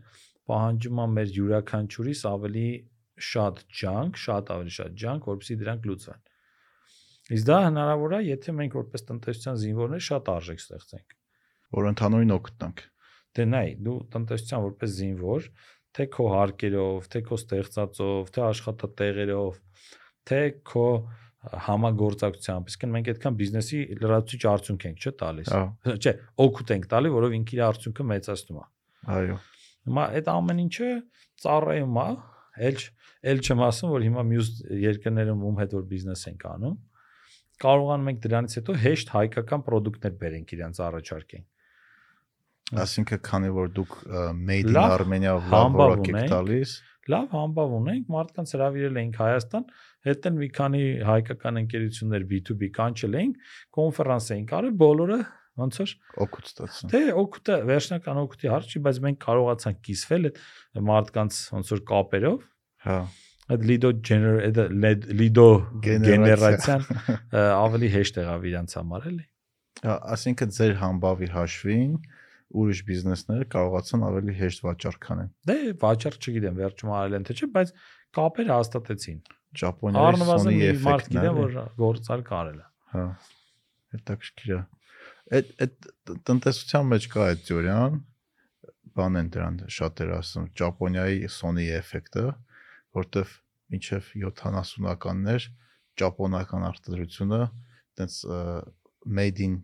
պահանջում 0.50 1.02
է 1.02 1.06
մեր 1.16 1.34
յուրաքանչյուրիս 1.36 2.22
ավելի 2.30 2.68
շատ 3.26 3.62
ջանք, 3.80 4.18
շատ 4.26 4.50
ավելի 4.56 4.74
շատ 4.76 4.96
ջանք, 5.02 5.28
որպեսզի 5.32 5.56
դրանք 5.62 5.86
լուծվեն։ 5.90 6.24
Իսկ 7.36 7.46
դա 7.46 7.56
հնարավոր 7.66 8.12
է, 8.16 8.18
եթե 8.26 8.52
մենք 8.56 8.76
որպես 8.76 9.06
տնտեսության 9.10 9.56
զինվորներ 9.62 10.02
շատ 10.06 10.28
արժեք 10.36 10.60
ստեղծենք։ 10.62 11.16
որ 11.76 11.88
ընդհանուրին 11.90 12.34
օգտանք։ 12.36 12.82
Դե 13.36 13.46
նայ, 13.52 13.68
դու 13.86 13.96
տնտեսության 14.14 14.62
որպես 14.66 14.92
զինվոր, 14.96 15.48
թե 15.96 16.06
քո 16.12 16.26
հարկերով, 16.36 17.08
թե 17.12 17.22
քո 17.26 17.38
ստեղծածով, 17.40 18.30
թե 18.36 18.44
աշխատատեղերով, 18.46 19.58
թե 20.30 20.40
քո 20.70 20.86
համագործակցությամբ, 21.66 22.70
իսկ 22.72 22.86
մենք 22.94 23.10
այդքան 23.12 23.36
բիզնեսի 23.40 23.82
լրացուցիչ 24.02 24.40
արդյունք 24.52 24.86
ենք 24.90 25.04
չէ 25.04 25.12
տալիս։ 25.20 25.52
Չէ, 26.06 26.14
օգուտ 26.46 26.72
ենք 26.76 26.88
տալի, 26.90 27.12
որով 27.16 27.36
ինքը 27.36 27.56
իր 27.56 27.62
արդյունքը 27.66 28.08
մեծացնում 28.12 28.58
է։ 28.58 28.66
այո։ 29.16 29.36
Հիմա 29.86 30.04
այդ 30.18 30.30
ամեն 30.36 30.62
ինչը 30.66 30.90
ծառայում 31.46 31.98
է, 32.02 32.08
չ- 32.76 32.92
ել 33.32 33.42
չեմ 33.46 33.62
ասում, 33.66 33.90
որ 33.96 34.06
հիմա 34.06 34.22
մյուս 34.30 34.48
երկրներում 34.86 35.44
ում 35.46 35.58
հետ 35.62 35.74
որ 35.76 35.84
բիզնես 35.90 36.22
ենք 36.30 36.46
անում, 36.52 36.76
կարողանում 37.66 38.10
ենք 38.12 38.20
դրանից 38.26 38.56
հետո 38.60 38.76
հեշտ 38.86 39.12
հայկական 39.16 39.62
ապրանքներ 39.66 40.16
բերենք 40.22 40.56
իրանց 40.56 40.80
առաջարկենք։ 40.86 41.46
Այսինքն 42.66 43.20
քանի 43.22 43.50
որ 43.54 43.68
դուք 43.76 43.92
made 44.34 44.70
in 44.72 44.76
Armenia 44.76 45.34
լավ 45.38 45.44
համբավ 45.54 45.82
որակ 45.86 46.08
եք 46.10 46.30
տալիս, 46.32 46.70
լավ 47.14 47.26
համբավ 47.36 47.74
ունենք, 47.76 48.08
մարդկանց 48.10 48.54
հravirել 48.56 48.96
էինք 49.02 49.18
Հայաստան, 49.22 49.66
հետեն 50.08 50.40
մի 50.40 50.48
քանի 50.56 50.80
հայկական 51.06 51.60
ընկերություններ 51.62 52.24
B2B 52.32 52.70
կանչել 52.74 53.14
էինք, 53.20 53.36
կոնֆերանս 53.78 54.26
էինք 54.36 54.54
արել, 54.58 54.74
բոլորը 54.82 55.18
ոնց 55.60 55.78
որ 55.82 55.92
օգուտ 56.26 56.50
ստացան։ 56.50 56.92
թե 56.92 57.00
օգուտը 57.22 57.56
վերջնական 57.70 58.20
օգուտի 58.22 58.50
հարց 58.52 58.74
չի, 58.74 58.82
բայց 58.86 59.00
մենք 59.06 59.18
կարողացանք 59.26 59.78
կիսվել 59.86 60.28
այդ 60.30 60.84
մարդկանց 60.90 61.38
ոնց 61.56 61.72
որ 61.76 61.82
կապերով, 61.92 62.44
Հա, 62.86 62.98
այդ 63.56 63.64
լիդո 63.70 63.90
gener 64.06 64.36
այդ 64.46 65.08
լիդո 65.20 65.46
Գեներացիա։ 65.86 66.18
գեներացիան 66.26 66.84
ավելի 67.46 67.90
հեշտ 67.96 68.20
եղավ 68.22 68.46
իրանց 68.50 68.76
համար 68.80 69.08
էլի։ 69.10 69.24
հա, 69.86 69.96
այսինքն 70.16 70.54
ձեր 70.56 70.76
համբավի 70.82 71.28
հաշվին 71.36 71.96
ուրիշ 72.56 72.80
բիզնեսները 72.86 73.46
կարողացան 73.52 74.04
ավելի 74.06 74.34
հեշտ 74.38 74.62
վաճառք 74.66 75.08
անեն։ 75.16 75.30
Դե 75.50 75.56
վաճառ 75.82 76.18
չգիտեմ, 76.20 76.60
վերջում 76.62 76.92
արել 76.96 77.16
են 77.18 77.26
թե 77.26 77.36
չէ, 77.36 77.48
բայց 77.56 77.72
կապերը 78.16 78.54
հաստատեցին։ 78.56 79.18
Ճապոնիայի 79.56 80.28
Sony 80.30 80.60
էֆեկտն 80.70 81.18
է։ 81.18 81.32
որ 81.36 81.58
գործալ 81.80 82.24
կարել 82.30 82.58
է։ 82.62 82.66
Հա։ 82.94 83.04
Հետաքրքիր 83.96 84.54
է։ 84.56 84.60
Այդ 85.26 85.48
այդ 85.64 85.88
տնտեսության 86.28 86.90
մեջ 86.92 87.06
կա 87.10 87.24
այդ 87.32 87.40
թեորիան, 87.48 87.96
բան 88.96 89.20
են 89.20 89.30
դրան 89.34 89.56
շատերը 89.76 90.18
ասում, 90.20 90.44
Ճապոնիայի 90.60 91.30
Sony 91.34 91.66
էֆեկտը, 91.80 92.26
որտեվ 92.96 93.32
մինչև 93.74 94.10
70-ականներ 94.22 95.48
ճապոնական 96.00 96.66
արտադրությունը 96.68 97.40
տենց 97.98 98.20
made 99.06 99.42
in 99.42 99.58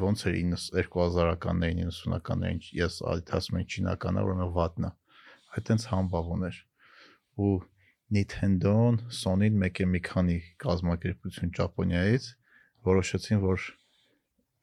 ոնց 0.00 0.26
էր 0.30 0.36
90 0.40 0.90
2000-ականներին 0.90 1.90
90-ականներին 1.90 2.60
ես 2.78 2.98
այդ 3.12 3.32
ասում 3.38 3.60
եմ 3.60 3.70
չինականա, 3.74 4.26
ուրեմն 4.26 4.52
վատնա։ 4.58 4.90
Այդ 5.54 5.66
տենց 5.70 5.86
համբավ 5.90 6.30
ուներ։ 6.34 6.60
Ու 7.44 7.54
Nintendo-ն, 8.14 9.00
Sony-ն 9.22 9.58
մեկ 9.62 9.80
է 9.84 9.88
մի 9.90 10.00
քանի 10.06 10.36
կազմակերպություն 10.64 11.54
Ճապոնիայից 11.58 12.28
որոշեցին, 12.88 13.42
որ 13.44 13.68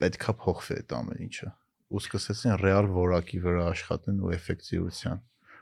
պետքա 0.02 0.36
փոխվի 0.44 0.78
այդ 0.82 0.96
ամեն 1.00 1.26
ինչը 1.28 1.50
ու 1.92 2.02
սկսեցին 2.02 2.56
ռեալ 2.62 2.88
որակի 2.96 3.42
վրա 3.46 3.66
աշխատեն 3.72 4.22
ու 4.22 4.32
էֆեկտիվության 4.38 5.20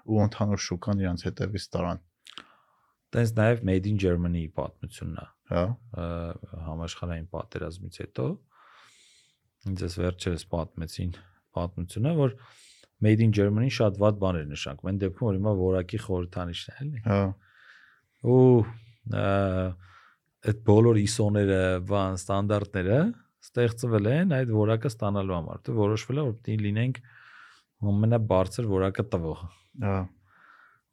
ու 0.09 0.21
ընդհանուր 0.25 0.61
շուկան 0.65 1.03
իրանց 1.03 1.25
հետևից 1.29 1.65
տարան 1.75 2.05
Տենց 3.09 3.31
նաև 3.39 3.63
Made 3.65 3.89
in 3.89 3.97
Germany-ի 3.97 4.49
պատմությունն 4.53 5.17
է 5.17 5.27
հա 5.49 5.63
համաշխարհային 6.67 7.29
պատերազմից 7.33 7.95
հետո 8.03 8.25
ինձ 9.69 9.85
էս 9.87 9.95
վերջերս 9.99 10.43
պատմեցին 10.53 11.15
պատմությունը, 11.57 12.11
որ 12.19 12.35
Made 13.01 13.23
in 13.25 13.33
Germany 13.35 13.71
շատ 13.73 13.97
ված 13.99 14.19
բաներ 14.21 14.45
նշանք։ 14.51 14.83
Մեն 14.85 14.99
դեպքում 15.03 15.27
որ 15.29 15.37
հիմա 15.39 15.53
որակի 15.59 15.99
խորհրդանիշն 16.05 16.69
է, 16.69 16.77
էլի։ 16.83 17.03
հա 17.07 17.19
Ու 18.29 18.39
այդ 20.49 20.61
բոլոր 20.69 20.99
ISO-ները, 21.03 21.61
բան 21.89 22.19
ստանդարտները 22.19 22.99
ստեղծվել 23.45 24.09
են 24.13 24.35
այդ 24.39 24.51
որակը 24.55 24.91
ստանալու 24.93 25.35
համար։ 25.37 25.61
Դե 25.65 25.75
որոշվել 25.79 26.19
է 26.19 26.25
որ 26.29 26.35
պետք 26.39 26.49
է 26.49 26.63
լինենք 26.65 26.99
ամենաբարձր 27.89 28.67
որակը 28.73 29.05
տվող։ 29.13 29.45
հա 29.85 29.95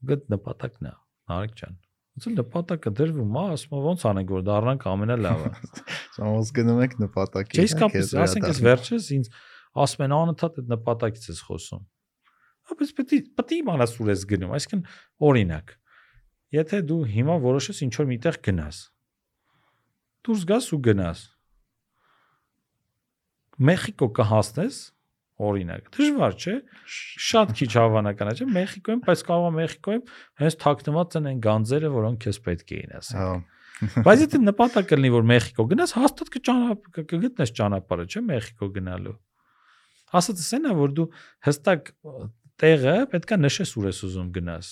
Գտ 0.07 0.31
նպատակն 0.31 0.87
է, 0.87 0.93
Նարեկ 1.31 1.55
ջան։ 1.59 1.77
Ոնց 2.17 2.27
էլ 2.31 2.35
նպատակը 2.37 2.91
դրվում 2.97 3.35
է, 3.37 3.43
ասում 3.57 3.81
ոնց 3.87 4.05
անենք 4.11 4.31
որ 4.33 4.45
դառնանք 4.47 4.85
ամենալավը։ 4.93 5.49
Սամոս 6.17 6.53
գնում 6.57 6.79
եք 6.87 6.95
նպատակի 7.03 7.59
Չէ, 7.59 7.65
իսկապես, 7.67 8.13
ասենք 8.25 8.47
այս 8.51 8.61
վերջերս 8.67 9.09
ինձ 9.17 9.31
ասում 9.85 10.05
են 10.07 10.15
անընդհատ 10.17 10.61
այդ 10.63 10.71
նպատակից 10.73 11.27
ես 11.33 11.43
խոսում։ 11.49 11.83
Բայց 12.67 12.93
պետք 12.97 13.13
է 13.17 13.19
պետք 13.37 13.53
է 13.53 13.59
իմանաս 13.61 13.93
ուր 14.01 14.09
ես 14.11 14.23
գնում, 14.33 14.55
այսինքն 14.57 14.81
օրինակ։ 15.29 15.75
Եթե 16.57 16.81
դու 16.89 17.03
հիմա 17.13 17.37
որոշես 17.45 17.83
ինչ 17.87 17.93
որ 18.01 18.09
միտեղ 18.11 18.39
գնաս, 18.47 18.79
դուրս 20.27 20.47
գաս 20.51 20.69
ու 20.73 20.81
գնաս։ 20.87 21.21
Մեխիկո 23.57 24.09
կհասնես, 24.17 24.79
օրինակ։ 25.47 25.91
Դժվար 25.97 26.37
չէ։ 26.37 26.55
Շատ 27.27 27.53
քիչ 27.57 27.71
հավանական 27.77 28.31
է, 28.31 28.35
չէ՞։ 28.37 28.47
Մեխիկոյում, 28.57 29.03
բայց 29.07 29.23
կարող 29.27 29.47
է 29.47 29.53
Մեխիկոյում 29.57 30.05
հենց 30.43 30.57
թաքնված 30.65 31.17
են 31.21 31.29
այն 31.31 31.43
գանձերը, 31.47 31.91
որոնք 31.97 32.25
քեզ 32.27 32.41
պետք 32.47 32.75
էին 32.77 32.97
ասել։ 33.01 33.21
հա 33.21 33.37
Բայց 33.77 34.23
եթե 34.25 34.39
նպատակը 34.41 34.97
լինի 34.97 35.09
որ 35.13 35.25
Մեխիկո 35.29 35.65
գնաս, 35.73 35.93
հաստատ 36.01 36.31
կճանապ 36.33 36.87
կգտնես 36.97 37.51
ճանապարհը, 37.59 38.07
չէ՞ 38.09 38.23
Մեխիկո 38.31 38.69
գնալու։ 38.77 39.17
այն 40.17 40.71
է 40.71 40.73
որ 40.81 40.95
դու 40.97 41.07
հստակ 41.45 41.91
տեղը 42.63 42.95
պետքա 43.13 43.39
նշես 43.43 43.75
ուր 43.77 43.89
ես 43.91 44.01
ուզում 44.09 44.31
գնաս 44.33 44.71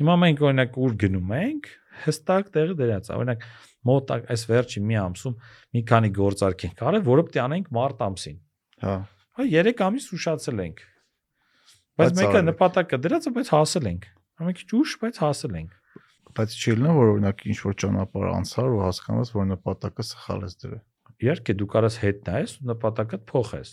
հիմա 0.00 0.14
մենք 0.24 0.42
օրինակ 0.48 0.78
ուր 0.84 0.96
գնում 1.04 1.34
ենք 1.38 1.68
հստակ 2.04 2.50
տեղը 2.54 2.76
դրած 2.80 3.10
օրինակ 3.14 3.44
մոտ 3.90 4.12
այս 4.34 4.44
վերջի 4.50 4.82
մի 4.88 4.98
ամսում 5.04 5.36
մի 5.76 5.82
քանի 5.90 6.10
գործարք 6.18 6.66
ենք 6.68 6.82
արել 6.88 7.04
որը 7.08 7.24
պետք 7.28 7.38
է 7.38 7.42
անենք 7.44 7.70
մարտ 7.78 8.02
ամսին 8.08 8.40
Հա։ 8.84 8.96
հա 9.38 9.46
3 9.54 9.84
ամիս 9.88 10.08
ուշացել 10.18 10.64
ենք 10.64 10.82
բայց 12.00 12.18
մեկը 12.18 12.42
նպատակը 12.48 13.00
դրած 13.04 13.28
է 13.30 13.34
բայց 13.38 13.52
հասել 13.54 13.88
ենք 13.92 14.08
ամեն 14.42 14.58
քիչ 14.58 14.68
ուշ 14.80 14.96
բայց 15.04 15.20
հասել 15.24 15.58
ենք 15.62 15.80
Բայց 16.34 16.54
չի 16.58 16.72
լինի 16.74 16.92
որ 16.96 17.10
օրինակ 17.12 17.42
ինչ 17.46 17.58
որ 17.62 17.74
ճանապարհ 17.78 18.30
անցար 18.34 18.72
ու 18.74 18.80
հասկանաս 18.82 19.28
որ 19.36 19.44
նպատակը 19.52 20.04
սխալ 20.08 20.40
ես 20.48 20.56
դրել։ 20.64 20.80
իհարկե 21.24 21.54
դու 21.60 21.68
կարաս 21.74 21.98
հետ 22.02 22.18
նայես 22.28 22.54
ու 22.58 22.66
նպատակը 22.70 23.18
փոխես 23.30 23.70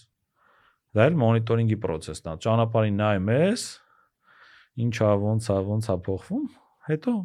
դա 0.98 1.08
էլ 1.10 1.18
մոնիտորինգի 1.22 1.78
process-ն 1.86 2.30
է 2.32 2.36
ճանապարհին 2.46 3.00
նայում 3.02 3.32
ես 3.34 3.64
ինչա 4.86 5.10
ոնց 5.26 5.50
է 5.52 5.58
ոնց 5.72 5.90
է 5.92 5.98
փոխվում 6.08 6.46
հետո 6.92 7.16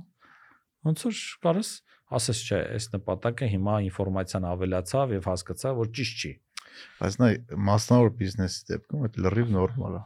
ոնց 0.86 1.04
որ 1.06 1.20
կարաս 1.46 1.70
ասես 2.16 2.42
չէ 2.46 2.58
այս 2.76 2.90
նպատակը 2.96 3.46
հիմա 3.56 3.78
ինֆորմացիան 3.90 4.50
ավելացավ 4.54 5.14
եւ 5.16 5.30
հասկացա 5.32 5.72
որ 5.80 5.94
ճիշտ 5.98 6.20
չի 6.22 6.32
Բայց 7.00 7.16
նայ 7.22 7.32
մասնավոր 7.68 8.12
բիզնեսի 8.20 8.62
դեպքում 8.70 9.04
այդ 9.06 9.18
լրիվ 9.26 9.50
նորմալ 9.56 9.96
է։ 9.96 10.02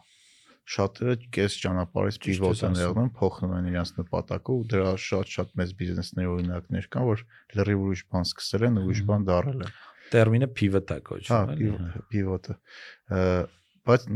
Շատերը 0.70 1.14
կես 1.34 1.56
ճանապարհից 1.62 2.18
պիվոտ 2.24 2.60
են 2.68 2.76
եղնում, 2.80 3.08
փոխում 3.18 3.54
են 3.58 3.68
իրենց 3.70 3.92
նպատակը 3.96 4.54
ու 4.54 4.66
դրա 4.70 4.92
շատ-շատ 5.04 5.54
մեծ 5.60 5.72
բիզնեսների 5.80 6.30
օրինակներ 6.34 6.86
կան, 6.94 7.06
որ 7.10 7.24
լրիվ 7.58 7.82
ուրիշ 7.86 8.02
բան 8.14 8.28
սկսել 8.30 8.66
են, 8.68 8.78
ուրիշ 8.84 9.00
Մհմ։ 9.00 9.08
բան 9.10 9.26
դարել 9.30 9.64
են։ 9.66 9.72
տերմինը 10.10 10.48
pivot 10.60 10.92
է 10.94 10.98
Հա, 11.00 11.02
կոչվում 11.08 11.50
էլի 11.56 11.72
հա։ 11.72 12.04
պիվոտը։ 12.12 12.56
Բայց 13.90 14.06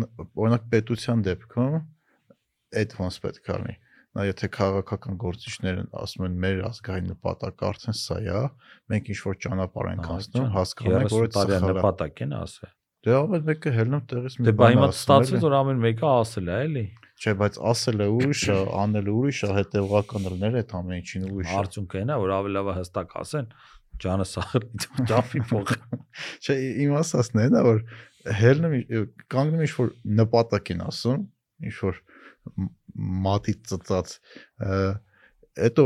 օրինակ 0.45 0.69
պետության 0.75 1.27
դեպքում 1.31 1.77
այդ 2.83 2.95
ոնց 3.01 3.19
պետք 3.25 3.51
է 3.51 3.59
լինի։ 3.65 3.77
Նա 4.15 4.25
եթե 4.29 4.49
քաղաքական 4.55 5.17
գործիչներն 5.25 5.87
ասում 6.05 6.25
են 6.29 6.35
մեր 6.45 6.61
ազգային 6.69 7.09
նպատակը 7.11 7.67
արդեն 7.71 7.97
սա 7.99 8.19
է, 8.31 8.43
մենք 8.95 9.09
ինչ 9.15 9.21
որ 9.25 9.39
ճանապարհ 9.45 9.89
ենք 9.91 10.11
անցնում, 10.15 10.49
հասկանում 10.55 10.99
ենք, 11.01 11.15
որ 11.15 11.25
30 11.25 11.35
տարյա 11.35 11.57
այդ 11.57 11.65
սխալ 11.65 11.75
է։ 11.75 11.81
նպատակ 11.81 12.23
են 12.25 12.37
ասել 12.39 12.75
Դե 13.05 13.13
ամեն 13.19 13.43
մեկը 13.45 13.71
հելնում 13.75 14.05
տեղից 14.11 14.37
մի 14.39 14.45
դե 14.45 14.53
բա 14.55 14.65
բան 14.65 14.75
հիմա 14.75 14.87
ասում, 14.89 15.01
ստացվեց 15.05 15.35
էլի։ 15.35 15.45
որ 15.45 15.57
ամեն 15.59 15.81
մեկը 15.85 16.07
ասել 16.15 16.47
է 16.49 16.61
էլի 16.65 16.85
Չէ, 17.15 17.33
բայց 17.41 17.59
ասելը 17.71 18.07
ուրիշ 18.15 18.45
է, 18.55 18.57
անելը 18.85 19.13
ուրիշ 19.15 19.41
է, 19.45 19.51
հետևողական 19.59 20.25
լինել 20.31 20.57
այդ 20.61 20.73
ամեն 20.79 20.97
ինչին 21.03 21.27
ուրիշ 21.29 21.53
է։ 21.53 21.59
արդյունքը 21.61 22.01
այն 22.01 22.15
է 22.15 22.17
որ 22.25 22.33
ավելի 22.35 22.55
լավ 22.55 22.71
է 22.73 22.75
հստակ 22.79 23.15
ասեն 23.21 23.51
ջանը 24.05 24.27
սա 24.31 24.45
ճաֆի 25.11 25.43
փող 25.53 25.71
Չէ, 26.45 26.57
իմ 26.85 26.97
ասածն 26.99 27.43
է, 27.45 27.47
նա 27.55 27.63
որ 27.69 27.85
հելնում 28.41 28.75
կանգնում 29.35 29.65
ինչ 29.69 29.73
որ 29.79 29.93
նպատակ 30.25 30.73
են 30.75 30.83
ասում, 30.89 31.23
ինչ 31.69 31.77
որ 31.85 32.01
մատի 33.25 33.55
ծծած 33.71 34.17
հետո 35.55 35.85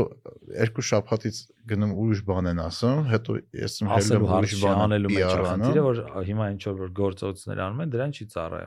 երկու 0.57 0.85
շաբաթից 0.89 1.39
գնում 1.69 1.91
ուրիշ 2.01 2.21
բան 2.25 2.49
են 2.51 2.61
ասում, 2.63 3.01
հետո 3.11 3.35
ես 3.59 3.75
հելնում 3.85 4.27
հարց 4.31 4.49
ուրիշ 4.49 4.55
բան 4.63 4.83
անելու 4.87 5.11
մեջ 5.13 5.33
խնդիրը 5.45 5.83
որ 5.85 6.01
հիմա 6.29 6.47
ինչ 6.55 6.63
որ 6.69 6.93
գործողություններ 6.99 7.63
անում 7.67 7.83
են 7.85 7.93
դրան 7.95 8.15
չի 8.17 8.27
ծառայ 8.33 8.63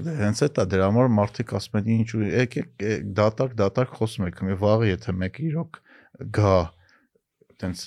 Դե 0.00 0.12
հենց 0.16 0.40
այդ 0.46 0.58
է 0.62 0.64
դրա 0.70 0.84
համար 0.86 1.08
մարդիկ 1.12 1.52
ասում 1.58 1.78
են 1.80 1.88
ինչ 1.92 2.08
ու 2.16 2.20
եկեք 2.30 2.84
է, 2.88 2.92
դատարկ 3.18 3.56
դատարկ 3.58 3.96
խոսում 3.98 4.26
եք, 4.30 4.42
մի 4.48 4.56
վաղը 4.60 4.86
եթե 4.90 5.14
մեկը 5.20 5.42
իրոք 5.50 5.80
գա 6.38 6.54
տենց 7.60 7.82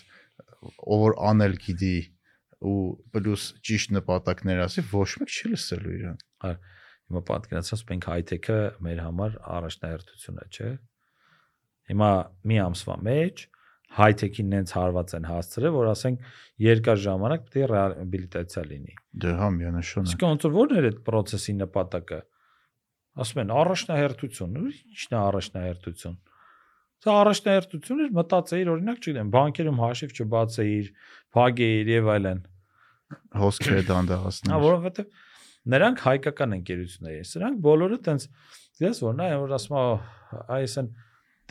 ով 0.63 1.03
որ 1.03 1.15
անել 1.31 1.55
գիտի 1.63 1.95
ու 2.63 2.83
պլյուս 3.15 3.47
ճիշտ 3.67 3.95
նպատակներ 3.97 4.61
ասի, 4.67 4.83
ոչ 4.91 5.09
մեկ 5.23 5.33
չի 5.33 5.53
լսելու 5.53 5.95
իրան։ 5.95 6.19
հիմա 7.13 7.23
պատկերացրած 7.29 7.85
մենք 7.93 8.09
high-tech-ը 8.09 8.59
մեր 8.87 9.03
համար 9.05 9.37
առաջնահերթություն 9.59 10.41
է 10.43 10.47
չէ 10.57 10.73
հիմա 11.93 12.11
մի 12.49 12.59
ամսվա 12.65 12.97
մեջ 13.07 13.45
high-tech-ին 13.93 14.51
նենց 14.57 14.75
հարված 14.79 15.15
են 15.19 15.29
հասցրել 15.29 15.73
որ 15.77 15.93
ասենք 15.93 16.29
երկար 16.65 17.01
ժամանակ 17.07 17.47
պետք 17.47 17.63
է 17.63 17.71
ռեաբիլիտացիա 17.73 18.63
լինի 18.73 18.95
Դե 19.13 19.31
հա 19.37 19.47
միանշան 19.53 20.07
է։ 20.07 20.09
Իսկ 20.09 20.23
ոնց 20.25 20.45
որ 20.47 20.55
ո՞րն 20.57 20.77
էր 20.79 20.85
այդ 20.89 21.01
process-ի 21.05 21.53
նպատակը։ 21.59 22.17
Ասում 23.23 23.41
են 23.43 23.51
առաջնահերթություն։ 23.53 24.55
ու 24.57 24.69
Ի՞նչն 24.73 25.13
է 25.13 25.19
առաջնահերթություն։ 25.19 26.15
Սա 27.03 27.13
առաջնահերթություն 27.19 28.01
էր 28.03 28.15
մտածեիր 28.17 28.71
օրինակ, 28.73 28.97
չգիտեմ, 29.03 29.29
բանկերում 29.35 29.81
հաշիվ 29.83 30.15
չբացեիր, 30.23 30.89
փագեիր 31.37 31.91
եւ 31.93 32.09
այլն։ 32.13 32.41
Հոսքերը 33.43 33.83
Հա, 33.83 33.87
դանդաղացնել։ 33.91 34.63
որովհետեւ 34.63 35.21
նրանք 35.71 36.01
հայկական 36.03 36.55
ընկերություններ 36.57 37.19
են։ 37.19 37.27
Սրանք 37.29 37.61
բոլորը 37.63 37.99
տենց 38.07 38.27
ես 38.83 39.01
որ 39.03 39.15
նա 39.19 39.27
որ 39.43 39.55
ասում 39.57 39.77
այս 40.57 40.75
են 40.81 40.89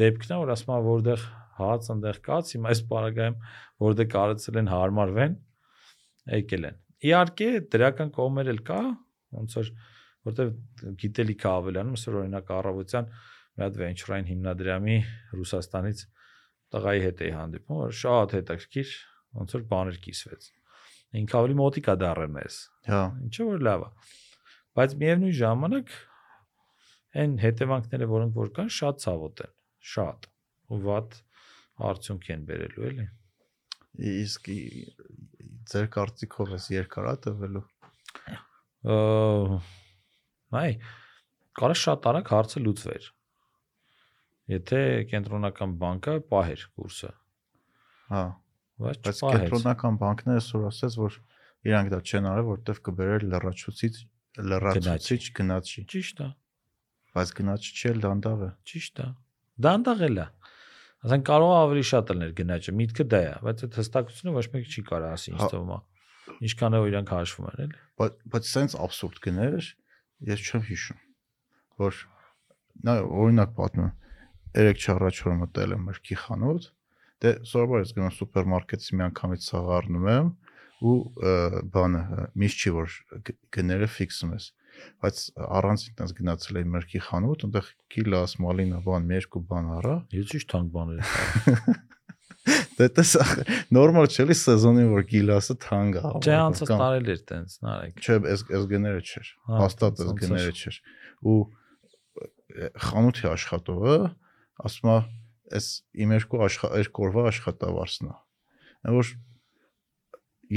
դեպքն 0.02 0.34
է 0.34 0.38
որ 0.42 0.52
ասում 0.52 0.74
որտեղ 0.88 1.24
հաց 1.62 1.88
այնտեղ 1.92 2.18
կաց, 2.26 2.52
հիմա 2.56 2.72
այս 2.72 2.80
պարագայում 2.92 3.36
որտեղ 3.82 4.08
կարծել 4.12 4.58
են 4.62 4.70
հարմարվեն, 4.72 5.34
եկել 6.32 6.68
են։ 6.68 6.78
Իհարկե 7.02 7.48
դրական 7.72 8.12
կողմեր 8.16 8.50
էլ 8.52 8.60
կա, 8.68 8.80
ոնց 9.36 9.56
որ 9.58 9.70
որտեվ 10.22 10.50
գիտելիքը 11.02 11.48
ավելանում, 11.52 11.96
այսօր 11.98 12.18
օրինակ 12.22 12.52
առավոտյան 12.56 13.08
մի 13.52 13.64
հատ 13.66 13.78
venture-ային 13.82 14.28
հիմնադրամի 14.32 14.98
Ռուսաստանից 15.38 16.02
տղայի 16.72 17.02
հետ 17.02 17.22
էի 17.26 17.32
հանդիպում, 17.36 17.80
որ 17.82 17.96
շատ 18.00 18.36
հետաքրքիր 18.38 18.92
ոնց 19.42 19.56
որ 19.58 19.64
բաներ 19.72 19.98
կիսվեց։ 20.06 20.46
Ինքը 21.20 21.38
ավելի 21.38 21.56
մոտիկ 21.58 21.88
է 21.92 21.94
դառել 22.02 22.30
մեզ։ 22.36 22.58
Հա, 22.88 23.00
Ինչը 23.26 23.46
որ 23.48 23.64
լավ 23.66 23.82
է։ 23.84 23.90
Բայց 24.78 24.94
միևնույն 25.02 25.34
ժամանակ 25.38 25.92
այն 27.22 27.34
հետևանքները, 27.42 28.08
որոնք 28.12 28.38
որ 28.40 28.52
կան, 28.56 28.70
շատ 28.72 29.02
ցավոտ 29.04 29.42
են, 29.44 29.52
շատ 29.92 30.28
ու 30.72 30.80
վատ 30.86 31.18
արդյունք 31.92 32.30
են 32.32 32.46
բերելու 32.48 32.86
էլի։ 32.88 33.06
իսկ 34.12 34.48
ձեր 35.72 35.88
կարծիքով 35.92 36.54
էս 36.56 36.68
երկարա 36.72 37.14
տվելու։ 37.26 37.64
Այ 40.62 40.70
կարա 41.60 41.76
շատ 41.82 42.08
արագ 42.12 42.32
հարցը 42.32 42.62
լուծվեր։ 42.64 43.08
Եթե 44.52 44.80
կենտրոնական 45.12 45.74
բանկը 45.82 46.14
պահեր 46.32 46.64
կուրսը, 46.76 47.10
Հա, 48.12 48.22
բայց 48.82 49.22
կենտրոնական 49.22 49.98
բանկները 50.02 50.42
այսօր 50.42 50.66
ասած, 50.72 50.98
որ 51.02 51.18
իրանք 51.68 51.92
դա 51.92 52.00
չեն 52.02 52.28
արել, 52.32 52.46
որտեվ 52.52 52.80
կբերեր 52.88 53.26
լրացուցիչ 53.32 53.94
լրացուցիչ 54.52 55.22
գնացի։ 55.38 55.84
Ճիշտ 55.92 56.22
է, 56.22 56.28
Բայց 57.12 57.32
գնացի 57.38 57.72
չի 57.76 57.88
էլ 57.92 57.98
դանդաղ 58.02 58.42
է։ 58.42 58.50
ճիշտ 58.72 59.00
է։ 59.02 59.06
Դանդաղել 59.66 60.20
է։ 60.22 60.26
Ասենք 61.02 61.24
կարող 61.28 61.52
ավելի 61.58 61.84
շատ 61.92 62.12
լինել 62.12 62.32
գնաճը, 62.38 62.74
միտքը 62.78 63.06
դա 63.12 63.20
է, 63.22 63.32
բայց 63.42 63.64
այդ 63.66 63.78
հստակությունը 63.82 64.34
ոչ 64.38 64.44
մեկ 64.52 64.68
չի 64.72 64.84
կարող 64.88 65.08
ասի, 65.12 65.32
ինձ 65.32 65.42
Հա։ 65.42 65.48
թվում 65.52 65.72
է։ 65.72 65.78
Ինչքան 66.46 66.76
է 66.78 66.80
որ 66.82 66.92
իրանք 66.92 67.12
հաշվում 67.12 67.48
են, 67.52 67.62
էլի։ 67.62 67.80
Բայց 68.02 68.18
բայց 68.32 68.50
սենց 68.52 68.76
абսուրդ 68.86 69.20
գներ 69.26 69.56
ես 70.22 70.42
չեմ 70.46 70.62
հիշում 70.70 71.00
որ 71.82 71.98
նա 72.86 72.94
օրինակ 73.22 73.54
պատմում 73.58 73.90
երեք 74.62 74.82
չառաջ 74.82 75.20
որ 75.26 75.36
մտել 75.42 75.74
եմ 75.76 75.84
մրգի 75.88 76.18
խանութ 76.22 76.68
դե 77.22 77.32
սովորաբար 77.48 77.84
ես 77.84 77.94
գնում 77.98 78.16
սուպերմարկետից 78.18 78.88
մի 78.98 79.06
անգամից 79.08 79.46
սաղ 79.52 79.70
առնում 79.78 80.08
եմ 80.12 80.32
ու 80.82 80.96
բանը 81.74 82.02
միշտ 82.42 82.62
չի 82.62 82.74
որ 82.78 82.96
գները 83.56 83.88
ֆիքսում 83.96 84.34
ես 84.34 84.48
բայց 85.02 85.22
առանց 85.58 85.84
ինքնս 85.90 86.12
գնացել 86.18 86.58
եմ 86.62 86.74
մրգի 86.74 87.00
խանութ 87.06 87.44
այնտեղ 87.46 87.70
կիլաս 87.94 88.34
մալինա 88.42 88.82
բան 88.86 89.08
մի 89.10 89.16
երկու 89.18 89.42
բան 89.52 89.70
առա 89.78 89.96
Ես 90.16 90.28
ճիշտ 90.32 90.50
թանկ 90.52 90.72
բաներ 90.76 91.02
եմ։ 91.02 91.80
դե 92.78 92.88
տես 92.96 93.12
նորմալ 93.76 94.08
չէ 94.10 94.26
լի 94.26 94.36
սեզոնին 94.40 94.88
որ 94.92 95.04
գիլասը 95.12 95.56
թանկ 95.62 95.98
է 96.00 96.02
Չէ, 96.22 96.36
անցած 96.38 96.72
տարել 96.72 97.10
էր 97.12 97.20
տենց, 97.30 97.56
նարեկ։ 97.62 98.00
Չէ, 98.02 98.16
այս 98.32 98.44
այս 98.58 98.64
գները 98.72 99.02
չէր։ 99.06 99.28
Հա, 99.46 99.58
Հաստատ 99.62 100.02
որ։ 100.02 100.16
գները 100.22 100.54
չէր։ 100.58 100.78
Ու 101.32 101.36
խանութի 102.88 103.28
աշխատողը 103.30 103.98
ասում 104.66 104.90
է, 104.92 104.96
այս 105.58 105.68
իմ 106.04 106.14
երկու 106.16 106.42
երկու 106.82 107.06
օրվա 107.08 107.24
աշխատավարձն 107.32 108.10
է։ 108.10 108.14
Այն 108.82 108.96
որ 108.98 109.12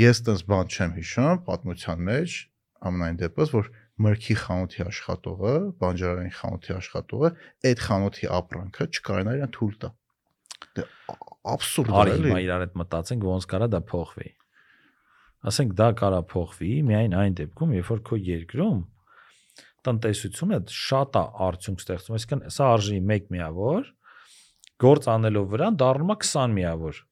ես 0.05 0.21
տես 0.27 0.45
բան 0.51 0.71
չեմ 0.75 0.95
հիշում 0.99 1.41
պատմության 1.49 2.05
մեջ 2.09 2.37
ամենայն 2.85 3.19
դեպս 3.21 3.53
որ 3.55 3.69
մրգի 4.05 4.35
խանութի 4.41 4.81
աշխատողը, 4.85 5.53
բանջարային 5.79 6.33
խանութի 6.35 6.73
աշխատողը 6.75 7.29
այդ 7.69 7.83
խանութի 7.85 8.29
ապրանքը 8.37 8.87
չկարողանա 8.91 9.35
իրեն 9.39 9.53
թույլ 9.55 9.77
տա։ 9.83 9.91
Դե 10.75 10.85
абսուրդ 11.55 11.91
է, 11.91 11.95
Արի 12.01 12.13
էլի։ 12.15 12.27
հիմա 12.29 12.41
իրար 12.45 12.65
հետ 12.65 12.75
մտածենք 12.81 13.27
ոնց 13.29 13.47
կարա 13.53 13.69
դա 13.71 13.81
փոխվի։ 13.91 14.29
Ասենք 15.45 15.73
դա 15.79 15.87
կարա 16.01 16.19
փոխվի 16.31 16.71
միայն 16.89 17.15
այն 17.21 17.37
դեպքում, 17.39 17.73
երբ 17.79 17.89
որ 17.93 18.03
քո 18.09 18.19
երկրում 18.25 18.79
տնտեսությունը 19.85 20.59
շատ 20.75 21.19
է 21.19 21.23
արդյունք 21.45 21.83
ստեղծում, 21.83 22.15
այսինքն 22.17 22.43
սա 22.55 22.69
արժի 22.75 22.97
1 23.15 23.27
միավոր, 23.35 23.91
գործ 24.81 25.09
անելով 25.15 25.45
վրան 25.55 25.77
դառնում 25.79 26.15
է 26.15 26.17
20 26.25 26.55
միավոր։ 26.55 27.03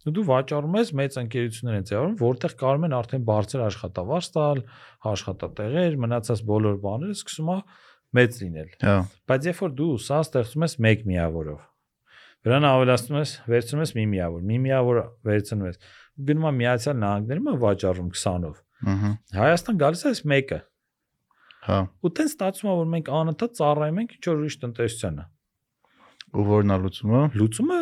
ու 0.00 0.12
դու 0.16 0.24
վաճառում 0.30 0.76
ես 0.80 0.90
մեծ 0.96 1.16
ընկերություններ 1.20 1.76
են 1.76 1.86
ձևավորում, 1.90 2.14
որտեղ 2.20 2.52
կարող 2.60 2.84
են 2.88 2.94
արդեն 2.96 3.24
բարձր 3.28 3.62
աշխատավարձ 3.66 4.28
տալ, 4.36 4.60
աշխատատեղեր, 5.10 5.96
մնացած 6.00 6.42
բոլոր 6.50 6.78
բաները 6.84 7.16
սկսում 7.20 7.50
է 7.52 7.56
մեծ 8.16 8.38
լինել։ 8.40 8.70
Հա, 8.80 8.94
Բայց 9.28 9.48
երբ 9.50 9.60
որ 9.60 9.74
դու 9.80 9.90
սա 10.06 10.20
ստեղծում 10.24 10.64
ես 10.64 10.76
մեկ 10.86 11.04
միավորով, 11.10 11.60
վրան 12.48 12.66
ավելացնում 12.70 13.20
ես, 13.20 13.34
վերցնում 13.52 13.84
ես 13.84 13.92
մի 14.00 14.06
միավոր, 14.14 14.46
մի 14.50 14.56
միավոր 14.64 15.00
վերցնում 15.28 15.66
ես, 15.68 15.80
ու 16.16 16.26
գնում 16.30 16.48
ես 16.48 16.56
Միացյալ 16.60 16.96
Նահանգներում 17.00 17.50
վաճառում 17.60 18.10
20-ով։ 18.16 18.56
ըհը, 18.90 19.10
Հայաստան 19.36 19.80
գալիս 19.84 20.00
է 20.00 20.10
այս 20.10 20.22
մեկը։ 20.32 20.60
հա, 21.68 21.78
Ու 22.00 22.12
տենց 22.16 22.32
ստացվում 22.32 22.70
է, 22.70 22.76
որ 22.80 22.88
մենք 22.94 23.10
անընդհատ 23.20 23.56
ծառայում 23.60 24.00
ենք 24.00 24.14
ինչ 24.16 24.24
որ 24.30 24.40
ուրիշ 24.40 24.56
տնտեսությանը։ 24.64 25.24
ու 26.30 26.44
որն 26.46 26.72
է 26.74 26.76
լուծումը։ 26.84 27.20
Լուծումը 27.40 27.78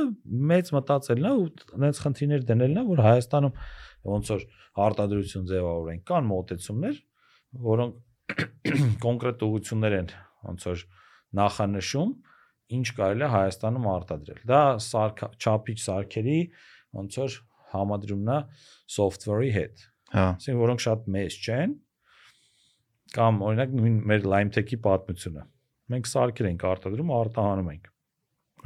մեծ 0.50 0.70
մտածելն 0.74 1.26
է 1.28 1.32
ու 1.38 1.48
այնց 1.88 2.00
խնդիրներ 2.04 2.44
դնելն 2.48 2.80
է, 2.80 2.84
որ 2.88 3.02
Հայաստանում 3.04 3.58
ոնց 4.08 4.30
որ 4.32 4.44
արտադրություն 4.84 5.48
ձևավորեն, 5.50 6.00
կան 6.08 6.28
մոտեցումներ, 6.28 7.02
որոնք 7.68 8.38
կոնկրետ 9.04 9.44
ուղություններ 9.48 9.96
են 9.98 10.08
ոնց 10.48 10.66
որ 10.68 10.86
նախանշում, 11.38 12.14
ինչ 12.78 12.86
կարելի 12.98 13.26
է 13.26 13.30
Հայաստանում 13.34 13.90
արտադրել։ 13.92 14.40
Դա 14.48 14.62
սարք 14.86 15.22
չափիչ 15.36 15.78
սարքերի 15.84 16.38
ոնց 16.98 17.20
որ 17.20 17.36
համադրումն 17.74 18.32
է 18.32 18.38
software-ի 18.96 19.52
հետ։ 19.58 19.84
Հա, 20.08 20.26
Այսինքն 20.38 20.62
որոնք 20.62 20.84
շատ 20.86 21.08
մեծ 21.18 21.38
չեն 21.44 21.76
կամ 23.12 23.42
օրինակ 23.44 23.76
նույն 23.76 24.00
մեր 24.08 24.26
Lime-Tech-ի 24.32 24.78
պատմությունը։ 24.84 25.44
Մենք 25.92 26.08
սարքեր 26.08 26.48
ենք 26.48 26.64
արտադրում, 26.68 27.12
արտահանում 27.18 27.70
ենք 27.72 27.92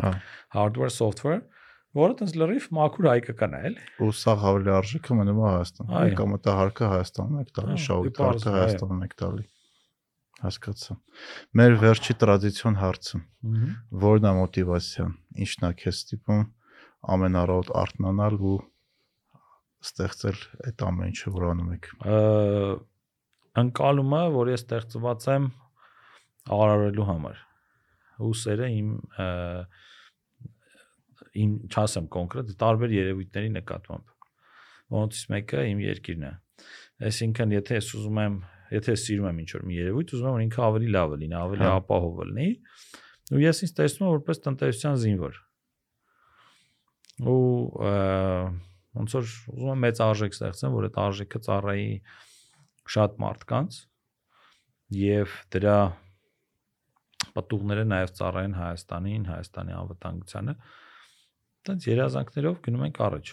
հա։ 0.03 0.13
hardware 0.57 0.93
software, 0.93 1.41
որը 1.99 2.19
տես 2.21 2.37
լրիվ 2.43 2.69
մաքուր 2.79 3.09
հայկական 3.13 3.57
է, 3.57 3.63
էլի։ 3.71 3.87
Ու 4.03 4.13
սա 4.23 4.37
հավելի 4.43 4.73
արժեքը 4.77 5.19
մնում 5.19 5.41
է 5.43 5.49
Հայաստանում։ 5.49 6.15
Կամ 6.21 6.37
դա 6.47 6.55
հարկը 6.59 6.91
Հայաստանում 6.93 7.43
եք 7.43 7.53
տալի, 7.59 7.77
պարզ 8.19 8.47
հարկը 8.49 8.55
Հայաստանում 8.59 9.05
եք 9.07 9.17
տալի։ 9.23 9.47
Հասկացա։ 10.43 10.97
Մեր 11.61 11.75
վերջի 11.83 12.15
տրադիցիոն 12.19 12.79
հարցը։ 12.83 13.19
Որն 14.03 14.25
է 14.27 14.33
մոտիվացիան։ 14.39 15.13
Ինչն 15.45 15.67
է 15.69 15.71
քեզ 15.83 16.01
ստիպում 16.03 16.43
ամենառոտ 17.13 17.71
արթնանալ 17.83 18.39
ու 18.43 18.57
ստեղծել 19.83 20.41
այդ 20.67 20.85
ամեն 20.89 21.13
ինչը, 21.13 21.33
որ 21.37 21.47
անում 21.53 21.71
եք։ 21.77 21.89
Անկալումը, 23.63 24.21
որ 24.37 24.51
ես 24.53 24.63
ստեղծված 24.63 25.27
եմ 25.33 25.49
արարելու 26.59 27.09
համար։ 27.11 27.41
Ուսերը 28.23 28.69
իմ 28.79 28.93
ա, 29.19 29.27
իմ 31.43 31.53
չասեմ 31.73 32.09
կոնկրետ 32.13 32.51
տարբեր 32.63 32.95
երևույթների 32.97 33.53
նկատմամբ։ 33.57 34.17
Որոնցից 34.93 35.23
մեկը 35.33 35.63
իմ 35.73 35.81
երկիրն 35.83 36.27
է։ 36.29 36.33
Այսինքն, 37.09 37.55
եթե 37.57 37.79
ես 37.79 37.89
ուզում 37.99 38.21
եմ, 38.23 38.35
եթե 38.73 38.97
սիրում 39.03 39.29
եմ 39.31 39.41
ինչ-որ 39.43 39.65
մի 39.69 39.79
երևույթ, 39.79 40.13
ուզում 40.13 40.29
եմ 40.29 40.37
որ 40.37 40.45
ինքը 40.47 40.63
ավելի 40.67 40.91
լավը 40.97 41.17
լինի, 41.23 41.37
ավելի 41.43 41.65
Հա։ 41.67 41.73
ապահովը 41.83 42.27
լինի, 42.33 42.51
ու 43.33 43.43
ես 43.43 43.63
ինձ 43.67 43.73
տեսնում 43.81 44.07
եմ 44.07 44.13
որպես 44.13 44.43
տնտեսության 44.47 45.01
զինվոր։ 45.03 45.41
Ու 47.33 47.41
ոնց 48.93 49.17
որ 49.17 49.27
ուզում 49.53 49.73
եմ 49.73 49.83
մեծ 49.87 50.03
արժեք 50.05 50.37
ստեղծեմ, 50.37 50.77
որ 50.77 50.87
այդ 50.89 50.97
արժեքը 51.03 51.41
ծառայի 51.49 51.91
շատ 52.93 53.19
մարդկանց 53.23 53.79
եւ 55.03 55.37
դրա 55.55 55.77
պատուղները 57.33 57.85
նաև 57.89 58.13
ծառայեն 58.19 58.57
Հայաստանին, 58.59 59.29
Հայաստանի 59.33 59.77
անվտանգությանը։ 59.79 60.55
Տենց 61.69 61.87
երազանքներով 61.93 62.57
գնում 62.67 62.87
ենք 62.89 62.99
առաջ։ 63.07 63.33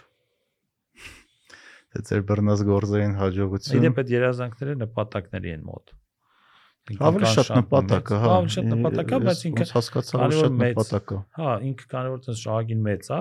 Դա 1.89 2.01
ձեր 2.10 2.22
բռնած 2.30 2.61
գործերին 2.68 3.15
հաջողություն։ 3.18 3.80
Իդեպ 3.80 4.01
այդ 4.03 4.11
երազանքները 4.14 4.76
նպատակների 4.84 5.53
են 5.56 5.64
մոտ։ 5.69 5.93
Ավելի 7.10 7.30
շատ 7.34 7.49
նպատակ 7.53 8.10
է, 8.10 8.19
հա։ 8.22 8.30
Ավելի 8.35 8.53
շատ 8.53 8.68
նպատակ 8.69 9.11
է, 9.14 9.19
բայց 9.26 9.41
ինքը 9.49 9.65
հասկացա, 9.69 10.19
որ 10.19 10.35
շատ 10.39 10.56
նպատակ 10.60 11.14
է։ 11.14 11.19
հա, 11.39 11.49
ինքը 11.69 11.88
քանի 11.93 12.14
որ 12.14 12.22
տես 12.26 12.43
շահագին 12.45 12.81
մեծ 12.89 13.10
է, 13.10 13.19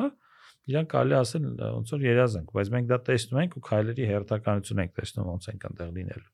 իրան 0.68 0.89
կարելի 0.93 1.16
ասել 1.18 1.48
ոնց 1.64 1.93
որ 1.94 2.05
երազանք, 2.09 2.52
բայց 2.59 2.70
մենք 2.76 2.89
դա 2.93 2.98
տեսնում 3.09 3.40
ենք 3.44 3.56
ու 3.59 3.62
քայլերի 3.68 4.09
հերթականություն 4.09 4.82
ենք 4.85 4.93
տեսնում 4.98 5.28
ոնց 5.32 5.48
ենք 5.52 5.66
այնտեղ 5.68 5.93
լինելու։ 5.98 6.30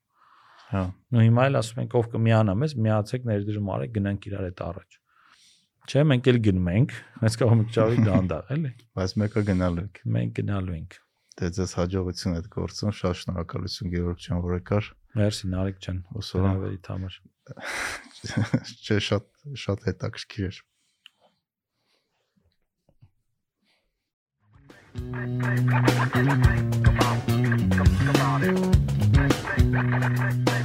Հա։ 0.75 0.85
Ու 1.15 1.25
հիմա 1.25 1.47
էլ 1.51 1.59
ասում 1.61 1.83
ենք 1.85 1.97
ով 2.01 2.09
կմիանա 2.15 2.55
մեզ, 2.65 2.77
միացեք 2.87 3.27
ներդրում 3.31 3.73
արեք, 3.75 3.95
գնանք 3.95 4.29
իրար 4.31 4.47
հետ 4.49 4.63
առաջ։ 4.65 4.99
Չէ, 5.85 6.03
մենք 6.09 6.29
էլ 6.31 6.39
գնում 6.45 6.69
ենք, 6.73 6.93
հենց 7.21 7.35
կարող 7.41 7.57
ենք 7.61 7.73
ճավի 7.77 8.05
դանդաղ, 8.07 8.53
էլի։ 8.55 8.71
Բայց 8.97 9.15
մեկը 9.21 9.43
գնալու 9.51 9.83
եք։ 9.85 9.99
Մենք 10.15 10.33
գնալու 10.39 10.77
ենք։ 10.79 10.97
Դե 11.35 11.51
ձեզ 11.59 11.73
հաջողություն 11.77 12.37
այդ 12.39 12.49
գործում, 12.55 12.93
շատ 12.95 13.19
շնորհակալություն 13.21 13.93
Գևորգ 13.95 14.21
ջան, 14.25 14.43
որ 14.45 14.55
եկար։ 14.55 14.91
Մերսի 15.19 15.51
Նարեկ 15.51 15.81
ջան, 15.85 15.99
Ուսորա 16.21 16.53
հրավերի 16.55 16.79
համար։ 16.89 17.19
չէ 18.85 18.99
շատ 19.11 19.27
շատ 19.65 19.89
հետաքրքիր 19.91 20.47
էր։ 20.49 20.63
Just 29.15 29.45
think 29.45 30.64